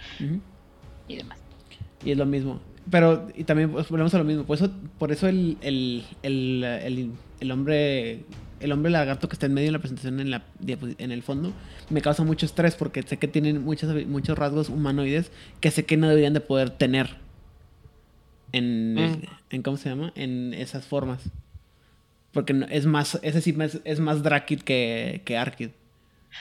y 1.09 1.17
demás. 1.17 1.39
Y 2.05 2.11
es 2.11 2.19
lo 2.19 2.27
mismo. 2.27 2.61
Pero, 2.91 3.29
y 3.35 3.45
también 3.45 3.73
pues, 3.73 3.89
volvemos 3.89 4.13
a 4.15 4.19
lo 4.19 4.25
mismo. 4.25 4.45
Por 4.45 4.59
eso, 4.59 4.71
por 4.99 5.11
eso 5.11 5.27
el, 5.27 5.57
el, 5.63 6.05
el, 6.23 6.63
el, 6.65 7.11
el 7.41 7.51
hombre 7.51 8.25
el 8.61 8.73
hombre 8.73 8.91
lagarto 8.91 9.29
que 9.29 9.35
está 9.35 9.47
en 9.47 9.55
medio 9.55 9.69
de 9.69 9.73
la 9.73 9.79
presentación 9.79 10.21
en, 10.21 10.31
la, 10.31 10.43
en 10.67 11.13
el 11.13 11.23
fondo 11.23 11.53
me 11.91 12.01
causa 12.01 12.25
mucho 12.25 12.47
estrés 12.47 12.75
porque 12.77 13.03
sé 13.03 13.19
que 13.19 13.29
tienen 13.29 13.63
muchos, 13.63 14.07
muchos 14.07 14.39
rasgos 14.39 14.71
humanoides 14.71 15.31
que 15.61 15.71
sé 15.71 15.85
que 15.85 15.97
no 15.97 16.09
deberían 16.09 16.33
de 16.33 16.41
poder 16.41 16.71
tener 16.71 17.17
en, 18.57 18.95
Mm. 18.95 19.23
en 19.51 19.63
¿cómo 19.63 19.77
se 19.77 19.89
llama? 19.89 20.13
En 20.15 20.55
esas 20.55 20.87
formas. 20.87 21.21
Porque 22.33 22.67
es 22.71 22.87
más, 22.87 23.19
ese 23.23 23.41
sí 23.41 23.55
es, 23.61 23.81
es 23.85 24.01
más 24.01 24.23
Drakid 24.23 24.63
que, 24.63 25.23
que 25.25 25.37
Arkid. 25.39 25.71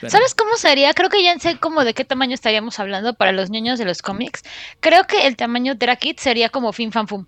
Pero- 0.00 0.10
¿Sabes 0.10 0.34
cómo 0.34 0.56
sería? 0.56 0.92
Creo 0.92 1.08
que 1.08 1.22
ya 1.22 1.38
sé 1.38 1.56
como 1.58 1.84
de 1.84 1.94
qué 1.94 2.04
tamaño 2.04 2.34
estaríamos 2.34 2.80
hablando 2.80 3.14
para 3.14 3.30
los 3.30 3.50
niños 3.50 3.78
de 3.78 3.84
los 3.84 4.02
cómics. 4.02 4.42
Creo 4.80 5.04
que 5.04 5.26
el 5.28 5.36
tamaño 5.36 5.74
de 5.74 5.78
Drakit 5.86 6.18
sería 6.18 6.48
como 6.48 6.72
Fin 6.72 6.90
Fan 6.90 7.06
Fum. 7.06 7.26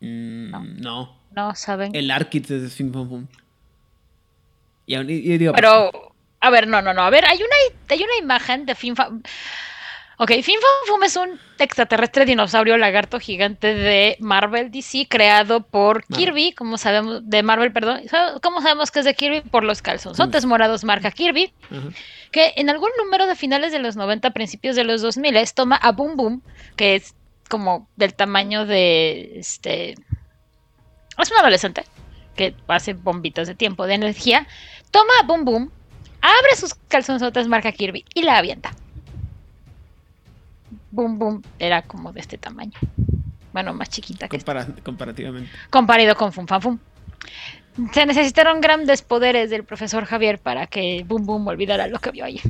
Mm, 0.00 0.80
no. 0.80 1.16
No, 1.34 1.54
¿saben? 1.54 1.94
El 1.94 2.10
Arkid 2.10 2.50
es 2.50 2.74
Fin 2.74 2.92
Fum 2.92 3.08
Fum. 3.08 3.26
Y, 4.86 4.94
aún- 4.94 5.10
y- 5.10 5.14
y 5.14 5.38
digo, 5.38 5.52
Pero, 5.54 5.90
a 6.40 6.50
ver, 6.50 6.66
no, 6.68 6.80
no, 6.80 6.94
no. 6.94 7.02
A 7.02 7.10
ver, 7.10 7.24
hay 7.26 7.38
una, 7.38 7.56
hay 7.88 8.02
una 8.02 8.16
imagen 8.20 8.66
de 8.66 8.74
Fin 8.74 8.96
Fan... 8.96 9.22
Ok, 10.20 10.32
Fin 10.42 10.56
Fan 10.60 10.88
Fum 10.88 11.02
es 11.04 11.14
un 11.14 11.38
extraterrestre 11.60 12.24
dinosaurio 12.24 12.76
lagarto 12.76 13.20
gigante 13.20 13.72
de 13.72 14.16
Marvel 14.18 14.72
DC 14.72 15.06
creado 15.08 15.62
por 15.62 16.04
Marvel. 16.08 16.18
Kirby, 16.18 16.52
como 16.54 16.76
sabemos, 16.76 17.28
de 17.28 17.44
Marvel, 17.44 17.72
perdón. 17.72 18.02
¿Cómo 18.42 18.60
sabemos 18.60 18.90
que 18.90 18.98
es 18.98 19.04
de 19.04 19.14
Kirby? 19.14 19.42
Por 19.42 19.62
los 19.62 19.80
calzonzotes 19.80 20.44
morados 20.44 20.82
marca 20.82 21.12
Kirby. 21.12 21.52
Que 22.32 22.52
en 22.56 22.68
algún 22.68 22.90
número 22.98 23.28
de 23.28 23.36
finales 23.36 23.70
de 23.70 23.78
los 23.78 23.94
90, 23.94 24.32
principios 24.32 24.74
de 24.74 24.82
los 24.82 25.02
2000, 25.02 25.36
toma 25.54 25.76
a 25.76 25.92
Boom 25.92 26.16
Boom, 26.16 26.42
que 26.74 26.96
es 26.96 27.14
como 27.48 27.88
del 27.94 28.12
tamaño 28.14 28.66
de 28.66 29.38
este 29.38 29.94
es 31.22 31.30
un 31.30 31.38
adolescente 31.38 31.84
que 32.36 32.54
hace 32.68 32.92
bombitas 32.92 33.48
de 33.48 33.54
tiempo, 33.54 33.86
de 33.86 33.94
energía, 33.94 34.46
toma 34.90 35.12
a 35.20 35.26
Boom 35.26 35.44
Boom, 35.44 35.72
abre 36.20 36.56
sus 36.56 36.74
calzonzotes 36.74 37.48
marca 37.48 37.72
Kirby 37.72 38.04
y 38.14 38.22
la 38.22 38.38
avienta. 38.38 38.72
Boom 40.98 41.16
Boom 41.16 41.42
era 41.60 41.82
como 41.82 42.12
de 42.12 42.18
este 42.18 42.38
tamaño. 42.38 42.76
Bueno, 43.52 43.72
más 43.72 43.88
chiquita 43.88 44.28
que 44.28 44.36
esta, 44.36 44.66
comparativamente. 44.82 45.48
comparado 45.70 46.16
con 46.16 46.32
Fum 46.32 46.44
Fan 46.48 46.60
Fum. 46.60 46.78
Se 47.92 48.04
necesitaron 48.04 48.60
grandes 48.60 49.02
poderes 49.02 49.48
del 49.48 49.62
profesor 49.62 50.04
Javier 50.06 50.40
para 50.40 50.66
que 50.66 51.04
Boom 51.06 51.24
Boom 51.24 51.46
olvidara 51.46 51.86
lo 51.86 52.00
que 52.00 52.10
vio 52.10 52.24
ahí. 52.24 52.40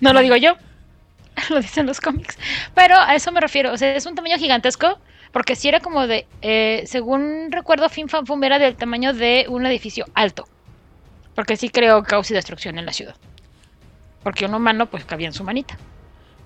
no 0.00 0.12
lo 0.12 0.20
digo 0.20 0.36
yo, 0.36 0.56
lo 1.48 1.62
dicen 1.62 1.86
los 1.86 1.98
cómics. 1.98 2.36
Pero 2.74 2.96
a 2.98 3.14
eso 3.14 3.32
me 3.32 3.40
refiero. 3.40 3.72
O 3.72 3.78
sea, 3.78 3.96
es 3.96 4.04
un 4.04 4.14
tamaño 4.14 4.36
gigantesco. 4.36 4.98
Porque 5.32 5.56
si 5.56 5.68
era 5.68 5.80
como 5.80 6.06
de. 6.06 6.26
eh, 6.42 6.82
según 6.84 7.50
recuerdo, 7.50 7.88
Fin 7.88 8.10
Fan 8.10 8.26
Fum 8.26 8.44
era 8.44 8.58
del 8.58 8.76
tamaño 8.76 9.14
de 9.14 9.46
un 9.48 9.64
edificio 9.64 10.04
alto. 10.12 10.46
Porque 11.34 11.56
sí 11.56 11.70
creó 11.70 12.02
caos 12.02 12.30
y 12.30 12.34
destrucción 12.34 12.78
en 12.78 12.84
la 12.84 12.92
ciudad. 12.92 13.16
Porque 14.22 14.44
un 14.44 14.52
humano, 14.52 14.90
pues 14.90 15.06
cabía 15.06 15.28
en 15.28 15.32
su 15.32 15.42
manita. 15.42 15.78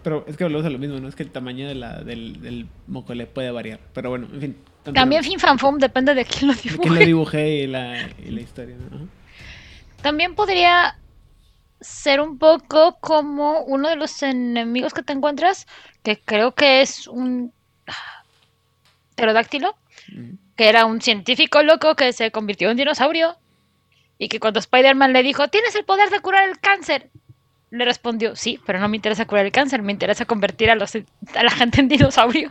Pero 0.06 0.24
es 0.28 0.36
que 0.36 0.44
volvemos 0.44 0.64
a 0.64 0.70
lo 0.70 0.78
mismo, 0.78 1.00
¿no? 1.00 1.08
Es 1.08 1.16
que 1.16 1.24
el 1.24 1.32
tamaño 1.32 1.66
de 1.66 1.74
la, 1.74 2.00
del, 2.00 2.40
del 2.40 2.68
mocole 2.86 3.26
puede 3.26 3.50
variar. 3.50 3.80
Pero 3.92 4.10
bueno, 4.10 4.28
en 4.32 4.40
fin. 4.40 4.56
También 4.94 5.24
Fin 5.24 5.40
Fan 5.40 5.58
Fum 5.58 5.78
depende 5.78 6.14
de 6.14 6.24
quién 6.24 6.46
lo 6.46 6.54
De 6.54 6.60
dibuje. 6.62 6.80
quién 6.80 6.94
lo 6.94 7.00
dibujé 7.00 7.48
y 7.48 7.66
la, 7.66 8.08
y 8.24 8.30
la 8.30 8.40
historia, 8.46 8.76
¿no? 8.76 8.98
Ajá. 8.98 9.04
También 10.02 10.36
podría 10.36 10.96
ser 11.80 12.20
un 12.20 12.38
poco 12.38 12.98
como 13.00 13.62
uno 13.62 13.88
de 13.88 13.96
los 13.96 14.22
enemigos 14.22 14.94
que 14.94 15.02
te 15.02 15.12
encuentras, 15.12 15.66
que 16.04 16.20
creo 16.20 16.54
que 16.54 16.82
es 16.82 17.08
un 17.08 17.52
pterodáctilo, 19.16 19.74
que 20.54 20.68
era 20.68 20.86
un 20.86 21.00
científico 21.00 21.64
loco 21.64 21.96
que 21.96 22.12
se 22.12 22.30
convirtió 22.30 22.70
en 22.70 22.76
dinosaurio 22.76 23.36
y 24.18 24.28
que 24.28 24.38
cuando 24.38 24.60
Spider-Man 24.60 25.12
le 25.12 25.24
dijo, 25.24 25.48
tienes 25.48 25.74
el 25.74 25.84
poder 25.84 26.10
de 26.10 26.20
curar 26.20 26.48
el 26.48 26.60
cáncer, 26.60 27.10
le 27.70 27.84
respondió, 27.84 28.36
sí, 28.36 28.60
pero 28.64 28.78
no 28.78 28.88
me 28.88 28.96
interesa 28.96 29.26
curar 29.26 29.46
el 29.46 29.52
cáncer, 29.52 29.82
me 29.82 29.92
interesa 29.92 30.24
convertir 30.24 30.70
a, 30.70 30.74
los, 30.74 30.94
a 30.96 31.42
la 31.42 31.50
gente 31.50 31.80
en 31.80 31.88
dinosaurio. 31.88 32.50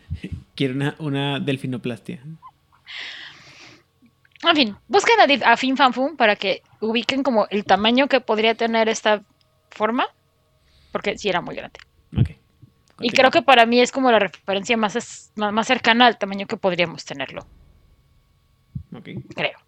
Quiere 0.54 0.74
una, 0.74 0.94
una 0.98 1.40
delfinoplastia. 1.40 2.20
En 4.44 4.56
fin, 4.56 4.76
busquen 4.88 5.16
a, 5.20 5.52
a 5.52 5.56
Fin 5.56 5.76
Fan 5.76 5.92
Fum 5.92 6.16
para 6.16 6.36
que 6.36 6.62
ubiquen 6.80 7.22
como 7.22 7.46
el 7.50 7.64
tamaño 7.64 8.08
que 8.08 8.20
podría 8.20 8.54
tener 8.54 8.88
esta 8.88 9.22
forma, 9.70 10.06
porque 10.90 11.16
sí 11.16 11.28
era 11.28 11.40
muy 11.40 11.54
grande. 11.54 11.78
Ok. 12.16 12.30
Y 13.00 13.10
creo 13.10 13.30
que 13.30 13.42
para 13.42 13.66
mí 13.66 13.80
es 13.80 13.90
como 13.92 14.10
la 14.10 14.18
referencia 14.18 14.76
más, 14.76 14.96
es- 14.96 15.32
más, 15.36 15.52
más 15.52 15.66
cercana 15.66 16.06
al 16.06 16.18
tamaño 16.18 16.46
que 16.46 16.56
podríamos 16.56 17.04
tenerlo, 17.04 17.46
Ok, 18.94 19.08
creo. 19.34 19.58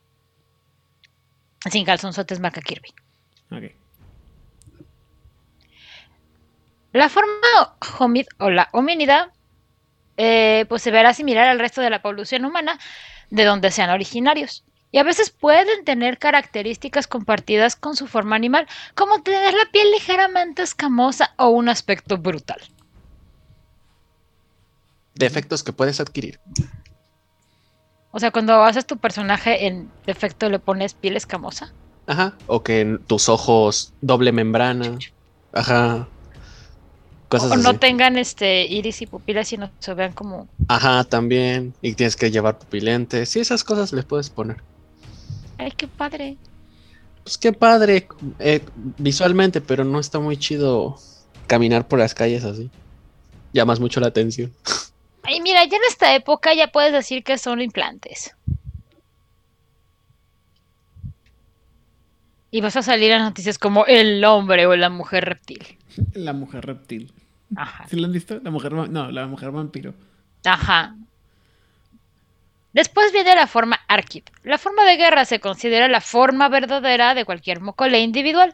Sin 1.71 1.85
calzonzotes 1.85 2.41
marca 2.41 2.61
Kirby. 2.61 2.89
ok. 3.51 3.73
La 6.95 7.09
forma 7.09 7.75
homid 7.99 8.27
o 8.39 8.51
la 8.51 8.69
homínida 8.71 9.33
eh, 10.17 10.65
pues 10.69 10.81
se 10.81 10.93
verá 10.93 11.13
similar 11.13 11.49
al 11.49 11.59
resto 11.59 11.81
de 11.81 11.91
la 11.91 12.01
población 12.01 12.45
humana 12.45 12.79
de 13.31 13.45
donde 13.45 13.73
sean 13.73 13.91
originarios. 13.91 14.65
Y 14.93 14.99
a 14.99 15.03
veces 15.03 15.31
pueden 15.31 15.85
tener 15.85 16.19
características 16.19 17.09
compartidas 17.09 17.75
con 17.75 17.97
su 17.97 18.07
forma 18.07 18.37
animal, 18.37 18.69
como 18.95 19.23
tener 19.23 19.55
la 19.55 19.69
piel 19.73 19.91
ligeramente 19.91 20.63
escamosa 20.63 21.35
o 21.37 21.49
un 21.49 21.69
aspecto 21.69 22.17
brutal. 22.17 22.61
Defectos 25.17 25.65
que 25.65 25.73
puedes 25.73 25.99
adquirir. 25.99 26.39
O 28.13 28.21
sea, 28.21 28.31
cuando 28.31 28.63
haces 28.63 28.87
tu 28.87 28.99
personaje 28.99 29.67
en 29.67 29.91
defecto 30.07 30.49
le 30.49 30.61
pones 30.61 30.95
piel 30.95 31.17
escamosa. 31.17 31.73
Ajá. 32.07 32.35
O 32.47 32.63
que 32.63 32.83
en 32.83 32.99
tus 33.05 33.29
ojos 33.29 33.93
doble 34.01 34.31
membrana. 34.31 34.97
Ajá. 35.53 36.07
Cosas 37.35 37.53
o 37.53 37.57
no 37.57 37.71
así. 37.71 37.79
tengan 37.79 38.19
este 38.19 38.67
iris 38.67 39.03
y 39.03 39.07
pupilas 39.07 39.53
y 39.53 39.59
no 39.59 39.71
se 39.79 39.95
vean 39.95 40.13
como 40.13 40.49
Ajá, 40.69 41.05
también. 41.05 41.75
Y 41.83 41.95
tienes 41.95 42.17
que 42.17 42.31
llevar 42.31 42.59
pupilentes. 42.59 43.29
Sí, 43.31 43.41
esas 43.41 43.65
cosas 43.65 43.93
les 43.93 44.05
puedes 44.05 44.31
poner. 44.31 44.59
ay 45.59 45.73
qué 45.73 45.89
padre 45.89 46.37
Pues 47.25 47.39
qué 47.39 47.53
padre 47.53 48.07
eh, 48.39 48.61
visualmente, 48.99 49.61
pero 49.61 49.85
no 49.85 49.99
está 50.01 50.19
muy 50.21 50.37
chido 50.37 50.97
caminar 51.47 51.89
por 51.89 51.99
las 51.99 52.15
calles 52.15 52.45
así. 52.45 52.71
Llamas 53.53 53.81
mucho 53.81 54.01
la 54.01 54.09
atención. 54.09 54.53
ay 55.23 55.41
mira 55.41 55.65
ya 55.65 55.77
en 55.77 55.83
esta 55.89 56.15
época 56.15 56.55
ya 56.55 56.69
puedes 56.69 56.93
decir 56.93 57.25
que 57.25 57.39
son 57.39 57.61
implantes 57.63 58.35
y 62.51 62.61
vas 62.61 62.77
a 62.77 62.83
salir 62.83 63.13
a 63.13 63.19
noticias 63.19 63.59
como 63.59 63.85
el 63.87 64.25
hombre 64.25 64.67
o 64.67 64.77
la 64.77 64.89
mujer 64.91 65.25
reptil 65.25 65.79
La 66.13 66.33
mujer 66.33 66.67
reptil. 66.67 67.13
Ajá 67.57 67.87
¿Sí 67.89 67.97
lo 67.97 68.07
han 68.07 68.13
visto? 68.13 68.41
La 68.43 68.51
mujer... 68.51 68.73
No, 68.73 69.11
la 69.11 69.27
mujer 69.27 69.51
vampiro. 69.51 69.95
ajá 70.45 70.95
Después 72.75 73.13
viene 73.13 73.37
la 73.37 73.47
forma 73.47 73.79
Arkid. 73.87 74.25
La 74.43 74.59
forma 74.59 74.85
de 74.85 74.97
guerra 74.97 75.25
se 75.25 75.39
considera 75.39 75.87
la 75.87 76.01
forma 76.01 76.49
verdadera 76.49 77.15
de 77.15 77.25
cualquier 77.25 77.61
mocole 77.61 78.01
individual. 78.01 78.53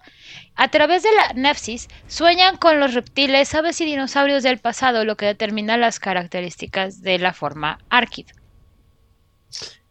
A 0.56 0.68
través 0.68 1.02
de 1.02 1.08
la 1.14 1.32
Nepsis 1.32 1.88
sueñan 2.06 2.58
con 2.58 2.78
los 2.80 2.92
reptiles, 2.92 3.54
aves 3.54 3.80
y 3.80 3.86
dinosaurios 3.86 4.42
del 4.42 4.58
pasado, 4.58 5.06
lo 5.06 5.16
que 5.16 5.24
determina 5.24 5.78
las 5.78 5.98
características 5.98 7.00
de 7.00 7.18
la 7.18 7.32
forma 7.32 7.78
Arkid. 7.88 8.26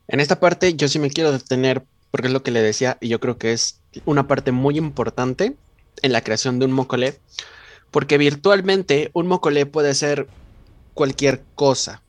En 0.07 0.19
esta 0.19 0.39
parte 0.39 0.75
yo 0.75 0.87
sí 0.87 0.99
me 0.99 1.09
quiero 1.09 1.31
detener 1.31 1.83
porque 2.11 2.27
es 2.27 2.33
lo 2.33 2.43
que 2.43 2.51
le 2.51 2.61
decía 2.61 2.97
y 3.01 3.07
yo 3.07 3.19
creo 3.19 3.39
que 3.39 3.51
es 3.51 3.81
una 4.05 4.27
parte 4.27 4.51
muy 4.51 4.77
importante 4.77 5.55
en 6.03 6.13
la 6.13 6.21
creación 6.21 6.59
de 6.59 6.65
un 6.65 6.71
mocolé 6.71 7.17
porque 7.91 8.17
virtualmente 8.17 9.11
un 9.13 9.27
mocolé 9.27 9.65
puede 9.65 9.93
ser 9.93 10.27
cualquier 10.93 11.43
cosa. 11.55 12.01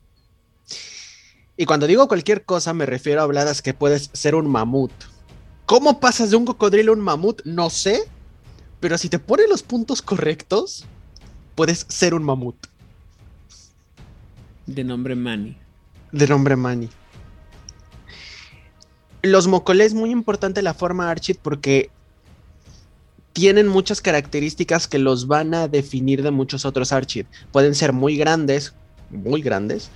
Y 1.57 1.65
cuando 1.65 1.87
digo 1.87 2.07
cualquier 2.07 2.43
cosa 2.43 2.73
me 2.73 2.85
refiero 2.85 3.21
a 3.21 3.23
habladas 3.23 3.61
que 3.61 3.73
puedes 3.73 4.09
ser 4.13 4.35
un 4.35 4.49
mamut. 4.49 4.91
¿Cómo 5.65 5.99
pasas 5.99 6.29
de 6.29 6.35
un 6.35 6.45
cocodrilo 6.45 6.91
a 6.91 6.95
un 6.95 7.01
mamut? 7.01 7.41
No 7.45 7.69
sé. 7.69 8.03
Pero 8.79 8.97
si 8.97 9.09
te 9.09 9.19
pones 9.19 9.47
los 9.47 9.63
puntos 9.63 10.01
correctos, 10.01 10.85
puedes 11.55 11.85
ser 11.87 12.13
un 12.13 12.23
mamut. 12.23 12.55
De 14.65 14.83
nombre 14.83 15.15
Manny. 15.15 15.55
De 16.11 16.27
nombre 16.27 16.55
Manny. 16.55 16.89
Los 19.21 19.47
mocolés 19.47 19.87
es 19.87 19.93
muy 19.93 20.09
importante 20.09 20.61
la 20.61 20.73
forma 20.73 21.11
Archit 21.11 21.37
porque 21.37 21.91
tienen 23.33 23.67
muchas 23.67 24.01
características 24.01 24.87
que 24.87 24.99
los 24.99 25.27
van 25.27 25.53
a 25.53 25.67
definir 25.67 26.23
de 26.23 26.31
muchos 26.31 26.65
otros 26.65 26.91
Archid. 26.91 27.25
Pueden 27.51 27.75
ser 27.75 27.93
muy 27.93 28.17
grandes, 28.17 28.73
muy 29.09 29.41
grandes, 29.41 29.89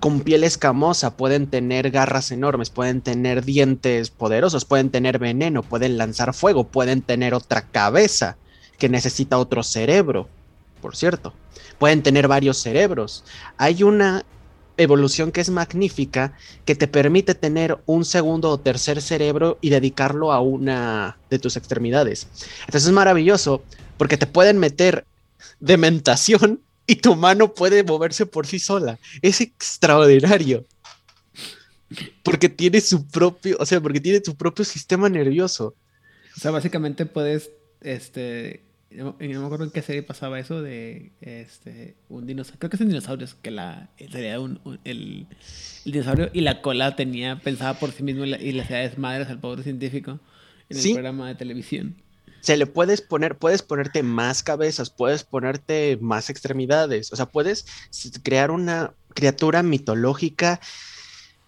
con 0.00 0.20
piel 0.20 0.44
escamosa, 0.44 1.16
pueden 1.16 1.46
tener 1.46 1.90
garras 1.90 2.30
enormes, 2.30 2.70
pueden 2.70 3.00
tener 3.00 3.44
dientes 3.44 4.10
poderosos, 4.10 4.64
pueden 4.64 4.90
tener 4.90 5.18
veneno, 5.18 5.62
pueden 5.62 5.96
lanzar 5.96 6.34
fuego, 6.34 6.64
pueden 6.64 7.02
tener 7.02 7.34
otra 7.34 7.62
cabeza 7.62 8.36
que 8.78 8.88
necesita 8.88 9.38
otro 9.38 9.62
cerebro, 9.62 10.28
por 10.80 10.96
cierto. 10.96 11.32
Pueden 11.78 12.02
tener 12.02 12.26
varios 12.26 12.58
cerebros. 12.58 13.24
Hay 13.58 13.82
una 13.82 14.24
evolución 14.76 15.32
que 15.32 15.40
es 15.40 15.50
magnífica, 15.50 16.36
que 16.64 16.74
te 16.74 16.88
permite 16.88 17.34
tener 17.34 17.78
un 17.86 18.04
segundo 18.04 18.50
o 18.50 18.58
tercer 18.58 19.00
cerebro 19.00 19.58
y 19.60 19.70
dedicarlo 19.70 20.32
a 20.32 20.40
una 20.40 21.16
de 21.30 21.38
tus 21.38 21.56
extremidades. 21.56 22.26
Entonces 22.60 22.86
es 22.86 22.92
maravilloso 22.92 23.62
porque 23.96 24.16
te 24.16 24.26
pueden 24.26 24.58
meter 24.58 25.04
dementación 25.60 26.60
y 26.86 26.96
tu 26.96 27.16
mano 27.16 27.52
puede 27.54 27.82
moverse 27.82 28.26
por 28.26 28.46
sí 28.46 28.58
sola. 28.58 28.98
Es 29.22 29.40
extraordinario. 29.40 30.64
Porque 32.22 32.48
tiene 32.48 32.80
su 32.80 33.06
propio, 33.06 33.56
o 33.60 33.66
sea, 33.66 33.80
porque 33.80 34.00
tiene 34.00 34.20
su 34.24 34.36
propio 34.36 34.64
sistema 34.64 35.08
nervioso. 35.08 35.74
O 36.36 36.40
sea, 36.40 36.50
básicamente 36.50 37.06
puedes, 37.06 37.50
este, 37.80 38.62
no, 38.90 39.16
me 39.18 39.34
acuerdo 39.34 39.64
en 39.64 39.70
qué 39.70 39.82
serie 39.82 40.02
pasaba 40.02 40.38
eso 40.38 40.62
de, 40.62 41.12
este, 41.20 41.96
un 42.08 42.26
dinosaurio, 42.26 42.58
creo 42.58 42.70
que 42.70 42.76
es 42.76 42.80
un 42.80 42.88
dinosaurio, 42.88 43.26
que 43.42 43.50
la, 43.50 43.90
sería 43.98 44.38
un, 44.40 44.60
el, 44.84 45.26
dinosaurio 45.84 46.30
y 46.32 46.42
la 46.42 46.62
cola 46.62 46.94
tenía, 46.94 47.40
pensaba 47.40 47.78
por 47.78 47.90
sí 47.92 48.02
mismo 48.02 48.24
y, 48.24 48.52
le 48.52 48.62
hacía 48.62 48.78
desmadres 48.78 49.28
al 49.28 49.40
pobre 49.40 49.64
científico 49.64 50.20
en 50.68 50.78
el 50.78 50.92
programa 50.92 51.28
de 51.28 51.34
televisión. 51.34 51.96
Se 52.40 52.56
le 52.56 52.66
puedes 52.66 53.02
poner, 53.02 53.36
puedes 53.36 53.62
ponerte 53.62 54.04
más 54.04 54.44
cabezas, 54.44 54.90
puedes 54.90 55.24
ponerte 55.24 55.98
más 56.00 56.30
extremidades, 56.30 57.12
o 57.12 57.16
sea, 57.16 57.26
puedes 57.26 57.66
crear 58.22 58.52
una 58.52 58.94
criatura 59.14 59.64
mitológica 59.64 60.60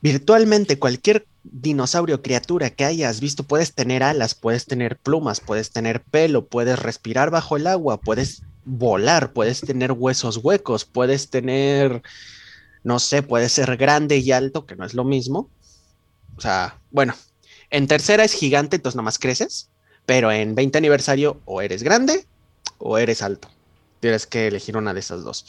virtualmente 0.00 0.78
cualquier 0.78 1.27
dinosaurio, 1.44 2.22
criatura 2.22 2.70
que 2.70 2.84
hayas 2.84 3.20
visto, 3.20 3.42
puedes 3.42 3.74
tener 3.74 4.02
alas, 4.02 4.34
puedes 4.34 4.66
tener 4.66 4.98
plumas, 4.98 5.40
puedes 5.40 5.70
tener 5.70 6.02
pelo, 6.02 6.46
puedes 6.46 6.78
respirar 6.78 7.30
bajo 7.30 7.56
el 7.56 7.66
agua, 7.66 8.00
puedes 8.00 8.42
volar, 8.64 9.32
puedes 9.32 9.60
tener 9.60 9.92
huesos 9.92 10.38
huecos, 10.38 10.84
puedes 10.84 11.30
tener, 11.30 12.02
no 12.84 12.98
sé, 12.98 13.22
puedes 13.22 13.52
ser 13.52 13.76
grande 13.76 14.18
y 14.18 14.32
alto, 14.32 14.66
que 14.66 14.76
no 14.76 14.84
es 14.84 14.94
lo 14.94 15.04
mismo. 15.04 15.48
O 16.36 16.40
sea, 16.40 16.78
bueno, 16.90 17.14
en 17.70 17.86
tercera 17.86 18.24
es 18.24 18.32
gigante, 18.32 18.76
entonces 18.76 18.96
nomás 18.96 19.18
creces. 19.18 19.70
Pero 20.06 20.32
en 20.32 20.54
20 20.54 20.78
aniversario 20.78 21.40
o 21.44 21.60
eres 21.60 21.82
grande 21.82 22.26
o 22.78 22.96
eres 22.96 23.22
alto. 23.22 23.48
Tienes 24.00 24.26
que 24.26 24.46
elegir 24.46 24.76
una 24.76 24.94
de 24.94 25.00
esas 25.00 25.22
dos. 25.22 25.44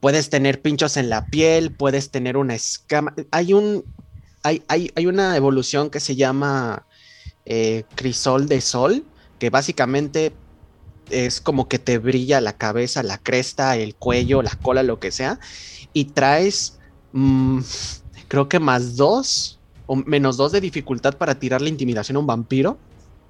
Puedes 0.00 0.30
tener 0.30 0.62
pinchos 0.62 0.96
en 0.96 1.10
la 1.10 1.26
piel, 1.26 1.70
puedes 1.72 2.10
tener 2.10 2.36
una 2.36 2.54
escama. 2.54 3.14
Hay 3.30 3.52
un. 3.52 3.84
Hay, 4.42 4.62
hay, 4.68 5.06
una 5.06 5.36
evolución 5.36 5.90
que 5.90 6.00
se 6.00 6.16
llama 6.16 6.86
eh, 7.44 7.84
crisol 7.94 8.48
de 8.48 8.60
sol, 8.60 9.04
que 9.38 9.50
básicamente 9.50 10.32
es 11.10 11.40
como 11.40 11.68
que 11.68 11.78
te 11.78 11.98
brilla 11.98 12.40
la 12.40 12.54
cabeza, 12.54 13.02
la 13.02 13.18
cresta, 13.18 13.76
el 13.76 13.94
cuello, 13.94 14.42
la 14.42 14.54
cola, 14.62 14.82
lo 14.82 14.98
que 14.98 15.10
sea, 15.10 15.38
y 15.92 16.06
traes, 16.06 16.78
mm, 17.12 17.60
creo 18.28 18.48
que 18.48 18.60
más 18.60 18.96
dos 18.96 19.58
o 19.86 19.96
menos 19.96 20.36
dos 20.36 20.52
de 20.52 20.60
dificultad 20.60 21.14
para 21.18 21.38
tirar 21.38 21.60
la 21.60 21.68
intimidación 21.68 22.16
a 22.16 22.20
un 22.20 22.26
vampiro 22.26 22.78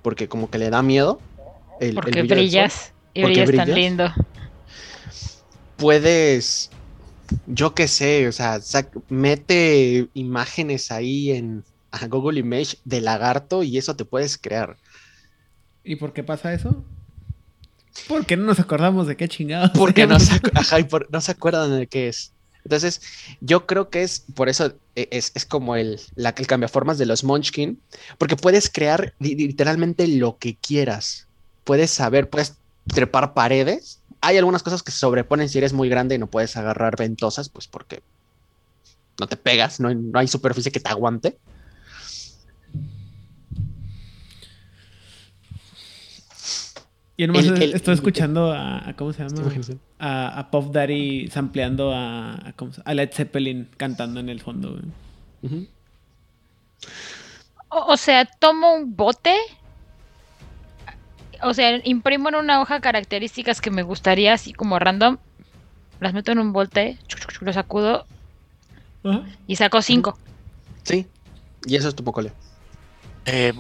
porque 0.02 0.28
como 0.28 0.50
que 0.50 0.58
le 0.58 0.70
da 0.70 0.82
miedo. 0.82 1.20
El, 1.80 1.94
porque 1.94 2.22
brillas 2.22 2.92
y 3.14 3.24
brillas, 3.24 3.50
tan 3.50 3.74
lindo. 3.74 4.12
Puedes, 5.76 6.70
yo 7.46 7.74
qué 7.74 7.88
sé, 7.88 8.28
o 8.28 8.32
sea, 8.32 8.60
mete 9.08 10.08
imágenes 10.14 10.90
ahí 10.90 11.30
en 11.30 11.64
Google 12.08 12.40
Image 12.40 12.76
de 12.84 13.00
lagarto 13.00 13.62
y 13.62 13.78
eso 13.78 13.96
te 13.96 14.04
puedes 14.04 14.38
crear. 14.38 14.76
¿Y 15.84 15.96
por 15.96 16.12
qué 16.12 16.22
pasa 16.22 16.52
eso? 16.52 16.84
Porque 18.08 18.36
no 18.36 18.44
nos 18.44 18.60
acordamos 18.60 19.06
de 19.06 19.16
qué 19.16 19.28
chingados. 19.28 19.70
Porque 19.74 20.06
no 20.06 20.20
se, 20.20 20.40
no 21.10 21.20
se 21.20 21.32
acuerdan 21.32 21.78
de 21.78 21.86
qué 21.86 22.08
es. 22.08 22.32
Entonces, 22.64 23.00
yo 23.40 23.66
creo 23.66 23.88
que 23.88 24.02
es 24.02 24.24
por 24.34 24.48
eso 24.48 24.74
e, 24.94 25.08
es, 25.10 25.32
como 25.46 25.76
el, 25.76 25.98
la, 26.14 26.34
el 26.36 26.46
cambiaformas 26.46 26.98
de 26.98 27.06
los 27.06 27.24
Munchkin, 27.24 27.80
porque 28.18 28.36
puedes 28.36 28.68
crear 28.68 29.14
literalmente 29.18 30.06
lo 30.06 30.38
que 30.38 30.56
quieras. 30.56 31.26
Puedes 31.64 31.90
saber, 31.90 32.28
puedes 32.28 32.56
trepar 32.86 33.34
paredes. 33.34 33.99
Hay 34.20 34.36
algunas 34.36 34.62
cosas 34.62 34.82
que 34.82 34.92
se 34.92 34.98
sobreponen 34.98 35.48
si 35.48 35.58
eres 35.58 35.72
muy 35.72 35.88
grande 35.88 36.14
y 36.14 36.18
no 36.18 36.26
puedes 36.26 36.56
agarrar 36.56 36.96
ventosas, 36.96 37.48
pues 37.48 37.66
porque 37.66 38.02
no 39.18 39.26
te 39.26 39.36
pegas, 39.36 39.80
no, 39.80 39.92
no 39.94 40.18
hay 40.18 40.28
superficie 40.28 40.72
que 40.72 40.80
te 40.80 40.90
aguante. 40.90 41.38
Y 47.20 47.26
nomás 47.26 47.44
estoy 47.44 47.92
escuchando 47.92 48.50
a, 48.50 48.94
¿cómo 48.96 49.12
se 49.12 49.28
llama? 49.28 49.52
A, 49.98 50.38
a 50.38 50.50
Puff 50.50 50.70
Daddy 50.70 51.28
sampleando 51.28 51.92
a, 51.92 52.54
a, 52.84 52.94
Led 52.94 53.12
Zeppelin 53.12 53.68
cantando 53.76 54.20
en 54.20 54.30
el 54.30 54.40
fondo. 54.40 54.80
o, 57.68 57.96
sea, 57.98 58.24
tomo 58.24 58.72
un 58.72 58.96
bote. 58.96 59.36
O 61.42 61.54
sea, 61.54 61.80
imprimo 61.84 62.28
en 62.28 62.34
una 62.36 62.60
hoja 62.60 62.80
características 62.80 63.60
que 63.60 63.70
me 63.70 63.82
gustaría 63.82 64.34
así 64.34 64.52
como 64.52 64.78
random. 64.78 65.18
Las 66.00 66.14
meto 66.14 66.32
en 66.32 66.38
un 66.38 66.52
bote, 66.52 66.98
lo 67.40 67.52
sacudo 67.52 68.06
y 69.46 69.56
saco 69.56 69.82
cinco. 69.82 70.18
Sí, 70.82 71.06
y 71.66 71.76
eso 71.76 71.88
es 71.88 71.94
tu 71.94 72.04
pocole. 72.04 72.32
Eh, 73.26 73.52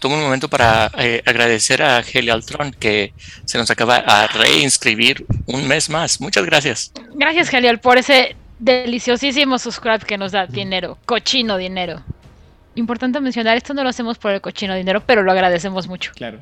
tomo 0.00 0.16
un 0.16 0.22
momento 0.22 0.48
para 0.48 0.90
eh, 0.98 1.22
agradecer 1.24 1.82
a 1.82 2.00
Helialtron 2.00 2.72
que 2.72 3.14
se 3.44 3.56
nos 3.56 3.70
acaba 3.70 3.96
a 3.98 4.26
reinscribir 4.26 5.24
un 5.46 5.68
mes 5.68 5.88
más. 5.88 6.20
Muchas 6.20 6.44
gracias. 6.44 6.92
Gracias, 7.14 7.52
Helial, 7.52 7.78
por 7.78 7.96
ese 7.96 8.36
deliciosísimo 8.58 9.58
subscribe 9.58 10.00
que 10.00 10.18
nos 10.18 10.32
da 10.32 10.46
dinero, 10.46 10.98
cochino 11.06 11.56
dinero. 11.56 12.02
Importante 12.74 13.20
mencionar, 13.20 13.56
esto 13.56 13.72
no 13.72 13.82
lo 13.82 13.88
hacemos 13.88 14.18
por 14.18 14.32
el 14.32 14.40
cochino 14.40 14.74
dinero, 14.74 15.02
pero 15.04 15.22
lo 15.22 15.32
agradecemos 15.32 15.88
mucho. 15.88 16.12
Claro. 16.14 16.40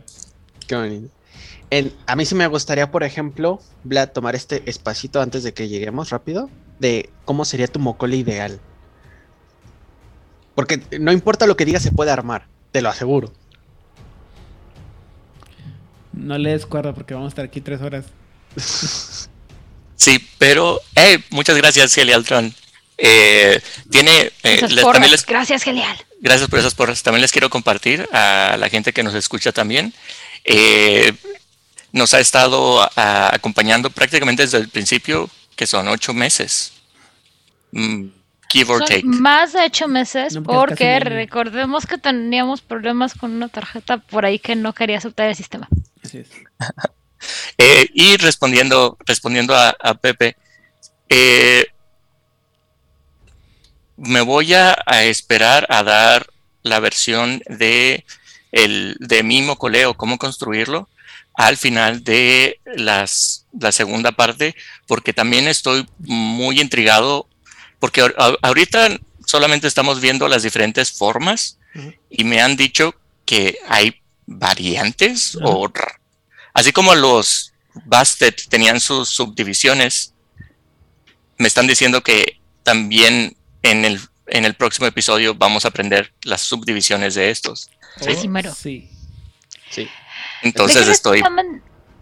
Qué 0.67 0.77
bonito. 0.77 1.09
a 2.07 2.17
mí 2.17 2.27
sí 2.27 2.35
me 2.35 2.47
gustaría, 2.47 2.91
por 2.91 3.05
ejemplo, 3.05 3.61
Vlad, 3.85 4.11
tomar 4.11 4.35
este 4.35 4.63
espacito 4.69 5.21
antes 5.21 5.43
de 5.43 5.53
que 5.53 5.69
lleguemos 5.69 6.11
rápido, 6.11 6.51
de 6.79 7.11
cómo 7.25 7.45
sería 7.45 7.67
tu 7.67 7.79
mocole 7.79 8.17
ideal. 8.17 8.61
Porque 10.55 10.81
no 10.99 11.13
importa 11.13 11.47
lo 11.47 11.57
que 11.57 11.65
digas, 11.65 11.83
se 11.83 11.93
puede 11.93 12.11
armar. 12.11 12.47
Te 12.73 12.81
lo 12.81 12.89
aseguro. 12.89 13.33
No 16.13 16.39
le 16.39 16.51
descuerdo 16.51 16.95
porque 16.95 17.15
vamos 17.15 17.27
a 17.27 17.31
estar 17.31 17.45
aquí 17.45 17.61
tres 17.61 17.81
horas. 17.83 18.07
Sí, 19.97 20.25
pero 20.39 20.79
hey, 20.95 21.25
muchas 21.31 21.57
gracias, 21.57 21.95
Gelial 21.95 22.25
Tron. 22.25 22.55
Eh, 22.99 23.61
tiene 23.91 24.31
eh, 24.43 24.61
gracias, 25.27 25.63
Gelial. 25.63 25.97
Gracias 26.21 26.49
por 26.49 26.59
esas 26.59 26.75
porras. 26.75 27.03
También 27.03 27.23
les 27.23 27.33
quiero 27.33 27.51
compartir 27.51 28.09
a 28.13 28.57
la 28.59 28.69
gente 28.69 28.93
que 28.93 29.03
nos 29.03 29.15
escucha 29.15 29.53
también. 29.53 29.95
Eh, 30.47 31.13
nos 31.93 32.15
ha 32.15 32.21
estado 32.21 32.89
acompañando 32.95 33.91
prácticamente 33.91 34.43
desde 34.43 34.59
el 34.59 34.69
principio, 34.69 35.31
que 35.57 35.67
son 35.67 35.89
ocho 35.89 36.13
meses. 36.13 36.73
Mm, 37.73 38.09
más 39.05 39.53
de 39.53 39.61
ocho 39.65 39.89
meses, 39.89 40.39
porque 40.45 41.01
recordemos 41.01 41.87
que 41.87 41.99
teníamos 41.99 42.61
problemas 42.61 43.15
con 43.15 43.33
una 43.33 43.49
tarjeta 43.49 43.99
por 43.99 44.25
ahí 44.25 44.39
que 44.39 44.55
no 44.57 44.73
quería 44.73 44.99
aceptar 44.99 45.29
el 45.29 45.37
sistema. 45.37 45.69
Eh, 47.59 47.89
y 47.95 48.19
respondiendo, 48.19 48.99
respondiendo 49.05 49.57
a, 49.57 49.95
Pepe, 49.95 50.37
eh, 51.09 51.67
me 53.97 54.21
voy 54.21 54.53
a, 54.53 54.77
esperar 55.03 55.67
a 55.71 55.83
dar 55.83 56.27
la 56.63 56.79
versión 56.79 57.43
de, 57.49 58.05
el, 58.53 58.97
de 59.01 59.23
mi 59.23 59.43
mocoleo, 59.43 59.95
cómo 59.95 60.19
construirlo, 60.19 60.89
al 61.35 61.57
final 61.57 62.03
de 62.03 62.61
las, 62.65 63.47
la 63.59 63.73
segunda 63.73 64.13
parte, 64.13 64.55
porque 64.87 65.13
también 65.13 65.49
estoy 65.49 65.87
muy 65.99 66.61
intrigado 66.61 67.29
porque 67.79 68.03
ahorita 68.43 68.99
solamente 69.27 69.67
estamos 69.67 70.01
viendo 70.01 70.29
las 70.29 70.43
diferentes 70.43 70.93
formas 70.93 71.59
y 72.09 72.25
me 72.25 72.41
han 72.41 72.57
dicho 72.57 72.95
que 73.27 73.59
hay 73.69 74.01
variantes 74.27 75.37
o 75.43 75.71
así 76.55 76.73
como 76.73 76.95
los 76.95 77.53
Bastet 77.85 78.49
tenían 78.49 78.81
sus 78.81 79.11
subdivisiones, 79.11 80.15
me 81.37 81.47
están 81.47 81.67
diciendo 81.67 82.03
que 82.03 82.41
también 82.63 83.37
en 83.63 83.85
el, 83.85 84.01
en 84.29 84.47
el 84.47 84.55
próximo 84.55 84.87
episodio 84.87 85.35
vamos 85.35 85.65
a 85.65 85.69
aprender 85.69 86.15
las 86.23 86.41
subdivisiones 86.41 87.15
de 87.15 87.31
estos. 87.31 87.69
Sí, 87.97 88.15
sí. 88.15 88.29
Sí. 88.55 88.91
Sí. 89.71 89.89
Entonces 90.43 90.89
estoy... 90.89 91.23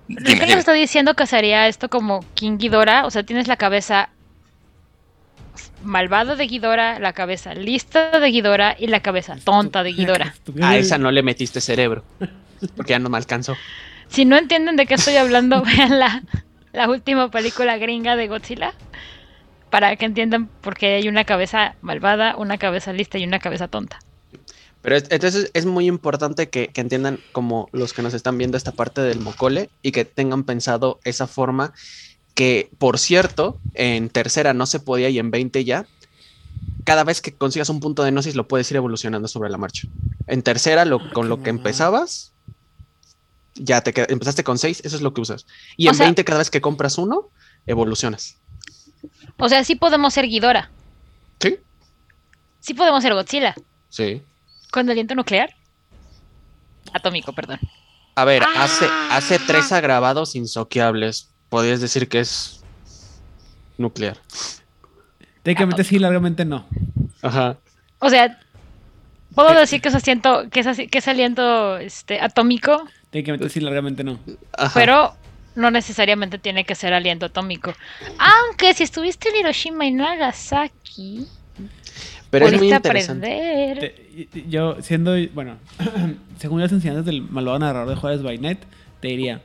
Dime, 0.06 0.20
dime. 0.46 0.52
está 0.58 0.72
diciendo 0.72 1.14
que 1.14 1.26
sería 1.26 1.66
esto 1.66 1.88
como 1.88 2.24
King 2.34 2.58
Ghidorah, 2.58 3.06
o 3.06 3.10
sea, 3.10 3.22
tienes 3.22 3.48
la 3.48 3.56
cabeza 3.56 4.10
malvada 5.82 6.36
de 6.36 6.46
Ghidorah, 6.46 6.98
la 6.98 7.12
cabeza 7.12 7.54
lista 7.54 8.18
de 8.18 8.30
Ghidorah 8.30 8.76
y 8.78 8.88
la 8.88 9.00
cabeza 9.00 9.36
tonta 9.42 9.82
de 9.82 9.92
Ghidorah. 9.92 10.34
A 10.62 10.76
esa 10.76 10.98
no 10.98 11.10
le 11.10 11.22
metiste 11.22 11.60
cerebro. 11.60 12.04
Porque 12.76 12.90
ya 12.90 12.98
no 12.98 13.08
me 13.08 13.16
alcanzó. 13.16 13.56
Si 14.08 14.24
no 14.24 14.36
entienden 14.36 14.76
de 14.76 14.86
qué 14.86 14.94
estoy 14.94 15.16
hablando, 15.16 15.62
vean 15.64 15.98
la, 15.98 16.22
la 16.72 16.88
última 16.88 17.30
película 17.30 17.76
gringa 17.78 18.16
de 18.16 18.28
Godzilla 18.28 18.74
para 19.70 19.96
que 19.96 20.04
entiendan 20.04 20.46
por 20.46 20.76
qué 20.76 20.94
hay 20.94 21.08
una 21.08 21.24
cabeza 21.24 21.74
malvada, 21.80 22.36
una 22.36 22.58
cabeza 22.58 22.92
lista 22.92 23.18
y 23.18 23.24
una 23.24 23.40
cabeza 23.40 23.68
tonta. 23.68 23.98
Pero 24.84 24.96
es- 24.96 25.06
entonces 25.10 25.50
es 25.54 25.64
muy 25.66 25.86
importante 25.88 26.48
que, 26.50 26.68
que 26.68 26.80
entiendan 26.82 27.18
como 27.32 27.68
los 27.72 27.92
que 27.94 28.02
nos 28.02 28.14
están 28.14 28.38
viendo 28.38 28.56
esta 28.56 28.70
parte 28.72 29.00
del 29.00 29.18
mocole 29.18 29.70
y 29.82 29.90
que 29.92 30.04
tengan 30.04 30.44
pensado 30.44 31.00
esa 31.04 31.26
forma 31.26 31.72
que, 32.34 32.68
por 32.78 32.98
cierto, 32.98 33.58
en 33.74 34.08
tercera 34.10 34.52
no 34.54 34.66
se 34.66 34.78
podía 34.80 35.08
y 35.08 35.18
en 35.18 35.30
20 35.32 35.64
ya. 35.64 35.86
Cada 36.84 37.02
vez 37.02 37.22
que 37.22 37.32
consigas 37.32 37.70
un 37.70 37.80
punto 37.80 38.02
de 38.04 38.10
gnosis 38.12 38.34
lo 38.36 38.46
puedes 38.46 38.70
ir 38.70 38.76
evolucionando 38.76 39.26
sobre 39.26 39.48
la 39.48 39.56
marcha. 39.56 39.88
En 40.26 40.42
tercera, 40.42 40.84
lo, 40.84 40.98
con 41.12 41.28
lo 41.30 41.42
que 41.42 41.48
empezabas, 41.50 42.32
ya 43.54 43.80
te 43.82 43.94
empezaste 44.12 44.44
con 44.44 44.58
6, 44.58 44.82
eso 44.84 44.96
es 44.96 45.02
lo 45.02 45.14
que 45.14 45.22
usas. 45.22 45.46
Y 45.78 45.86
O 45.86 45.90
en 45.92 45.96
sea- 45.96 46.06
20, 46.06 46.24
cada 46.24 46.38
vez 46.40 46.50
que 46.50 46.60
compras 46.60 46.98
uno, 46.98 47.30
evolucionas. 47.66 48.36
O 49.38 49.48
sea, 49.48 49.64
sí 49.64 49.76
podemos 49.76 50.12
ser 50.12 50.26
Ghidorah, 50.28 50.68
¿Sí? 51.40 51.56
sí 52.60 52.74
podemos 52.74 53.02
ser 53.02 53.14
Godzilla, 53.14 53.54
Sí. 53.88 54.20
Con 54.74 54.90
aliento 54.90 55.14
nuclear. 55.14 55.50
Atómico, 56.92 57.32
perdón. 57.32 57.60
A 58.16 58.24
ver, 58.24 58.42
hace, 58.56 58.86
Ah. 58.90 59.16
hace 59.16 59.38
tres 59.38 59.70
agravados 59.72 60.34
insoqueables. 60.34 61.30
Podrías 61.48 61.80
decir 61.80 62.08
que 62.08 62.20
es 62.20 62.62
nuclear. 63.78 64.18
Técnicamente 65.42 65.84
sí, 65.84 65.98
largamente 65.98 66.44
no. 66.44 66.66
Ajá. 67.22 67.56
O 68.00 68.10
sea, 68.10 68.38
puedo 69.34 69.50
Eh. 69.52 69.60
decir 69.60 69.80
que 69.80 69.88
es 69.88 69.94
asiento, 69.94 70.48
que 70.50 70.60
es, 70.60 70.66
que 70.90 70.98
es 70.98 71.08
aliento 71.08 71.76
este, 71.78 72.20
atómico, 72.20 72.84
Técnicamente 73.10 73.48
sí, 73.48 73.60
largamente 73.60 74.02
no. 74.02 74.18
Ajá. 74.58 74.72
pero 74.74 75.14
no 75.54 75.70
necesariamente 75.70 76.38
tiene 76.38 76.64
que 76.64 76.74
ser 76.74 76.92
aliento 76.92 77.26
atómico. 77.26 77.72
Aunque 78.18 78.74
si 78.74 78.82
estuviste 78.82 79.28
en 79.28 79.36
Hiroshima 79.36 79.86
y 79.86 79.92
Nagasaki, 79.92 81.26
Pero 82.38 82.46
es 82.46 82.58
muy 82.60 82.72
interesante. 82.72 83.96
Te- 84.32 84.44
Yo, 84.48 84.76
siendo, 84.82 85.14
bueno, 85.34 85.56
según 86.38 86.60
las 86.60 86.72
enseñanzas 86.72 87.04
del 87.06 87.22
malvado 87.22 87.58
narrador 87.58 87.88
de 87.88 87.96
Juárez 87.96 88.22
Bainet, 88.22 88.58
te 89.00 89.08
diría, 89.08 89.40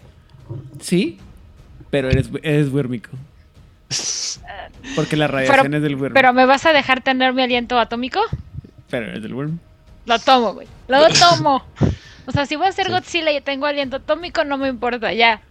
sí, 0.80 1.18
pero 1.90 2.10
eres, 2.10 2.30
eres. 2.44 2.70
Porque 4.96 5.16
la 5.18 5.28
radiación 5.28 5.74
es 5.74 5.82
del 5.82 5.96
wyrm. 5.96 6.14
Pero 6.14 6.34
me 6.34 6.46
vas 6.46 6.66
a 6.66 6.74
dejar 6.74 7.02
tener 7.02 7.34
mi 7.34 7.42
aliento 7.42 7.80
atómico? 7.80 8.20
Pero 8.90 9.08
eres 9.08 9.24
del 9.24 9.34
wyrm. 9.34 9.60
Lo 10.06 10.20
tomo, 10.20 10.54
güey. 10.54 10.68
Lo 10.88 11.08
tomo. 11.38 11.64
O 12.26 12.32
sea, 12.32 12.46
si 12.46 12.56
voy 12.56 12.68
a 12.68 12.72
ser 12.72 12.88
Sí. 12.88 12.92
Godzilla 12.92 13.32
y 13.32 13.42
tengo 13.42 13.66
aliento 13.66 13.98
atómico, 13.98 14.44
no 14.44 14.58
me 14.58 14.68
importa, 14.68 15.12
ya. 15.14 15.42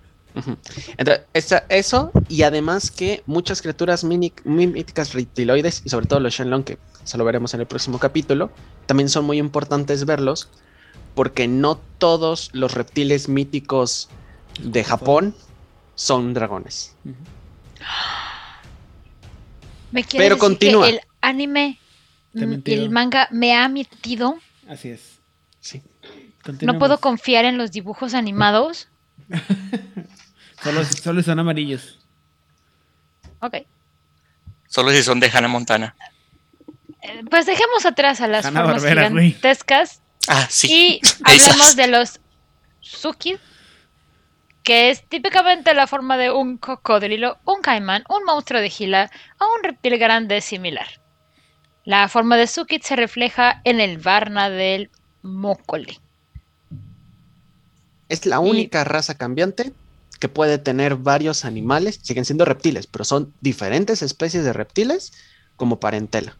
Entonces, 0.96 1.24
esa- 1.34 1.64
eso 1.68 2.12
y 2.28 2.42
además 2.42 2.90
que 2.92 3.22
muchas 3.26 3.60
criaturas 3.60 4.04
míticas 4.04 5.12
reptiloides 5.12 5.82
y 5.84 5.88
sobre 5.88 6.06
todo 6.06 6.20
los 6.20 6.32
Shenlong, 6.34 6.62
que 6.62 6.78
se 7.08 7.16
lo 7.16 7.24
veremos 7.24 7.54
en 7.54 7.60
el 7.60 7.66
próximo 7.66 7.98
capítulo, 7.98 8.52
también 8.84 9.08
son 9.08 9.24
muy 9.24 9.38
importantes 9.38 10.04
verlos 10.04 10.50
porque 11.14 11.48
no 11.48 11.80
todos 11.96 12.50
los 12.52 12.74
reptiles 12.74 13.30
míticos 13.30 14.10
de 14.60 14.84
Japón 14.84 15.34
son 15.94 16.34
dragones. 16.34 16.94
Me 19.90 20.04
quiere 20.04 20.26
Pero 20.26 20.34
decir 20.34 20.48
continúa. 20.48 20.86
que 20.86 20.96
el 20.96 21.00
anime, 21.22 21.78
mm, 22.34 22.54
el 22.66 22.90
manga 22.90 23.26
me 23.30 23.56
ha 23.56 23.66
metido. 23.70 24.36
Así 24.68 24.90
es. 24.90 25.18
Sí. 25.60 25.80
No 26.60 26.78
puedo 26.78 26.98
confiar 26.98 27.46
en 27.46 27.56
los 27.56 27.72
dibujos 27.72 28.12
animados. 28.12 28.86
Solo, 30.62 30.84
solo 30.84 31.22
son 31.22 31.38
amarillos. 31.38 31.98
Ok. 33.40 33.54
Solo 34.66 34.90
si 34.90 35.02
son 35.02 35.20
de 35.20 35.30
Hannah 35.32 35.48
Montana. 35.48 35.94
Pues 37.30 37.46
dejemos 37.46 37.86
atrás 37.86 38.20
a 38.20 38.26
las 38.28 38.44
formas 38.44 38.82
Barbera, 38.82 39.08
gigantescas 39.08 40.00
Ah, 40.26 40.46
sí. 40.50 40.68
y 40.70 41.00
Esas. 41.06 41.20
hablemos 41.24 41.76
de 41.76 41.86
los 41.86 42.20
Suki, 42.80 43.36
que 44.62 44.90
es 44.90 45.02
típicamente 45.08 45.72
la 45.74 45.86
forma 45.86 46.16
de 46.18 46.30
un 46.30 46.58
cocodrilo, 46.58 47.38
un 47.44 47.62
caimán, 47.62 48.04
un 48.08 48.24
monstruo 48.24 48.60
de 48.60 48.68
gila 48.68 49.10
o 49.40 49.44
un 49.56 49.62
reptil 49.64 49.96
grande 49.98 50.40
similar. 50.40 50.86
La 51.84 52.08
forma 52.08 52.36
de 52.36 52.46
Sukit 52.46 52.82
se 52.82 52.96
refleja 52.96 53.62
en 53.64 53.80
el 53.80 53.98
Varna 53.98 54.50
del 54.50 54.90
Mokole. 55.22 55.98
Es 58.10 58.26
la 58.26 58.40
única 58.40 58.84
raza 58.84 59.16
cambiante 59.16 59.72
que 60.20 60.28
puede 60.28 60.58
tener 60.58 60.96
varios 60.96 61.44
animales, 61.44 62.00
siguen 62.02 62.24
siendo 62.24 62.44
reptiles, 62.44 62.86
pero 62.86 63.04
son 63.04 63.32
diferentes 63.40 64.02
especies 64.02 64.44
de 64.44 64.52
reptiles 64.52 65.12
como 65.56 65.78
parentela. 65.80 66.36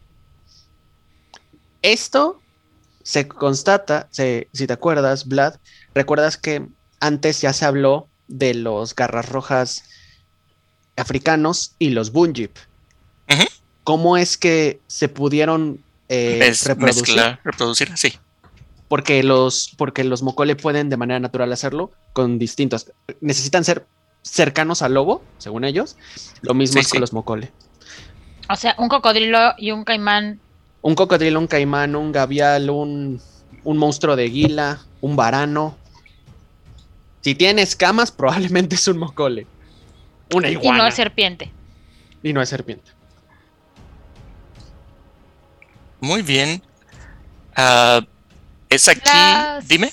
Esto 1.81 2.41
se 3.03 3.27
constata, 3.27 4.07
se- 4.11 4.47
si 4.53 4.67
te 4.67 4.73
acuerdas, 4.73 5.27
Vlad, 5.27 5.55
recuerdas 5.95 6.37
que 6.37 6.67
antes 6.99 7.41
ya 7.41 7.53
se 7.53 7.65
habló 7.65 8.07
de 8.27 8.53
los 8.53 8.95
garras 8.95 9.29
rojas 9.29 9.83
africanos 10.97 11.75
y 11.79 11.89
los 11.91 12.11
bunjip. 12.11 12.55
¿Cómo 13.83 14.17
es 14.17 14.37
que 14.37 14.81
se 14.85 15.09
pudieron 15.09 15.83
eh, 16.09 16.39
Es 16.43 16.65
reproducir? 16.65 17.15
mezcla, 17.15 17.39
reproducir, 17.43 17.97
sí. 17.97 18.13
porque 18.87 19.23
los, 19.23 19.73
porque 19.77 20.03
los 20.03 20.21
mocole 20.21 20.55
pueden 20.55 20.89
de 20.89 20.97
manera 20.97 21.19
natural 21.19 21.51
hacerlo 21.53 21.91
con 22.13 22.37
distintos. 22.37 22.91
Necesitan 23.21 23.63
ser 23.63 23.87
cercanos 24.21 24.83
al 24.83 24.93
lobo, 24.93 25.23
según 25.39 25.63
ellos. 25.63 25.97
Lo 26.41 26.53
mismo 26.53 26.73
Sí, 26.73 26.79
es 26.81 26.89
con 26.89 27.01
los 27.01 27.13
mocole. 27.13 27.51
O 28.47 28.55
sea, 28.55 28.75
un 28.77 28.89
cocodrilo 28.89 29.53
y 29.57 29.71
un 29.71 29.83
caimán. 29.85 30.39
Un 30.81 30.95
cocodrilo, 30.95 31.39
un 31.39 31.47
caimán, 31.47 31.95
un 31.95 32.11
gavial, 32.11 32.69
un, 32.69 33.21
un 33.63 33.77
monstruo 33.77 34.15
de 34.15 34.29
guila, 34.29 34.79
un 35.01 35.15
varano. 35.15 35.77
Si 37.21 37.35
tiene 37.35 37.61
escamas, 37.61 38.11
probablemente 38.13 38.75
es 38.75 38.87
un 38.87 38.97
mocole. 38.97 39.45
Una 40.33 40.49
Y 40.49 40.53
iguana. 40.53 40.77
no 40.79 40.87
es 40.87 40.95
serpiente. 40.95 41.51
Y 42.23 42.33
no 42.33 42.41
es 42.41 42.49
serpiente. 42.49 42.91
Muy 45.99 46.21
bien. 46.21 46.61
Ah, 47.55 48.01
es 48.69 48.87
aquí. 48.87 49.01
Las- 49.05 49.67
Dime. 49.67 49.91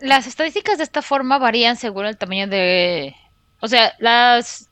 Las 0.00 0.26
estadísticas 0.26 0.78
de 0.78 0.84
esta 0.84 1.00
forma 1.02 1.38
varían 1.38 1.76
según 1.76 2.06
el 2.06 2.16
tamaño 2.16 2.48
de... 2.48 3.14
O 3.60 3.68
sea, 3.68 3.92
las... 4.00 4.68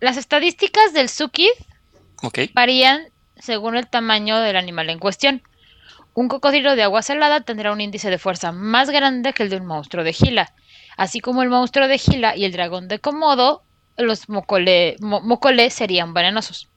Las 0.00 0.16
estadísticas 0.16 0.92
del 0.92 1.08
Sukid 1.08 1.50
Ok. 2.22 2.38
varían 2.54 3.08
según 3.36 3.76
el 3.76 3.88
tamaño 3.88 4.38
del 4.40 4.56
animal 4.56 4.90
en 4.90 4.98
cuestión. 4.98 5.42
Un 6.14 6.28
cocodrilo 6.28 6.76
de 6.76 6.82
agua 6.82 7.02
salada 7.02 7.40
tendrá 7.40 7.72
un 7.72 7.80
índice 7.80 8.10
de 8.10 8.18
fuerza 8.18 8.52
más 8.52 8.90
grande 8.90 9.32
que 9.32 9.42
el 9.42 9.48
de 9.50 9.56
un 9.56 9.66
monstruo 9.66 10.04
de 10.04 10.12
Gila. 10.12 10.52
Así 10.96 11.20
como 11.20 11.42
el 11.42 11.48
monstruo 11.48 11.88
de 11.88 11.98
Gila 11.98 12.36
y 12.36 12.44
el 12.44 12.52
dragón 12.52 12.86
de 12.86 12.98
Komodo, 12.98 13.62
los 13.96 14.28
mocole, 14.28 14.96
mo- 15.00 15.20
mocole 15.22 15.70
serían 15.70 16.12
venenosos. 16.12 16.68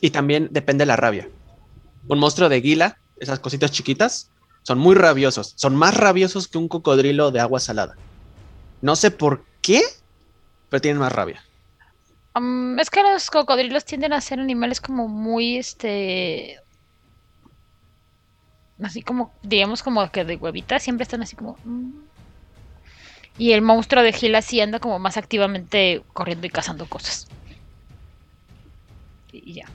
Y 0.00 0.10
también 0.10 0.48
depende 0.50 0.82
de 0.82 0.86
la 0.86 0.96
rabia. 0.96 1.28
Un 2.06 2.18
monstruo 2.18 2.48
de 2.48 2.60
guila, 2.60 2.96
esas 3.18 3.40
cositas 3.40 3.72
chiquitas, 3.72 4.30
son 4.62 4.78
muy 4.78 4.94
rabiosos. 4.94 5.54
Son 5.56 5.74
más 5.74 5.96
rabiosos 5.96 6.48
que 6.48 6.58
un 6.58 6.68
cocodrilo 6.68 7.30
de 7.30 7.40
agua 7.40 7.58
salada. 7.60 7.96
No 8.80 8.94
sé 8.94 9.10
por 9.10 9.44
qué, 9.68 9.82
pero 10.70 10.80
tienen 10.80 10.98
más 10.98 11.12
rabia. 11.12 11.44
Es 12.78 12.88
que 12.88 13.02
los 13.02 13.30
cocodrilos 13.30 13.84
tienden 13.84 14.14
a 14.14 14.20
ser 14.22 14.40
animales 14.40 14.80
como 14.80 15.08
muy, 15.08 15.58
este... 15.58 16.58
Así 18.82 19.02
como, 19.02 19.34
digamos 19.42 19.82
como 19.82 20.08
que 20.10 20.24
de 20.24 20.36
huevita, 20.36 20.78
siempre 20.78 21.02
están 21.02 21.22
así 21.22 21.36
como... 21.36 21.58
mm. 21.64 21.90
Y 23.36 23.52
el 23.52 23.62
monstruo 23.62 24.02
de 24.02 24.12
Gila 24.12 24.40
sí 24.42 24.60
anda 24.60 24.80
como 24.80 24.98
más 24.98 25.16
activamente 25.16 26.02
corriendo 26.12 26.46
y 26.46 26.50
cazando 26.50 26.86
cosas. 26.86 27.28
Y 29.32 29.52
ya. 29.52 29.66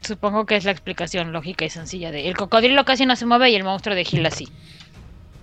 Supongo 0.00 0.44
que 0.46 0.56
es 0.56 0.64
la 0.64 0.72
explicación 0.72 1.32
lógica 1.32 1.64
y 1.64 1.70
sencilla 1.70 2.10
de... 2.10 2.28
El 2.28 2.36
cocodrilo 2.36 2.84
casi 2.84 3.06
no 3.06 3.14
se 3.14 3.26
mueve 3.26 3.50
y 3.50 3.54
el 3.54 3.62
monstruo 3.62 3.94
de 3.94 4.04
Gila 4.04 4.30
sí. 4.30 4.48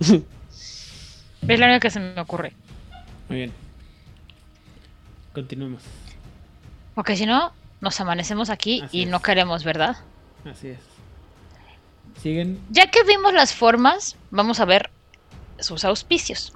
es 0.00 1.60
la 1.60 1.66
única 1.66 1.80
que 1.80 1.90
se 1.90 2.00
me 2.00 2.20
ocurre. 2.20 2.54
Muy 3.32 3.38
bien. 3.38 3.52
Continuemos. 5.32 5.82
Porque 6.94 7.16
si 7.16 7.24
no, 7.24 7.54
nos 7.80 7.98
amanecemos 7.98 8.50
aquí 8.50 8.82
Así 8.82 8.98
y 8.98 9.02
es. 9.04 9.08
no 9.08 9.22
queremos, 9.22 9.64
¿verdad? 9.64 9.96
Así 10.44 10.68
es. 10.68 10.78
Siguen. 12.22 12.60
Ya 12.68 12.90
que 12.90 13.02
vimos 13.04 13.32
las 13.32 13.54
formas, 13.54 14.16
vamos 14.30 14.60
a 14.60 14.66
ver 14.66 14.90
sus 15.58 15.86
auspicios. 15.86 16.52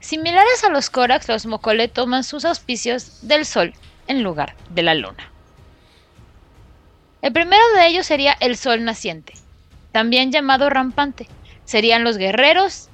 Similares 0.00 0.62
a 0.64 0.68
los 0.68 0.90
Corax, 0.90 1.26
los 1.26 1.46
Mokole 1.46 1.88
toman 1.88 2.22
sus 2.22 2.44
auspicios 2.44 3.26
del 3.26 3.46
sol 3.46 3.72
en 4.08 4.22
lugar 4.22 4.56
de 4.68 4.82
la 4.82 4.94
luna. 4.94 5.32
El 7.22 7.32
primero 7.32 7.62
de 7.76 7.86
ellos 7.86 8.04
sería 8.04 8.36
el 8.40 8.58
sol 8.58 8.84
naciente, 8.84 9.32
también 9.90 10.32
llamado 10.32 10.68
rampante. 10.68 11.26
Serían 11.64 12.04
los 12.04 12.18
guerreros 12.18 12.90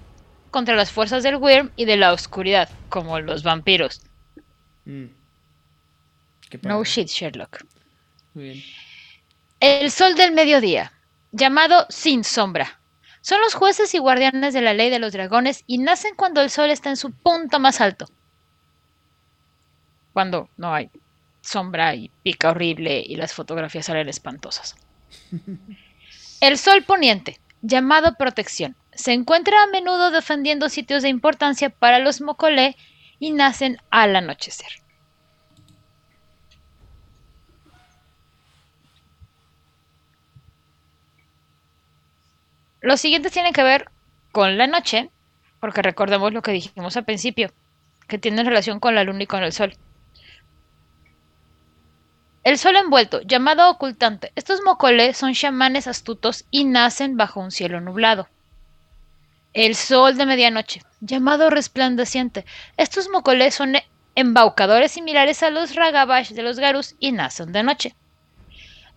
contra 0.54 0.76
las 0.76 0.92
fuerzas 0.92 1.24
del 1.24 1.34
Wyrm 1.34 1.72
y 1.74 1.84
de 1.84 1.96
la 1.96 2.12
oscuridad, 2.12 2.68
como 2.88 3.18
los 3.18 3.42
vampiros. 3.42 4.02
Mm. 4.84 5.06
No 6.62 6.84
shit, 6.84 7.08
Sherlock. 7.08 7.64
Muy 8.34 8.44
bien. 8.44 8.62
El 9.58 9.90
sol 9.90 10.14
del 10.14 10.30
mediodía, 10.30 10.92
llamado 11.32 11.86
sin 11.88 12.22
sombra. 12.22 12.78
Son 13.20 13.40
los 13.40 13.54
jueces 13.54 13.92
y 13.96 13.98
guardianes 13.98 14.54
de 14.54 14.60
la 14.60 14.74
ley 14.74 14.90
de 14.90 15.00
los 15.00 15.12
dragones 15.12 15.64
y 15.66 15.78
nacen 15.78 16.14
cuando 16.14 16.40
el 16.40 16.50
sol 16.50 16.70
está 16.70 16.88
en 16.88 16.98
su 16.98 17.10
punto 17.10 17.58
más 17.58 17.80
alto. 17.80 18.06
Cuando 20.12 20.48
no 20.56 20.72
hay 20.72 20.88
sombra 21.40 21.96
y 21.96 22.12
pica 22.22 22.50
horrible 22.50 23.02
y 23.04 23.16
las 23.16 23.32
fotografías 23.32 23.86
salen 23.86 24.08
espantosas. 24.08 24.76
El 26.40 26.58
sol 26.58 26.84
poniente, 26.84 27.40
llamado 27.60 28.14
protección, 28.14 28.76
se 28.96 29.12
encuentra 29.12 29.62
a 29.62 29.66
menudo 29.66 30.10
defendiendo 30.10 30.68
sitios 30.68 31.02
de 31.02 31.08
importancia 31.08 31.70
para 31.70 31.98
los 31.98 32.20
mocolé 32.20 32.76
y 33.18 33.32
nacen 33.32 33.78
al 33.90 34.16
anochecer. 34.16 34.68
Los 42.80 43.00
siguientes 43.00 43.32
tienen 43.32 43.54
que 43.54 43.62
ver 43.62 43.90
con 44.30 44.58
la 44.58 44.66
noche, 44.66 45.10
porque 45.58 45.80
recordemos 45.80 46.34
lo 46.34 46.42
que 46.42 46.52
dijimos 46.52 46.96
al 46.98 47.06
principio, 47.06 47.50
que 48.08 48.18
tienen 48.18 48.44
relación 48.44 48.78
con 48.78 48.94
la 48.94 49.04
luna 49.04 49.22
y 49.22 49.26
con 49.26 49.42
el 49.42 49.52
sol. 49.52 49.74
El 52.42 52.58
sol 52.58 52.76
envuelto, 52.76 53.22
llamado 53.22 53.70
ocultante. 53.70 54.32
Estos 54.36 54.60
mocolé 54.62 55.14
son 55.14 55.32
chamanes 55.32 55.86
astutos 55.86 56.44
y 56.50 56.64
nacen 56.64 57.16
bajo 57.16 57.40
un 57.40 57.50
cielo 57.50 57.80
nublado. 57.80 58.28
El 59.54 59.76
sol 59.76 60.16
de 60.16 60.26
medianoche, 60.26 60.82
llamado 61.00 61.48
resplandeciente. 61.48 62.44
Estos 62.76 63.08
mocolé 63.08 63.52
son 63.52 63.76
embaucadores 64.16 64.90
similares 64.90 65.44
a 65.44 65.50
los 65.50 65.76
ragabash 65.76 66.30
de 66.30 66.42
los 66.42 66.58
garus 66.58 66.96
y 66.98 67.12
nacen 67.12 67.52
de 67.52 67.62
noche. 67.62 67.94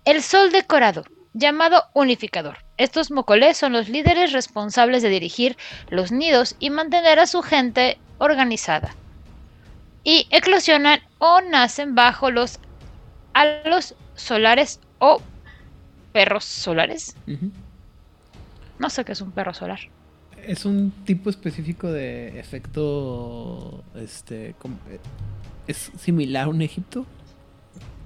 El 0.03 0.23
sol 0.23 0.51
decorado, 0.51 1.05
llamado 1.33 1.83
unificador. 1.93 2.57
Estos 2.77 3.11
mocolés 3.11 3.57
son 3.57 3.71
los 3.71 3.87
líderes 3.87 4.31
responsables 4.33 5.03
de 5.03 5.09
dirigir 5.09 5.57
los 5.89 6.11
nidos 6.11 6.55
y 6.57 6.71
mantener 6.71 7.19
a 7.19 7.27
su 7.27 7.43
gente 7.43 7.99
organizada. 8.17 8.95
Y 10.03 10.27
eclosionan 10.31 11.01
o 11.19 11.41
nacen 11.41 11.93
bajo 11.93 12.31
los 12.31 12.59
halos 13.33 13.93
solares 14.15 14.79
o 14.97 15.21
perros 16.13 16.45
solares. 16.45 17.15
No 18.79 18.89
sé 18.89 19.05
qué 19.05 19.11
es 19.11 19.21
un 19.21 19.31
perro 19.31 19.53
solar. 19.53 19.81
Es 20.45 20.65
un 20.65 20.91
tipo 21.05 21.29
específico 21.29 21.91
de 21.91 22.39
efecto. 22.39 23.83
Este. 23.95 24.55
Es 25.67 25.91
similar 25.99 26.45
a 26.45 26.47
un 26.49 26.61
Egipto. 26.61 27.05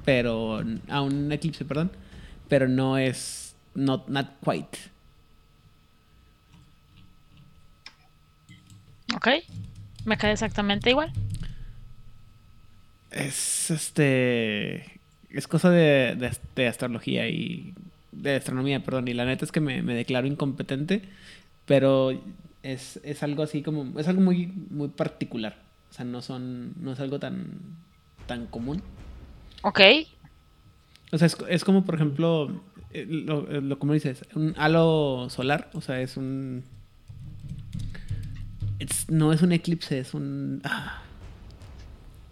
Pero. 0.05 0.63
A 0.89 1.01
un 1.01 1.31
eclipse, 1.31 1.65
perdón. 1.65 1.91
Pero 2.47 2.67
no 2.67 2.97
es. 2.97 3.55
Not, 3.75 4.07
not 4.07 4.27
quite. 4.43 4.77
¿Ok? 9.15 9.27
Me 10.05 10.17
queda 10.17 10.31
exactamente 10.31 10.89
igual. 10.89 11.11
Es 13.11 13.69
este. 13.69 14.99
Es 15.29 15.47
cosa 15.47 15.69
de, 15.69 16.15
de, 16.17 16.31
de 16.55 16.67
astrología 16.67 17.27
y. 17.27 17.73
De 18.11 18.35
astronomía, 18.35 18.83
perdón. 18.83 19.07
Y 19.07 19.13
la 19.13 19.25
neta 19.25 19.45
es 19.45 19.51
que 19.51 19.61
me, 19.61 19.83
me 19.83 19.93
declaro 19.93 20.27
incompetente. 20.27 21.03
Pero 21.71 22.11
es, 22.63 22.99
es 23.03 23.23
algo 23.23 23.43
así 23.43 23.61
como. 23.63 23.99
Es 23.99 24.07
algo 24.07 24.21
muy, 24.21 24.47
muy 24.47 24.89
particular. 24.89 25.57
O 25.89 25.93
sea, 25.93 26.05
no 26.05 26.21
son. 26.21 26.73
No 26.81 26.91
es 26.93 26.99
algo 26.99 27.19
tan. 27.19 27.59
tan 28.27 28.47
común. 28.47 28.81
¿Ok? 29.63 29.79
O 31.11 31.17
sea, 31.17 31.27
es, 31.27 31.35
es 31.49 31.63
como, 31.65 31.83
por 31.83 31.95
ejemplo, 31.95 32.49
eh, 32.91 33.05
lo, 33.07 33.49
eh, 33.51 33.61
lo 33.61 33.77
como 33.79 33.93
dices, 33.93 34.23
un 34.33 34.53
halo 34.57 35.27
solar, 35.29 35.69
o 35.73 35.81
sea, 35.81 35.99
es 36.01 36.15
un... 36.17 36.63
es- 38.79 39.09
no 39.09 39.33
es 39.33 39.41
un 39.41 39.51
eclipse, 39.51 39.99
es 39.99 40.13
un... 40.13 40.61
ah, 40.63 41.01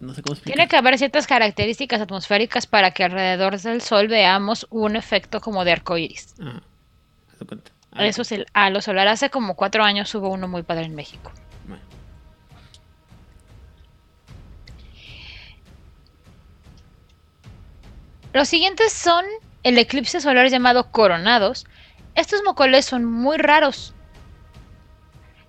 no 0.00 0.14
sé 0.14 0.22
cómo 0.22 0.32
explicar. 0.32 0.56
Tiene 0.56 0.68
que 0.68 0.76
haber 0.76 0.96
ciertas 0.98 1.26
características 1.26 2.00
atmosféricas 2.00 2.66
para 2.66 2.92
que 2.92 3.04
alrededor 3.04 3.60
del 3.60 3.82
Sol 3.82 4.08
veamos 4.08 4.66
un 4.70 4.96
efecto 4.96 5.40
como 5.40 5.64
de 5.64 5.72
arco 5.72 5.98
iris. 5.98 6.34
Ajá, 6.40 6.62
haz 7.32 7.38
de 7.38 7.46
cuenta. 7.46 7.70
Ah, 8.00 8.06
Eso 8.06 8.22
es 8.22 8.32
el 8.32 8.46
halo 8.54 8.80
solar. 8.80 9.08
Hace 9.08 9.30
como 9.30 9.54
cuatro 9.54 9.84
años 9.84 10.14
hubo 10.14 10.30
uno 10.30 10.48
muy 10.48 10.62
padre 10.62 10.84
en 10.84 10.94
México. 10.94 11.32
bueno. 11.66 11.82
Los 18.32 18.48
siguientes 18.48 18.92
son 18.92 19.24
el 19.62 19.76
eclipse 19.78 20.20
solar 20.20 20.48
llamado 20.48 20.90
coronados. 20.90 21.66
Estos 22.14 22.42
mocoles 22.44 22.86
son 22.86 23.04
muy 23.04 23.36
raros. 23.36 23.92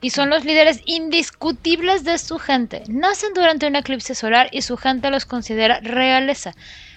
Y 0.01 0.09
son 0.09 0.29
los 0.29 0.43
líderes 0.43 0.81
indiscutibles 0.85 2.03
de 2.03 2.17
su 2.17 2.39
gente. 2.39 2.83
Nacen 2.89 3.33
durante 3.33 3.67
un 3.67 3.75
eclipse 3.75 4.15
solar 4.15 4.49
y 4.51 4.63
su 4.63 4.75
gente 4.75 5.11
los 5.11 5.25
considera 5.25 5.79
realeza. 5.81 6.53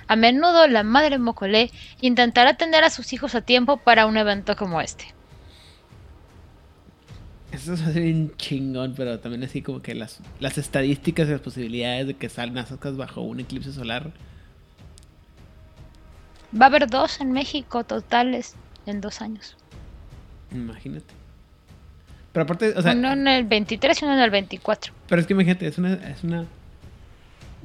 A 0.09 0.17
menudo 0.17 0.67
la 0.69 0.83
madre 0.83 1.19
mocolé 1.19 1.71
intentará 2.01 2.55
tener 2.55 2.83
a 2.83 2.91
sus 2.91 3.13
hijos 3.13 3.35
a 3.35 3.43
tiempo 3.43 3.77
para 3.77 4.07
un 4.07 4.17
evento 4.17 4.57
como 4.57 4.81
este. 4.81 5.15
Eso 7.55 7.75
es 7.75 7.95
bien 7.95 8.33
chingón, 8.37 8.95
pero 8.97 9.19
también 9.21 9.45
así 9.45 9.63
como 9.63 9.81
que 9.81 9.95
las, 9.95 10.21
las 10.41 10.59
estadísticas 10.59 11.29
y 11.29 11.33
las 11.33 11.41
posibilidades 11.41 12.07
de 12.09 12.15
que 12.15 12.29
salgan 12.29 12.55
nazcas 12.55 12.97
bajo 12.97 13.21
un 13.21 13.41
eclipse 13.41 13.73
solar. 13.73 14.11
Va 16.59 16.67
a 16.67 16.69
haber 16.69 16.89
dos 16.89 17.21
en 17.21 17.33
México 17.33 17.85
totales 17.85 18.55
en 18.87 19.01
dos 19.01 19.21
años. 19.21 19.57
Imagínate. 20.53 21.13
Pero 22.33 22.43
aparte, 22.45 22.75
o 22.77 22.83
sea, 22.83 22.93
uno 22.93 23.13
en 23.13 23.29
el 23.29 23.45
23 23.45 24.03
y 24.03 24.05
uno 24.05 24.15
en 24.15 24.21
el 24.21 24.31
24. 24.31 24.93
Pero 25.09 25.21
es 25.21 25.27
que 25.27 25.33
imagínate, 25.35 25.67
es 25.67 25.79
una. 25.79 25.95
Es 25.95 26.25
una... 26.25 26.47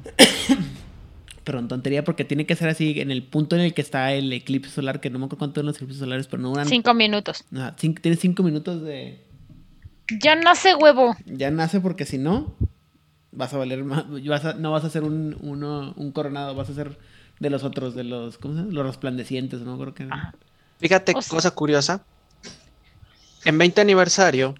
Perdón, 1.44 1.68
tontería, 1.68 2.04
porque 2.04 2.24
tiene 2.24 2.46
que 2.46 2.54
ser 2.54 2.68
así 2.68 3.00
en 3.00 3.10
el 3.10 3.22
punto 3.24 3.56
en 3.56 3.62
el 3.62 3.74
que 3.74 3.80
está 3.80 4.12
el 4.12 4.32
eclipse 4.32 4.70
solar, 4.70 5.00
que 5.00 5.10
no 5.10 5.18
me 5.18 5.24
acuerdo 5.24 5.38
cuánto 5.38 5.60
eran 5.60 5.66
los 5.68 5.76
eclipses 5.76 5.98
solares, 5.98 6.26
pero 6.28 6.42
no 6.42 6.50
duran. 6.50 6.66
Cinco 6.68 6.94
minutos. 6.94 7.44
Ajá, 7.52 7.74
cinco- 7.78 8.00
tienes 8.02 8.20
cinco 8.20 8.42
minutos 8.42 8.82
de. 8.82 9.24
Ya 10.18 10.34
nace 10.34 10.74
huevo. 10.74 11.16
Ya 11.26 11.50
nace, 11.50 11.80
porque 11.80 12.06
si 12.06 12.18
no, 12.18 12.54
vas 13.32 13.52
a 13.54 13.58
valer 13.58 13.84
más. 13.84 14.04
vas 14.26 14.44
a- 14.44 14.54
no 14.54 14.72
vas 14.72 14.84
a 14.84 14.90
ser 14.90 15.02
un, 15.04 15.36
uno, 15.40 15.92
un 15.96 16.12
coronado, 16.12 16.54
vas 16.54 16.70
a 16.70 16.74
ser 16.74 16.98
de 17.38 17.50
los 17.50 17.62
otros, 17.64 17.94
de 17.94 18.04
los. 18.04 18.38
¿Cómo 18.38 18.54
se 18.54 18.60
llama? 18.60 18.72
Los 18.72 18.86
resplandecientes, 18.86 19.60
¿no? 19.60 19.78
Creo 19.78 19.94
que. 19.94 20.08
Ajá. 20.10 20.34
Fíjate, 20.78 21.12
O 21.14 21.22
sea- 21.22 21.30
cosa 21.30 21.50
curiosa. 21.52 22.04
En 23.44 23.56
20 23.56 23.80
aniversario 23.80 24.54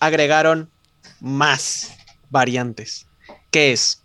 agregaron 0.00 0.70
más 1.20 1.94
variantes. 2.30 3.06
Que 3.50 3.72
es 3.72 4.02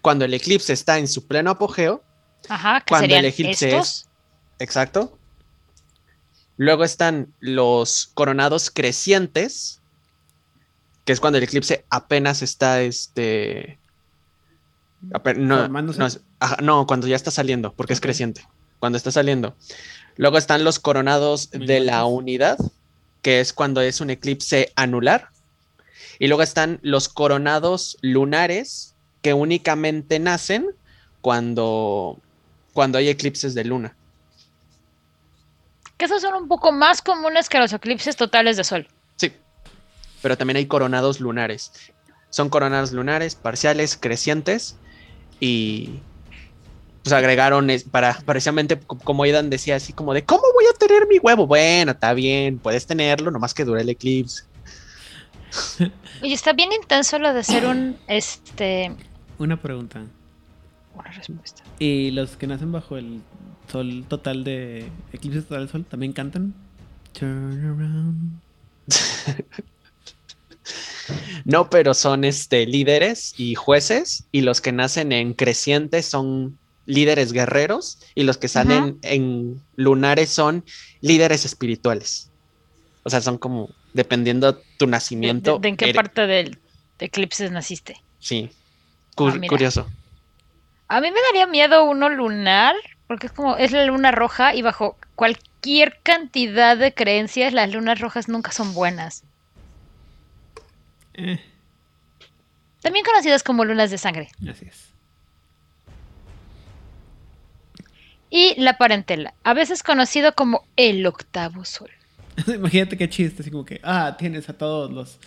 cuando 0.00 0.24
el 0.24 0.32
eclipse 0.34 0.72
está 0.72 0.98
en 0.98 1.08
su 1.08 1.26
pleno 1.26 1.50
apogeo. 1.50 2.02
Ajá, 2.48 2.80
que 2.80 2.90
Cuando 2.90 3.04
serían 3.04 3.24
el 3.24 3.30
eclipse 3.32 3.68
estos. 3.68 4.06
Exacto. 4.58 5.18
Luego 6.56 6.84
están 6.84 7.34
los 7.40 8.10
coronados 8.14 8.70
crecientes. 8.70 9.75
Que 11.06 11.12
es 11.14 11.20
cuando 11.20 11.38
el 11.38 11.44
eclipse 11.44 11.86
apenas 11.88 12.42
está 12.42 12.82
este. 12.82 13.78
no, 15.00 15.56
Formándose. 15.58 15.98
no, 15.98 16.06
es- 16.06 16.20
ajá, 16.40 16.58
no, 16.60 16.86
cuando 16.86 17.06
ya 17.06 17.16
está 17.16 17.30
saliendo, 17.30 17.72
porque 17.72 17.94
es 17.94 18.00
creciente. 18.02 18.46
Cuando 18.80 18.98
está 18.98 19.10
saliendo. 19.10 19.56
Luego 20.16 20.36
están 20.36 20.64
los 20.64 20.78
coronados 20.78 21.48
de 21.50 21.80
la 21.80 22.04
unidad, 22.04 22.58
que 23.22 23.40
es 23.40 23.52
cuando 23.54 23.80
es 23.80 24.00
un 24.02 24.10
eclipse 24.10 24.72
anular. 24.76 25.30
Y 26.18 26.26
luego 26.28 26.42
están 26.42 26.78
los 26.82 27.08
coronados 27.08 27.96
lunares 28.02 28.94
que 29.22 29.32
únicamente 29.34 30.18
nacen 30.18 30.66
cuando, 31.20 32.18
cuando 32.72 32.98
hay 32.98 33.08
eclipses 33.08 33.54
de 33.54 33.64
luna. 33.64 33.96
Que 35.96 36.04
esos 36.06 36.20
son 36.22 36.34
un 36.34 36.48
poco 36.48 36.72
más 36.72 37.00
comunes 37.00 37.48
que 37.48 37.58
los 37.58 37.72
eclipses 37.72 38.16
totales 38.16 38.56
de 38.56 38.64
sol. 38.64 38.88
Pero 40.22 40.36
también 40.36 40.56
hay 40.56 40.66
coronados 40.66 41.20
lunares. 41.20 41.72
Son 42.30 42.48
coronados 42.48 42.92
lunares, 42.92 43.34
parciales, 43.34 43.96
crecientes 43.96 44.76
y 45.40 46.00
pues 47.02 47.12
agregaron 47.12 47.70
es- 47.70 47.84
para 47.84 48.18
precisamente 48.26 48.78
co- 48.80 48.98
como 48.98 49.22
Aidan 49.22 49.48
decía 49.48 49.76
así 49.76 49.92
como 49.92 50.12
de 50.12 50.24
¿cómo 50.24 50.42
voy 50.54 50.64
a 50.68 50.76
tener 50.76 51.06
mi 51.06 51.18
huevo? 51.18 51.46
Bueno, 51.46 51.92
está 51.92 52.12
bien, 52.14 52.58
puedes 52.58 52.86
tenerlo, 52.86 53.30
nomás 53.30 53.54
que 53.54 53.64
dure 53.64 53.82
el 53.82 53.88
eclipse. 53.90 54.42
Oye, 56.22 56.34
está 56.34 56.52
bien 56.52 56.70
intenso 56.72 57.18
lo 57.18 57.32
de 57.32 57.44
ser 57.44 57.64
un, 57.66 57.96
este, 58.08 58.90
Una 59.38 59.60
pregunta. 59.60 60.02
una 60.94 61.10
respuesta. 61.12 61.62
¿Y 61.78 62.10
los 62.10 62.36
que 62.36 62.46
nacen 62.48 62.72
bajo 62.72 62.96
el 62.96 63.20
sol 63.70 64.04
total 64.08 64.42
de 64.42 64.90
eclipse 65.12 65.42
total 65.42 65.60
del 65.60 65.68
sol 65.68 65.84
también 65.88 66.12
cantan? 66.12 66.54
Turn 67.12 67.64
around. 67.64 68.40
No, 71.44 71.70
pero 71.70 71.94
son 71.94 72.24
este 72.24 72.66
líderes 72.66 73.34
y 73.38 73.54
jueces 73.54 74.26
y 74.32 74.40
los 74.42 74.60
que 74.60 74.72
nacen 74.72 75.12
en 75.12 75.34
crecientes 75.34 76.06
son 76.06 76.58
líderes 76.84 77.32
guerreros 77.32 77.98
y 78.14 78.22
los 78.24 78.38
que 78.38 78.48
salen 78.48 78.98
en 79.02 79.60
lunares 79.76 80.30
son 80.30 80.64
líderes 81.00 81.44
espirituales. 81.44 82.30
O 83.02 83.10
sea, 83.10 83.20
son 83.20 83.38
como 83.38 83.70
dependiendo 83.92 84.56
tu 84.78 84.86
¿De, 84.86 84.90
nacimiento. 84.90 85.54
de- 85.54 85.60
de 85.60 85.68
en 85.68 85.76
qué 85.76 85.84
eres- 85.86 85.96
parte 85.96 86.26
del 86.26 86.58
eclipse 86.98 87.50
naciste? 87.50 87.96
Sí. 88.18 88.50
Cu- 89.14 89.28
Ah, 89.28 89.38
curioso. 89.48 89.86
A 90.88 91.00
mí 91.00 91.10
me 91.10 91.20
daría 91.28 91.46
miedo 91.46 91.84
uno 91.84 92.08
lunar, 92.08 92.74
porque 93.08 93.26
es 93.26 93.32
como, 93.32 93.56
es 93.56 93.72
la 93.72 93.84
luna 93.86 94.12
roja 94.12 94.54
y 94.54 94.62
bajo 94.62 94.96
cualquier 95.14 95.98
cantidad 96.02 96.76
de 96.76 96.94
creencias, 96.94 97.52
las 97.52 97.72
lunas 97.72 98.00
rojas 98.00 98.28
nunca 98.28 98.52
son 98.52 98.74
buenas. 98.74 99.24
Eh, 101.16 101.40
También 102.82 103.04
conocidas 103.04 103.42
como 103.42 103.64
lunas 103.64 103.90
de 103.90 103.98
sangre. 103.98 104.28
así 104.48 104.66
es. 104.66 104.86
Y 108.28 108.60
la 108.60 108.76
parentela, 108.76 109.34
a 109.44 109.54
veces 109.54 109.82
conocido 109.82 110.34
como 110.34 110.64
el 110.76 111.06
octavo 111.06 111.64
sol. 111.64 111.90
Imagínate 112.46 112.96
qué 112.98 113.08
chiste, 113.08 113.42
así 113.42 113.50
como 113.50 113.64
que, 113.64 113.80
ah, 113.82 114.16
tienes 114.18 114.48
a 114.48 114.52
todos 114.52 114.90
los 114.92 115.18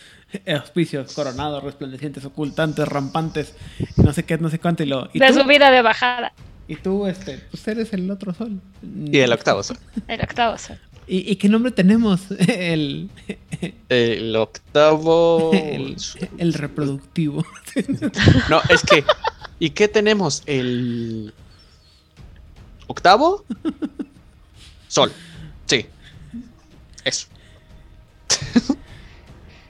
auspicios 0.47 1.13
coronados, 1.13 1.63
resplandecientes, 1.63 2.23
ocultantes, 2.25 2.87
rampantes, 2.87 3.55
no 3.97 4.13
sé 4.13 4.23
qué, 4.25 4.37
no 4.37 4.49
sé 4.49 4.59
cuánto, 4.59 4.83
y 4.83 4.87
lo... 4.87 5.09
Y 5.13 5.19
de 5.19 5.27
tú, 5.27 5.39
subida 5.41 5.71
de 5.71 5.81
bajada. 5.81 6.33
y 6.67 6.75
tú, 6.75 7.07
este, 7.07 7.37
pues 7.49 7.67
eres 7.67 7.91
el 7.93 8.11
otro 8.11 8.33
sol. 8.33 8.61
Y 8.83 9.17
el 9.19 9.31
octavo 9.33 9.63
sol. 9.63 9.77
El 10.07 10.21
octavo 10.21 10.57
sol. 10.57 10.77
¿Y, 11.09 11.31
y 11.31 11.35
qué 11.37 11.49
nombre 11.49 11.71
tenemos? 11.71 12.21
El, 12.47 13.09
El 13.89 14.35
octavo. 14.35 15.51
el, 15.53 15.97
el 16.37 16.53
reproductivo. 16.53 17.43
No, 18.47 18.61
es 18.69 18.83
que. 18.83 19.03
¿Y 19.57 19.71
qué 19.71 19.87
tenemos? 19.87 20.43
El. 20.45 21.33
¿Octavo? 22.85 23.43
Sol. 24.87 25.11
Sí. 25.65 25.87
Eso. 27.03 27.27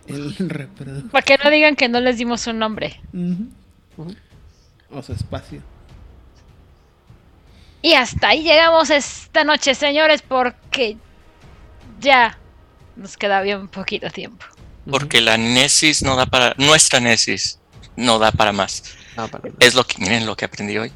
El 0.07 0.35
reproductivo. 0.37 1.09
Para 1.11 1.23
que 1.23 1.37
no 1.41 1.49
digan 1.49 1.75
que 1.77 1.87
no 1.87 2.01
les 2.01 2.17
dimos 2.17 2.45
un 2.47 2.59
nombre. 2.59 2.99
O 4.91 5.01
su 5.01 5.13
espacio. 5.13 5.61
Y 7.81 7.93
hasta 7.93 8.29
ahí 8.29 8.43
llegamos 8.43 8.89
esta 8.89 9.45
noche, 9.45 9.73
señores, 9.73 10.21
porque 10.21 10.97
ya 11.99 12.37
nos 12.95 13.17
queda 13.17 13.41
bien 13.41 13.67
poquito 13.67 14.09
tiempo. 14.09 14.45
Porque 14.89 15.21
la 15.21 15.37
Nesis 15.37 16.01
no 16.01 16.15
da 16.15 16.25
para, 16.25 16.55
nuestra 16.57 16.99
Nesis 16.99 17.59
no 17.95 18.17
da 18.19 18.31
para 18.31 18.51
más. 18.51 18.83
No, 19.15 19.27
para- 19.27 19.49
Es 19.59 19.73
lo 19.75 19.85
que, 19.85 19.97
miren 19.99 20.25
lo 20.25 20.35
que 20.35 20.45
aprendí 20.45 20.77
hoy. 20.77 20.91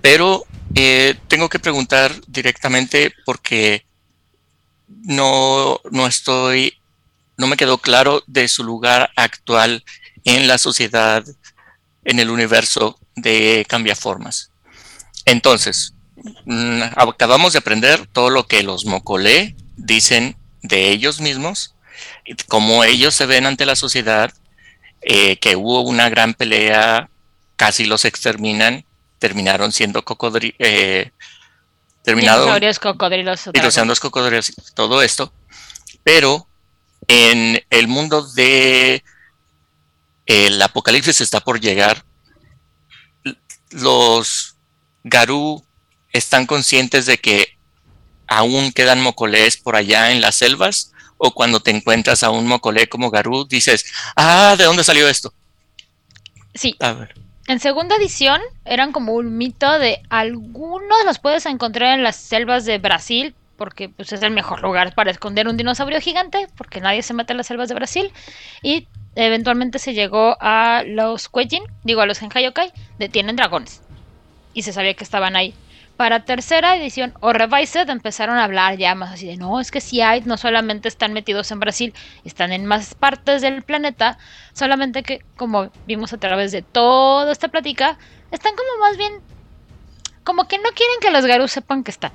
Pero 0.00 0.44
eh, 0.74 1.14
tengo 1.28 1.48
que 1.48 1.58
preguntar 1.58 2.12
directamente 2.26 3.12
porque 3.24 3.86
no, 4.88 5.80
no 5.90 6.06
estoy, 6.06 6.74
no 7.36 7.46
me 7.46 7.56
quedó 7.56 7.78
claro 7.78 8.22
de 8.26 8.48
su 8.48 8.62
lugar 8.64 9.10
actual 9.16 9.84
en 10.24 10.46
la 10.48 10.58
sociedad, 10.58 11.24
en 12.04 12.20
el 12.20 12.30
universo 12.30 12.98
de 13.14 13.64
cambiaformas. 13.68 14.50
Entonces, 15.24 15.94
mm, 16.44 16.82
acabamos 16.96 17.52
de 17.52 17.58
aprender 17.60 18.06
todo 18.08 18.30
lo 18.30 18.46
que 18.46 18.62
los 18.62 18.84
Mocolé 18.84 19.56
dicen 19.76 20.36
de 20.62 20.90
ellos 20.90 21.20
mismos, 21.20 21.74
y 22.24 22.34
cómo 22.34 22.84
ellos 22.84 23.14
se 23.14 23.26
ven 23.26 23.46
ante 23.46 23.66
la 23.66 23.76
sociedad, 23.76 24.32
eh, 25.02 25.36
que 25.38 25.56
hubo 25.56 25.82
una 25.82 26.08
gran 26.08 26.34
pelea, 26.34 27.08
casi 27.56 27.84
los 27.84 28.04
exterminan, 28.04 28.84
terminaron 29.18 29.72
siendo 29.72 30.04
cocodri 30.04 30.54
eh, 30.58 31.10
Dinosaurios, 32.04 32.78
cocodrilos, 32.78 33.50
los 33.86 34.00
cocodrilos, 34.00 34.52
todo 34.74 35.02
esto, 35.02 35.32
pero 36.04 36.46
en 37.08 37.60
el 37.70 37.88
mundo 37.88 38.22
de 38.22 39.02
el 40.26 40.60
apocalipsis 40.62 41.20
está 41.20 41.40
por 41.40 41.60
llegar. 41.60 42.04
Los 43.70 44.56
Garú 45.02 45.64
están 46.12 46.46
conscientes 46.46 47.06
de 47.06 47.18
que 47.18 47.55
aún 48.26 48.72
quedan 48.72 49.02
mocolés 49.02 49.56
por 49.56 49.76
allá 49.76 50.12
en 50.12 50.20
las 50.20 50.36
selvas, 50.36 50.92
o 51.18 51.32
cuando 51.32 51.60
te 51.60 51.70
encuentras 51.70 52.22
a 52.22 52.30
un 52.30 52.46
mocolé 52.46 52.88
como 52.88 53.10
Garú, 53.10 53.46
dices, 53.46 53.84
ah, 54.16 54.54
¿de 54.58 54.64
dónde 54.64 54.84
salió 54.84 55.08
esto? 55.08 55.32
Sí, 56.54 56.74
A 56.80 56.92
ver. 56.92 57.14
en 57.48 57.60
segunda 57.60 57.96
edición 57.96 58.40
eran 58.64 58.92
como 58.92 59.12
un 59.14 59.36
mito 59.36 59.78
de 59.78 60.02
algunos 60.08 61.04
los 61.04 61.18
puedes 61.18 61.46
encontrar 61.46 61.94
en 61.94 62.02
las 62.02 62.16
selvas 62.16 62.64
de 62.64 62.78
Brasil, 62.78 63.34
porque 63.56 63.88
pues, 63.88 64.12
es 64.12 64.22
el 64.22 64.30
mejor 64.30 64.62
lugar 64.62 64.94
para 64.94 65.10
esconder 65.10 65.48
un 65.48 65.56
dinosaurio 65.56 66.00
gigante, 66.00 66.46
porque 66.56 66.80
nadie 66.80 67.02
se 67.02 67.14
mete 67.14 67.32
en 67.32 67.38
las 67.38 67.46
selvas 67.46 67.68
de 67.68 67.74
Brasil. 67.74 68.12
Y 68.62 68.86
eventualmente 69.14 69.78
se 69.78 69.94
llegó 69.94 70.36
a 70.40 70.82
los 70.86 71.28
Kuejin, 71.28 71.62
digo 71.82 72.02
a 72.02 72.06
los 72.06 72.18
Genkai 72.18 72.52
de 72.98 73.08
tienen 73.08 73.36
dragones. 73.36 73.80
Y 74.52 74.62
se 74.62 74.72
sabía 74.72 74.94
que 74.94 75.04
estaban 75.04 75.36
ahí. 75.36 75.54
Para 75.96 76.24
tercera 76.26 76.76
edición 76.76 77.14
o 77.20 77.32
Revised 77.32 77.88
empezaron 77.88 78.36
a 78.36 78.44
hablar 78.44 78.76
ya 78.76 78.94
más 78.94 79.12
así 79.14 79.26
de 79.26 79.36
no, 79.38 79.60
es 79.60 79.70
que 79.70 79.80
si 79.80 80.02
hay, 80.02 80.20
no 80.22 80.36
solamente 80.36 80.88
están 80.88 81.14
metidos 81.14 81.50
en 81.52 81.60
Brasil, 81.60 81.94
están 82.24 82.52
en 82.52 82.66
más 82.66 82.94
partes 82.94 83.40
del 83.40 83.62
planeta, 83.62 84.18
solamente 84.52 85.02
que 85.02 85.20
como 85.36 85.70
vimos 85.86 86.12
a 86.12 86.18
través 86.18 86.52
de 86.52 86.60
toda 86.60 87.32
esta 87.32 87.48
plática, 87.48 87.98
están 88.30 88.52
como 88.56 88.78
más 88.80 88.98
bien 88.98 89.12
como 90.22 90.46
que 90.48 90.58
no 90.58 90.68
quieren 90.74 90.96
que 91.00 91.10
los 91.10 91.24
Garus 91.24 91.52
sepan 91.52 91.82
que 91.82 91.92
están. 91.92 92.12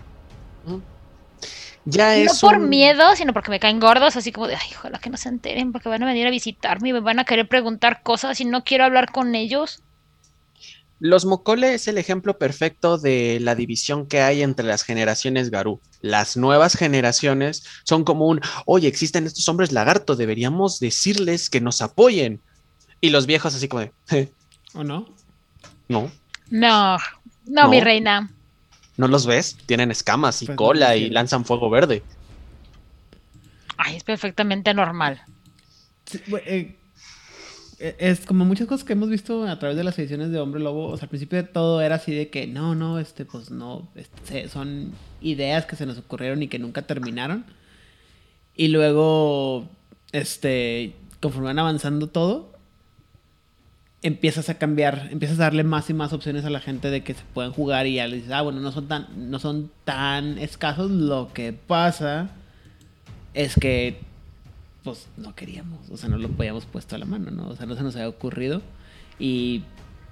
Ya 1.86 2.16
No 2.18 2.32
es. 2.32 2.40
por 2.40 2.58
un- 2.58 2.70
miedo, 2.70 3.16
sino 3.16 3.34
porque 3.34 3.50
me 3.50 3.60
caen 3.60 3.80
gordos, 3.80 4.16
así 4.16 4.32
como 4.32 4.48
de, 4.48 4.56
ay, 4.56 4.70
ojalá 4.78 5.00
que 5.00 5.10
no 5.10 5.18
se 5.18 5.30
enteren, 5.30 5.72
porque 5.72 5.90
van 5.90 6.04
a 6.04 6.06
venir 6.06 6.28
a 6.28 6.30
visitarme 6.30 6.90
y 6.90 6.94
me 6.94 7.00
van 7.00 7.18
a 7.20 7.24
querer 7.26 7.48
preguntar 7.48 8.04
cosas 8.04 8.40
y 8.42 8.46
no 8.46 8.64
quiero 8.64 8.84
hablar 8.86 9.12
con 9.12 9.34
ellos. 9.34 9.82
Los 11.04 11.26
Mokole 11.26 11.74
es 11.74 11.88
el 11.88 11.98
ejemplo 11.98 12.38
perfecto 12.38 13.00
de 13.00 13.40
la 13.42 13.56
división 13.56 14.06
que 14.06 14.22
hay 14.22 14.44
entre 14.44 14.68
las 14.68 14.84
generaciones 14.84 15.50
Garú. 15.50 15.82
Las 16.02 16.38
nuevas 16.38 16.76
generaciones 16.78 17.64
son 17.84 18.04
como 18.04 18.28
un, 18.28 18.40
oye, 18.68 18.88
existen 18.88 19.26
estos 19.26 19.50
hombres 19.50 19.72
lagarto, 19.72 20.16
deberíamos 20.16 20.80
decirles 20.80 21.50
que 21.50 21.60
nos 21.60 21.82
apoyen. 21.82 22.40
Y 23.02 23.10
los 23.10 23.26
viejos 23.26 23.56
así 23.56 23.68
como 23.68 23.80
de, 23.82 23.92
"Eh, 24.12 24.32
¿O 24.76 24.84
no? 24.84 25.08
no, 25.90 26.12
No, 26.52 26.98
no, 27.48 27.68
mi 27.68 27.80
reina. 27.82 28.30
¿no 28.96 29.08
los 29.08 29.26
ves? 29.26 29.58
Tienen 29.66 29.90
escamas 29.90 30.44
y 30.44 30.46
Pues 30.46 30.56
no 30.56 30.58
cola 30.64 30.96
y 30.96 31.10
lanzan 31.10 31.46
fuego 31.46 31.72
verde. 31.72 32.04
Ay, 33.78 33.96
es 33.96 34.04
perfectamente 34.04 34.72
normal. 34.76 35.24
Sí, 36.06 36.22
eh, 36.46 36.78
es 37.82 38.26
como 38.26 38.46
muchas 38.46 38.68
cosas 38.68 38.86
que 38.86 38.94
hemos 38.94 39.10
visto 39.10 39.48
a 39.48 39.58
través 39.58 39.76
de 39.76 39.84
las 39.84 39.98
ediciones 39.98 40.32
de 40.32 40.40
Hombre 40.40 40.62
Lobo. 40.62 40.88
O 40.88 40.98
sea, 40.98 41.06
al 41.06 41.10
principio 41.10 41.44
todo 41.46 41.82
era 41.82 41.96
así 41.96 42.14
de 42.14 42.30
que 42.30 42.48
no, 42.48 42.76
no, 42.76 43.00
este, 43.00 43.26
pues 43.26 43.50
no, 43.50 43.90
este, 43.96 44.50
son 44.50 44.92
ideas 45.22 45.66
que 45.66 45.76
se 45.76 45.86
nos 45.86 45.98
ocurrieron 45.98 46.44
y 46.44 46.48
que 46.48 46.60
nunca 46.60 46.84
terminaron. 46.84 47.46
Y 48.56 48.68
luego, 48.68 49.68
este, 50.12 50.94
conforme 51.20 51.48
van 51.48 51.60
avanzando 51.60 52.08
todo, 52.08 52.52
empiezas 54.04 54.50
a 54.50 54.58
cambiar, 54.58 55.10
empiezas 55.12 55.40
a 55.40 55.44
darle 55.44 55.64
más 55.64 55.90
y 55.90 55.94
más 55.94 56.14
opciones 56.14 56.46
a 56.46 56.50
la 56.50 56.60
gente 56.60 56.90
de 56.90 57.04
que 57.04 57.14
se 57.14 57.24
puedan 57.34 57.52
jugar 57.52 57.88
y 57.88 57.96
ya 57.96 58.08
le 58.08 58.18
dices, 58.18 58.32
ah, 58.32 58.42
bueno, 58.42 58.60
no 58.60 58.72
son 58.72 58.88
tan, 58.88 59.32
no 59.32 59.40
son 59.40 59.72
tan 59.86 60.38
escasos. 60.38 60.92
Lo 60.92 61.32
que 61.34 61.54
pasa 61.54 62.30
es 63.34 63.56
que 63.56 64.11
pues 64.84 65.08
no 65.18 65.36
queríamos, 65.36 65.90
o 65.90 65.98
sea, 65.98 66.10
no 66.10 66.18
lo 66.18 66.30
podíamos 66.30 66.66
puesto 66.66 66.96
a 66.96 67.00
la 67.00 67.06
mano, 67.06 67.32
¿no? 67.32 67.50
O 67.50 67.56
sea, 67.56 67.66
no 67.66 67.76
se 67.76 67.84
nos 67.84 67.96
había 67.96 68.10
ocurrido. 68.10 68.62
Y, 69.20 69.64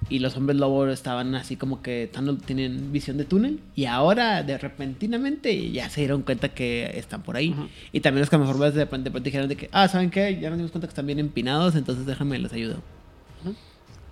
y 0.08 0.20
los 0.20 0.36
hombres 0.36 0.58
lobo 0.58 0.86
estaban 0.86 1.34
así 1.34 1.56
como 1.56 1.82
que 1.82 2.10
tienen 2.46 2.92
visión 2.92 3.16
de 3.16 3.24
túnel. 3.24 3.60
Y 3.74 3.86
ahora, 3.86 4.42
de 4.42 4.56
repentinamente, 4.58 5.70
ya 5.72 5.90
se 5.90 6.02
dieron 6.02 6.22
cuenta 6.22 6.50
que 6.50 6.90
están 6.94 7.22
por 7.22 7.36
ahí. 7.36 7.54
Y 7.92 8.00
también 8.00 8.20
los 8.20 8.30
camioformas 8.30 8.74
de 8.74 8.84
repente, 8.84 9.04
de 9.04 9.10
repente 9.10 9.28
dijeron 9.30 9.48
de 9.48 9.56
que, 9.56 9.68
ah, 9.72 9.88
¿saben 9.88 10.10
qué? 10.10 10.38
Ya 10.40 10.50
nos 10.50 10.58
dimos 10.58 10.70
cuenta 10.70 10.86
que 10.86 10.92
están 10.92 11.06
bien 11.06 11.18
empinados, 11.18 11.74
entonces 11.74 12.06
déjame 12.06 12.38
les 12.38 12.52
ayudo. 12.52 12.80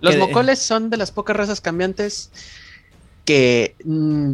Los 0.01 0.13
Que 0.15 0.19
mocoles 0.19 0.59
son 0.59 0.89
de 0.89 0.97
las 0.97 1.11
pocas 1.11 1.35
razas 1.35 1.61
cambiantes 1.61 2.31
que 3.25 3.75
mm, 3.83 4.33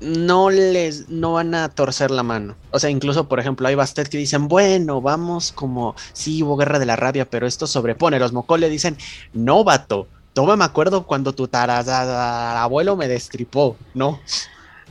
no 0.00 0.50
les 0.50 1.08
no 1.08 1.32
van 1.34 1.54
a 1.54 1.68
torcer 1.68 2.10
la 2.10 2.22
mano. 2.22 2.54
O 2.70 2.78
sea, 2.78 2.90
incluso, 2.90 3.28
por 3.28 3.40
ejemplo, 3.40 3.66
hay 3.68 3.74
bastantes 3.74 4.10
que 4.10 4.18
dicen, 4.18 4.48
bueno, 4.48 5.00
vamos 5.00 5.52
como, 5.52 5.94
sí, 6.12 6.42
hubo 6.42 6.56
guerra 6.56 6.78
de 6.78 6.86
la 6.86 6.96
rabia, 6.96 7.28
pero 7.28 7.46
esto 7.46 7.66
sobrepone. 7.66 8.18
Los 8.18 8.32
mocoles 8.32 8.70
dicen, 8.70 8.96
no, 9.32 9.64
vato. 9.64 10.08
Toma, 10.34 10.54
me 10.56 10.64
acuerdo 10.64 11.04
cuando 11.06 11.32
tu 11.34 11.48
abuelo 11.52 12.94
me 12.96 13.08
destripó. 13.08 13.76
No, 13.94 14.20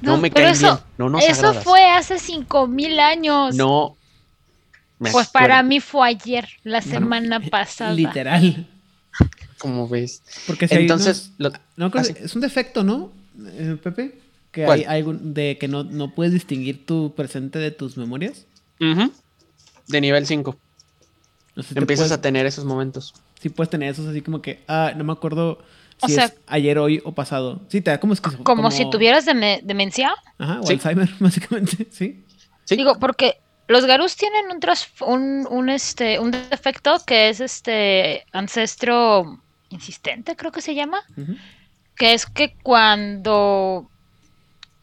no, 0.01 0.13
No, 0.15 0.17
me 0.17 0.31
caen 0.31 0.49
eso- 0.49 0.65
bien. 0.65 0.77
No 0.97 1.09
nos 1.09 1.23
Eso 1.23 1.47
agradas. 1.47 1.63
fue 1.63 1.83
hace 1.91 2.17
5000 2.19 2.99
años. 2.99 3.55
No. 3.55 3.95
me 4.97 5.11
Pues 5.11 5.27
para 5.27 5.61
mí 5.61 5.79
fue 5.81 6.07
ayer, 6.07 6.47
la 6.63 6.81
semana 6.81 7.39
pasada. 7.51 7.93
Literal. 7.93 8.67
¿Cómo 9.59 9.87
ves? 9.87 10.21
Porque 10.47 10.67
si 10.67 10.75
hay 10.75 10.81
Entonces, 10.81 11.31
unos- 11.37 11.53
lo- 11.53 11.89
No, 11.89 11.99
es 11.99 12.35
un 12.35 12.41
defecto, 12.41 12.83
¿no? 12.83 13.11
Eh, 13.47 13.77
Pepe, 13.83 14.19
que 14.55 14.63
¿Cuál? 14.63 14.79
hay, 14.79 14.85
algún- 14.99 15.33
de 15.33 15.57
que 15.59 15.67
no, 15.67 15.83
no 15.83 16.15
puedes 16.15 16.31
distinguir 16.31 16.85
tu 16.85 17.13
presente 17.13 17.59
de 17.59 17.71
tus 17.71 17.97
memorias. 17.97 18.45
De 19.87 20.01
nivel 20.01 20.25
5. 20.25 20.57
No 21.55 21.61
sé 21.63 21.69
si 21.69 21.73
te 21.75 21.79
Empiezas 21.81 22.07
puedes- 22.07 22.17
a 22.19 22.21
tener 22.21 22.45
esos 22.45 22.63
momentos. 22.65 23.13
Sí 23.41 23.49
puedes 23.49 23.69
tener 23.69 23.89
esos 23.91 24.07
así 24.07 24.21
como 24.21 24.41
que, 24.41 24.63
ah, 24.67 24.93
no 24.95 25.03
me 25.03 25.11
acuerdo 25.13 25.59
O 26.01 26.07
si 26.07 26.13
sea- 26.13 26.25
es 26.25 26.35
ayer, 26.47 26.77
hoy 26.79 27.01
o 27.03 27.11
pasado. 27.13 27.61
Sí, 27.69 27.81
te 27.81 27.91
da 27.91 27.99
como 27.99 28.13
esquizo- 28.13 28.43
Como, 28.43 28.71
si 28.71 28.89
tuvieras 28.89 29.25
deme- 29.27 29.61
demencia. 29.63 30.13
Ajá, 30.37 30.61
o 30.61 30.67
Sí. 30.67 30.73
Alzheimer, 30.73 31.09
básicamente, 31.19 31.87
sí. 31.91 32.23
Sí. 32.63 32.75
Digo, 32.77 32.97
porque 32.99 33.37
los 33.67 33.85
garús 33.85 34.15
tienen 34.15 34.45
un, 34.51 34.59
tras- 34.59 34.87
un, 35.05 35.47
un, 35.49 35.69
este, 35.69 36.19
un 36.19 36.31
defecto 36.31 36.95
que 37.05 37.29
es 37.29 37.39
este 37.41 38.25
ancestro 38.31 39.39
insistente, 39.69 40.35
creo 40.35 40.51
que 40.51 40.61
se 40.61 40.75
llama. 40.75 40.99
Que 41.97 42.13
es 42.13 42.25
que 42.25 42.55
cuando 42.63 43.89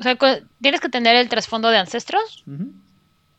o 0.03 0.05
sea, 0.05 0.41
tienes 0.61 0.81
que 0.81 0.89
tener 0.89 1.15
el 1.15 1.29
trasfondo 1.29 1.71
de 1.71 1.79
ancestros. 1.79 2.45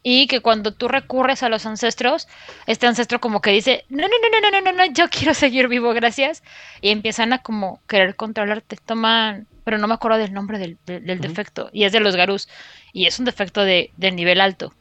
Y 0.01 0.27
que 0.27 0.41
cuando 0.41 0.73
tú 0.73 0.87
recurres 0.87 1.43
a 1.43 1.49
los 1.49 1.65
ancestros, 1.65 2.27
este 2.67 2.87
ancestro 2.87 3.19
como 3.19 3.41
que 3.41 3.51
dice, 3.51 3.85
no, 3.89 4.03
no, 4.03 4.07
no, 4.07 4.29
no, 4.29 4.49
no, 4.49 4.61
no, 4.61 4.71
no, 4.71 4.77
no 4.77 4.93
yo 4.93 5.09
quiero 5.09 5.33
seguir 5.33 5.67
vivo, 5.67 5.93
gracias. 5.93 6.41
Y 6.81 6.89
empiezan 6.89 7.33
a 7.33 7.39
como 7.39 7.81
querer 7.87 8.15
controlarte. 8.15 8.77
Toman, 8.77 9.45
pero 9.65 9.77
no 9.77 9.87
me 9.87 9.93
acuerdo 9.93 10.17
del 10.17 10.33
nombre 10.33 10.57
del, 10.57 10.77
del, 10.85 11.19
defecto. 11.19 11.69
Y 11.73 11.83
es 11.83 11.91
de 11.91 11.99
los 11.99 12.15
garús. 12.15 12.47
Y 12.93 13.07
es 13.07 13.19
un 13.19 13.25
defecto 13.25 13.63
de, 13.63 13.91
del 13.97 14.15
nivel 14.15 14.39
alto. 14.39 14.73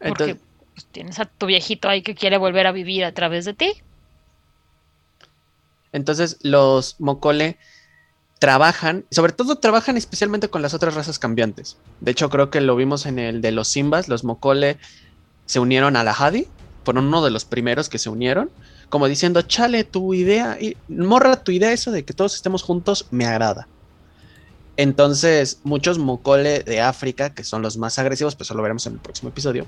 Porque 0.00 0.36
pues, 0.74 0.86
tienes 0.86 1.20
a 1.20 1.26
tu 1.26 1.46
viejito 1.46 1.88
ahí 1.88 2.02
que 2.02 2.16
quiere 2.16 2.38
volver 2.38 2.66
a 2.66 2.72
vivir 2.72 3.04
a 3.04 3.12
través 3.12 3.44
de 3.44 3.54
ti. 3.54 3.72
Entonces 5.92 6.38
los 6.42 6.98
mocole 7.00 7.56
trabajan, 8.42 9.04
sobre 9.12 9.30
todo 9.32 9.54
trabajan 9.58 9.96
especialmente 9.96 10.48
con 10.48 10.62
las 10.62 10.74
otras 10.74 10.96
razas 10.96 11.20
cambiantes. 11.20 11.76
De 12.00 12.10
hecho, 12.10 12.28
creo 12.28 12.50
que 12.50 12.60
lo 12.60 12.74
vimos 12.74 13.06
en 13.06 13.20
el 13.20 13.40
de 13.40 13.52
los 13.52 13.68
Simbas, 13.68 14.08
los 14.08 14.24
Mokole 14.24 14.78
se 15.46 15.60
unieron 15.60 15.94
a 15.94 16.02
la 16.02 16.10
Hadi, 16.10 16.48
fueron 16.84 17.06
uno 17.06 17.24
de 17.24 17.30
los 17.30 17.44
primeros 17.44 17.88
que 17.88 18.00
se 18.00 18.10
unieron, 18.10 18.50
como 18.88 19.06
diciendo, 19.06 19.42
chale, 19.42 19.84
tu 19.84 20.12
idea, 20.12 20.58
y- 20.60 20.76
morra, 20.88 21.36
tu 21.36 21.52
idea 21.52 21.72
eso 21.72 21.92
de 21.92 22.04
que 22.04 22.14
todos 22.14 22.34
estemos 22.34 22.64
juntos 22.64 23.06
me 23.12 23.26
agrada. 23.26 23.68
Entonces, 24.76 25.60
muchos 25.62 25.98
Mokole 25.98 26.64
de 26.64 26.80
África, 26.80 27.32
que 27.34 27.44
son 27.44 27.62
los 27.62 27.76
más 27.76 28.00
agresivos, 28.00 28.34
pues 28.34 28.48
eso 28.48 28.54
lo 28.54 28.62
veremos 28.64 28.84
en 28.88 28.94
el 28.94 28.98
próximo 28.98 29.28
episodio, 29.28 29.66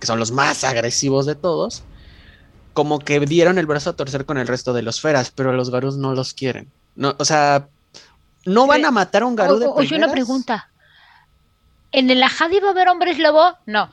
que 0.00 0.06
son 0.06 0.18
los 0.18 0.30
más 0.32 0.64
agresivos 0.64 1.26
de 1.26 1.34
todos, 1.34 1.82
como 2.72 2.98
que 2.98 3.20
dieron 3.20 3.58
el 3.58 3.66
brazo 3.66 3.90
a 3.90 3.96
torcer 3.96 4.24
con 4.24 4.38
el 4.38 4.46
resto 4.46 4.72
de 4.72 4.80
los 4.80 5.02
feras, 5.02 5.30
pero 5.36 5.52
los 5.52 5.68
garús 5.68 5.98
no 5.98 6.14
los 6.14 6.32
quieren. 6.32 6.72
No, 6.94 7.14
o 7.18 7.26
sea, 7.26 7.68
no 8.46 8.66
van 8.66 8.84
a 8.84 8.90
matar 8.90 9.22
a 9.22 9.26
un 9.26 9.36
garú 9.36 9.58
de 9.58 9.66
Oye, 9.66 9.96
una 9.96 10.10
pregunta. 10.10 10.70
¿En 11.92 12.10
el 12.10 12.22
Ajadi 12.22 12.60
va 12.60 12.68
a 12.68 12.70
haber 12.72 12.88
hombres 12.88 13.18
lobo? 13.18 13.56
No, 13.66 13.92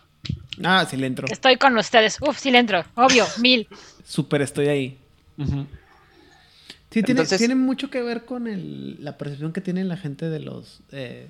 Ah, 0.64 0.86
sí 0.90 0.98
le 0.98 1.08
entro. 1.08 1.26
estoy 1.30 1.58
con 1.58 1.78
ustedes. 1.78 2.18
Uf, 2.22 2.38
sí 2.38 2.52
le 2.52 2.60
entro. 2.60 2.84
Obvio, 2.96 3.26
mil. 3.40 3.68
Súper 4.06 4.42
estoy 4.42 4.68
ahí. 4.68 4.98
Sí, 5.38 7.02
tiene, 7.02 7.22
Entonces- 7.22 7.40
tiene 7.40 7.56
mucho 7.56 7.90
que 7.90 8.02
ver 8.04 8.26
con 8.26 8.48
el- 8.48 9.04
la 9.04 9.18
percepción 9.18 9.52
que 9.52 9.62
tiene 9.62 9.84
la 9.84 9.98
gente 9.98 10.30
de 10.30 10.40
los... 10.40 10.82
eh, 10.92 11.28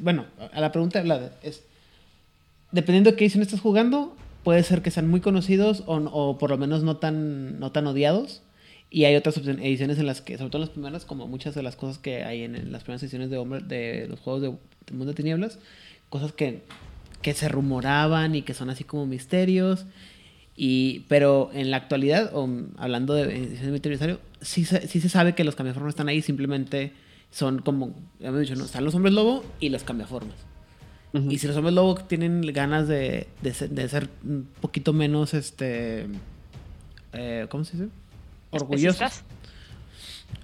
bueno, 0.00 0.24
a 0.52 0.60
la 0.60 0.72
pregunta 0.72 1.02
es... 1.42 1.62
Dependiendo 2.72 3.10
de 3.10 3.16
qué 3.16 3.24
edición 3.24 3.42
estás 3.42 3.60
jugando, 3.60 4.14
puede 4.44 4.62
ser 4.62 4.82
que 4.82 4.90
sean 4.90 5.08
muy 5.08 5.20
conocidos 5.20 5.82
o, 5.86 5.96
o 5.96 6.36
por 6.38 6.50
lo 6.50 6.58
menos 6.58 6.82
no 6.82 6.96
tan, 6.98 7.58
no 7.60 7.72
tan 7.72 7.86
odiados. 7.86 8.42
Y 8.90 9.04
hay 9.04 9.16
otras 9.16 9.36
ediciones 9.36 9.98
en 9.98 10.06
las 10.06 10.22
que, 10.22 10.38
sobre 10.38 10.50
todo 10.50 10.62
en 10.62 10.66
las 10.68 10.70
primeras, 10.70 11.04
como 11.04 11.26
muchas 11.26 11.54
de 11.54 11.62
las 11.62 11.76
cosas 11.76 11.98
que 11.98 12.24
hay 12.24 12.42
en, 12.44 12.72
las 12.72 12.82
primeras 12.84 13.02
ediciones 13.02 13.28
de, 13.30 13.36
Hombre- 13.38 13.60
de 13.66 14.06
los 14.08 14.18
juegos 14.20 14.40
de, 14.42 14.48
de 14.48 14.92
Mundo 14.92 15.06
de 15.12 15.14
Tinieblas, 15.14 15.58
cosas 16.08 16.32
que, 16.32 16.62
que 17.20 17.34
se 17.34 17.48
rumoraban 17.48 18.34
y 18.34 18.42
que 18.42 18.54
son 18.54 18.70
así 18.70 18.84
como 18.84 19.04
misterios. 19.06 19.84
Y, 20.56 21.00
pero 21.08 21.50
en 21.52 21.70
la 21.70 21.76
actualidad, 21.76 22.30
o, 22.34 22.48
hablando 22.78 23.14
de 23.14 23.22
edición 23.24 23.72
de 23.78 24.18
sí, 24.40 24.64
se- 24.64 24.88
sí 24.88 25.00
se 25.00 25.08
sabe 25.08 25.34
que 25.34 25.44
los 25.44 25.54
cambiaformas 25.54 25.92
están 25.92 26.08
ahí, 26.08 26.22
simplemente 26.22 26.92
son 27.30 27.60
como, 27.60 27.94
ya 28.18 28.28
hemos 28.28 28.40
dicho, 28.40 28.54
¿no? 28.56 28.64
están 28.64 28.84
los 28.84 28.94
hombres 28.94 29.12
lobo 29.14 29.44
y 29.60 29.68
los 29.68 29.84
cambiaformas. 29.84 30.34
Y 31.30 31.38
si 31.38 31.46
los 31.46 31.56
hombres 31.56 31.74
lobo 31.74 31.94
tienen 31.96 32.40
ganas 32.52 32.88
de, 32.88 33.28
de, 33.42 33.54
ser, 33.54 33.70
de 33.70 33.88
ser 33.88 34.08
un 34.24 34.48
poquito 34.60 34.92
menos, 34.92 35.32
este, 35.34 36.06
eh, 37.12 37.46
¿cómo 37.50 37.64
se 37.64 37.76
dice? 37.76 37.88
Orgullosos. 38.50 38.98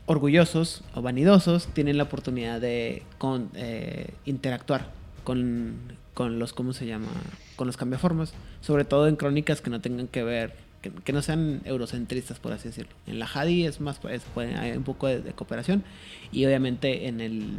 Orgullosos 0.06 0.82
o 0.94 1.02
vanidosos 1.02 1.66
tienen 1.68 1.96
la 1.96 2.04
oportunidad 2.04 2.60
de 2.60 3.02
con, 3.18 3.50
eh, 3.54 4.12
interactuar 4.26 4.90
con, 5.24 5.76
con 6.12 6.38
los, 6.38 6.52
¿cómo 6.52 6.72
se 6.74 6.86
llama? 6.86 7.08
Con 7.56 7.66
los 7.66 7.76
cambiaformas. 7.76 8.34
Sobre 8.60 8.84
todo 8.84 9.08
en 9.08 9.16
crónicas 9.16 9.60
que 9.62 9.70
no 9.70 9.80
tengan 9.80 10.08
que 10.08 10.22
ver, 10.22 10.54
que, 10.82 10.90
que 10.90 11.12
no 11.14 11.22
sean 11.22 11.62
eurocentristas, 11.64 12.38
por 12.38 12.52
así 12.52 12.68
decirlo. 12.68 12.92
En 13.06 13.18
la 13.18 13.26
Hadi 13.32 13.64
es 13.66 13.80
más, 13.80 13.98
es- 14.10 14.22
puede- 14.34 14.54
hay 14.56 14.72
un 14.76 14.84
poco 14.84 15.06
de, 15.06 15.20
de 15.22 15.32
cooperación. 15.32 15.84
Y 16.32 16.44
obviamente 16.44 17.08
en 17.08 17.20
el, 17.22 17.58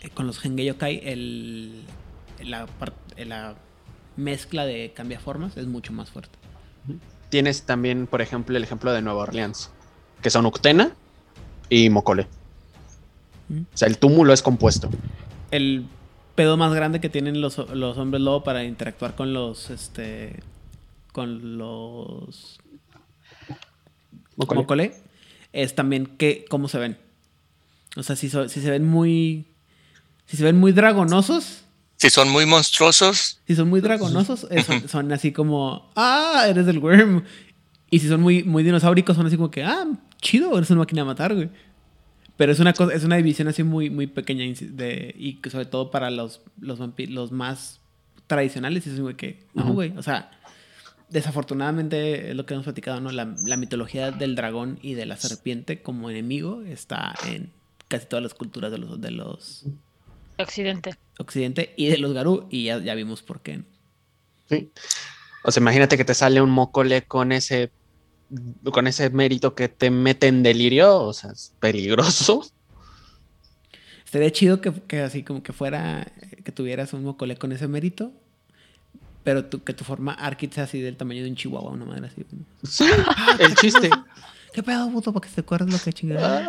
eh, 0.00 0.08
con 0.10 0.26
los 0.26 0.42
Henge 0.42 0.64
Yokai, 0.64 1.02
el, 1.04 1.82
la, 2.42 2.66
la 3.26 3.54
mezcla 4.16 4.64
de 4.64 4.92
cambiaformas 4.94 5.56
es 5.58 5.66
mucho 5.66 5.92
más 5.92 6.10
fuerte. 6.10 6.38
Tienes 7.36 7.64
también, 7.64 8.06
por 8.06 8.22
ejemplo, 8.22 8.56
el 8.56 8.64
ejemplo 8.64 8.94
de 8.94 9.02
Nueva 9.02 9.24
Orleans, 9.24 9.70
que 10.22 10.30
son 10.30 10.46
Uctena 10.46 10.92
y 11.68 11.90
Mokole. 11.90 12.26
Mm. 13.50 13.58
O 13.60 13.76
sea, 13.76 13.88
el 13.88 13.98
túmulo 13.98 14.32
es 14.32 14.40
compuesto. 14.40 14.88
el 15.50 15.84
pedo 16.34 16.56
más 16.56 16.72
grande 16.72 16.98
que 16.98 17.10
tienen 17.10 17.42
los, 17.42 17.58
los 17.58 17.98
hombres 17.98 18.22
lobo 18.22 18.42
para 18.42 18.64
interactuar 18.64 19.14
con 19.16 19.34
los 19.34 19.68
este 19.68 20.40
con 21.12 21.58
los 21.58 22.58
Mokole. 24.36 24.60
Mokole 24.62 24.94
es 25.52 25.74
también 25.74 26.06
que 26.06 26.46
cómo 26.48 26.68
se 26.68 26.78
ven. 26.78 26.96
O 27.98 28.02
sea, 28.02 28.16
si, 28.16 28.30
so- 28.30 28.48
si 28.48 28.62
se 28.62 28.70
ven 28.70 28.86
muy 28.88 29.46
si 30.24 30.38
se 30.38 30.44
ven 30.44 30.56
muy 30.58 30.72
dragonosos, 30.72 31.64
Si 32.06 32.10
son 32.10 32.28
muy 32.28 32.46
monstruosos, 32.46 33.40
si 33.48 33.56
son 33.56 33.68
muy 33.68 33.80
dragonosos, 33.80 34.46
eh, 34.48 34.62
son, 34.62 34.88
son 34.88 35.12
así 35.12 35.32
como, 35.32 35.90
ah, 35.96 36.46
eres 36.48 36.64
del 36.64 36.78
worm. 36.78 37.24
Y 37.90 37.98
si 37.98 38.06
son 38.06 38.20
muy, 38.20 38.44
muy 38.44 38.62
dinosauricos, 38.62 39.16
son 39.16 39.26
así 39.26 39.36
como 39.36 39.50
que, 39.50 39.64
ah, 39.64 39.86
chido, 40.20 40.56
eres 40.56 40.70
una 40.70 40.80
máquina 40.80 41.02
de 41.02 41.06
matar, 41.06 41.34
güey. 41.34 41.50
Pero 42.36 42.52
es 42.52 42.60
una 42.60 42.74
cosa, 42.74 42.94
es 42.94 43.02
una 43.02 43.16
división 43.16 43.48
así 43.48 43.64
muy, 43.64 43.90
muy 43.90 44.06
pequeña 44.06 44.44
de, 44.44 45.14
y 45.18 45.40
sobre 45.50 45.66
todo 45.66 45.90
para 45.90 46.12
los, 46.12 46.42
los 46.60 46.78
vampiros, 46.78 47.12
los 47.12 47.32
más 47.32 47.80
tradicionales, 48.28 48.86
y 48.86 48.90
es 48.90 48.96
como 49.00 49.16
que, 49.16 49.44
no, 49.54 49.72
güey. 49.72 49.92
O 49.96 50.02
sea, 50.04 50.30
desafortunadamente 51.10 52.30
es 52.30 52.36
lo 52.36 52.46
que 52.46 52.54
hemos 52.54 52.64
platicado, 52.64 53.00
¿no? 53.00 53.10
La, 53.10 53.34
la 53.44 53.56
mitología 53.56 54.12
del 54.12 54.36
dragón 54.36 54.78
y 54.80 54.94
de 54.94 55.06
la 55.06 55.16
serpiente 55.16 55.82
como 55.82 56.08
enemigo 56.08 56.62
está 56.62 57.14
en 57.26 57.50
casi 57.88 58.06
todas 58.06 58.22
las 58.22 58.34
culturas 58.34 58.70
de 58.70 58.78
los, 58.78 59.00
de 59.00 59.10
los 59.10 59.64
Occidente. 60.38 60.94
occidente 61.18 61.74
y 61.76 61.88
de 61.88 61.98
los 61.98 62.12
garú, 62.12 62.46
y 62.50 62.64
ya, 62.64 62.78
ya 62.78 62.94
vimos 62.94 63.22
por 63.22 63.40
qué. 63.40 63.58
¿no? 63.58 63.64
Sí. 64.48 64.70
O 65.44 65.50
sea, 65.50 65.60
imagínate 65.60 65.96
que 65.96 66.04
te 66.04 66.14
sale 66.14 66.40
un 66.40 66.50
Mokole 66.50 67.02
con 67.02 67.32
ese 67.32 67.70
con 68.72 68.86
ese 68.86 69.10
mérito 69.10 69.54
que 69.54 69.68
te 69.68 69.90
mete 69.90 70.26
en 70.26 70.42
delirio, 70.42 71.00
o 71.02 71.12
sea, 71.12 71.30
es 71.30 71.52
peligroso. 71.60 72.44
Estaría 74.04 74.30
chido 74.32 74.60
que, 74.60 74.72
que 74.72 75.00
así 75.00 75.22
como 75.22 75.42
que 75.42 75.52
fuera, 75.52 76.06
que 76.44 76.52
tuvieras 76.52 76.92
un 76.92 77.04
mocole 77.04 77.36
con 77.36 77.52
ese 77.52 77.68
mérito. 77.68 78.12
pero 79.22 79.44
tu, 79.44 79.62
que 79.62 79.74
tu 79.74 79.84
forma 79.84 80.12
Arkit 80.12 80.52
sea 80.52 80.64
así 80.64 80.80
del 80.80 80.96
tamaño 80.96 81.22
de 81.22 81.30
un 81.30 81.36
chihuahua, 81.36 81.72
una 81.72 81.84
madre 81.84 82.06
así. 82.06 82.24
Sí, 82.62 82.86
el 83.38 83.54
chiste. 83.56 83.90
¿Qué 84.52 84.62
pedo, 84.62 84.90
puto? 84.90 85.12
Para 85.12 85.26
que 85.26 85.34
se 85.34 85.40
acuerdes 85.42 85.70
lo 85.70 85.78
que 85.78 85.92
chingada. 85.92 86.40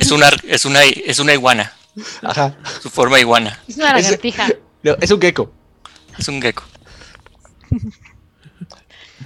Es 0.00 0.10
una, 0.10 0.28
es 0.48 0.64
una, 0.64 0.82
es 0.84 1.18
una 1.18 1.32
iguana. 1.34 1.72
Ajá. 2.22 2.56
Su 2.82 2.90
forma 2.90 3.18
iguana. 3.20 3.58
Es 3.68 3.76
una 3.76 3.92
lagartija. 3.94 4.48
No, 4.82 4.96
es 5.00 5.10
un 5.10 5.20
gecko. 5.20 5.52
Es 6.18 6.28
un 6.28 6.40
gecko. 6.42 6.62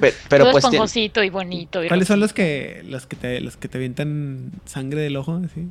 Pe- 0.01 0.15
Pero, 0.29 0.45
Todo 0.45 0.53
pues 0.53 0.65
esponjosito 0.65 1.23
y 1.23 1.31
bonito. 1.31 1.85
y 1.85 1.89
¿Cuáles 1.89 2.09
son 2.09 2.21
los 2.21 2.33
que 2.33 2.83
los 2.87 3.07
que 3.07 3.17
te 3.17 3.41
los 3.41 3.57
que 3.57 3.69
te 3.69 3.77
avientan 3.79 4.53
sangre 4.65 5.01
del 5.03 5.17
ojo? 5.17 5.41
Así? 5.45 5.67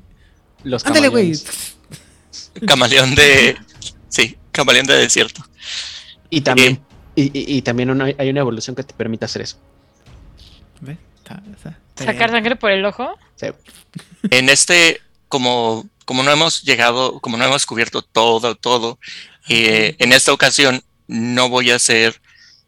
los 0.63 0.85
Ándale, 0.85 1.07
güey. 1.07 1.31
camaleones. 1.31 1.77
Camaleón 2.67 3.15
de. 3.15 3.57
Sí, 4.09 4.37
camaleón 4.51 4.85
de 4.85 4.95
desierto. 4.97 5.43
Y 6.29 6.41
también, 6.41 6.81
y, 7.15 7.23
y- 7.23 7.57
y 7.57 7.61
también 7.61 7.89
una- 7.89 8.05
hay 8.17 8.29
una 8.29 8.41
evolución 8.41 8.75
que 8.75 8.83
te 8.83 8.93
permite 8.93 9.25
hacer 9.25 9.41
eso. 9.41 9.57
¿Ve? 10.81 10.97
Está- 11.17 11.41
está- 11.55 11.69
está 11.69 11.88
Sacar 12.05 12.29
bien. 12.29 12.31
sangre 12.31 12.55
por 12.55 12.71
el 12.71 12.85
ojo. 12.85 13.17
Sí. 13.35 13.47
En 14.31 14.49
este, 14.49 15.01
como, 15.27 15.87
como 16.05 16.23
no 16.23 16.31
hemos 16.31 16.63
llegado, 16.63 17.19
como 17.19 17.37
no 17.37 17.45
hemos 17.45 17.65
cubierto 17.65 18.01
todo, 18.01 18.55
todo, 18.55 18.99
eh, 19.47 19.95
en 19.99 20.11
esta 20.13 20.33
ocasión 20.33 20.81
no 21.07 21.49
voy 21.49 21.71
a 21.71 21.75
hacer 21.75 22.21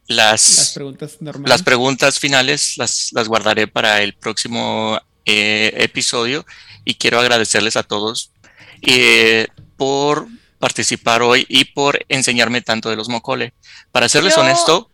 Las 0.07 0.57
las, 0.57 0.71
preguntas 0.73 1.17
normales. 1.21 1.49
las 1.49 1.63
preguntas 1.63 2.19
finales, 2.19 2.77
las, 2.77 3.09
las 3.13 3.27
guardaré 3.27 3.67
para 3.67 4.01
el 4.01 4.13
próximo 4.13 4.99
eh, 5.25 5.73
episodio 5.77 6.45
y 6.83 6.95
quiero 6.95 7.19
agradecerles 7.19 7.77
a 7.77 7.83
todos 7.83 8.31
eh, 8.81 9.47
por 9.77 10.27
participar 10.59 11.21
hoy 11.21 11.45
y 11.49 11.65
por 11.65 12.03
enseñarme 12.09 12.61
tanto 12.61 12.89
de 12.89 12.95
los 12.95 13.09
mocole. 13.09 13.53
Para 13.91 14.09
serles 14.09 14.35
Yo- 14.35 14.41
honesto, 14.41 14.89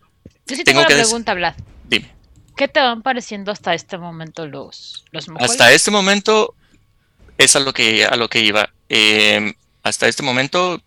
Yo 0.45 0.55
sí 0.55 0.63
Tengo 0.63 0.65
tengo 0.65 0.79
una 0.81 0.87
que 0.87 0.95
pregunta, 0.95 1.33
Vlad. 1.33 1.55
¿Qué 2.57 2.67
te 2.67 2.79
van 2.79 3.03
pareciendo 3.03 3.51
hasta 3.51 3.75
este 3.75 3.99
momento 3.99 4.47
los, 4.47 5.05
los? 5.11 5.27
Hasta 5.39 5.71
este 5.71 5.91
momento 5.91 6.55
es 7.37 7.55
a 7.55 7.59
lo 7.59 7.71
que, 7.71 8.03
a 8.03 8.15
lo 8.15 8.29
que 8.29 8.39
iba. 8.39 8.73
Eh, 8.89 9.53
hasta 9.83 10.07
este 10.07 10.23
momento 10.23 10.81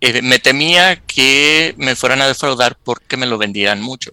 eh, 0.00 0.22
me 0.22 0.38
temía 0.38 1.02
que 1.02 1.74
me 1.78 1.96
fueran 1.96 2.22
a 2.22 2.28
defraudar 2.28 2.78
porque 2.82 3.16
me 3.16 3.26
lo 3.26 3.38
vendieran 3.38 3.82
mucho. 3.82 4.12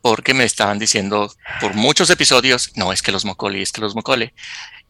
Porque 0.00 0.34
me 0.34 0.42
estaban 0.42 0.80
diciendo 0.80 1.32
por 1.60 1.74
muchos 1.74 2.10
episodios, 2.10 2.72
no, 2.74 2.92
es 2.92 3.02
que 3.02 3.12
los 3.12 3.24
Mocoli, 3.24 3.62
es 3.62 3.70
que 3.70 3.80
los 3.80 3.94
Mocole. 3.94 4.34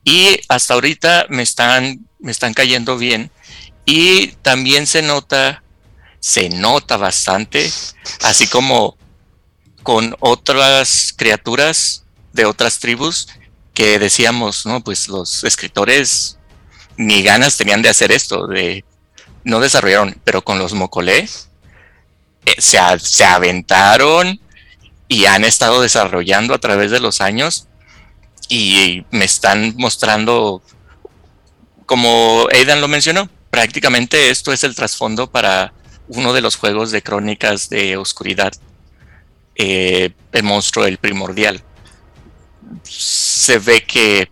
Y 0.05 0.41
hasta 0.49 0.73
ahorita 0.73 1.27
me 1.29 1.43
están, 1.43 2.09
me 2.19 2.33
están 2.33 2.55
cayendo 2.55 2.97
bien. 2.97 3.31
Y 3.85 4.29
también 4.41 4.87
se 4.87 5.03
nota, 5.03 5.63
se 6.19 6.49
nota 6.49 6.97
bastante, 6.97 7.71
así 8.23 8.47
como 8.47 8.97
con 9.83 10.17
otras 10.21 11.15
criaturas 11.17 12.05
de 12.33 12.45
otras 12.45 12.79
tribus 12.79 13.29
que 13.75 13.99
decíamos, 13.99 14.67
no, 14.67 14.83
pues 14.83 15.09
los 15.09 15.45
escritores 15.45 16.39
ni 16.97 17.23
ganas 17.23 17.57
tenían 17.57 17.83
de 17.83 17.89
hacer 17.89 18.13
esto, 18.13 18.47
de 18.47 18.85
no 19.45 19.61
desarrollaron, 19.61 20.17
pero 20.25 20.43
con 20.43 20.59
los 20.59 20.73
Mocolé 20.73 21.29
eh, 22.47 22.55
se, 22.59 22.79
se 22.99 23.25
aventaron 23.25 24.41
y 25.09 25.27
han 25.27 25.45
estado 25.45 25.83
desarrollando 25.83 26.55
a 26.55 26.59
través 26.59 26.91
de 26.91 27.01
los 27.01 27.21
años 27.21 27.67
y 28.49 29.05
me 29.11 29.25
están 29.25 29.75
mostrando, 29.77 30.63
como 31.87 32.47
Aidan 32.53 32.81
lo 32.81 32.89
mencionó, 32.89 33.29
prácticamente 33.51 34.31
esto 34.31 34.53
es 34.53 34.65
el 34.65 34.75
trasfondo 34.75 35.31
para 35.31 35.73
uno 36.09 36.33
de 36.33 36.41
los 36.41 36.57
juegos 36.57 36.91
de 36.91 37.03
crónicas 37.03 37.69
de 37.69 37.97
oscuridad 37.97 38.53
eh, 39.55 40.13
el 40.33 40.43
monstruo, 40.43 40.87
el 40.87 40.99
primordial. 40.99 41.63
Se 42.83 43.59
ve 43.59 43.83
que 43.83 44.31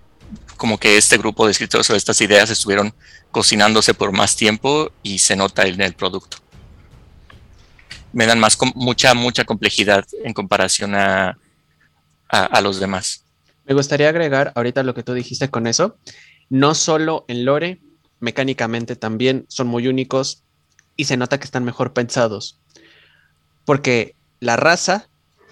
como 0.56 0.78
que 0.78 0.98
este 0.98 1.16
grupo 1.16 1.46
de 1.46 1.52
escritores 1.52 1.88
o 1.90 1.96
estas 1.96 2.20
ideas 2.20 2.50
estuvieron 2.50 2.94
cocinándose 3.30 3.94
por 3.94 4.12
más 4.12 4.36
tiempo 4.36 4.90
y 5.02 5.18
se 5.18 5.36
nota 5.36 5.66
en 5.66 5.80
el 5.80 5.94
producto. 5.94 6.38
Me 8.12 8.26
dan 8.26 8.40
más 8.40 8.58
mucha, 8.74 9.14
mucha 9.14 9.44
complejidad 9.44 10.04
en 10.24 10.32
comparación 10.34 10.94
a, 10.94 11.38
a, 12.28 12.44
a 12.44 12.60
los 12.60 12.80
demás. 12.80 13.24
Me 13.64 13.74
gustaría 13.74 14.08
agregar 14.08 14.52
ahorita 14.54 14.82
lo 14.82 14.94
que 14.94 15.02
tú 15.02 15.14
dijiste 15.14 15.48
con 15.48 15.66
eso. 15.66 15.96
No 16.48 16.74
solo 16.74 17.24
en 17.28 17.44
lore, 17.44 17.80
mecánicamente 18.18 18.96
también 18.96 19.46
son 19.48 19.68
muy 19.68 19.86
únicos 19.86 20.42
y 20.96 21.04
se 21.04 21.16
nota 21.16 21.38
que 21.38 21.44
están 21.44 21.64
mejor 21.64 21.92
pensados. 21.92 22.58
Porque 23.64 24.16
la 24.40 24.56
raza, 24.56 25.08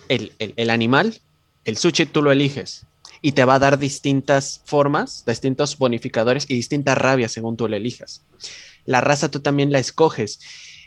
el, 0.08 0.32
el- 0.38 0.70
animal, 0.70 1.20
el 1.64 1.76
sushi 1.76 2.06
tú 2.06 2.22
lo 2.22 2.32
eliges 2.32 2.86
y 3.20 3.32
te 3.32 3.44
va 3.44 3.54
a 3.54 3.58
dar 3.58 3.78
distintas 3.78 4.62
formas, 4.64 5.24
distintos 5.26 5.76
bonificadores 5.78 6.48
y 6.48 6.54
distintas 6.54 6.96
rabias 6.96 7.32
según 7.32 7.56
tú 7.56 7.68
lo 7.68 7.76
elijas. 7.76 8.24
La 8.84 9.00
raza 9.00 9.30
tú 9.30 9.40
también 9.40 9.72
la 9.72 9.78
escoges. 9.78 10.40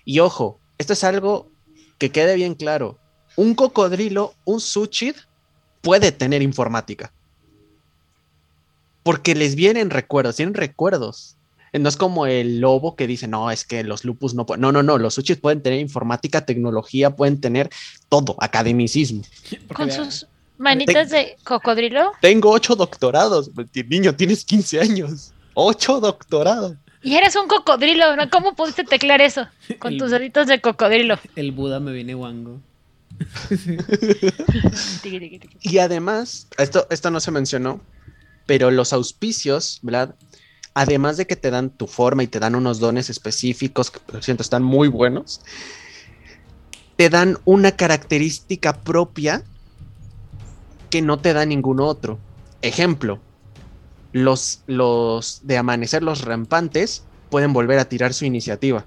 Y 0.05 0.19
ojo, 0.19 0.59
esto 0.77 0.93
es 0.93 1.03
algo 1.03 1.49
que 1.97 2.09
quede 2.09 2.35
bien 2.35 2.55
claro. 2.55 2.99
Un 3.35 3.53
cocodrilo, 3.55 4.33
un 4.45 4.59
sushi 4.59 5.13
puede 5.81 6.11
tener 6.11 6.41
informática. 6.41 7.13
Porque 9.03 9.35
les 9.35 9.55
vienen 9.55 9.89
recuerdos, 9.89 10.35
tienen 10.35 10.53
recuerdos. 10.53 11.35
No 11.73 11.87
es 11.87 11.95
como 11.95 12.25
el 12.25 12.59
lobo 12.59 12.95
que 12.97 13.07
dice, 13.07 13.27
no, 13.27 13.49
es 13.49 13.63
que 13.65 13.83
los 13.83 14.03
lupus 14.03 14.33
no 14.33 14.45
pueden. 14.45 14.61
No, 14.61 14.71
no, 14.73 14.83
no, 14.83 14.97
los 14.97 15.13
sushis 15.13 15.37
pueden 15.37 15.61
tener 15.61 15.79
informática, 15.79 16.45
tecnología, 16.45 17.15
pueden 17.15 17.39
tener 17.39 17.69
todo, 18.09 18.35
academicismo. 18.41 19.21
Con 19.73 19.89
sus 19.89 20.27
manitas 20.57 21.09
de 21.09 21.37
cocodrilo. 21.45 22.11
Tengo 22.21 22.51
ocho 22.51 22.75
doctorados. 22.75 23.49
Niño, 23.87 24.13
tienes 24.15 24.43
15 24.43 24.81
años. 24.81 25.33
Ocho 25.53 25.99
doctorados. 26.01 26.75
Y 27.03 27.15
eres 27.15 27.35
un 27.35 27.47
cocodrilo, 27.47 28.15
¿no? 28.15 28.29
¿Cómo 28.29 28.53
pudiste 28.53 28.83
teclar 28.83 29.21
eso? 29.21 29.47
Con 29.79 29.93
El- 29.93 29.99
tus 29.99 30.11
deditos 30.11 30.47
de 30.47 30.59
cocodrilo. 30.61 31.17
El 31.35 31.51
Buda 31.51 31.79
me 31.79 31.91
viene 31.93 32.13
guango. 32.13 32.59
Y 35.61 35.77
además, 35.77 36.47
esto, 36.57 36.87
esto 36.89 37.11
no 37.11 37.19
se 37.19 37.31
mencionó, 37.31 37.81
pero 38.45 38.71
los 38.71 38.93
auspicios, 38.93 39.79
¿verdad? 39.81 40.15
Además 40.73 41.17
de 41.17 41.27
que 41.27 41.35
te 41.35 41.51
dan 41.51 41.69
tu 41.69 41.87
forma 41.87 42.23
y 42.23 42.27
te 42.27 42.39
dan 42.39 42.55
unos 42.55 42.79
dones 42.79 43.09
específicos 43.09 43.91
que 43.91 43.99
por 43.99 44.23
cierto 44.23 44.41
están 44.41 44.63
muy 44.63 44.87
buenos, 44.87 45.41
te 46.95 47.09
dan 47.09 47.37
una 47.45 47.71
característica 47.71 48.73
propia 48.73 49.43
que 50.89 51.01
no 51.01 51.19
te 51.19 51.33
da 51.33 51.45
ningún 51.45 51.79
otro. 51.79 52.19
Ejemplo, 52.61 53.19
los, 54.13 54.61
los 54.67 55.41
de 55.43 55.57
amanecer, 55.57 56.03
los 56.03 56.21
rampantes, 56.21 57.03
pueden 57.29 57.53
volver 57.53 57.79
a 57.79 57.85
tirar 57.85 58.13
su 58.13 58.25
iniciativa. 58.25 58.85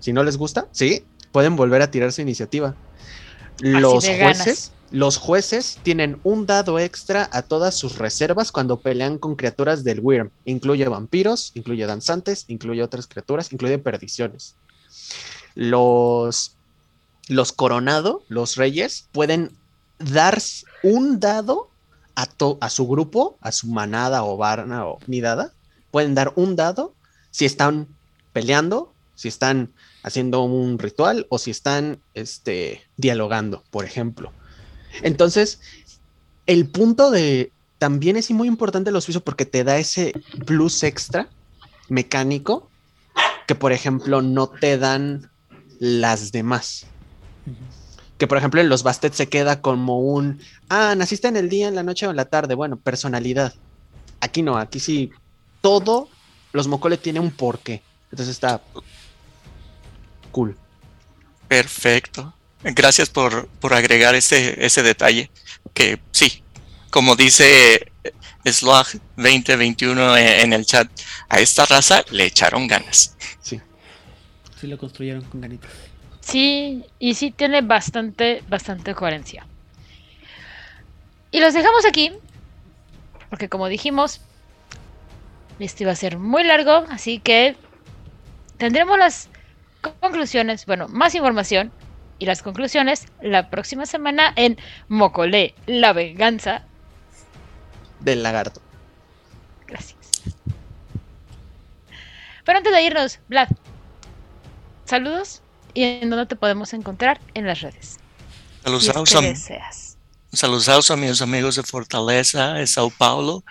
Si 0.00 0.12
no 0.12 0.24
les 0.24 0.36
gusta, 0.36 0.68
sí, 0.72 1.04
pueden 1.32 1.56
volver 1.56 1.82
a 1.82 1.90
tirar 1.90 2.12
su 2.12 2.22
iniciativa. 2.22 2.74
Los 3.60 4.04
ganas. 4.04 4.72
Los 4.90 5.18
jueces 5.18 5.78
tienen 5.82 6.18
un 6.24 6.46
dado 6.46 6.78
extra 6.78 7.28
a 7.32 7.42
todas 7.42 7.74
sus 7.74 7.98
reservas 7.98 8.52
cuando 8.52 8.80
pelean 8.80 9.18
con 9.18 9.36
criaturas 9.36 9.84
del 9.84 10.00
Wyrm. 10.00 10.30
Incluye 10.44 10.88
vampiros, 10.88 11.52
incluye 11.54 11.86
danzantes, 11.86 12.44
incluye 12.48 12.82
otras 12.82 13.06
criaturas, 13.06 13.52
incluye 13.52 13.78
perdiciones. 13.78 14.56
Los, 15.54 16.56
los 17.28 17.52
coronado, 17.52 18.22
los 18.28 18.56
reyes, 18.56 19.08
pueden 19.12 19.52
dar 19.98 20.40
un 20.82 21.20
dado 21.20 21.68
a, 22.14 22.28
a 22.60 22.70
su 22.70 22.88
grupo, 22.88 23.36
a 23.40 23.52
su 23.52 23.66
manada 23.68 24.24
o 24.24 24.36
varna 24.36 24.86
o 24.86 24.98
nidada. 25.06 25.52
Pueden 25.90 26.14
dar 26.14 26.32
un 26.36 26.56
dado 26.56 26.94
si 27.30 27.44
están 27.44 27.88
peleando, 28.32 28.94
si 29.14 29.28
están 29.28 29.72
haciendo 30.02 30.42
un 30.42 30.78
ritual 30.78 31.26
o 31.28 31.38
si 31.38 31.50
están 31.50 32.00
este, 32.14 32.82
dialogando, 32.96 33.62
por 33.70 33.84
ejemplo. 33.84 34.32
Entonces, 35.02 35.60
el 36.46 36.68
punto 36.68 37.10
de 37.10 37.52
también 37.78 38.16
es 38.16 38.30
muy 38.30 38.48
importante 38.48 38.90
el 38.90 38.96
auspicio 38.96 39.22
porque 39.22 39.46
te 39.46 39.64
da 39.64 39.78
ese 39.78 40.12
plus 40.46 40.82
extra 40.82 41.28
mecánico 41.88 42.68
que, 43.46 43.54
por 43.54 43.72
ejemplo, 43.72 44.20
no 44.20 44.48
te 44.48 44.78
dan 44.78 45.30
las 45.78 46.32
demás. 46.32 46.86
Que, 48.18 48.26
por 48.26 48.36
ejemplo, 48.36 48.60
en 48.60 48.68
los 48.68 48.82
Bastet 48.82 49.14
se 49.14 49.28
queda 49.28 49.62
como 49.62 50.00
un, 50.00 50.40
ah, 50.68 50.94
naciste 50.96 51.28
en 51.28 51.36
el 51.36 51.48
día, 51.48 51.68
en 51.68 51.74
la 51.74 51.82
noche 51.82 52.06
o 52.06 52.10
en 52.10 52.16
la 52.16 52.26
tarde. 52.26 52.54
Bueno, 52.54 52.76
personalidad. 52.76 53.54
Aquí 54.20 54.42
no, 54.42 54.56
aquí 54.56 54.80
sí, 54.80 55.10
todo, 55.60 56.08
los 56.52 56.66
Mocole 56.66 56.96
tiene 56.96 57.20
un 57.20 57.30
porqué. 57.30 57.82
Entonces 58.10 58.34
está 58.34 58.60
cool. 60.32 60.56
Perfecto. 61.46 62.34
Gracias 62.62 63.08
por, 63.08 63.48
por 63.60 63.74
agregar 63.74 64.14
ese, 64.14 64.64
ese 64.64 64.82
detalle. 64.82 65.30
Que 65.74 66.00
sí, 66.10 66.42
como 66.90 67.14
dice 67.14 67.92
Slug 68.44 68.86
2021 69.16 70.16
en 70.16 70.26
en 70.40 70.52
el 70.52 70.66
chat, 70.66 70.88
a 71.28 71.40
esta 71.40 71.66
raza 71.66 72.04
le 72.10 72.24
echaron 72.24 72.66
ganas. 72.66 73.16
Sí. 73.40 73.60
Sí 74.60 74.66
lo 74.66 74.78
construyeron 74.78 75.22
con 75.22 75.40
ganitas. 75.40 75.70
Sí, 76.20 76.84
y 76.98 77.14
sí 77.14 77.30
tiene 77.30 77.62
bastante, 77.62 78.42
bastante 78.48 78.94
coherencia. 78.94 79.46
Y 81.30 81.40
los 81.40 81.54
dejamos 81.54 81.84
aquí, 81.84 82.12
porque 83.30 83.48
como 83.48 83.68
dijimos, 83.68 84.20
este 85.58 85.84
iba 85.84 85.92
a 85.92 85.96
ser 85.96 86.18
muy 86.18 86.44
largo, 86.44 86.84
así 86.90 87.18
que 87.18 87.56
tendremos 88.56 88.98
las 88.98 89.28
conclusiones, 90.00 90.66
bueno, 90.66 90.88
más 90.88 91.14
información 91.14 91.72
y 92.18 92.26
las 92.26 92.42
conclusiones 92.42 93.06
la 93.22 93.50
próxima 93.50 93.86
semana 93.86 94.32
en 94.36 94.58
Mocole, 94.88 95.54
la 95.66 95.92
venganza. 95.92 96.62
Del 98.00 98.22
lagarto. 98.22 98.60
Gracias. 99.66 99.98
Pero 102.44 102.58
antes 102.58 102.72
de 102.72 102.82
irnos, 102.82 103.18
Vlad, 103.28 103.48
saludos 104.84 105.42
y 105.74 105.82
en 105.82 106.10
dónde 106.10 106.26
te 106.26 106.36
podemos 106.36 106.72
encontrar 106.72 107.20
en 107.34 107.46
las 107.46 107.60
redes. 107.60 107.98
Saludos, 108.64 108.84
saludos, 108.84 109.22
deseas. 109.22 109.96
saludos 110.32 110.90
a 110.90 110.96
mis 110.96 111.22
amigos 111.22 111.56
de 111.56 111.62
Fortaleza, 111.62 112.54
de 112.54 112.66
Sao 112.66 112.90
Paulo 112.90 113.44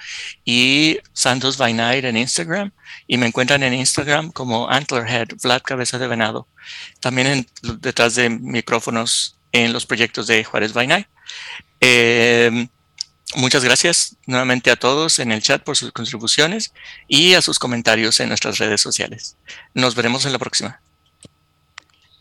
y 0.43 0.99
Santos 1.13 1.57
by 1.57 1.73
Night 1.73 2.05
en 2.05 2.17
Instagram. 2.17 2.71
Y 3.07 3.17
me 3.17 3.27
encuentran 3.27 3.63
en 3.63 3.73
Instagram 3.73 4.31
como 4.31 4.69
Antlerhead, 4.69 5.27
Vlad 5.41 5.61
Cabeza 5.61 5.97
de 5.97 6.07
Venado. 6.07 6.47
También 6.99 7.27
en- 7.27 7.47
detrás 7.79 8.15
de 8.15 8.29
micrófonos 8.29 9.37
en 9.51 9.73
los 9.73 9.85
proyectos 9.85 10.27
de 10.27 10.43
Juárez 10.43 10.75
Night. 10.75 11.07
Eh, 11.81 12.67
muchas 13.35 13.63
gracias 13.63 14.15
nuevamente 14.25 14.71
a 14.71 14.75
todos 14.75 15.19
en 15.19 15.31
el 15.31 15.41
chat 15.41 15.63
por 15.63 15.77
sus 15.77 15.91
contribuciones 15.91 16.73
y 17.07 17.33
a 17.33 17.41
sus 17.41 17.59
comentarios 17.59 18.19
en 18.19 18.29
nuestras 18.29 18.57
redes 18.57 18.81
sociales. 18.81 19.37
Nos 19.73 19.95
veremos 19.95 20.25
en 20.25 20.31
la 20.33 20.39
próxima. 20.39 20.81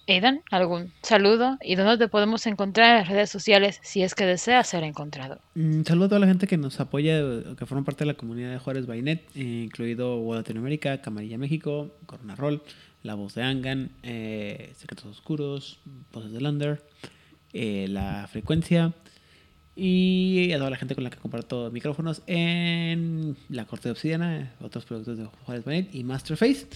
Aidan, 0.08 0.40
¿algún 0.52 0.92
saludo? 1.02 1.58
¿Y 1.62 1.74
dónde 1.74 1.98
te 1.98 2.06
podemos 2.08 2.46
encontrar 2.46 2.90
en 2.92 2.98
las 3.00 3.08
redes 3.08 3.28
sociales 3.28 3.80
si 3.82 4.04
es 4.04 4.14
que 4.14 4.24
deseas 4.24 4.68
ser 4.68 4.84
encontrado? 4.84 5.40
Mm, 5.56 5.82
saludo 5.82 6.04
a 6.04 6.08
toda 6.10 6.20
la 6.20 6.28
gente 6.28 6.46
que 6.46 6.56
nos 6.56 6.78
apoya, 6.78 7.18
que 7.58 7.66
forma 7.66 7.84
parte 7.84 8.04
de 8.04 8.12
la 8.12 8.14
comunidad 8.14 8.52
de 8.52 8.58
Juárez 8.60 8.86
Bainet, 8.86 9.24
eh, 9.34 9.64
incluido 9.64 10.32
Latinoamérica, 10.32 11.02
Camarilla 11.02 11.38
México, 11.38 11.90
Corona 12.06 12.36
Roll, 12.36 12.62
La 13.06 13.14
Voz 13.14 13.34
de 13.34 13.42
Angan, 13.42 13.90
eh, 14.02 14.72
Secretos 14.76 15.06
Oscuros, 15.06 15.78
Voces 16.12 16.32
del 16.32 16.44
Under, 16.44 16.82
eh, 17.52 17.86
La 17.88 18.28
Frecuencia, 18.30 18.92
y 19.76 20.52
a 20.52 20.58
toda 20.58 20.70
la 20.70 20.76
gente 20.76 20.94
con 20.94 21.04
la 21.04 21.10
que 21.10 21.18
comparto 21.18 21.70
micrófonos 21.70 22.22
en 22.26 23.36
La 23.48 23.66
Corte 23.66 23.88
de 23.88 23.92
Obsidiana, 23.92 24.54
otros 24.60 24.86
productos 24.86 25.18
de 25.18 25.26
Juárez 25.44 25.64
Bainet 25.64 25.94
y 25.94 26.02
Masterface. 26.02 26.66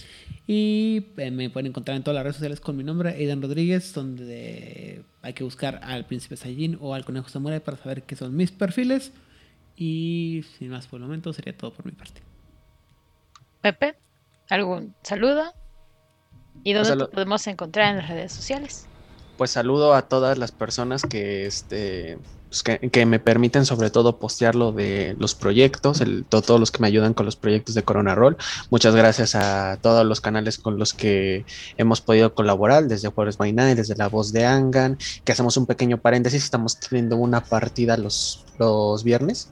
Y 0.47 1.07
eh, 1.17 1.31
me 1.31 1.49
pueden 1.49 1.67
encontrar 1.67 1.97
en 1.97 2.03
todas 2.03 2.15
las 2.15 2.23
redes 2.23 2.35
sociales 2.35 2.59
con 2.59 2.77
mi 2.77 2.83
nombre, 2.83 3.09
Aidan 3.09 3.41
Rodríguez, 3.41 3.93
donde 3.93 5.03
hay 5.23 5.33
que 5.33 5.43
buscar 5.43 5.81
al 5.83 6.05
Príncipe 6.05 6.37
Saiyajin 6.37 6.77
o 6.79 6.93
al 6.93 7.03
Conejo 7.03 7.27
Samurai 7.27 7.59
para 7.59 7.77
saber 7.77 8.03
qué 8.03 8.15
son 8.15 8.35
mis 8.35 8.51
perfiles. 8.51 9.11
Y 9.75 10.45
sin 10.57 10.69
más 10.69 10.87
por 10.87 10.99
el 10.99 11.07
momento, 11.07 11.33
sería 11.33 11.57
todo 11.57 11.73
por 11.73 11.85
mi 11.85 11.91
parte. 11.91 12.21
Pepe, 13.61 13.95
¿algún 14.47 14.93
saludo? 15.01 15.60
¿Y 16.63 16.73
dónde 16.73 17.05
podemos 17.07 17.45
encontrar 17.47 17.91
en 17.91 17.97
las 17.97 18.09
redes 18.09 18.31
sociales? 18.33 18.85
Pues 19.37 19.51
saludo 19.51 19.93
a 19.95 20.03
todas 20.03 20.37
las 20.37 20.51
personas 20.51 21.01
que, 21.03 21.47
este, 21.47 22.19
pues, 22.49 22.61
que, 22.61 22.77
que 22.91 23.05
me 23.07 23.19
permiten 23.19 23.65
sobre 23.65 23.89
todo 23.89 24.19
postear 24.19 24.53
lo 24.53 24.71
de 24.71 25.15
los 25.17 25.33
proyectos, 25.33 25.99
el, 26.01 26.25
to- 26.25 26.43
todos 26.43 26.59
los 26.59 26.69
que 26.69 26.79
me 26.79 26.87
ayudan 26.87 27.15
con 27.15 27.25
los 27.25 27.35
proyectos 27.35 27.73
de 27.73 27.81
Corona 27.81 28.13
Roll. 28.13 28.37
Muchas 28.69 28.95
gracias 28.95 29.33
a 29.33 29.79
todos 29.81 30.05
los 30.05 30.21
canales 30.21 30.59
con 30.59 30.77
los 30.77 30.93
que 30.93 31.45
hemos 31.77 32.01
podido 32.01 32.35
colaborar, 32.35 32.83
desde 32.83 33.07
Juárez 33.09 33.37
by 33.37 33.51
Night, 33.53 33.77
desde 33.77 33.95
La 33.95 34.09
Voz 34.09 34.31
de 34.31 34.45
Angan, 34.45 34.99
que 35.23 35.31
hacemos 35.31 35.57
un 35.57 35.65
pequeño 35.65 35.97
paréntesis, 35.97 36.43
estamos 36.43 36.79
teniendo 36.79 37.15
una 37.15 37.41
partida 37.43 37.97
los, 37.97 38.45
los 38.59 39.03
viernes. 39.03 39.49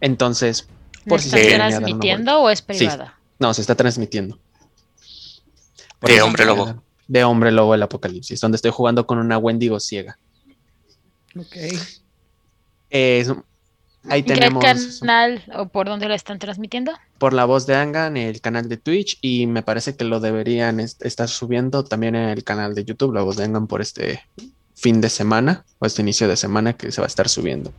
Entonces, 0.00 0.68
¿No 1.04 1.10
por 1.10 1.20
si 1.22 1.30
se 1.30 1.54
una 1.54 1.68
transmitiendo 1.68 2.40
o 2.42 2.50
es 2.50 2.58
Sí. 2.58 2.64
privada? 2.66 3.18
no, 3.38 3.54
se 3.54 3.60
está 3.60 3.74
transmitiendo. 3.74 4.38
Por 6.02 6.10
De 6.10 6.20
Hombre 6.20 6.44
Lobo. 6.44 6.82
De 7.08 7.24
Hombre 7.24 7.50
Lobo 7.52 7.74
el 7.74 7.82
Apocalipsis, 7.82 8.40
donde 8.40 8.56
estoy 8.56 8.70
jugando 8.72 9.06
con 9.06 9.18
una 9.18 9.38
Wendigo 9.38 9.80
ciega. 9.80 10.18
Ok. 11.38 11.56
Eh, 12.90 13.24
ahí 14.08 14.20
¿En 14.20 14.24
qué 14.26 14.34
tenemos 14.34 14.64
canal 15.00 15.42
o 15.56 15.68
por 15.68 15.86
dónde 15.88 16.08
la 16.08 16.14
están 16.14 16.38
transmitiendo? 16.38 16.92
por 17.18 17.32
la 17.32 17.44
voz 17.44 17.66
de 17.66 17.76
Angan 17.76 18.16
el 18.16 18.40
canal 18.40 18.68
de 18.68 18.76
Twitch 18.76 19.16
y 19.22 19.46
me 19.46 19.62
parece 19.62 19.94
que 19.96 20.02
lo 20.04 20.18
deberían 20.18 20.80
est- 20.80 21.04
estar 21.06 21.28
subiendo 21.28 21.84
también 21.84 22.16
en 22.16 22.28
el 22.30 22.42
canal 22.42 22.74
de 22.74 22.84
YouTube, 22.84 23.14
la 23.14 23.22
voz 23.22 23.36
de 23.36 23.44
Angan 23.44 23.68
por 23.68 23.80
este 23.80 24.20
fin 24.74 25.00
de 25.00 25.08
semana 25.08 25.64
o 25.78 25.86
este 25.86 26.02
inicio 26.02 26.26
de 26.26 26.36
semana 26.36 26.72
que 26.72 26.90
se 26.90 27.00
va 27.00 27.06
a 27.06 27.08
estar 27.08 27.28
subiendo. 27.28 27.72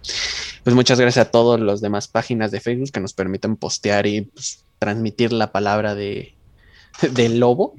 Pues 0.64 0.74
muchas 0.76 0.98
gracias 1.00 1.28
a 1.28 1.30
todas 1.32 1.60
las 1.60 1.82
demás 1.82 2.08
páginas 2.08 2.52
de 2.52 2.62
Facebook 2.62 2.92
que 2.92 3.02
nos 3.02 3.12
permiten 3.14 3.58
postear 3.58 4.08
y 4.08 4.22
pues, 4.22 4.64
transmitir 4.80 5.34
la 5.34 5.52
palabra 5.52 5.94
de 5.94 6.34
del 7.12 7.40
lobo. 7.40 7.74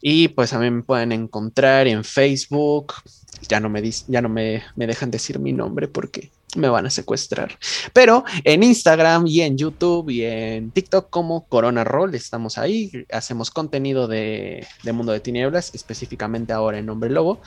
Y 0.00 0.28
pues 0.28 0.52
a 0.52 0.58
mí 0.58 0.70
me 0.70 0.82
pueden 0.82 1.12
encontrar 1.12 1.88
en 1.88 2.04
Facebook. 2.04 2.94
Ya 3.48 3.60
no 3.60 3.68
me, 3.68 3.82
ya 4.08 4.22
no 4.22 4.28
me, 4.28 4.62
me 4.76 4.86
dejan 4.86 5.10
decir 5.10 5.38
mi 5.38 5.52
nombre 5.52 5.88
porque 5.88 6.30
me 6.56 6.68
van 6.68 6.86
a 6.86 6.90
secuestrar. 6.90 7.58
Pero 7.92 8.24
en 8.44 8.62
Instagram 8.62 9.26
y 9.26 9.42
en 9.42 9.58
YouTube 9.58 10.10
y 10.10 10.24
en 10.24 10.70
TikTok 10.70 11.10
como 11.10 11.46
Corona 11.46 11.84
Roll 11.84 12.14
estamos 12.14 12.58
ahí. 12.58 13.06
Hacemos 13.12 13.50
contenido 13.50 14.08
de, 14.08 14.66
de 14.82 14.92
Mundo 14.92 15.12
de 15.12 15.20
Tinieblas, 15.20 15.74
específicamente 15.74 16.52
ahora 16.52 16.78
en 16.78 16.88
Hombre 16.88 17.10
Lobo. 17.10 17.40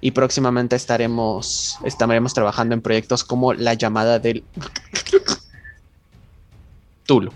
Y 0.00 0.10
próximamente 0.10 0.76
estaremos, 0.76 1.78
estaremos 1.84 2.34
trabajando 2.34 2.74
en 2.74 2.82
proyectos 2.82 3.24
como 3.24 3.54
La 3.54 3.74
llamada 3.74 4.18
del 4.18 4.44
Tulo. 7.06 7.32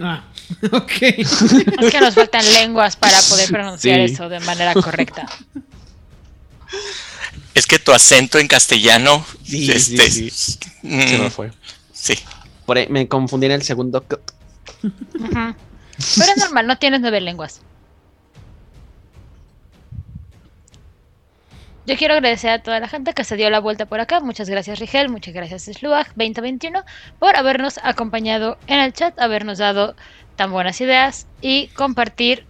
Ah, 0.00 0.24
ok. 0.72 0.92
Es 1.02 1.90
que 1.90 2.00
nos 2.00 2.14
faltan 2.14 2.44
lenguas 2.54 2.96
para 2.96 3.18
poder 3.22 3.48
pronunciar 3.50 4.06
Sí. 4.06 4.14
eso 4.14 4.28
de 4.28 4.40
manera 4.40 4.74
correcta. 4.74 5.26
Es 7.54 7.66
que 7.66 7.78
tu 7.78 7.92
acento 7.92 8.38
en 8.38 8.48
castellano, 8.48 9.24
Sí, 9.44 9.70
este, 9.70 10.10
sí, 10.10 10.58
mm, 10.82 11.22
me 11.22 11.30
fue. 11.30 11.50
sí. 11.92 12.18
Por 12.66 12.76
ahí 12.78 12.86
me 12.90 13.08
confundí 13.08 13.46
en 13.46 13.52
el 13.52 13.62
segundo. 13.62 14.04
Ujú. 14.08 15.54
Pero 16.18 16.32
es 16.32 16.36
normal, 16.38 16.66
no 16.66 16.76
tienes 16.76 17.00
nueve 17.00 17.20
lenguas. 17.20 17.60
Yo 21.86 21.96
quiero 21.96 22.14
agradecer 22.14 22.50
a 22.50 22.62
toda 22.62 22.80
la 22.80 22.88
gente 22.88 23.14
que 23.14 23.22
se 23.22 23.36
dio 23.36 23.48
la 23.48 23.60
vuelta 23.60 23.86
por 23.86 24.00
acá. 24.00 24.18
Muchas 24.18 24.50
gracias 24.50 24.80
Rigel, 24.80 25.08
muchas 25.08 25.32
gracias 25.32 25.66
Sluag 25.66 26.08
2021 26.16 26.84
por 27.20 27.36
habernos 27.36 27.78
acompañado 27.80 28.58
en 28.66 28.80
el 28.80 28.92
chat, 28.92 29.16
habernos 29.20 29.58
dado 29.58 29.94
tan 30.34 30.50
buenas 30.50 30.80
ideas 30.80 31.28
y 31.40 31.68
compartir 31.68 32.44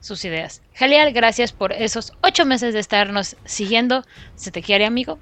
sus 0.00 0.24
ideas. 0.24 0.62
Genial, 0.72 1.12
gracias 1.12 1.52
por 1.52 1.74
esos 1.74 2.14
ocho 2.22 2.46
meses 2.46 2.72
de 2.72 2.80
estarnos 2.80 3.36
siguiendo. 3.44 4.04
Se 4.36 4.50
te 4.50 4.62
quiere, 4.62 4.86
amigo. 4.86 5.18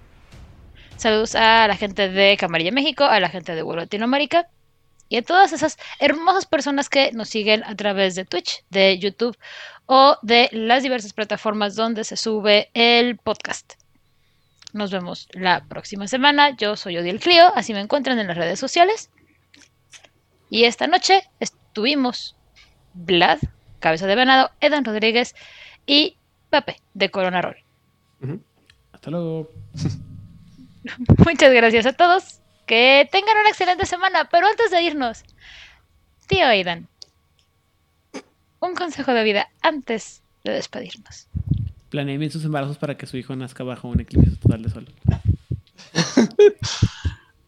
Saludos 0.96 1.34
a 1.34 1.66
la 1.66 1.76
gente 1.76 2.08
de 2.08 2.36
Camarilla 2.36 2.70
México, 2.70 3.02
a 3.02 3.18
la 3.18 3.30
gente 3.30 3.56
de 3.56 3.62
Vuelo 3.62 3.80
Latinoamérica 3.80 4.46
y 5.08 5.16
a 5.16 5.22
todas 5.22 5.52
esas 5.52 5.76
hermosas 5.98 6.46
personas 6.46 6.88
que 6.88 7.10
nos 7.10 7.28
siguen 7.28 7.64
a 7.64 7.74
través 7.74 8.14
de 8.14 8.24
Twitch, 8.24 8.62
de 8.70 8.96
YouTube 9.00 9.36
o 9.92 10.16
de 10.22 10.48
las 10.52 10.84
diversas 10.84 11.12
plataformas 11.12 11.74
donde 11.74 12.04
se 12.04 12.16
sube 12.16 12.70
el 12.74 13.16
podcast. 13.16 13.72
Nos 14.72 14.92
vemos 14.92 15.26
la 15.32 15.64
próxima 15.64 16.06
semana. 16.06 16.50
Yo 16.56 16.76
soy 16.76 16.96
Odiel 16.96 17.18
Clio, 17.18 17.52
así 17.56 17.74
me 17.74 17.80
encuentran 17.80 18.16
en 18.20 18.28
las 18.28 18.36
redes 18.36 18.60
sociales. 18.60 19.10
Y 20.48 20.62
esta 20.62 20.86
noche 20.86 21.28
estuvimos 21.40 22.36
Vlad, 22.94 23.40
Cabeza 23.80 24.06
de 24.06 24.14
Venado, 24.14 24.52
Edan 24.60 24.84
Rodríguez 24.84 25.34
y 25.86 26.16
Pepe 26.50 26.76
de 26.94 27.10
Corona 27.10 27.42
Roll. 27.42 27.56
Hasta 28.92 29.10
luego. 29.10 29.50
Muchas 31.26 31.52
gracias 31.52 31.86
a 31.86 31.94
todos. 31.94 32.38
Que 32.64 33.08
tengan 33.10 33.38
una 33.38 33.48
excelente 33.48 33.86
semana. 33.86 34.28
Pero 34.30 34.46
antes 34.46 34.70
de 34.70 34.82
irnos, 34.82 35.24
tío 36.28 36.46
Aidan, 36.46 36.86
un 38.60 38.74
consejo 38.74 39.12
de 39.12 39.24
vida 39.24 39.48
antes 39.62 40.22
de 40.44 40.52
despedirnos. 40.52 41.28
Planeen 41.90 42.20
bien 42.20 42.30
sus 42.30 42.44
embarazos 42.44 42.78
para 42.78 42.96
que 42.96 43.06
su 43.06 43.16
hijo 43.16 43.34
nazca 43.34 43.64
bajo 43.64 43.88
un 43.88 44.00
eclipse 44.00 44.36
total 44.36 44.62
de 44.62 44.70
sol. 44.70 44.86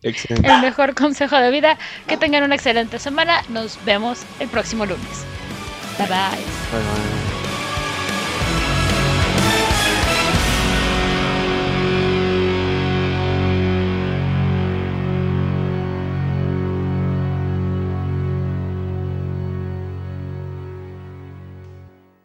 Excelente. 0.02 0.48
El 0.48 0.60
mejor 0.60 0.94
consejo 0.94 1.36
de 1.36 1.51
vida. 1.51 1.78
Que 2.06 2.16
tengan 2.16 2.43
una 2.43 2.56
excelente 2.56 2.98
semana. 2.98 3.43
Nos 3.48 3.82
vemos 3.84 4.24
el 4.40 4.48
próximo 4.48 4.84
lunes. 4.84 5.24
Bye 5.98 6.09
bye. 6.09 6.30
Bye, 6.39 6.80
bye. 6.80 7.31